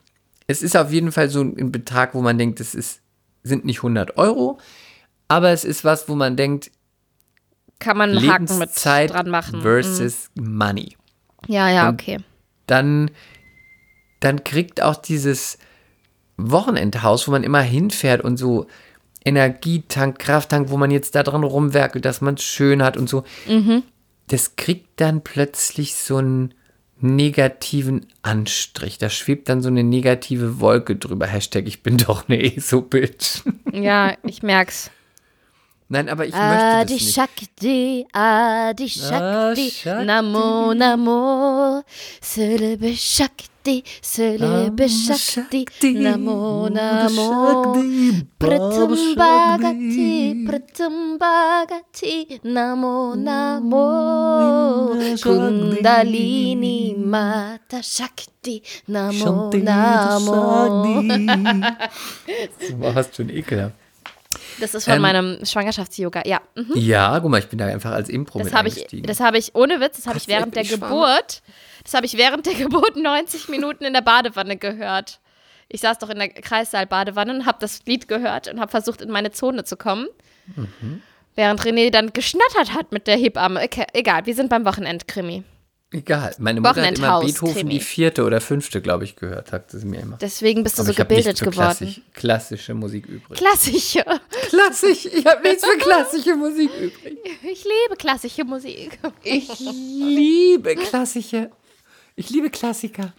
Es 0.48 0.62
ist 0.62 0.76
auf 0.76 0.92
jeden 0.92 1.12
Fall 1.12 1.30
so 1.30 1.42
ein 1.42 1.72
Betrag, 1.72 2.14
wo 2.14 2.22
man 2.22 2.38
denkt, 2.38 2.60
das 2.60 2.74
ist, 2.76 3.02
sind 3.44 3.66
nicht 3.66 3.80
100 3.80 4.18
Euro, 4.18 4.60
aber 5.28 5.50
es 5.52 5.66
ist 5.66 5.84
was, 5.84 6.08
wo 6.08 6.16
man 6.16 6.38
denkt, 6.38 6.72
Kann 7.80 7.98
man 7.98 8.12
einen 8.18 8.30
Haken 8.32 8.58
mit 8.58 8.70
dran 8.86 9.30
machen. 9.30 9.62
versus 9.62 10.30
Money. 10.36 10.96
Ja, 11.48 11.70
ja, 11.70 11.90
Und- 11.90 12.02
okay. 12.02 12.18
Dann, 12.66 13.12
dann 14.22 14.44
kriegt 14.46 14.82
auch 14.82 14.96
dieses 14.96 15.58
Wochenendhaus, 16.38 17.28
wo 17.28 17.32
man 17.32 17.44
immer 17.44 17.62
hinfährt 17.62 18.22
und 18.22 18.38
so 18.38 18.68
Energietank, 19.26 20.18
Krafttank, 20.20 20.70
wo 20.70 20.78
man 20.78 20.92
jetzt 20.92 21.14
da 21.16 21.24
dran 21.24 21.44
rumwerkelt, 21.44 22.06
dass 22.06 22.22
man 22.22 22.36
es 22.36 22.44
schön 22.44 22.82
hat 22.82 22.96
und 22.98 23.10
so, 23.10 23.24
das 24.28 24.56
kriegt 24.56 25.00
dann 25.00 25.24
plötzlich 25.24 25.96
so 25.96 26.18
einen 26.18 26.54
negativen 27.00 28.08
Anstrich. 28.22 28.98
Da 28.98 29.10
schwebt 29.10 29.50
dann 29.50 29.62
so 29.62 29.70
eine 29.70 29.84
negative 29.84 30.60
Wolke 30.60 30.96
drüber. 30.96 31.28
Hashtag, 31.28 31.68
ich 31.68 31.84
bin 31.84 31.98
doch 31.98 32.28
eine 32.28 32.42
ESO-Bitch. 32.56 33.44
Ja, 33.72 34.16
ich 34.24 34.44
merk's. 34.44 34.92
Nein, 35.90 36.10
aber 36.10 36.26
ich 36.26 36.34
möchte 36.34 36.46
Adi 36.46 36.94
das 36.96 37.02
nicht. 37.02 37.16
Shakti, 37.16 38.08
Adi 38.12 38.90
Shakti, 38.90 39.72
Shakti. 39.72 40.06
Namo 40.06 40.74
Namo, 40.74 41.82
Selebe 42.20 42.94
Shakti, 42.94 43.84
Selebe 44.02 44.84
Namo 44.84 44.90
Shakti, 44.90 45.64
Shakti, 45.64 45.94
Namo 45.94 46.68
Namo 46.68 47.74
Shakti, 47.74 48.28
Pratam 48.38 49.16
Bhagati, 49.16 50.46
Pratam 50.46 51.18
Bhagati, 51.18 52.42
Namo 52.44 53.16
Namo, 53.16 54.92
Kundalini 55.24 56.98
Mata 56.98 57.82
Shakti, 57.82 58.62
Namo 58.90 59.52
Namo. 59.54 61.02
Du 62.60 62.80
warst 62.82 63.16
schon 63.16 63.30
ekelhaft. 63.30 63.87
Das 64.60 64.74
ist 64.74 64.86
von 64.86 64.94
Ähm, 64.96 65.02
meinem 65.02 65.46
Schwangerschafts-Yoga, 65.46 66.24
ja. 66.26 66.42
Mhm. 66.56 66.72
Ja, 66.76 67.20
guck 67.20 67.30
mal, 67.32 67.40
ich 67.40 67.48
bin 67.48 67.60
da 67.60 67.66
einfach 67.68 67.92
als 67.92 68.10
Impro 68.10 68.40
Das 68.40 68.54
habe 68.54 68.68
ich, 68.68 68.86
das 68.92 69.20
habe 69.20 69.38
ich, 69.38 69.56
ohne 69.56 69.80
Witz, 69.80 69.98
das 69.98 70.08
habe 70.08 70.18
ich 70.18 70.28
während 70.28 70.56
der 70.56 70.64
schwanger. 70.64 70.88
Geburt, 70.88 71.42
das 71.84 71.94
habe 71.94 72.06
ich 72.06 72.18
während 72.18 72.46
der 72.46 72.54
Geburt 72.56 72.96
90 72.98 73.50
Minuten 73.50 73.86
in 73.86 73.94
der 73.94 74.02
Badewanne 74.02 74.58
gehört. 74.58 75.20
Ich 75.70 75.82
saß 75.82 76.00
doch 76.00 76.10
in 76.10 76.18
der 76.18 76.30
Kreissaal-Badewanne 76.30 77.34
und 77.34 77.46
habe 77.46 77.58
das 77.60 77.86
Lied 77.86 78.08
gehört 78.08 78.48
und 78.48 78.60
habe 78.60 78.72
versucht, 78.72 79.02
in 79.02 79.10
meine 79.10 79.32
Zone 79.32 79.64
zu 79.64 79.76
kommen. 79.78 80.08
Mhm. 80.56 81.02
Während 81.36 81.62
René 81.62 81.92
dann 81.92 82.14
geschnattert 82.14 82.74
hat 82.74 82.92
mit 82.92 83.06
der 83.06 83.16
Hebamme. 83.18 83.62
Okay, 83.64 83.86
egal, 83.94 84.26
wir 84.26 84.34
sind 84.34 84.50
beim 84.50 84.66
Wochenendkrimi. 84.66 85.44
Egal. 85.92 86.36
Meine 86.38 86.60
Mutter 86.60 86.86
hat 86.86 86.98
immer 86.98 87.22
Beethoven 87.22 87.54
Krimi. 87.54 87.70
die 87.76 87.80
vierte 87.80 88.26
oder 88.26 88.42
fünfte, 88.42 88.82
glaube 88.82 89.06
ich, 89.06 89.16
gehört, 89.16 89.48
sagte 89.48 89.80
sie 89.80 89.86
mir 89.86 90.02
immer. 90.02 90.18
Deswegen 90.18 90.62
bist 90.64 90.78
du 90.78 90.82
Aber 90.82 90.92
so 90.92 90.98
gebildet 90.98 91.40
geworden. 91.40 91.54
klassisch, 91.54 92.02
klassische 92.14 92.74
Musik 92.74 93.06
übrig. 93.06 93.38
Klassische. 93.40 94.04
Klassisch, 94.50 95.06
ich 95.06 95.26
habe 95.26 95.42
nichts 95.44 95.66
für 95.66 95.78
klassische 95.78 96.36
Musik 96.36 96.70
übrig. 96.78 97.18
Ich 97.42 97.64
liebe 97.64 97.96
klassische 97.98 98.44
Musik. 98.44 99.00
Ich 99.24 99.48
liebe 99.60 100.76
klassische, 100.76 101.52
ich 102.18 102.30
liebe 102.32 102.50
Klassiker. 102.50 103.14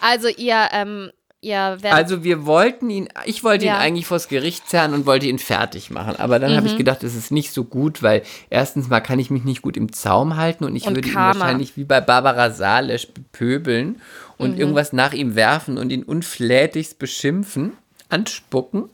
Also 0.00 0.26
ihr, 0.28 0.68
ähm, 0.72 1.12
werdet 1.42 1.92
Also 1.92 2.22
wir 2.22 2.44
wollten 2.44 2.90
ihn, 2.90 3.08
ich 3.24 3.42
wollte 3.42 3.64
Ja. 3.64 3.74
ihn 3.76 3.80
eigentlich 3.80 4.06
vors 4.06 4.28
Gericht 4.28 4.68
zerren 4.68 4.92
und 4.92 5.06
wollte 5.06 5.26
ihn 5.26 5.38
fertig 5.38 5.90
machen. 5.90 6.16
Aber 6.16 6.38
dann 6.38 6.54
habe 6.54 6.66
ich 6.66 6.74
Mhm. 6.74 6.78
gedacht, 6.78 7.02
es 7.02 7.14
ist 7.14 7.30
nicht 7.32 7.52
so 7.52 7.64
gut, 7.64 8.02
weil 8.02 8.22
erstens 8.50 8.88
mal 8.88 9.00
kann 9.00 9.18
ich 9.18 9.30
mich 9.30 9.44
nicht 9.44 9.62
gut 9.62 9.76
im 9.78 9.92
Zaum 9.92 10.36
halten 10.36 10.64
und 10.64 10.76
ich 10.76 10.86
Und 10.86 10.96
würde 10.96 11.08
ihn 11.08 11.14
Karma. 11.14 11.40
wahrscheinlich 11.40 11.76
wie 11.78 11.84
bei 11.84 12.00
Barbara 12.02 12.50
Salesch 12.50 13.08
bepöbeln 13.08 14.00
und 14.36 14.52
Mhm. 14.54 14.58
irgendwas 14.60 14.92
nach 14.92 15.12
ihm 15.14 15.34
werfen 15.34 15.78
und 15.78 15.90
ihn 15.90 16.02
unflätigst 16.02 16.98
beschimpfen, 16.98 17.72
anspucken 18.10 18.90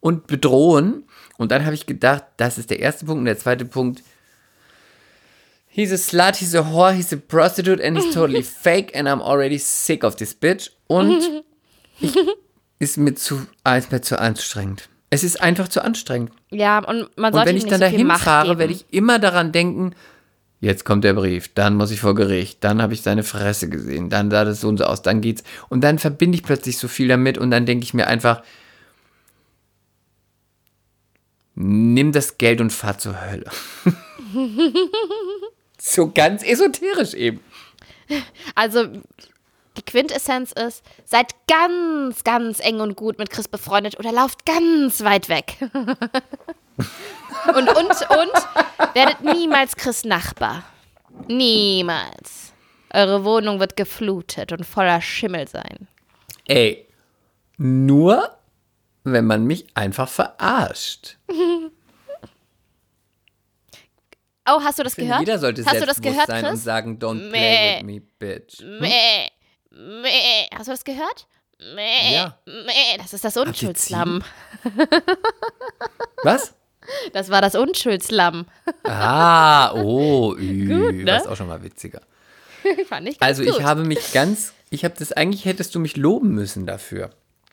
und 0.00 0.26
bedrohen. 0.28 1.02
Und 1.38 1.50
dann 1.50 1.64
habe 1.64 1.74
ich 1.74 1.86
gedacht, 1.86 2.22
das 2.36 2.56
ist 2.58 2.70
der 2.70 2.78
erste 2.78 3.06
Punkt. 3.06 3.18
Und 3.20 3.24
der 3.26 3.38
zweite 3.38 3.64
Punkt, 3.64 4.02
He's 5.76 5.90
a 5.90 5.96
slut, 5.96 6.36
he's 6.36 6.54
a 6.54 6.60
whore, 6.70 6.92
he's 6.92 7.12
a 7.12 7.16
prostitute 7.16 7.84
and 7.84 7.98
he's 7.98 8.14
totally 8.14 8.42
fake 8.62 8.94
and 8.96 9.08
I'm 9.08 9.20
already 9.20 9.58
sick 9.58 10.04
of 10.04 10.14
this 10.14 10.32
bitch. 10.32 10.70
Und 10.86 11.20
ich, 12.00 12.16
ist 12.78 12.96
mir 12.98 13.14
zu, 13.14 13.46
ah, 13.64 13.76
ist 13.76 13.92
mir 13.92 14.00
zu 14.00 14.18
anstrengend. 14.18 14.88
Es 15.10 15.22
ist 15.22 15.40
einfach 15.40 15.68
zu 15.68 15.82
anstrengend. 15.82 16.32
ja, 16.50 16.78
und 16.78 17.08
man 17.16 17.32
Und 17.32 17.34
sollte 17.34 17.48
wenn 17.48 17.54
ihm 17.54 17.58
ich 17.58 17.64
nicht 17.64 17.72
dann 17.72 17.80
so 17.80 17.84
dahin 17.84 18.10
fahre, 18.10 18.58
werde 18.58 18.72
ich 18.72 18.86
immer 18.90 19.18
daran 19.18 19.52
denken, 19.52 19.94
jetzt 20.60 20.84
kommt 20.84 21.04
der 21.04 21.12
Brief, 21.14 21.52
dann 21.54 21.76
muss 21.76 21.90
ich 21.90 22.00
vor 22.00 22.14
Gericht, 22.14 22.64
dann 22.64 22.82
habe 22.82 22.94
ich 22.94 23.02
seine 23.02 23.22
Fresse 23.22 23.68
gesehen, 23.68 24.10
dann 24.10 24.30
sah 24.30 24.44
das 24.44 24.60
so 24.60 24.68
und 24.68 24.78
so 24.78 24.84
aus, 24.84 25.02
dann 25.02 25.20
geht's. 25.20 25.44
Und 25.68 25.82
dann 25.82 25.98
verbinde 25.98 26.36
ich 26.36 26.42
plötzlich 26.42 26.78
so 26.78 26.88
viel 26.88 27.06
damit 27.06 27.38
und 27.38 27.50
dann 27.50 27.66
denke 27.66 27.84
ich 27.84 27.94
mir 27.94 28.06
einfach, 28.06 28.42
nimm 31.54 32.12
das 32.12 32.38
Geld 32.38 32.60
und 32.60 32.72
fahr 32.72 32.98
zur 32.98 33.20
Hölle. 33.20 33.46
so 35.80 36.10
ganz 36.10 36.42
esoterisch 36.42 37.14
eben. 37.14 37.40
Also 38.54 38.88
die 39.76 39.82
Quintessenz 39.82 40.52
ist, 40.52 40.84
seid 41.04 41.34
ganz, 41.48 42.24
ganz 42.24 42.60
eng 42.60 42.80
und 42.80 42.96
gut 42.96 43.18
mit 43.18 43.30
Chris 43.30 43.48
befreundet 43.48 43.98
oder 43.98 44.12
lauft 44.12 44.46
ganz 44.46 45.02
weit 45.02 45.28
weg. 45.28 45.56
und, 45.72 47.68
und, 47.68 47.76
und 47.76 48.94
werdet 48.94 49.20
niemals 49.22 49.76
Chris 49.76 50.04
Nachbar. 50.04 50.64
Niemals. 51.28 52.52
Eure 52.92 53.24
Wohnung 53.24 53.60
wird 53.60 53.76
geflutet 53.76 54.52
und 54.52 54.64
voller 54.64 55.00
Schimmel 55.00 55.48
sein. 55.48 55.88
Ey, 56.46 56.86
nur 57.56 58.36
wenn 59.04 59.26
man 59.26 59.44
mich 59.44 59.66
einfach 59.74 60.08
verarscht. 60.08 61.16
Oh, 64.46 64.60
hast 64.62 64.78
du 64.78 64.82
das 64.82 64.94
gehört? 64.94 65.20
Jeder 65.20 65.38
sollte 65.38 65.64
hast 65.64 65.74
du 65.74 65.86
das 65.86 65.96
selbstbewusst 65.96 66.26
gehört, 66.26 66.42
sein 66.42 66.52
und 66.52 66.56
sagen, 66.58 66.98
don't 66.98 67.30
Meh. 67.30 67.30
play 67.30 67.76
with 67.78 67.84
me, 67.86 68.00
bitch. 68.18 68.62
Meh, 68.80 69.28
meh. 69.76 70.48
Hast 70.56 70.66
du 70.68 70.72
das 70.72 70.84
gehört? 70.84 71.26
Meh, 71.74 72.14
Ja. 72.14 72.38
meh. 72.46 72.98
Das 72.98 73.12
ist 73.12 73.24
das 73.24 73.36
Unschuldslamm. 73.36 74.22
Was? 76.22 76.54
Das 77.12 77.30
war 77.30 77.40
das 77.40 77.54
Unschuldslamm. 77.54 78.46
Ah, 78.84 79.72
oh, 79.74 80.34
ü, 80.38 80.68
Gut, 80.68 80.94
ne? 80.96 81.04
das 81.04 81.22
ist 81.22 81.28
auch 81.28 81.36
schon 81.36 81.48
mal 81.48 81.62
witziger. 81.62 82.02
Fand 82.88 83.08
ich 83.08 83.18
ganz 83.18 83.22
Also 83.38 83.44
gut. 83.44 83.58
ich 83.58 83.62
habe 83.64 83.84
mich 83.84 84.12
ganz, 84.12 84.52
ich 84.70 84.84
habe 84.84 84.94
das, 84.98 85.12
eigentlich 85.12 85.44
hättest 85.44 85.74
du 85.74 85.80
mich 85.80 85.96
loben 85.96 86.30
müssen 86.34 86.66
dafür. 86.66 87.10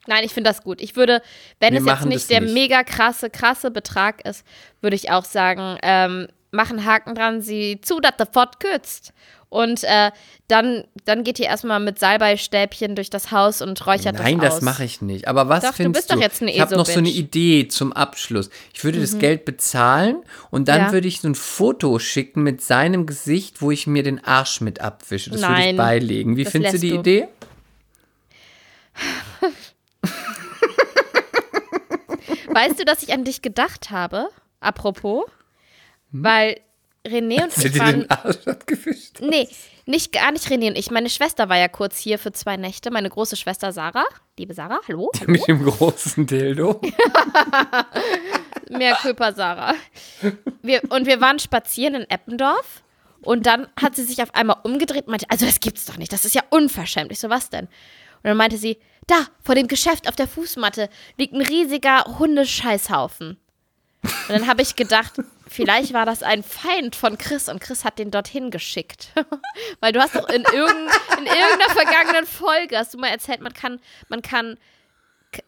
Nein, 0.07 0.23
ich 0.25 0.33
finde 0.33 0.49
das 0.49 0.63
gut. 0.63 0.81
Ich 0.81 0.95
würde, 0.95 1.21
wenn 1.59 1.73
Wir 1.73 1.79
es 1.81 1.85
jetzt 1.85 2.05
nicht 2.05 2.29
der 2.29 2.41
nicht. 2.41 2.53
mega 2.53 2.83
krasse, 2.83 3.29
krasse 3.29 3.69
Betrag 3.71 4.25
ist, 4.27 4.43
würde 4.81 4.95
ich 4.95 5.11
auch 5.11 5.25
sagen, 5.25 5.77
ähm, 5.83 6.27
machen 6.51 6.85
Haken 6.85 7.15
dran, 7.15 7.41
sie 7.41 7.81
zu, 7.81 7.99
dass 7.99 8.17
der 8.17 8.27
Fort 8.27 8.59
kürzt. 8.59 9.13
Und 9.49 9.83
äh, 9.83 10.11
dann, 10.47 10.85
dann 11.03 11.25
geht 11.25 11.37
ihr 11.37 11.47
erstmal 11.47 11.81
mit 11.81 11.99
Salbeistäbchen 11.99 12.95
durch 12.95 13.09
das 13.09 13.31
Haus 13.31 13.61
und 13.61 13.85
räuchert 13.85 14.15
Nein, 14.17 14.39
das 14.39 14.53
aus. 14.53 14.59
das 14.59 14.63
mache 14.63 14.85
ich 14.85 15.01
nicht. 15.01 15.27
Aber 15.27 15.49
was 15.49 15.63
Doch, 15.63 15.71
du 15.71 15.75
findest 15.77 16.07
bist 16.07 16.17
doch 16.17 16.21
jetzt 16.23 16.41
eine 16.41 16.53
Ich 16.53 16.61
habe 16.61 16.77
noch 16.77 16.85
so 16.85 16.99
eine. 16.99 17.09
Idee 17.09 17.67
zum 17.67 17.91
Abschluss. 17.91 18.49
Ich 18.73 18.81
würde 18.85 19.01
das 19.01 19.19
Geld 19.19 19.43
bezahlen 19.43 20.23
und 20.51 20.69
dann 20.69 20.79
Ja. 20.83 20.91
würde 20.93 21.09
ich 21.09 21.19
so 21.19 21.27
ein 21.27 21.35
Foto 21.35 21.99
schicken 21.99 22.43
mit 22.43 22.61
seinem 22.61 23.05
Gesicht, 23.05 23.61
wo 23.61 23.71
ich 23.71 23.87
mir 23.87 24.03
den 24.03 24.23
Arsch 24.23 24.61
mit 24.61 24.79
abwische. 24.79 25.31
Das 25.31 25.41
würde 25.41 25.59
ich 25.59 25.65
Nein, 25.67 25.75
beilegen. 25.75 26.37
Wie 26.37 26.45
findest 26.45 26.75
du 26.75 26.79
die 26.79 26.89
du. 26.91 26.99
Idee? 26.99 27.27
Weißt 32.53 32.79
du, 32.79 32.85
dass 32.85 33.03
ich 33.03 33.13
an 33.13 33.23
dich 33.23 33.41
gedacht 33.41 33.91
habe? 33.91 34.29
Apropos. 34.59 35.23
Hm? 36.11 36.23
Weil 36.23 36.61
René 37.05 37.43
und 37.43 37.51
Hast 37.51 37.63
du 37.63 37.67
ich 37.67 37.79
waren. 37.79 38.01
den 38.01 38.11
Arsch 38.11 38.47
abgewischt? 38.47 39.19
Nee, 39.21 39.47
nicht 39.85 40.11
gar 40.11 40.31
nicht 40.31 40.45
René 40.47 40.67
und 40.69 40.77
ich. 40.77 40.91
Meine 40.91 41.09
Schwester 41.09 41.49
war 41.49 41.57
ja 41.57 41.67
kurz 41.67 41.97
hier 41.97 42.19
für 42.19 42.31
zwei 42.31 42.57
Nächte. 42.57 42.91
Meine 42.91 43.09
große 43.09 43.35
Schwester 43.35 43.71
Sarah. 43.71 44.05
Liebe 44.37 44.53
Sarah, 44.53 44.79
hallo. 44.87 45.11
hallo. 45.19 45.31
Mit 45.31 45.47
dem 45.47 45.65
großen 45.65 46.27
Dildo. 46.27 46.79
Mehr 48.69 48.95
Köper 48.95 49.33
Sarah. 49.33 49.73
Wir, 50.61 50.81
und 50.89 51.07
wir 51.07 51.19
waren 51.21 51.39
spazieren 51.39 51.95
in 51.95 52.09
Eppendorf. 52.09 52.83
Und 53.23 53.45
dann 53.45 53.67
hat 53.79 53.95
sie 53.95 54.03
sich 54.03 54.21
auf 54.23 54.33
einmal 54.33 54.57
umgedreht 54.63 55.05
und 55.05 55.11
meinte, 55.11 55.29
also 55.29 55.45
das 55.45 55.59
gibt's 55.59 55.85
doch 55.85 55.97
nicht, 55.97 56.11
das 56.11 56.25
ist 56.25 56.33
ja 56.33 56.41
unverschämt. 56.49 57.11
Ich 57.11 57.19
so, 57.19 57.29
was 57.29 57.51
denn? 57.51 57.65
Und 57.65 58.23
dann 58.23 58.37
meinte 58.37 58.57
sie, 58.57 58.79
da, 59.05 59.27
vor 59.43 59.53
dem 59.55 59.67
Geschäft 59.67 60.07
auf 60.07 60.15
der 60.15 60.27
Fußmatte 60.27 60.89
liegt 61.17 61.33
ein 61.33 61.41
riesiger 61.41 62.03
Hundescheißhaufen. 62.17 63.37
Und 64.03 64.29
dann 64.29 64.47
habe 64.47 64.63
ich 64.63 64.75
gedacht, 64.75 65.13
vielleicht 65.51 65.93
war 65.93 66.05
das 66.05 66.23
ein 66.23 66.43
Feind 66.43 66.95
von 66.95 67.17
Chris 67.17 67.49
und 67.49 67.59
Chris 67.59 67.83
hat 67.83 67.99
den 67.99 68.09
dorthin 68.09 68.51
geschickt. 68.51 69.09
Weil 69.81 69.91
du 69.91 69.99
hast 69.99 70.15
doch 70.15 70.27
in, 70.29 70.43
irgend, 70.43 70.89
in 71.17 71.25
irgendeiner 71.25 71.69
vergangenen 71.69 72.25
Folge, 72.25 72.77
hast 72.77 72.93
du 72.93 72.97
mal 72.97 73.09
erzählt, 73.09 73.41
man 73.41 73.53
kann, 73.53 73.79
man 74.09 74.21
kann 74.21 74.57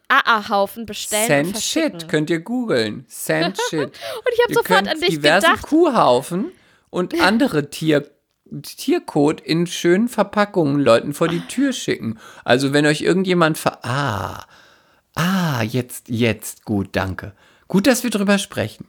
AA-Haufen 0.10 0.86
bestellen 0.86 1.24
und 1.24 1.28
Sand 1.30 1.52
verschicken. 1.52 2.00
Shit, 2.02 2.10
könnt 2.10 2.30
ihr 2.30 2.40
googeln. 2.40 3.06
Sand 3.08 3.58
Shit. 3.70 3.80
Und 3.80 4.34
ich 4.34 4.44
habe 4.44 4.54
sofort 4.54 4.88
an 4.88 5.00
dich 5.00 5.10
diverse 5.10 5.48
gedacht. 5.48 5.64
Kuhhaufen 5.64 6.52
und 6.90 7.20
andere 7.22 7.70
Tier, 7.70 8.10
Tierkot 8.62 9.42
in 9.42 9.68
schönen 9.68 10.10
Verpackungen 10.10 10.80
Leuten 10.80 11.14
vor 11.14 11.28
die 11.28 11.46
Tür 11.48 11.74
schicken. 11.74 12.20
Also 12.44 12.74
wenn 12.74 12.86
euch 12.86 13.02
irgendjemand 13.02 13.58
ver... 13.58 13.80
Ah, 13.84 14.46
ah, 15.16 15.64
jetzt, 15.64 16.10
jetzt, 16.10 16.66
gut, 16.66 16.90
danke. 16.92 17.34
Gut, 17.68 17.88
dass 17.88 18.04
wir 18.04 18.10
drüber 18.10 18.38
sprechen. 18.38 18.88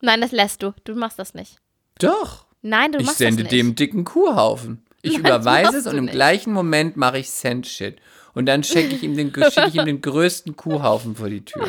Nein, 0.00 0.20
das 0.20 0.32
lässt 0.32 0.62
du. 0.62 0.72
Du 0.84 0.94
machst 0.94 1.18
das 1.18 1.34
nicht. 1.34 1.56
Doch, 1.98 2.46
Nein, 2.62 2.92
du 2.92 2.98
ich 2.98 3.06
machst 3.06 3.18
sende 3.18 3.42
das 3.44 3.52
nicht. 3.52 3.60
dem 3.60 3.74
dicken 3.74 4.04
Kuhhaufen. 4.04 4.84
Ich 5.02 5.14
Nein, 5.14 5.22
das 5.24 5.30
überweise 5.42 5.78
es 5.78 5.86
und 5.86 5.96
im 5.96 6.04
nicht. 6.06 6.12
gleichen 6.14 6.52
Moment 6.52 6.96
mache 6.96 7.18
ich 7.18 7.30
Sand 7.30 7.66
Shit. 7.66 7.98
Und 8.34 8.46
dann 8.46 8.62
schicke 8.64 8.94
ich 8.94 9.02
ihm 9.02 9.16
den, 9.16 9.32
schicke 9.34 9.68
ich 9.68 9.74
ihm 9.74 9.86
den 9.86 10.00
größten 10.02 10.56
Kuhhaufen 10.56 11.16
vor 11.16 11.28
die 11.28 11.44
Tür. 11.44 11.68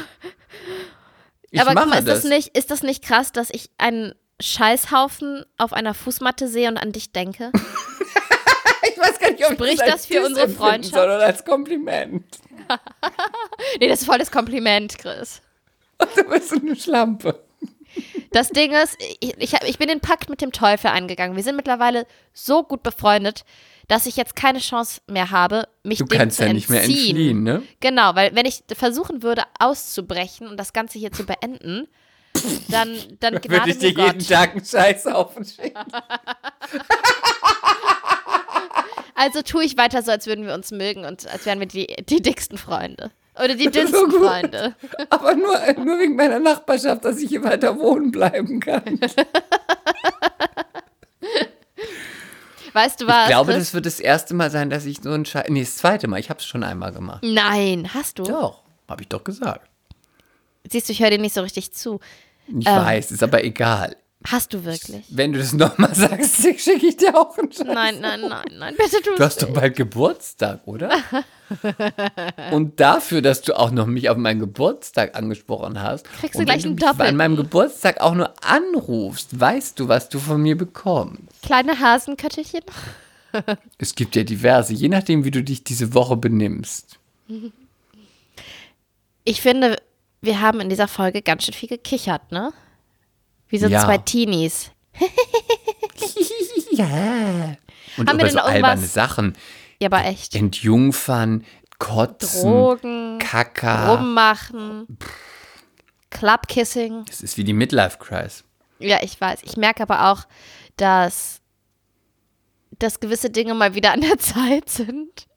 Ich 1.50 1.60
Aber 1.60 1.74
mache 1.74 1.86
guck 1.86 1.94
mal, 1.94 2.00
ist 2.00 2.08
das. 2.08 2.22
das. 2.22 2.30
nicht, 2.30 2.58
ist 2.58 2.72
das 2.72 2.84
nicht 2.84 3.04
krass, 3.04 3.32
dass 3.32 3.50
ich 3.52 3.70
einen 3.78 4.14
Scheißhaufen 4.42 5.46
auf 5.58 5.74
einer 5.74 5.94
Fußmatte 5.94 6.48
sehe 6.48 6.70
und 6.70 6.78
an 6.78 6.92
dich 6.92 7.12
denke? 7.12 7.52
Ich 8.84 8.98
weiß 8.98 9.20
gar 9.20 9.32
nicht, 9.32 9.46
ob 9.46 9.54
Spricht 9.54 9.74
ich 9.76 9.82
als 9.84 9.92
das 9.92 10.06
für 10.08 10.24
unsere 10.26 10.50
Freundschaft? 10.50 10.94
Soll 10.96 11.06
oder 11.06 11.20
als 11.26 11.46
Kompliment. 11.46 12.24
nee, 13.80 13.88
das 13.88 14.02
ist 14.02 14.06
voll 14.08 14.18
das 14.18 14.32
Kompliment, 14.32 14.98
Chris. 14.98 15.42
Du 16.16 16.24
bist 16.26 16.52
eine 16.54 16.76
Schlampe. 16.76 17.44
Das 18.32 18.50
Ding 18.50 18.72
ist, 18.72 18.98
ich, 19.20 19.36
ich, 19.38 19.54
ich 19.66 19.78
bin 19.78 19.88
den 19.90 20.00
Pakt 20.00 20.30
mit 20.30 20.42
dem 20.42 20.52
Teufel 20.54 20.88
eingegangen. 20.88 21.36
Wir 21.36 21.44
sind 21.44 21.58
mittlerweile 21.58 22.08
so 22.34 22.64
gut 22.64 22.82
befreundet, 22.82 23.44
dass 23.90 24.06
ich 24.06 24.16
jetzt 24.16 24.36
keine 24.38 24.60
Chance 24.60 25.02
mehr 25.08 25.32
habe, 25.32 25.68
mich 25.84 26.00
Du 26.00 26.06
dem 26.06 26.18
kannst 26.18 26.38
zu 26.38 26.46
ja 26.46 26.54
nicht 26.54 26.70
mehr 26.70 26.82
entziehen. 26.82 27.08
entfliehen, 27.10 27.44
ne? 27.44 27.64
Genau, 27.82 28.16
weil 28.16 28.34
wenn 28.34 28.46
ich 28.46 28.64
versuchen 28.74 29.22
würde, 29.22 29.44
auszubrechen 29.60 30.48
und 30.48 30.56
das 30.58 30.72
Ganze 30.72 30.98
hier 30.98 31.12
zu 31.12 31.26
beenden, 31.26 31.90
dann, 32.70 32.96
dann 33.20 33.34
Würde 33.44 33.48
gnade 33.50 33.72
ich 33.72 33.80
dir 33.80 33.90
jeden 33.90 34.20
Gott. 34.20 34.28
Tag 34.30 34.52
einen 34.52 34.66
Scheißhaufen 34.66 35.44
schicken. 35.46 35.74
Also 39.14 39.44
tue 39.44 39.64
ich 39.64 39.78
weiter 39.78 40.02
so, 40.02 40.10
als 40.10 40.26
würden 40.26 40.48
wir 40.48 40.56
uns 40.56 40.72
mögen 40.72 41.06
und 41.06 41.28
als 41.28 41.46
wären 41.46 41.60
wir 41.60 41.68
die, 41.68 41.86
die 42.10 42.24
dicksten 42.24 42.58
Freunde. 42.58 43.12
Oder 43.36 43.56
die 43.56 43.64
So 43.66 43.70
dünnsten 43.72 44.10
gut. 44.10 44.22
Freunde. 44.26 44.76
Aber 45.10 45.36
nur, 45.36 45.56
nur 45.84 46.00
wegen 46.00 46.16
meiner 46.16 46.40
Nachbarschaft, 46.40 47.06
dass 47.06 47.18
ich 47.20 47.30
hier 47.30 47.44
weiter 47.44 47.78
wohnen 47.80 48.12
bleiben 48.12 48.60
kann. 48.60 49.00
Weißt 52.74 53.02
du 53.02 53.08
was? 53.08 53.24
Ich 53.24 53.30
glaube, 53.30 53.52
das 53.54 53.74
wird 53.74 53.86
das 53.86 54.00
erste 54.00 54.34
Mal 54.34 54.50
sein, 54.50 54.70
dass 54.70 54.86
ich 54.86 55.02
so 55.02 55.12
einen 55.12 55.26
Scheiß. 55.26 55.50
Nee, 55.50 55.60
das 55.62 55.76
zweite 55.78 56.08
Mal. 56.08 56.20
Ich 56.20 56.30
habe 56.30 56.40
es 56.40 56.46
schon 56.46 56.64
einmal 56.64 56.94
gemacht. 56.94 57.22
Nein, 57.22 57.90
hast 57.94 58.18
du? 58.20 58.24
Doch, 58.24 58.62
habe 58.88 59.02
ich 59.02 59.10
doch 59.10 59.24
gesagt. 59.26 59.68
Siehst 60.70 60.88
du, 60.88 60.94
ich 60.94 61.02
höre 61.02 61.10
dir 61.10 61.18
nicht 61.20 61.34
so 61.36 61.42
richtig 61.42 61.74
zu. 61.74 62.00
Ich 62.48 62.68
Ähm. 62.68 62.76
weiß, 62.78 63.12
ist 63.12 63.24
aber 63.24 63.44
egal. 63.44 63.98
Hast 64.28 64.54
du 64.54 64.64
wirklich? 64.64 65.06
Wenn 65.10 65.34
du 65.34 65.40
das 65.40 65.54
nochmal 65.54 65.94
sagst, 65.96 66.36
schicke 66.38 66.86
ich 66.88 66.98
dir 66.98 67.18
auch 67.20 67.38
einen 67.38 67.52
Scheiß. 67.52 67.66
Nein, 67.66 68.00
nein, 68.02 68.22
nein, 68.22 68.46
nein, 68.58 68.76
bitte 68.78 69.02
tu 69.02 69.16
Du 69.16 69.24
hast 69.24 69.42
doch 69.42 69.50
bald 69.52 69.76
Geburtstag, 69.76 70.62
oder? 70.66 70.92
Und 72.52 72.80
dafür, 72.80 73.22
dass 73.22 73.42
du 73.42 73.58
auch 73.58 73.72
noch 73.72 73.88
mich 73.88 74.10
auf 74.10 74.18
meinen 74.18 74.40
Geburtstag 74.40 75.16
angesprochen 75.18 75.82
hast, 75.82 76.06
Kriegst 76.20 76.40
du 76.40 76.46
gleich 76.46 76.64
wenn 76.64 76.70
einen 76.70 76.78
du 76.78 76.86
mich 76.86 76.92
Doppel. 76.92 77.08
an 77.08 77.16
meinem 77.16 77.36
Geburtstag 77.36 78.00
auch 78.00 78.14
nur 78.14 78.34
anrufst, 78.46 79.40
weißt 79.40 79.80
du, 79.80 79.88
was 79.88 80.08
du 80.10 80.20
von 80.20 80.42
mir 80.42 80.58
bekommst. 80.58 81.22
Kleine 81.42 81.80
Hasenköttelchen. 81.80 82.62
Es 83.78 83.96
gibt 83.96 84.16
ja 84.16 84.24
diverse, 84.24 84.74
je 84.74 84.90
nachdem, 84.90 85.24
wie 85.24 85.32
du 85.32 85.42
dich 85.44 85.64
diese 85.64 85.94
Woche 85.94 86.16
benimmst. 86.18 87.00
Ich 89.24 89.42
finde, 89.42 89.78
wir 90.22 90.42
haben 90.42 90.60
in 90.60 90.70
dieser 90.70 90.88
Folge 90.88 91.22
ganz 91.22 91.46
schön 91.46 91.54
viel 91.54 91.70
gekichert, 91.70 92.32
ne? 92.32 92.52
Wie 93.52 93.58
so 93.60 93.68
Ja. 93.68 93.84
zwei 93.86 94.00
Teenies. 94.00 94.72
Ja. 96.72 96.86
Und 97.98 98.08
Haben 98.08 98.08
wir 98.08 98.14
über 98.14 98.24
denn 98.24 98.32
so 98.32 98.40
alberne 98.40 98.82
Sachen. 98.88 99.38
Ja, 99.80 99.88
aber 99.90 100.06
echt. 100.06 100.34
Entjungfern, 100.36 101.46
Kotzen, 101.80 102.50
Drogen, 102.50 103.20
Kacker. 103.20 103.90
rummachen, 103.98 104.98
Clubkissing. 106.10 107.04
Das 107.08 107.22
ist 107.22 107.38
wie 107.38 107.44
die 107.44 107.54
Midlife-Crisis. 107.54 108.46
Ja, 108.80 109.00
ich 109.04 109.20
weiß. 109.20 109.42
Ich 109.44 109.58
merke 109.58 109.84
aber 109.84 110.12
auch, 110.12 110.24
dass, 110.78 111.42
dass 112.80 113.00
gewisse 113.00 113.30
Dinge 113.30 113.54
mal 113.54 113.76
wieder 113.76 113.92
an 113.92 114.02
der 114.02 114.18
Zeit 114.20 114.70
sind. 114.70 115.28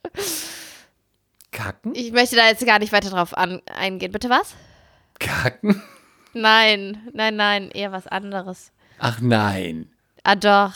Kacken? 1.50 1.94
Ich 1.94 2.12
möchte 2.12 2.36
da 2.36 2.46
jetzt 2.46 2.64
gar 2.64 2.78
nicht 2.78 2.92
weiter 2.92 3.10
drauf 3.10 3.36
an, 3.36 3.60
eingehen. 3.66 4.12
Bitte 4.12 4.30
was? 4.30 4.54
Kacken? 5.18 5.82
Nein, 6.34 6.98
nein, 7.12 7.36
nein, 7.36 7.70
eher 7.70 7.92
was 7.92 8.06
anderes. 8.06 8.72
Ach 8.98 9.20
nein. 9.20 9.90
Ah, 10.22 10.36
doch. 10.36 10.72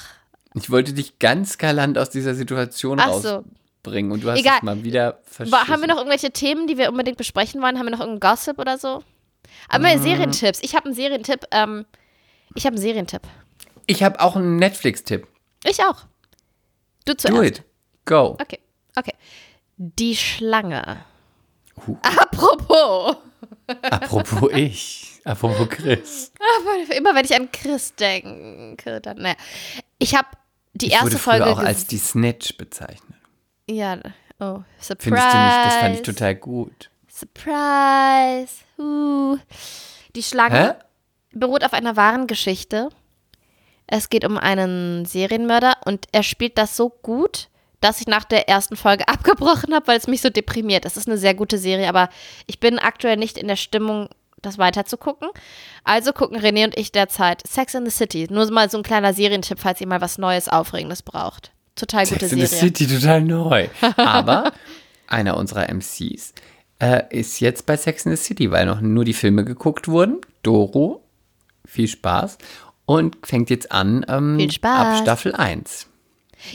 Ich 0.54 0.70
wollte 0.70 0.92
dich 0.92 1.18
ganz 1.18 1.58
galant 1.58 1.98
aus 1.98 2.10
dieser 2.10 2.34
Situation 2.34 2.98
Ach 3.00 3.12
so. 3.14 3.28
rausbringen 3.84 4.10
und 4.12 4.22
du 4.24 4.30
hast 4.30 4.38
Egal. 4.40 4.56
es 4.58 4.62
mal 4.62 4.82
wieder 4.84 5.20
verschissen. 5.24 5.68
Haben 5.68 5.80
wir 5.82 5.88
noch 5.88 5.96
irgendwelche 5.98 6.30
Themen, 6.30 6.66
die 6.66 6.78
wir 6.78 6.88
unbedingt 6.90 7.18
besprechen 7.18 7.60
wollen? 7.62 7.78
Haben 7.78 7.86
wir 7.86 7.90
noch 7.92 8.00
irgendeinen 8.00 8.32
Gossip 8.32 8.58
oder 8.58 8.78
so? 8.78 9.02
Aber 9.68 9.94
Mm. 9.96 10.02
Serientipps. 10.02 10.60
Ich 10.62 10.74
habe 10.74 10.86
einen 10.86 10.94
Serientipp. 10.94 11.44
Ähm, 11.52 11.86
ich 12.54 12.64
habe 12.66 12.74
einen 12.74 12.82
Serientipp. 12.82 13.22
Ich 13.86 14.02
habe 14.02 14.20
auch 14.20 14.36
einen 14.36 14.56
Netflix-Tipp. 14.56 15.26
Ich 15.64 15.82
auch. 15.84 16.04
Du 17.04 17.14
zuerst. 17.16 17.36
Do 17.36 17.42
it. 17.42 17.62
Go. 18.04 18.36
Okay, 18.40 18.58
okay. 18.96 19.14
Die 19.76 20.16
Schlange. 20.16 20.98
Huh. 21.86 21.96
Apropos. 22.02 23.16
Apropos 23.82 24.50
ich. 24.54 25.17
Apropos 25.28 25.68
Chris. 25.68 26.32
Aber 26.38 26.96
immer 26.96 27.14
wenn 27.14 27.24
ich 27.24 27.34
an 27.34 27.52
Chris 27.52 27.94
denke, 27.94 29.00
dann, 29.00 29.18
naja. 29.18 29.36
Ich 29.98 30.14
habe 30.14 30.28
die 30.72 30.86
Ich 30.86 30.92
erste 30.92 31.06
wurde 31.06 31.18
Folge 31.18 31.46
auch 31.46 31.58
als 31.58 31.86
die 31.86 31.98
Snitch 31.98 32.56
bezeichnet. 32.56 33.18
Ja, 33.68 33.98
oh, 34.40 34.60
Surprise. 34.80 35.02
Findest 35.02 35.32
du 35.32 35.38
nicht? 35.38 35.66
Das 35.66 35.76
fand 35.76 35.94
ich 35.96 36.02
total 36.02 36.34
gut. 36.34 36.90
Surprise. 37.08 38.54
Uh. 38.78 39.36
Die 40.16 40.22
Schlange 40.22 40.76
Hä? 40.78 41.38
beruht 41.38 41.62
auf 41.62 41.74
einer 41.74 41.96
wahren 41.96 42.26
Geschichte. 42.26 42.88
Es 43.86 44.08
geht 44.08 44.24
um 44.24 44.38
einen 44.38 45.04
Serienmörder 45.04 45.74
und 45.84 46.06
er 46.12 46.22
spielt 46.22 46.56
das 46.56 46.76
so 46.76 46.88
gut, 46.88 47.48
dass 47.80 48.00
ich 48.00 48.06
nach 48.06 48.24
der 48.24 48.48
ersten 48.48 48.76
Folge 48.76 49.08
abgebrochen 49.08 49.74
habe, 49.74 49.88
weil 49.88 49.98
es 49.98 50.06
mich 50.06 50.22
so 50.22 50.30
deprimiert. 50.30 50.86
Es 50.86 50.96
ist 50.96 51.06
eine 51.06 51.18
sehr 51.18 51.34
gute 51.34 51.58
Serie, 51.58 51.88
aber 51.88 52.08
ich 52.46 52.60
bin 52.60 52.78
aktuell 52.78 53.16
nicht 53.16 53.36
in 53.36 53.48
der 53.48 53.56
Stimmung, 53.56 54.08
das 54.42 54.58
weiter 54.58 54.84
zu 54.84 54.96
gucken. 54.96 55.28
Also 55.84 56.12
gucken 56.12 56.38
René 56.38 56.64
und 56.64 56.76
ich 56.76 56.92
derzeit 56.92 57.46
Sex 57.46 57.74
in 57.74 57.84
the 57.84 57.90
City. 57.90 58.26
Nur 58.30 58.50
mal 58.50 58.70
so 58.70 58.78
ein 58.78 58.82
kleiner 58.82 59.12
Serientipp, 59.12 59.58
falls 59.58 59.80
ihr 59.80 59.86
mal 59.86 60.00
was 60.00 60.18
Neues, 60.18 60.48
Aufregendes 60.48 61.02
braucht. 61.02 61.52
Total 61.76 62.04
gute 62.06 62.20
Sex 62.20 62.32
in 62.32 62.40
the 62.40 62.46
Serie. 62.46 62.68
City 62.68 62.86
total 62.86 63.20
neu. 63.22 63.68
Aber 63.96 64.52
einer 65.06 65.36
unserer 65.36 65.68
MCs 65.72 66.34
äh, 66.80 67.02
ist 67.10 67.40
jetzt 67.40 67.66
bei 67.66 67.76
Sex 67.76 68.06
in 68.06 68.14
the 68.14 68.22
City, 68.22 68.50
weil 68.50 68.66
noch 68.66 68.80
nur 68.80 69.04
die 69.04 69.14
Filme 69.14 69.44
geguckt 69.44 69.88
wurden. 69.88 70.20
Doro, 70.42 71.02
viel 71.64 71.88
Spaß. 71.88 72.38
Und 72.86 73.18
fängt 73.22 73.50
jetzt 73.50 73.70
an 73.70 74.06
ähm, 74.08 74.38
Viel 74.38 74.50
Spaß. 74.50 74.96
ab 74.96 75.02
Staffel 75.02 75.34
1. 75.34 75.87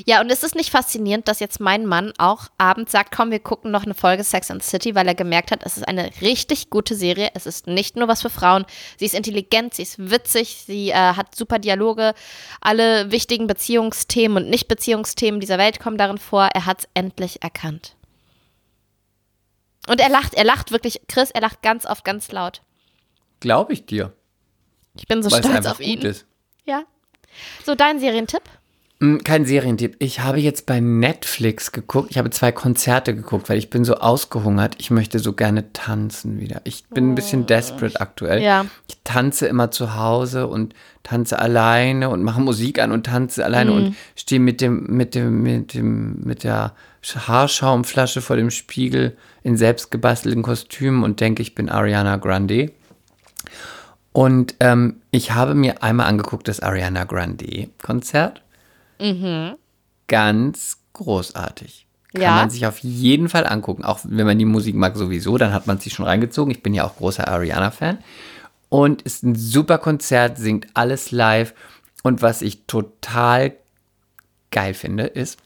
Ja, 0.05 0.22
und 0.22 0.31
ist 0.31 0.43
es 0.43 0.55
nicht 0.55 0.69
faszinierend, 0.69 1.27
dass 1.27 1.39
jetzt 1.39 1.60
mein 1.60 1.85
Mann 1.85 2.14
auch 2.18 2.47
abends 2.57 2.91
sagt, 2.91 3.14
komm, 3.15 3.31
wir 3.31 3.39
gucken 3.39 3.72
noch 3.72 3.84
eine 3.84 3.93
Folge 3.93 4.23
Sex 4.23 4.49
and 4.49 4.64
City, 4.64 4.95
weil 4.95 5.07
er 5.07 5.15
gemerkt 5.15 5.51
hat, 5.51 5.61
es 5.65 5.77
ist 5.77 5.88
eine 5.88 6.10
richtig 6.22 6.69
gute 6.69 6.95
Serie. 6.95 7.31
Es 7.34 7.45
ist 7.45 7.68
nicht 7.68 7.95
nur 7.95 8.07
was 8.07 8.22
für 8.22 8.30
Frauen. 8.30 8.65
Sie 8.97 9.05
ist 9.05 9.14
intelligent, 9.14 9.73
sie 9.73 9.84
ist 9.84 10.10
witzig, 10.10 10.64
sie 10.65 10.89
äh, 10.89 10.93
hat 10.93 11.35
super 11.35 11.60
Dialoge. 11.60 12.14
Alle 12.61 13.11
wichtigen 13.11 13.47
Beziehungsthemen 13.47 14.43
und 14.43 14.49
Nicht-Beziehungsthemen 14.49 15.39
dieser 15.39 15.57
Welt 15.57 15.80
kommen 15.80 15.97
darin 15.97 16.18
vor. 16.18 16.49
Er 16.53 16.65
hat 16.65 16.80
es 16.80 16.89
endlich 16.93 17.43
erkannt. 17.43 17.95
Und 19.88 19.99
er 19.99 20.10
lacht, 20.10 20.34
er 20.34 20.45
lacht 20.45 20.72
wirklich, 20.72 21.01
Chris, 21.07 21.30
er 21.31 21.41
lacht 21.41 21.61
ganz 21.61 21.85
oft 21.85 22.05
ganz 22.05 22.31
laut. 22.31 22.61
Glaube 23.41 23.73
ich 23.73 23.85
dir. 23.85 24.14
Ich 24.95 25.07
bin 25.07 25.22
so 25.22 25.30
Weil 25.30 25.41
es 25.41 25.45
stolz 25.45 25.65
auf 25.65 25.80
ihn. 25.81 25.95
gut 25.99 26.05
ist. 26.05 26.26
Ja. 26.65 26.84
So, 27.65 27.76
dein 27.76 27.99
Serientipp? 27.99 28.43
Mm, 29.03 29.17
Kein 29.23 29.45
Serientipp. 29.45 29.95
Ich 29.99 30.21
habe 30.21 30.39
jetzt 30.39 30.65
bei 30.65 30.80
Netflix 30.80 31.71
geguckt. 31.71 32.07
Ich 32.11 32.17
habe 32.17 32.30
zwei 32.30 32.51
Konzerte 32.51 33.13
geguckt, 33.13 33.49
weil 33.49 33.57
ich 33.57 33.69
bin 33.69 33.84
so 33.84 33.95
ausgehungert. 33.95 34.75
Ich 34.80 34.91
möchte 34.91 35.19
so 35.19 35.34
gerne 35.34 35.73
tanzen 35.73 36.39
wieder. 36.39 36.61
Ich 36.63 36.85
bin 36.88 37.11
ein 37.11 37.15
bisschen 37.15 37.45
desperate 37.45 37.99
aktuell. 37.99 38.39
Oh. 38.39 38.43
Ja. 38.43 38.65
Ich 38.88 38.97
tanze 39.03 39.47
immer 39.47 39.71
zu 39.71 39.95
Hause 39.97 40.47
und 40.47 40.73
tanze 41.03 41.38
alleine 41.39 42.09
und 42.09 42.23
mache 42.23 42.39
Musik 42.39 42.80
an 42.80 42.91
und 42.93 43.05
tanze 43.05 43.43
alleine 43.43 43.71
Mhm. 43.71 43.77
und 43.77 43.95
stehe 44.15 44.39
mit 44.39 44.61
dem, 44.61 44.85
mit 44.88 45.15
dem, 45.15 45.41
mit 45.43 45.73
dem, 45.73 46.21
mit 46.23 46.43
der 46.45 46.73
Haarschaumflasche 47.27 48.21
vor 48.21 48.38
dem 48.38 48.49
Spiegel 48.51 49.17
in 49.43 49.57
selbstgebastelten 49.57 50.41
Kostümen 50.43 51.03
und 51.03 51.19
denke, 51.19 51.41
ich 51.41 51.55
bin 51.55 51.67
Ariana 51.67 52.15
Grande. 52.15 52.71
Und 54.13 54.55
ähm, 54.61 55.01
ich 55.11 55.31
habe 55.31 55.55
mir 55.55 55.84
einmal 55.84 56.05
angeguckt 56.07 56.47
das 56.47 56.61
Ariana 56.61 57.03
Grande 57.03 57.67
Konzert. 57.81 58.41
Ganz 60.07 60.77
großartig. 60.93 61.88
Kann 62.13 62.21
Ja. 62.21 62.35
man 62.35 62.49
sich 62.49 62.65
auf 62.67 62.80
jeden 62.80 63.27
Fall 63.30 63.45
angucken. 63.47 63.84
Auch 63.84 63.99
wenn 64.03 64.25
man 64.25 64.38
die 64.38 64.45
Musik 64.45 64.75
mag 64.75 64.95
sowieso, 64.95 65.38
dann 65.38 65.53
hat 65.53 65.65
man 65.67 65.80
sich 65.80 65.93
schon 65.93 66.05
reingezogen. 66.05 66.51
Ich 66.51 66.61
bin 66.63 66.73
ja 66.73 66.84
auch 66.85 66.95
großer 66.97 67.27
Ariana-Fan. 67.27 67.97
Und 68.69 69.01
ist 69.03 69.23
ein 69.23 69.35
super 69.35 69.77
Konzert, 69.77 70.38
singt 70.38 70.67
alles 70.73 71.11
live. 71.11 71.53
Und 72.03 72.21
was 72.21 72.41
ich 72.41 72.65
total 72.65 73.53
geil 74.51 74.73
finde, 74.73 75.03
ist, 75.05 75.39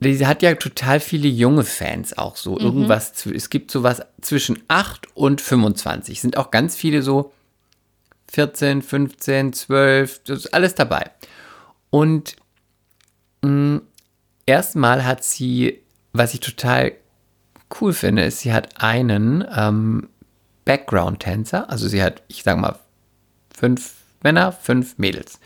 die 0.00 0.26
hat 0.26 0.42
ja 0.42 0.54
total 0.54 1.00
viele 1.00 1.26
junge 1.28 1.64
Fans 1.64 2.16
auch 2.16 2.36
so. 2.36 2.58
Irgendwas, 2.58 3.14
zw- 3.14 3.34
es 3.34 3.50
gibt 3.50 3.70
sowas 3.72 4.00
zwischen 4.20 4.62
8 4.68 5.08
und 5.16 5.40
25. 5.40 6.20
Sind 6.20 6.36
auch 6.36 6.50
ganz 6.52 6.76
viele 6.76 7.02
so 7.02 7.32
14, 8.30 8.82
15, 8.82 9.52
12, 9.54 10.22
das 10.24 10.38
ist 10.40 10.54
alles 10.54 10.74
dabei. 10.76 11.10
Und 11.90 12.36
mh, 13.42 13.80
erstmal 14.46 15.04
hat 15.04 15.24
sie, 15.24 15.82
was 16.12 16.34
ich 16.34 16.40
total 16.40 16.92
cool 17.80 17.92
finde, 17.92 18.24
ist, 18.24 18.40
sie 18.40 18.52
hat 18.52 18.82
einen 18.82 19.46
ähm, 19.54 20.08
Background-Tänzer. 20.64 21.70
Also 21.70 21.88
sie 21.88 22.02
hat, 22.02 22.22
ich 22.28 22.42
sag 22.42 22.58
mal, 22.58 22.78
fünf 23.54 23.94
Männer, 24.22 24.52
fünf 24.52 24.98
Mädels. 24.98 25.38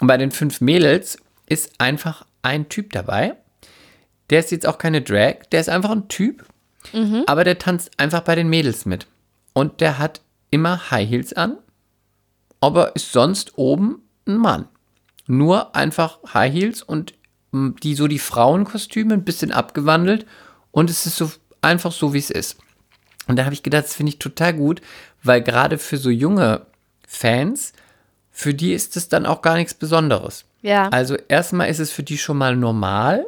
Und 0.00 0.06
bei 0.06 0.16
den 0.16 0.30
fünf 0.30 0.60
Mädels 0.60 1.18
ist 1.46 1.80
einfach 1.80 2.26
ein 2.42 2.68
Typ 2.68 2.92
dabei. 2.92 3.36
Der 4.30 4.40
ist 4.40 4.50
jetzt 4.50 4.66
auch 4.66 4.78
keine 4.78 5.02
Drag, 5.02 5.44
der 5.50 5.60
ist 5.60 5.68
einfach 5.68 5.90
ein 5.90 6.08
Typ. 6.08 6.44
Aber 7.26 7.44
der 7.44 7.58
tanzt 7.58 7.90
einfach 7.98 8.22
bei 8.22 8.34
den 8.34 8.48
Mädels 8.48 8.86
mit. 8.86 9.06
Und 9.52 9.80
der 9.80 9.98
hat 9.98 10.20
immer 10.50 10.90
High 10.90 11.08
Heels 11.08 11.32
an, 11.32 11.58
aber 12.60 12.96
ist 12.96 13.12
sonst 13.12 13.56
oben 13.56 14.02
ein 14.26 14.36
Mann. 14.36 14.68
Nur 15.26 15.74
einfach 15.76 16.18
High 16.34 16.52
Heels 16.52 16.82
und 16.82 17.14
mm, 17.52 17.70
die 17.82 17.94
so 17.94 18.08
die 18.08 18.18
Frauenkostüme 18.18 19.14
ein 19.14 19.24
bisschen 19.24 19.52
abgewandelt 19.52 20.26
und 20.70 20.90
es 20.90 21.06
ist 21.06 21.16
so 21.16 21.30
einfach 21.60 21.92
so, 21.92 22.12
wie 22.12 22.18
es 22.18 22.30
ist. 22.30 22.58
Und 23.28 23.36
da 23.36 23.44
habe 23.44 23.54
ich 23.54 23.62
gedacht, 23.62 23.84
das 23.84 23.94
finde 23.94 24.10
ich 24.10 24.18
total 24.18 24.54
gut, 24.54 24.82
weil 25.22 25.42
gerade 25.42 25.78
für 25.78 25.96
so 25.96 26.10
junge 26.10 26.66
Fans, 27.06 27.72
für 28.30 28.54
die 28.54 28.72
ist 28.72 28.96
es 28.96 29.08
dann 29.08 29.26
auch 29.26 29.42
gar 29.42 29.56
nichts 29.56 29.74
Besonderes. 29.74 30.44
Ja. 30.62 30.88
Also 30.88 31.16
erstmal 31.28 31.68
ist 31.68 31.78
es 31.78 31.90
für 31.90 32.02
die 32.02 32.18
schon 32.18 32.38
mal 32.38 32.56
normal 32.56 33.26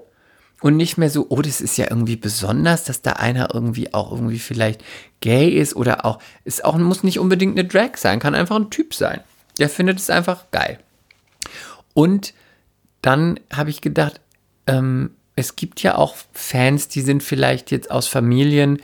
und 0.61 0.77
nicht 0.77 0.97
mehr 0.97 1.11
so, 1.11 1.27
oh, 1.29 1.43
das 1.43 1.61
ist 1.61 1.77
ja 1.77 1.87
irgendwie 1.91 2.17
besonders, 2.17 2.85
dass 2.85 3.03
da 3.03 3.13
einer 3.13 3.55
irgendwie 3.55 3.93
auch 3.93 4.13
irgendwie 4.13 4.39
vielleicht 4.39 4.83
gay 5.21 5.51
ist 5.51 5.77
oder 5.77 6.05
auch, 6.05 6.21
ist 6.45 6.65
auch, 6.65 6.77
muss 6.79 7.05
nicht 7.05 7.19
unbedingt 7.19 7.59
eine 7.59 7.69
Drag 7.69 7.97
sein, 7.97 8.19
kann 8.19 8.35
einfach 8.35 8.57
ein 8.57 8.71
Typ 8.71 8.95
sein. 8.95 9.21
Der 9.59 9.69
findet 9.69 9.99
es 9.99 10.11
einfach 10.11 10.51
geil. 10.51 10.79
Und 11.95 12.35
dann 13.03 13.41
habe 13.53 13.71
ich 13.71 13.81
gedacht, 13.81 14.21
ähm, 14.67 15.11
es 15.37 15.57
gibt 15.57 15.83
ja 15.83 15.97
auch 15.97 16.15
Fans, 16.33 16.89
die 16.89 17.01
sind 17.01 17.23
vielleicht 17.23 17.71
jetzt 17.71 17.91
aus 17.91 18.07
Familien, 18.07 18.81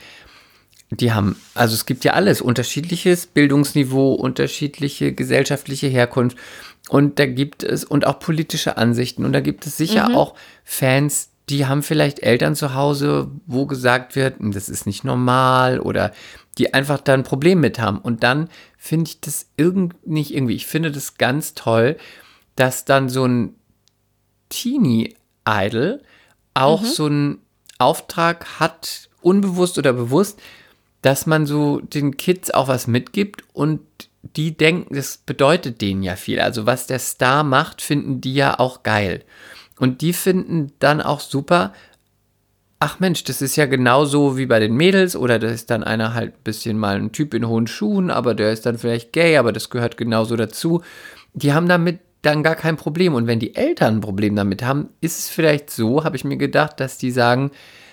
Die 0.93 1.13
haben, 1.13 1.37
also 1.55 1.75
es 1.75 1.87
gibt 1.87 2.03
ja 2.05 2.15
alles, 2.15 2.41
unterschiedliches 2.41 3.29
Bildungsniveau, 3.29 4.13
unterschiedliche 4.15 5.13
gesellschaftliche 5.13 5.87
Herkunft. 5.87 6.37
Und 6.89 7.21
da 7.21 7.27
gibt 7.27 7.63
es, 7.63 7.85
und 7.85 8.05
auch 8.09 8.19
politische 8.19 8.77
Ansichten. 8.77 9.25
Und 9.25 9.33
da 9.33 9.39
gibt 9.41 9.67
es 9.67 9.77
sicher 9.77 10.17
auch 10.17 10.35
Fans, 10.65 11.31
die 11.49 11.67
haben 11.67 11.85
vielleicht 11.85 12.21
Eltern 12.25 12.57
zu 12.57 12.75
Hause, 12.75 13.31
wo 13.47 13.67
gesagt 13.67 14.17
wird, 14.17 14.41
"Hm, 14.41 14.51
das 14.51 14.69
ist 14.69 14.85
nicht 14.87 15.05
normal 15.05 15.79
oder 15.79 16.13
die 16.59 16.75
einfach 16.75 17.01
da 17.01 17.15
ein 17.15 17.23
Problem 17.23 17.61
mit 17.61 17.79
haben. 17.79 17.99
Und 17.99 18.25
dann 18.25 18.49
finde 18.77 19.11
ich 19.11 19.21
das 19.21 19.47
irgend 19.57 19.95
nicht 20.07 20.35
irgendwie, 20.35 20.55
ich 20.57 20.67
finde 20.67 20.91
das 20.91 21.17
ganz 21.19 21.55
toll, 21.55 21.97
dass 22.61 22.85
dann 22.85 23.09
so 23.09 23.25
ein 23.25 23.55
Teenie-Idol 24.51 26.03
auch 26.53 26.85
so 26.85 27.07
einen 27.07 27.39
Auftrag 27.79 28.61
hat, 28.61 29.09
unbewusst 29.23 29.79
oder 29.79 29.95
bewusst, 29.95 30.39
dass 31.01 31.25
man 31.25 31.47
so 31.47 31.81
den 31.81 32.19
Kids 32.19 32.51
auch 32.51 32.69
was 32.69 32.87
mitgibt 32.87 33.45
und 33.55 33.81
die 34.37 34.55
denken, 34.55 34.95
das 34.95 35.17
bedeutet 35.17 35.81
denen 35.81 36.03
ja 36.03 36.17
viel. 36.17 36.39
Also 36.39 36.67
was 36.67 36.87
der 36.87 36.99
Star 36.99 37.45
macht, 37.45 37.81
finden 37.81 38.21
die 38.21 38.35
ja 38.35 38.59
auch 38.59 38.83
geil. 38.83 39.25
Und 39.79 40.03
die 40.03 40.13
finden 40.13 40.75
dann 40.81 41.01
auch 41.01 41.21
super, 41.21 41.73
ach 42.79 43.01
Mensch, 43.01 43.25
das 43.25 43.41
ist 43.41 43.57
ja 43.57 43.65
genauso 43.65 44.37
wie 44.37 44.45
bei 44.45 44.61
den 44.61 44.75
Mädels 44.77 45.17
oder 45.17 45.39
da 45.39 45.49
ist 45.49 45.71
dann 45.71 45.83
einer 45.83 46.13
halt 46.13 46.35
ein 46.35 46.45
bisschen 46.45 46.79
mal 46.79 46.97
ein 46.97 47.13
Typ 47.13 47.33
in 47.33 47.49
hohen 47.49 47.67
Schuhen, 47.67 48.11
aber 48.11 48.35
der 48.35 48.53
ist 48.53 48.67
dann 48.67 48.77
vielleicht 48.77 49.15
gay, 49.15 49.39
aber 49.39 49.53
das 49.53 49.71
gehört 49.71 49.97
genauso 49.97 50.37
dazu. 50.37 50.83
Die 51.33 51.55
haben 51.55 51.67
damit 51.67 52.01
dann 52.23 52.43
gar 52.43 52.55
kein 52.55 52.77
Problem. 52.77 53.15
Und 53.15 53.27
wenn 53.27 53.41
die 53.41 53.55
Eltern 53.55 53.97
ein 53.97 54.01
Problem 54.01 54.37
damit 54.37 54.63
haben, 54.63 54.91
ist 55.01 55.19
es 55.19 55.29
vielleicht 55.29 55.71
so, 55.71 56.05
habe 56.05 56.17
ich 56.17 56.25
mir 56.25 56.37
gedacht, 56.37 56.81
dass 56.81 56.99
die 56.99 57.11
sagen, 57.11 57.51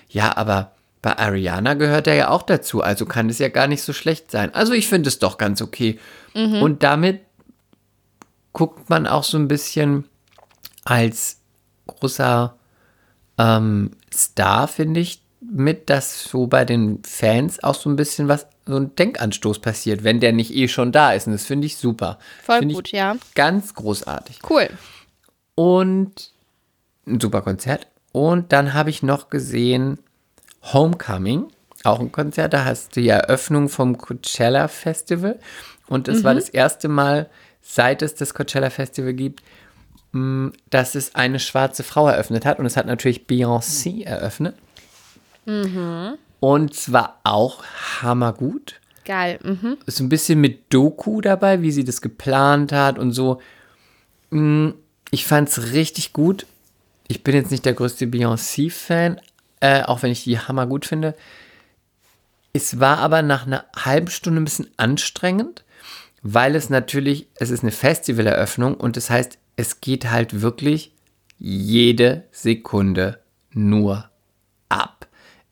ja, 0.10 0.36
aber 0.38 0.72
bei 1.02 1.18
Ariana 1.18 1.76
gehört 1.76 2.08
er 2.08 2.16
ja 2.16 2.30
auch 2.30 2.44
dazu, 2.44 2.82
also 2.82 3.06
kann 3.06 3.30
es 3.30 3.40
ja 3.40 3.50
gar 3.50 3.68
nicht 3.68 3.82
so 3.82 3.94
schlecht 3.94 4.32
sein. 4.32 4.54
Also 4.54 4.74
ich 4.74 4.88
finde 4.88 5.08
es 5.10 5.20
doch 5.20 5.38
ganz 5.38 5.62
okay. 5.62 6.00
Und 6.62 6.84
damit 6.84 7.22
guckt 8.54 8.90
man 8.90 9.08
auch 9.08 9.24
so 9.24 9.38
ein 9.38 9.48
bisschen 9.48 10.06
als 10.84 11.40
großer 11.86 12.56
ähm, 13.38 13.92
Star, 14.14 14.68
finde 14.68 15.00
ich, 15.00 15.22
mit, 15.42 15.90
dass 15.90 16.24
so 16.24 16.48
bei 16.48 16.66
den 16.66 17.04
Fans 17.04 17.64
auch 17.64 17.76
so 17.76 17.90
ein 17.90 17.96
bisschen 17.96 18.28
was, 18.28 18.48
so 18.68 18.76
ein 18.76 18.96
Denkanstoß 18.96 19.60
passiert, 19.60 20.04
wenn 20.04 20.20
der 20.20 20.34
nicht 20.34 20.54
eh 20.54 20.68
schon 20.68 20.92
da 20.92 21.14
ist. 21.14 21.28
Und 21.28 21.34
das 21.34 21.46
finde 21.46 21.66
ich 21.66 21.78
super. 21.78 22.20
Voll 22.44 22.60
Finde 22.60 22.76
gut, 22.76 22.92
ja. 22.92 23.16
Ganz 23.36 23.74
großartig. 23.74 24.40
Cool. 24.50 24.70
Und 25.56 26.32
ein 27.06 27.20
super 27.20 27.42
Konzert. 27.42 27.88
Und 28.12 28.52
dann 28.52 28.74
habe 28.74 28.90
ich 28.90 29.04
noch 29.04 29.30
gesehen 29.30 30.00
Homecoming, 30.74 31.48
auch 31.84 32.00
ein 32.00 32.12
Konzert. 32.12 32.54
Da 32.54 32.66
hast 32.66 32.96
du 32.96 33.02
die 33.02 33.10
Eröffnung 33.10 33.70
vom 33.70 33.98
Coachella 33.98 34.68
Festival. 34.68 35.40
Und 35.88 36.08
es 36.08 36.24
war 36.24 36.36
das 36.36 36.50
erste 36.50 36.90
Mal, 36.90 37.30
seit 37.62 38.02
es 38.02 38.16
das 38.16 38.34
Coachella 38.34 38.70
Festival 38.70 39.14
gibt, 39.14 39.42
mh, 40.12 40.52
dass 40.70 40.96
es 40.96 41.16
eine 41.16 41.40
schwarze 41.40 41.84
Frau 41.84 42.08
eröffnet 42.08 42.46
hat. 42.46 42.60
Und 42.60 42.66
es 42.66 42.76
hat 42.76 42.86
natürlich 42.86 43.26
Beyoncé 43.28 44.04
eröffnet. 44.04 44.56
Und 46.40 46.74
zwar 46.76 47.20
auch 47.24 47.64
hammergut 48.02 48.80
Geil. 49.06 49.40
Mhm. 49.44 49.78
ist 49.86 50.00
ein 50.00 50.10
bisschen 50.10 50.40
mit 50.42 50.72
Doku 50.74 51.22
dabei, 51.22 51.62
wie 51.62 51.72
sie 51.72 51.84
das 51.86 52.02
geplant 52.02 52.72
hat 52.72 53.00
und 53.00 53.12
so. 53.14 53.42
Mm, 54.32 54.70
Ich 55.12 55.26
fand 55.26 55.48
es 55.50 55.72
richtig 55.72 56.12
gut. 56.14 56.46
Ich 57.08 57.24
bin 57.24 57.34
jetzt 57.34 57.52
nicht 57.52 57.64
der 57.66 57.74
größte 57.74 58.06
Beyoncé-Fan, 58.06 59.22
äh, 59.62 59.84
auch 59.84 60.04
wenn 60.04 60.12
ich 60.12 60.26
die 60.26 60.38
Hammer 60.40 60.68
gut 60.68 60.86
finde. 60.86 61.16
Es 62.52 62.80
war 62.82 62.98
aber 62.98 63.22
nach 63.22 63.46
einer 63.48 63.66
halben 63.78 64.10
Stunde 64.10 64.42
ein 64.42 64.46
bisschen 64.46 64.70
anstrengend, 64.76 65.64
weil 66.22 66.56
es 66.56 66.70
natürlich, 66.70 67.28
es 67.36 67.50
ist 67.50 67.64
eine 67.64 67.72
Festivaleröffnung 67.72 68.74
und 68.76 68.98
das 68.98 69.10
heißt, 69.10 69.38
es 69.56 69.80
geht 69.80 70.12
halt 70.12 70.42
wirklich 70.42 70.92
jede 71.40 72.24
Sekunde 72.32 73.20
nur. 73.52 74.10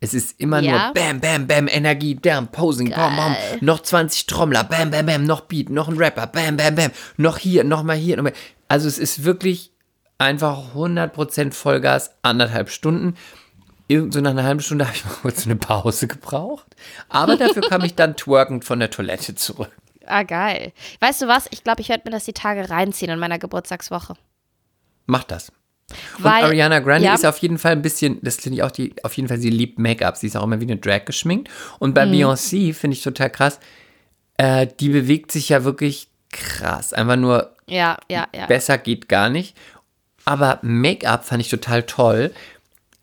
Es 0.06 0.14
ist 0.14 0.40
immer 0.40 0.60
Ja. 0.62 0.72
nur 0.86 0.94
Bam, 0.94 1.20
Bam, 1.20 1.48
Bam, 1.48 1.68
Energie, 1.68 2.16
Bam, 2.16 2.48
Posing, 2.48 2.92
Bam, 2.92 3.16
Bam, 3.16 3.34
Geil. 3.34 3.58
noch 3.62 3.82
20 3.82 4.28
Trommler, 4.28 4.64
Bam, 4.64 4.92
Bam, 4.92 5.06
Bam, 5.08 5.24
noch 5.24 5.42
Beat, 5.42 5.70
noch 5.70 5.88
ein 5.88 5.98
Rapper, 5.98 6.28
Bam, 6.28 6.58
Bam, 6.58 6.76
Bam, 6.76 6.92
noch 7.18 7.38
hier, 7.38 7.64
noch 7.64 7.84
mal 7.84 7.96
hier, 7.96 8.22
noch. 8.22 8.30
Also 8.68 8.88
es 8.88 8.98
ist 9.00 9.24
wirklich 9.24 9.72
einfach 10.18 10.74
100% 10.76 11.54
Vollgas, 11.54 12.12
anderthalb 12.22 12.70
Stunden. 12.70 13.16
Irgend 13.88 14.14
so 14.14 14.22
nach 14.22 14.32
einer 14.32 14.44
halben 14.44 14.62
Stunde 14.62 14.86
habe 14.88 14.96
ich 14.96 15.06
mal 15.06 15.14
kurz 15.22 15.46
eine 15.46 15.56
Pause 15.56 16.08
gebraucht. 16.08 16.68
Aber 17.10 17.36
dafür 17.38 17.64
kam 17.64 17.84
ich 17.84 17.96
dann 17.96 18.16
twerkend 18.16 18.64
von 18.66 18.80
der 18.80 18.90
Toilette 18.92 19.36
zurück. 19.36 19.72
Ah, 20.06 20.22
geil. 20.24 20.72
Weißt 21.00 21.22
du 21.24 21.28
was? 21.28 21.48
Ich 21.50 21.64
glaube, 21.64 21.82
ich 21.82 21.90
werde 21.90 22.04
mir 22.06 22.12
das 22.12 22.26
die 22.26 22.34
Tage 22.34 22.70
reinziehen 22.70 23.12
in 23.12 23.18
meiner 23.18 23.40
Geburtstagswoche. 23.40 24.14
Mach 25.08 25.24
das. 25.24 25.52
Und 26.18 26.24
Weil- 26.24 26.44
Ariana 26.46 26.80
Grande 26.80 27.06
ja. 27.08 27.14
ist 27.14 27.26
auf 27.26 27.38
jeden 27.38 27.58
Fall 27.58 27.74
ein 27.74 27.82
bisschen, 27.82 28.20
das 28.22 28.38
finde 28.38 28.58
ich 28.58 28.64
auch 28.64 28.72
die, 28.72 28.96
auf 29.04 29.14
jeden 29.16 29.28
Fall, 29.30 29.38
sie 29.38 29.50
liebt 29.52 29.78
Make-up. 29.80 30.18
Sie 30.18 30.28
ist 30.28 30.36
auch 30.36 30.44
immer 30.44 30.60
wie 30.60 30.66
eine 30.66 30.78
Drag 30.78 31.06
geschminkt. 31.06 31.50
Und 31.80 31.92
Mhm. 31.92 31.94
bei 31.94 32.04
Beyoncé 32.06 32.74
finde 32.74 32.96
ich 32.98 33.04
total 33.04 33.30
krass, 33.30 33.60
äh, 34.38 34.68
die 34.80 34.90
bewegt 34.90 35.32
sich 35.32 35.50
ja 35.50 35.64
wirklich 35.64 36.08
krass. 36.32 36.92
Einfach 36.94 37.16
nur 37.18 37.56
Ja, 37.68 37.98
ja, 38.10 38.28
ja. 38.36 38.46
besser 38.48 38.78
geht 38.78 39.08
gar 39.10 39.30
nicht. 39.30 39.56
Aber 40.26 40.60
Make-up 40.64 41.24
fand 41.26 41.42
ich 41.42 41.50
total 41.50 41.84
toll. 41.84 42.32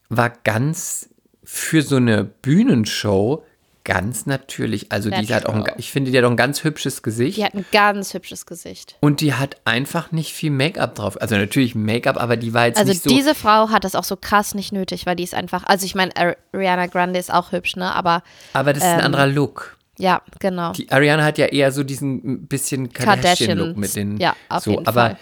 War 0.08 0.30
ganz 0.44 1.08
für 1.44 1.82
so 1.82 1.96
eine 1.96 2.24
Bühnenshow 2.24 3.44
ganz 3.84 4.26
natürlich. 4.26 4.92
Also 4.92 5.10
die 5.10 5.34
hat 5.34 5.46
auch, 5.46 5.52
ein, 5.54 5.58
Natural. 5.60 5.78
ich 5.80 5.90
finde, 5.90 6.10
die 6.10 6.18
hat 6.18 6.24
auch 6.24 6.30
ein 6.30 6.36
ganz 6.36 6.62
hübsches 6.64 7.02
Gesicht. 7.02 7.36
Die 7.38 7.44
hat 7.44 7.54
ein 7.54 7.64
ganz 7.72 8.14
hübsches 8.14 8.46
Gesicht. 8.46 8.96
Und 9.00 9.20
die 9.20 9.34
hat 9.34 9.56
einfach 9.64 10.12
nicht 10.12 10.32
viel 10.32 10.50
Make-up 10.50 10.94
drauf. 10.94 11.20
Also 11.20 11.36
natürlich 11.36 11.74
Make-up, 11.74 12.16
aber 12.16 12.36
die 12.36 12.54
war 12.54 12.66
jetzt 12.66 12.78
Also 12.78 12.92
nicht 12.92 13.02
so. 13.02 13.10
diese 13.10 13.34
Frau 13.34 13.70
hat 13.70 13.84
das 13.84 13.94
auch 13.94 14.04
so 14.04 14.16
krass 14.16 14.54
nicht 14.54 14.72
nötig, 14.72 15.06
weil 15.06 15.16
die 15.16 15.24
ist 15.24 15.34
einfach, 15.34 15.64
also 15.64 15.84
ich 15.86 15.94
meine, 15.94 16.12
Ari- 16.12 16.36
Ariana 16.52 16.86
Grande 16.86 17.18
ist 17.18 17.32
auch 17.32 17.52
hübsch, 17.52 17.76
ne? 17.76 17.92
Aber 17.94 18.22
aber 18.52 18.72
das 18.72 18.82
ist 18.82 18.88
ein 18.88 18.98
ähm, 19.00 19.04
anderer 19.06 19.26
Look. 19.26 19.76
ja, 19.98 20.22
genau. 20.38 20.72
Die 20.72 20.90
Ariana 20.90 21.24
hat 21.24 21.38
ja 21.38 21.46
eher 21.46 21.72
so 21.72 21.82
diesen 21.84 22.46
bisschen 22.46 22.92
Kardashian-Look 22.92 23.76
mit 23.76 23.96
den. 23.96 24.18
Ja, 24.18 24.36
auf 24.48 24.62
so, 24.64 24.70
jeden 24.72 24.86
aber 24.86 25.00
Fall. 25.10 25.16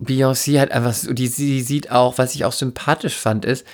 Beyoncé 0.00 0.60
hat 0.60 0.70
einfach 0.72 0.92
so, 0.92 1.12
die, 1.12 1.28
sie 1.28 1.62
sieht 1.62 1.90
auch, 1.90 2.18
was 2.18 2.34
ich 2.34 2.44
auch 2.44 2.52
sympathisch 2.52 3.16
fand, 3.16 3.44
ist, 3.44 3.64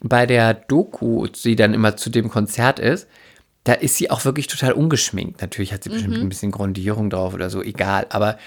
bei 0.00 0.26
der 0.26 0.54
Doku, 0.54 1.26
die 1.26 1.56
dann 1.56 1.74
immer 1.74 1.96
zu 1.96 2.10
dem 2.10 2.28
Konzert 2.28 2.78
ist, 2.78 3.06
da 3.64 3.74
ist 3.74 3.96
sie 3.96 4.10
auch 4.10 4.24
wirklich 4.24 4.46
total 4.46 4.72
ungeschminkt. 4.72 5.42
Natürlich 5.42 5.72
hat 5.72 5.84
sie 5.84 5.90
bestimmt 5.90 6.16
Mhm. 6.16 6.22
ein 6.22 6.28
bisschen 6.30 6.50
Grundierung 6.50 7.10
drauf 7.10 7.34
oder 7.34 7.50
so, 7.50 7.62
egal. 7.62 8.06
Aber 8.08 8.38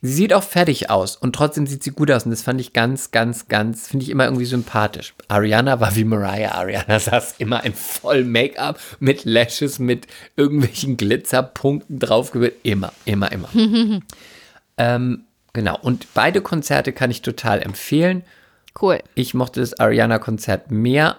sie 0.00 0.14
sieht 0.14 0.32
auch 0.32 0.42
fertig 0.42 0.88
aus 0.88 1.14
und 1.16 1.34
trotzdem 1.34 1.66
sieht 1.66 1.82
sie 1.82 1.90
gut 1.90 2.10
aus. 2.10 2.24
Und 2.24 2.30
das 2.30 2.40
fand 2.40 2.58
ich 2.58 2.72
ganz, 2.72 3.10
ganz, 3.10 3.48
ganz, 3.48 3.88
finde 3.88 4.04
ich 4.04 4.10
immer 4.10 4.24
irgendwie 4.24 4.46
sympathisch. 4.46 5.12
Ariana 5.28 5.78
war 5.80 5.94
wie 5.94 6.04
Mariah. 6.04 6.52
Ariana 6.52 6.98
saß 6.98 7.34
immer 7.38 7.62
in 7.64 7.74
voll 7.74 8.24
Make-up, 8.24 8.80
mit 8.98 9.26
Lashes, 9.26 9.78
mit 9.78 10.06
irgendwelchen 10.36 10.96
Glitzerpunkten 10.96 11.98
draufgewirkt. 11.98 12.64
Immer, 12.64 12.94
immer, 13.04 13.30
immer. 13.30 13.50
ähm, 14.78 15.24
genau. 15.52 15.78
Und 15.82 16.06
beide 16.14 16.40
Konzerte 16.40 16.92
kann 16.92 17.10
ich 17.10 17.20
total 17.20 17.60
empfehlen. 17.60 18.24
Cool. 18.80 19.02
Ich 19.14 19.34
mochte 19.34 19.60
das 19.60 19.78
Ariana-Konzert 19.78 20.70
mehr. 20.70 21.18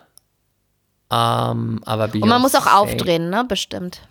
Ähm, 1.11 1.81
aber 1.85 2.09
Und 2.13 2.27
man 2.27 2.41
muss 2.41 2.55
auch 2.55 2.65
Beyoncé- 2.65 2.73
aufdrehen, 2.77 3.29
ne? 3.29 3.45
Bestimmt. 3.47 4.01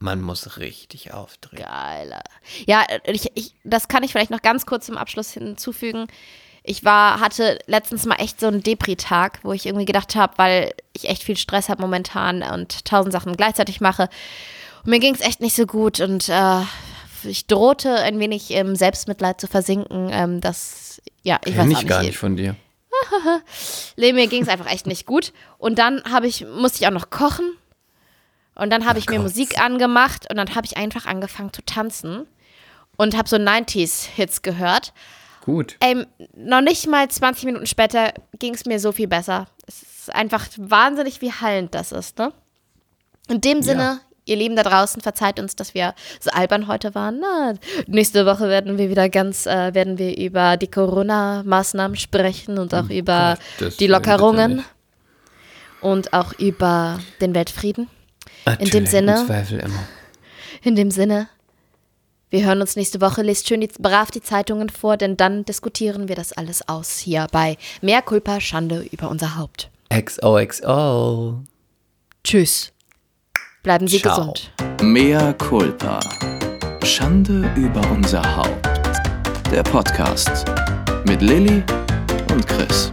Man 0.00 0.20
muss 0.20 0.58
richtig 0.58 1.12
aufdrehen. 1.12 1.64
Geiler. 1.64 2.22
Ja, 2.66 2.84
ich, 3.04 3.30
ich, 3.34 3.54
das 3.64 3.88
kann 3.88 4.02
ich 4.02 4.12
vielleicht 4.12 4.30
noch 4.30 4.42
ganz 4.42 4.64
kurz 4.66 4.86
zum 4.86 4.96
Abschluss 4.96 5.30
hinzufügen. 5.32 6.06
Ich 6.62 6.84
war, 6.84 7.20
hatte 7.20 7.58
letztens 7.66 8.04
mal 8.04 8.16
echt 8.16 8.38
so 8.40 8.46
einen 8.46 8.62
Depri-Tag, 8.62 9.40
wo 9.42 9.52
ich 9.52 9.66
irgendwie 9.66 9.86
gedacht 9.86 10.14
habe, 10.14 10.34
weil 10.36 10.72
ich 10.92 11.08
echt 11.08 11.22
viel 11.22 11.36
Stress 11.36 11.68
habe 11.68 11.80
momentan 11.80 12.42
und 12.42 12.84
tausend 12.84 13.12
Sachen 13.12 13.36
gleichzeitig 13.36 13.80
mache. 13.80 14.08
Und 14.84 14.90
mir 14.90 15.00
ging 15.00 15.14
es 15.14 15.20
echt 15.20 15.40
nicht 15.40 15.56
so 15.56 15.66
gut 15.66 15.98
und 16.00 16.28
äh, 16.28 16.60
ich 17.24 17.46
drohte 17.46 17.94
ein 17.96 18.18
wenig 18.20 18.50
im 18.52 18.76
Selbstmitleid 18.76 19.40
zu 19.40 19.46
versinken. 19.48 20.10
Ähm, 20.12 20.40
das, 20.40 20.87
ja, 21.22 21.38
ich 21.44 21.54
Kenn 21.54 21.64
weiß 21.64 21.68
ich 21.70 21.76
auch 21.76 21.80
nicht. 21.82 21.88
gar 21.88 22.02
nicht 22.02 22.18
von 22.18 22.36
dir. 22.36 22.56
Nee, 23.96 24.12
mir 24.12 24.28
ging 24.28 24.42
es 24.42 24.48
einfach 24.48 24.70
echt 24.70 24.86
nicht 24.86 25.06
gut. 25.06 25.32
Und 25.58 25.78
dann 25.78 26.02
habe 26.04 26.26
ich, 26.26 26.44
musste 26.46 26.80
ich 26.80 26.86
auch 26.86 26.92
noch 26.92 27.10
kochen. 27.10 27.56
Und 28.54 28.70
dann 28.70 28.86
habe 28.86 28.98
ich 28.98 29.08
mir 29.08 29.16
Gott. 29.16 29.24
Musik 29.24 29.60
angemacht 29.60 30.28
und 30.30 30.36
dann 30.36 30.54
habe 30.54 30.66
ich 30.66 30.76
einfach 30.76 31.06
angefangen 31.06 31.52
zu 31.52 31.62
tanzen 31.62 32.26
und 32.96 33.16
habe 33.16 33.28
so 33.28 33.36
90s-Hits 33.36 34.42
gehört. 34.42 34.92
Gut. 35.44 35.76
Ey, 35.80 36.06
noch 36.34 36.60
nicht 36.60 36.86
mal 36.88 37.08
20 37.08 37.44
Minuten 37.44 37.66
später 37.66 38.12
ging 38.38 38.54
es 38.54 38.66
mir 38.66 38.80
so 38.80 38.92
viel 38.92 39.08
besser. 39.08 39.46
Es 39.66 39.82
ist 39.82 40.14
einfach 40.14 40.46
wahnsinnig, 40.56 41.20
wie 41.20 41.32
hallend 41.32 41.74
das 41.74 41.92
ist, 41.92 42.18
ne? 42.18 42.32
In 43.28 43.40
dem 43.40 43.62
Sinne, 43.62 44.00
ihr 44.28 44.36
Lieben 44.36 44.56
da 44.56 44.62
draußen, 44.62 45.00
verzeiht 45.02 45.40
uns, 45.40 45.56
dass 45.56 45.74
wir 45.74 45.94
so 46.20 46.30
albern 46.30 46.68
heute 46.68 46.94
waren. 46.94 47.20
Na, 47.20 47.54
nächste 47.86 48.26
Woche 48.26 48.48
werden 48.48 48.78
wir 48.78 48.90
wieder 48.90 49.08
ganz, 49.08 49.46
äh, 49.46 49.74
werden 49.74 49.98
wir 49.98 50.16
über 50.16 50.56
die 50.56 50.68
Corona-Maßnahmen 50.70 51.96
sprechen 51.96 52.58
und 52.58 52.74
auch 52.74 52.90
über 52.90 53.36
Gott, 53.58 53.68
das 53.68 53.76
die 53.78 53.86
Lockerungen 53.86 54.64
und 55.80 56.12
auch 56.12 56.32
über 56.38 57.00
den 57.20 57.34
Weltfrieden. 57.34 57.88
Natürlich, 58.44 58.70
dem 58.72 58.86
Sinne- 58.86 59.20
Im 59.20 59.26
Zweifel 59.26 59.60
immer. 59.60 59.80
In 60.62 60.74
dem 60.76 60.90
Sinne, 60.90 61.28
wir 62.30 62.44
hören 62.44 62.60
uns 62.60 62.76
nächste 62.76 63.00
Woche. 63.00 63.22
Lest 63.22 63.48
schön 63.48 63.60
die, 63.60 63.68
brav 63.78 64.10
die 64.10 64.20
Zeitungen 64.22 64.68
vor, 64.70 64.96
denn 64.96 65.16
dann 65.16 65.44
diskutieren 65.44 66.08
wir 66.08 66.16
das 66.16 66.32
alles 66.32 66.68
aus 66.68 66.98
hier 66.98 67.26
bei 67.32 67.56
Mehr 67.80 68.02
Culpa, 68.02 68.40
Schande 68.40 68.86
über 68.90 69.08
unser 69.08 69.36
Haupt. 69.36 69.70
XOXO. 69.90 71.40
Tschüss. 72.24 72.72
Bleiben 73.68 73.86
Sie 73.86 74.00
Ciao. 74.00 74.32
gesund. 74.32 74.50
Mea 74.80 75.34
culpa. 75.34 76.00
Schande 76.84 77.52
über 77.54 77.82
unser 77.90 78.22
Haupt. 78.34 78.66
Der 79.52 79.62
Podcast 79.62 80.46
mit 81.06 81.20
Lilly 81.20 81.62
und 82.32 82.46
Chris. 82.46 82.90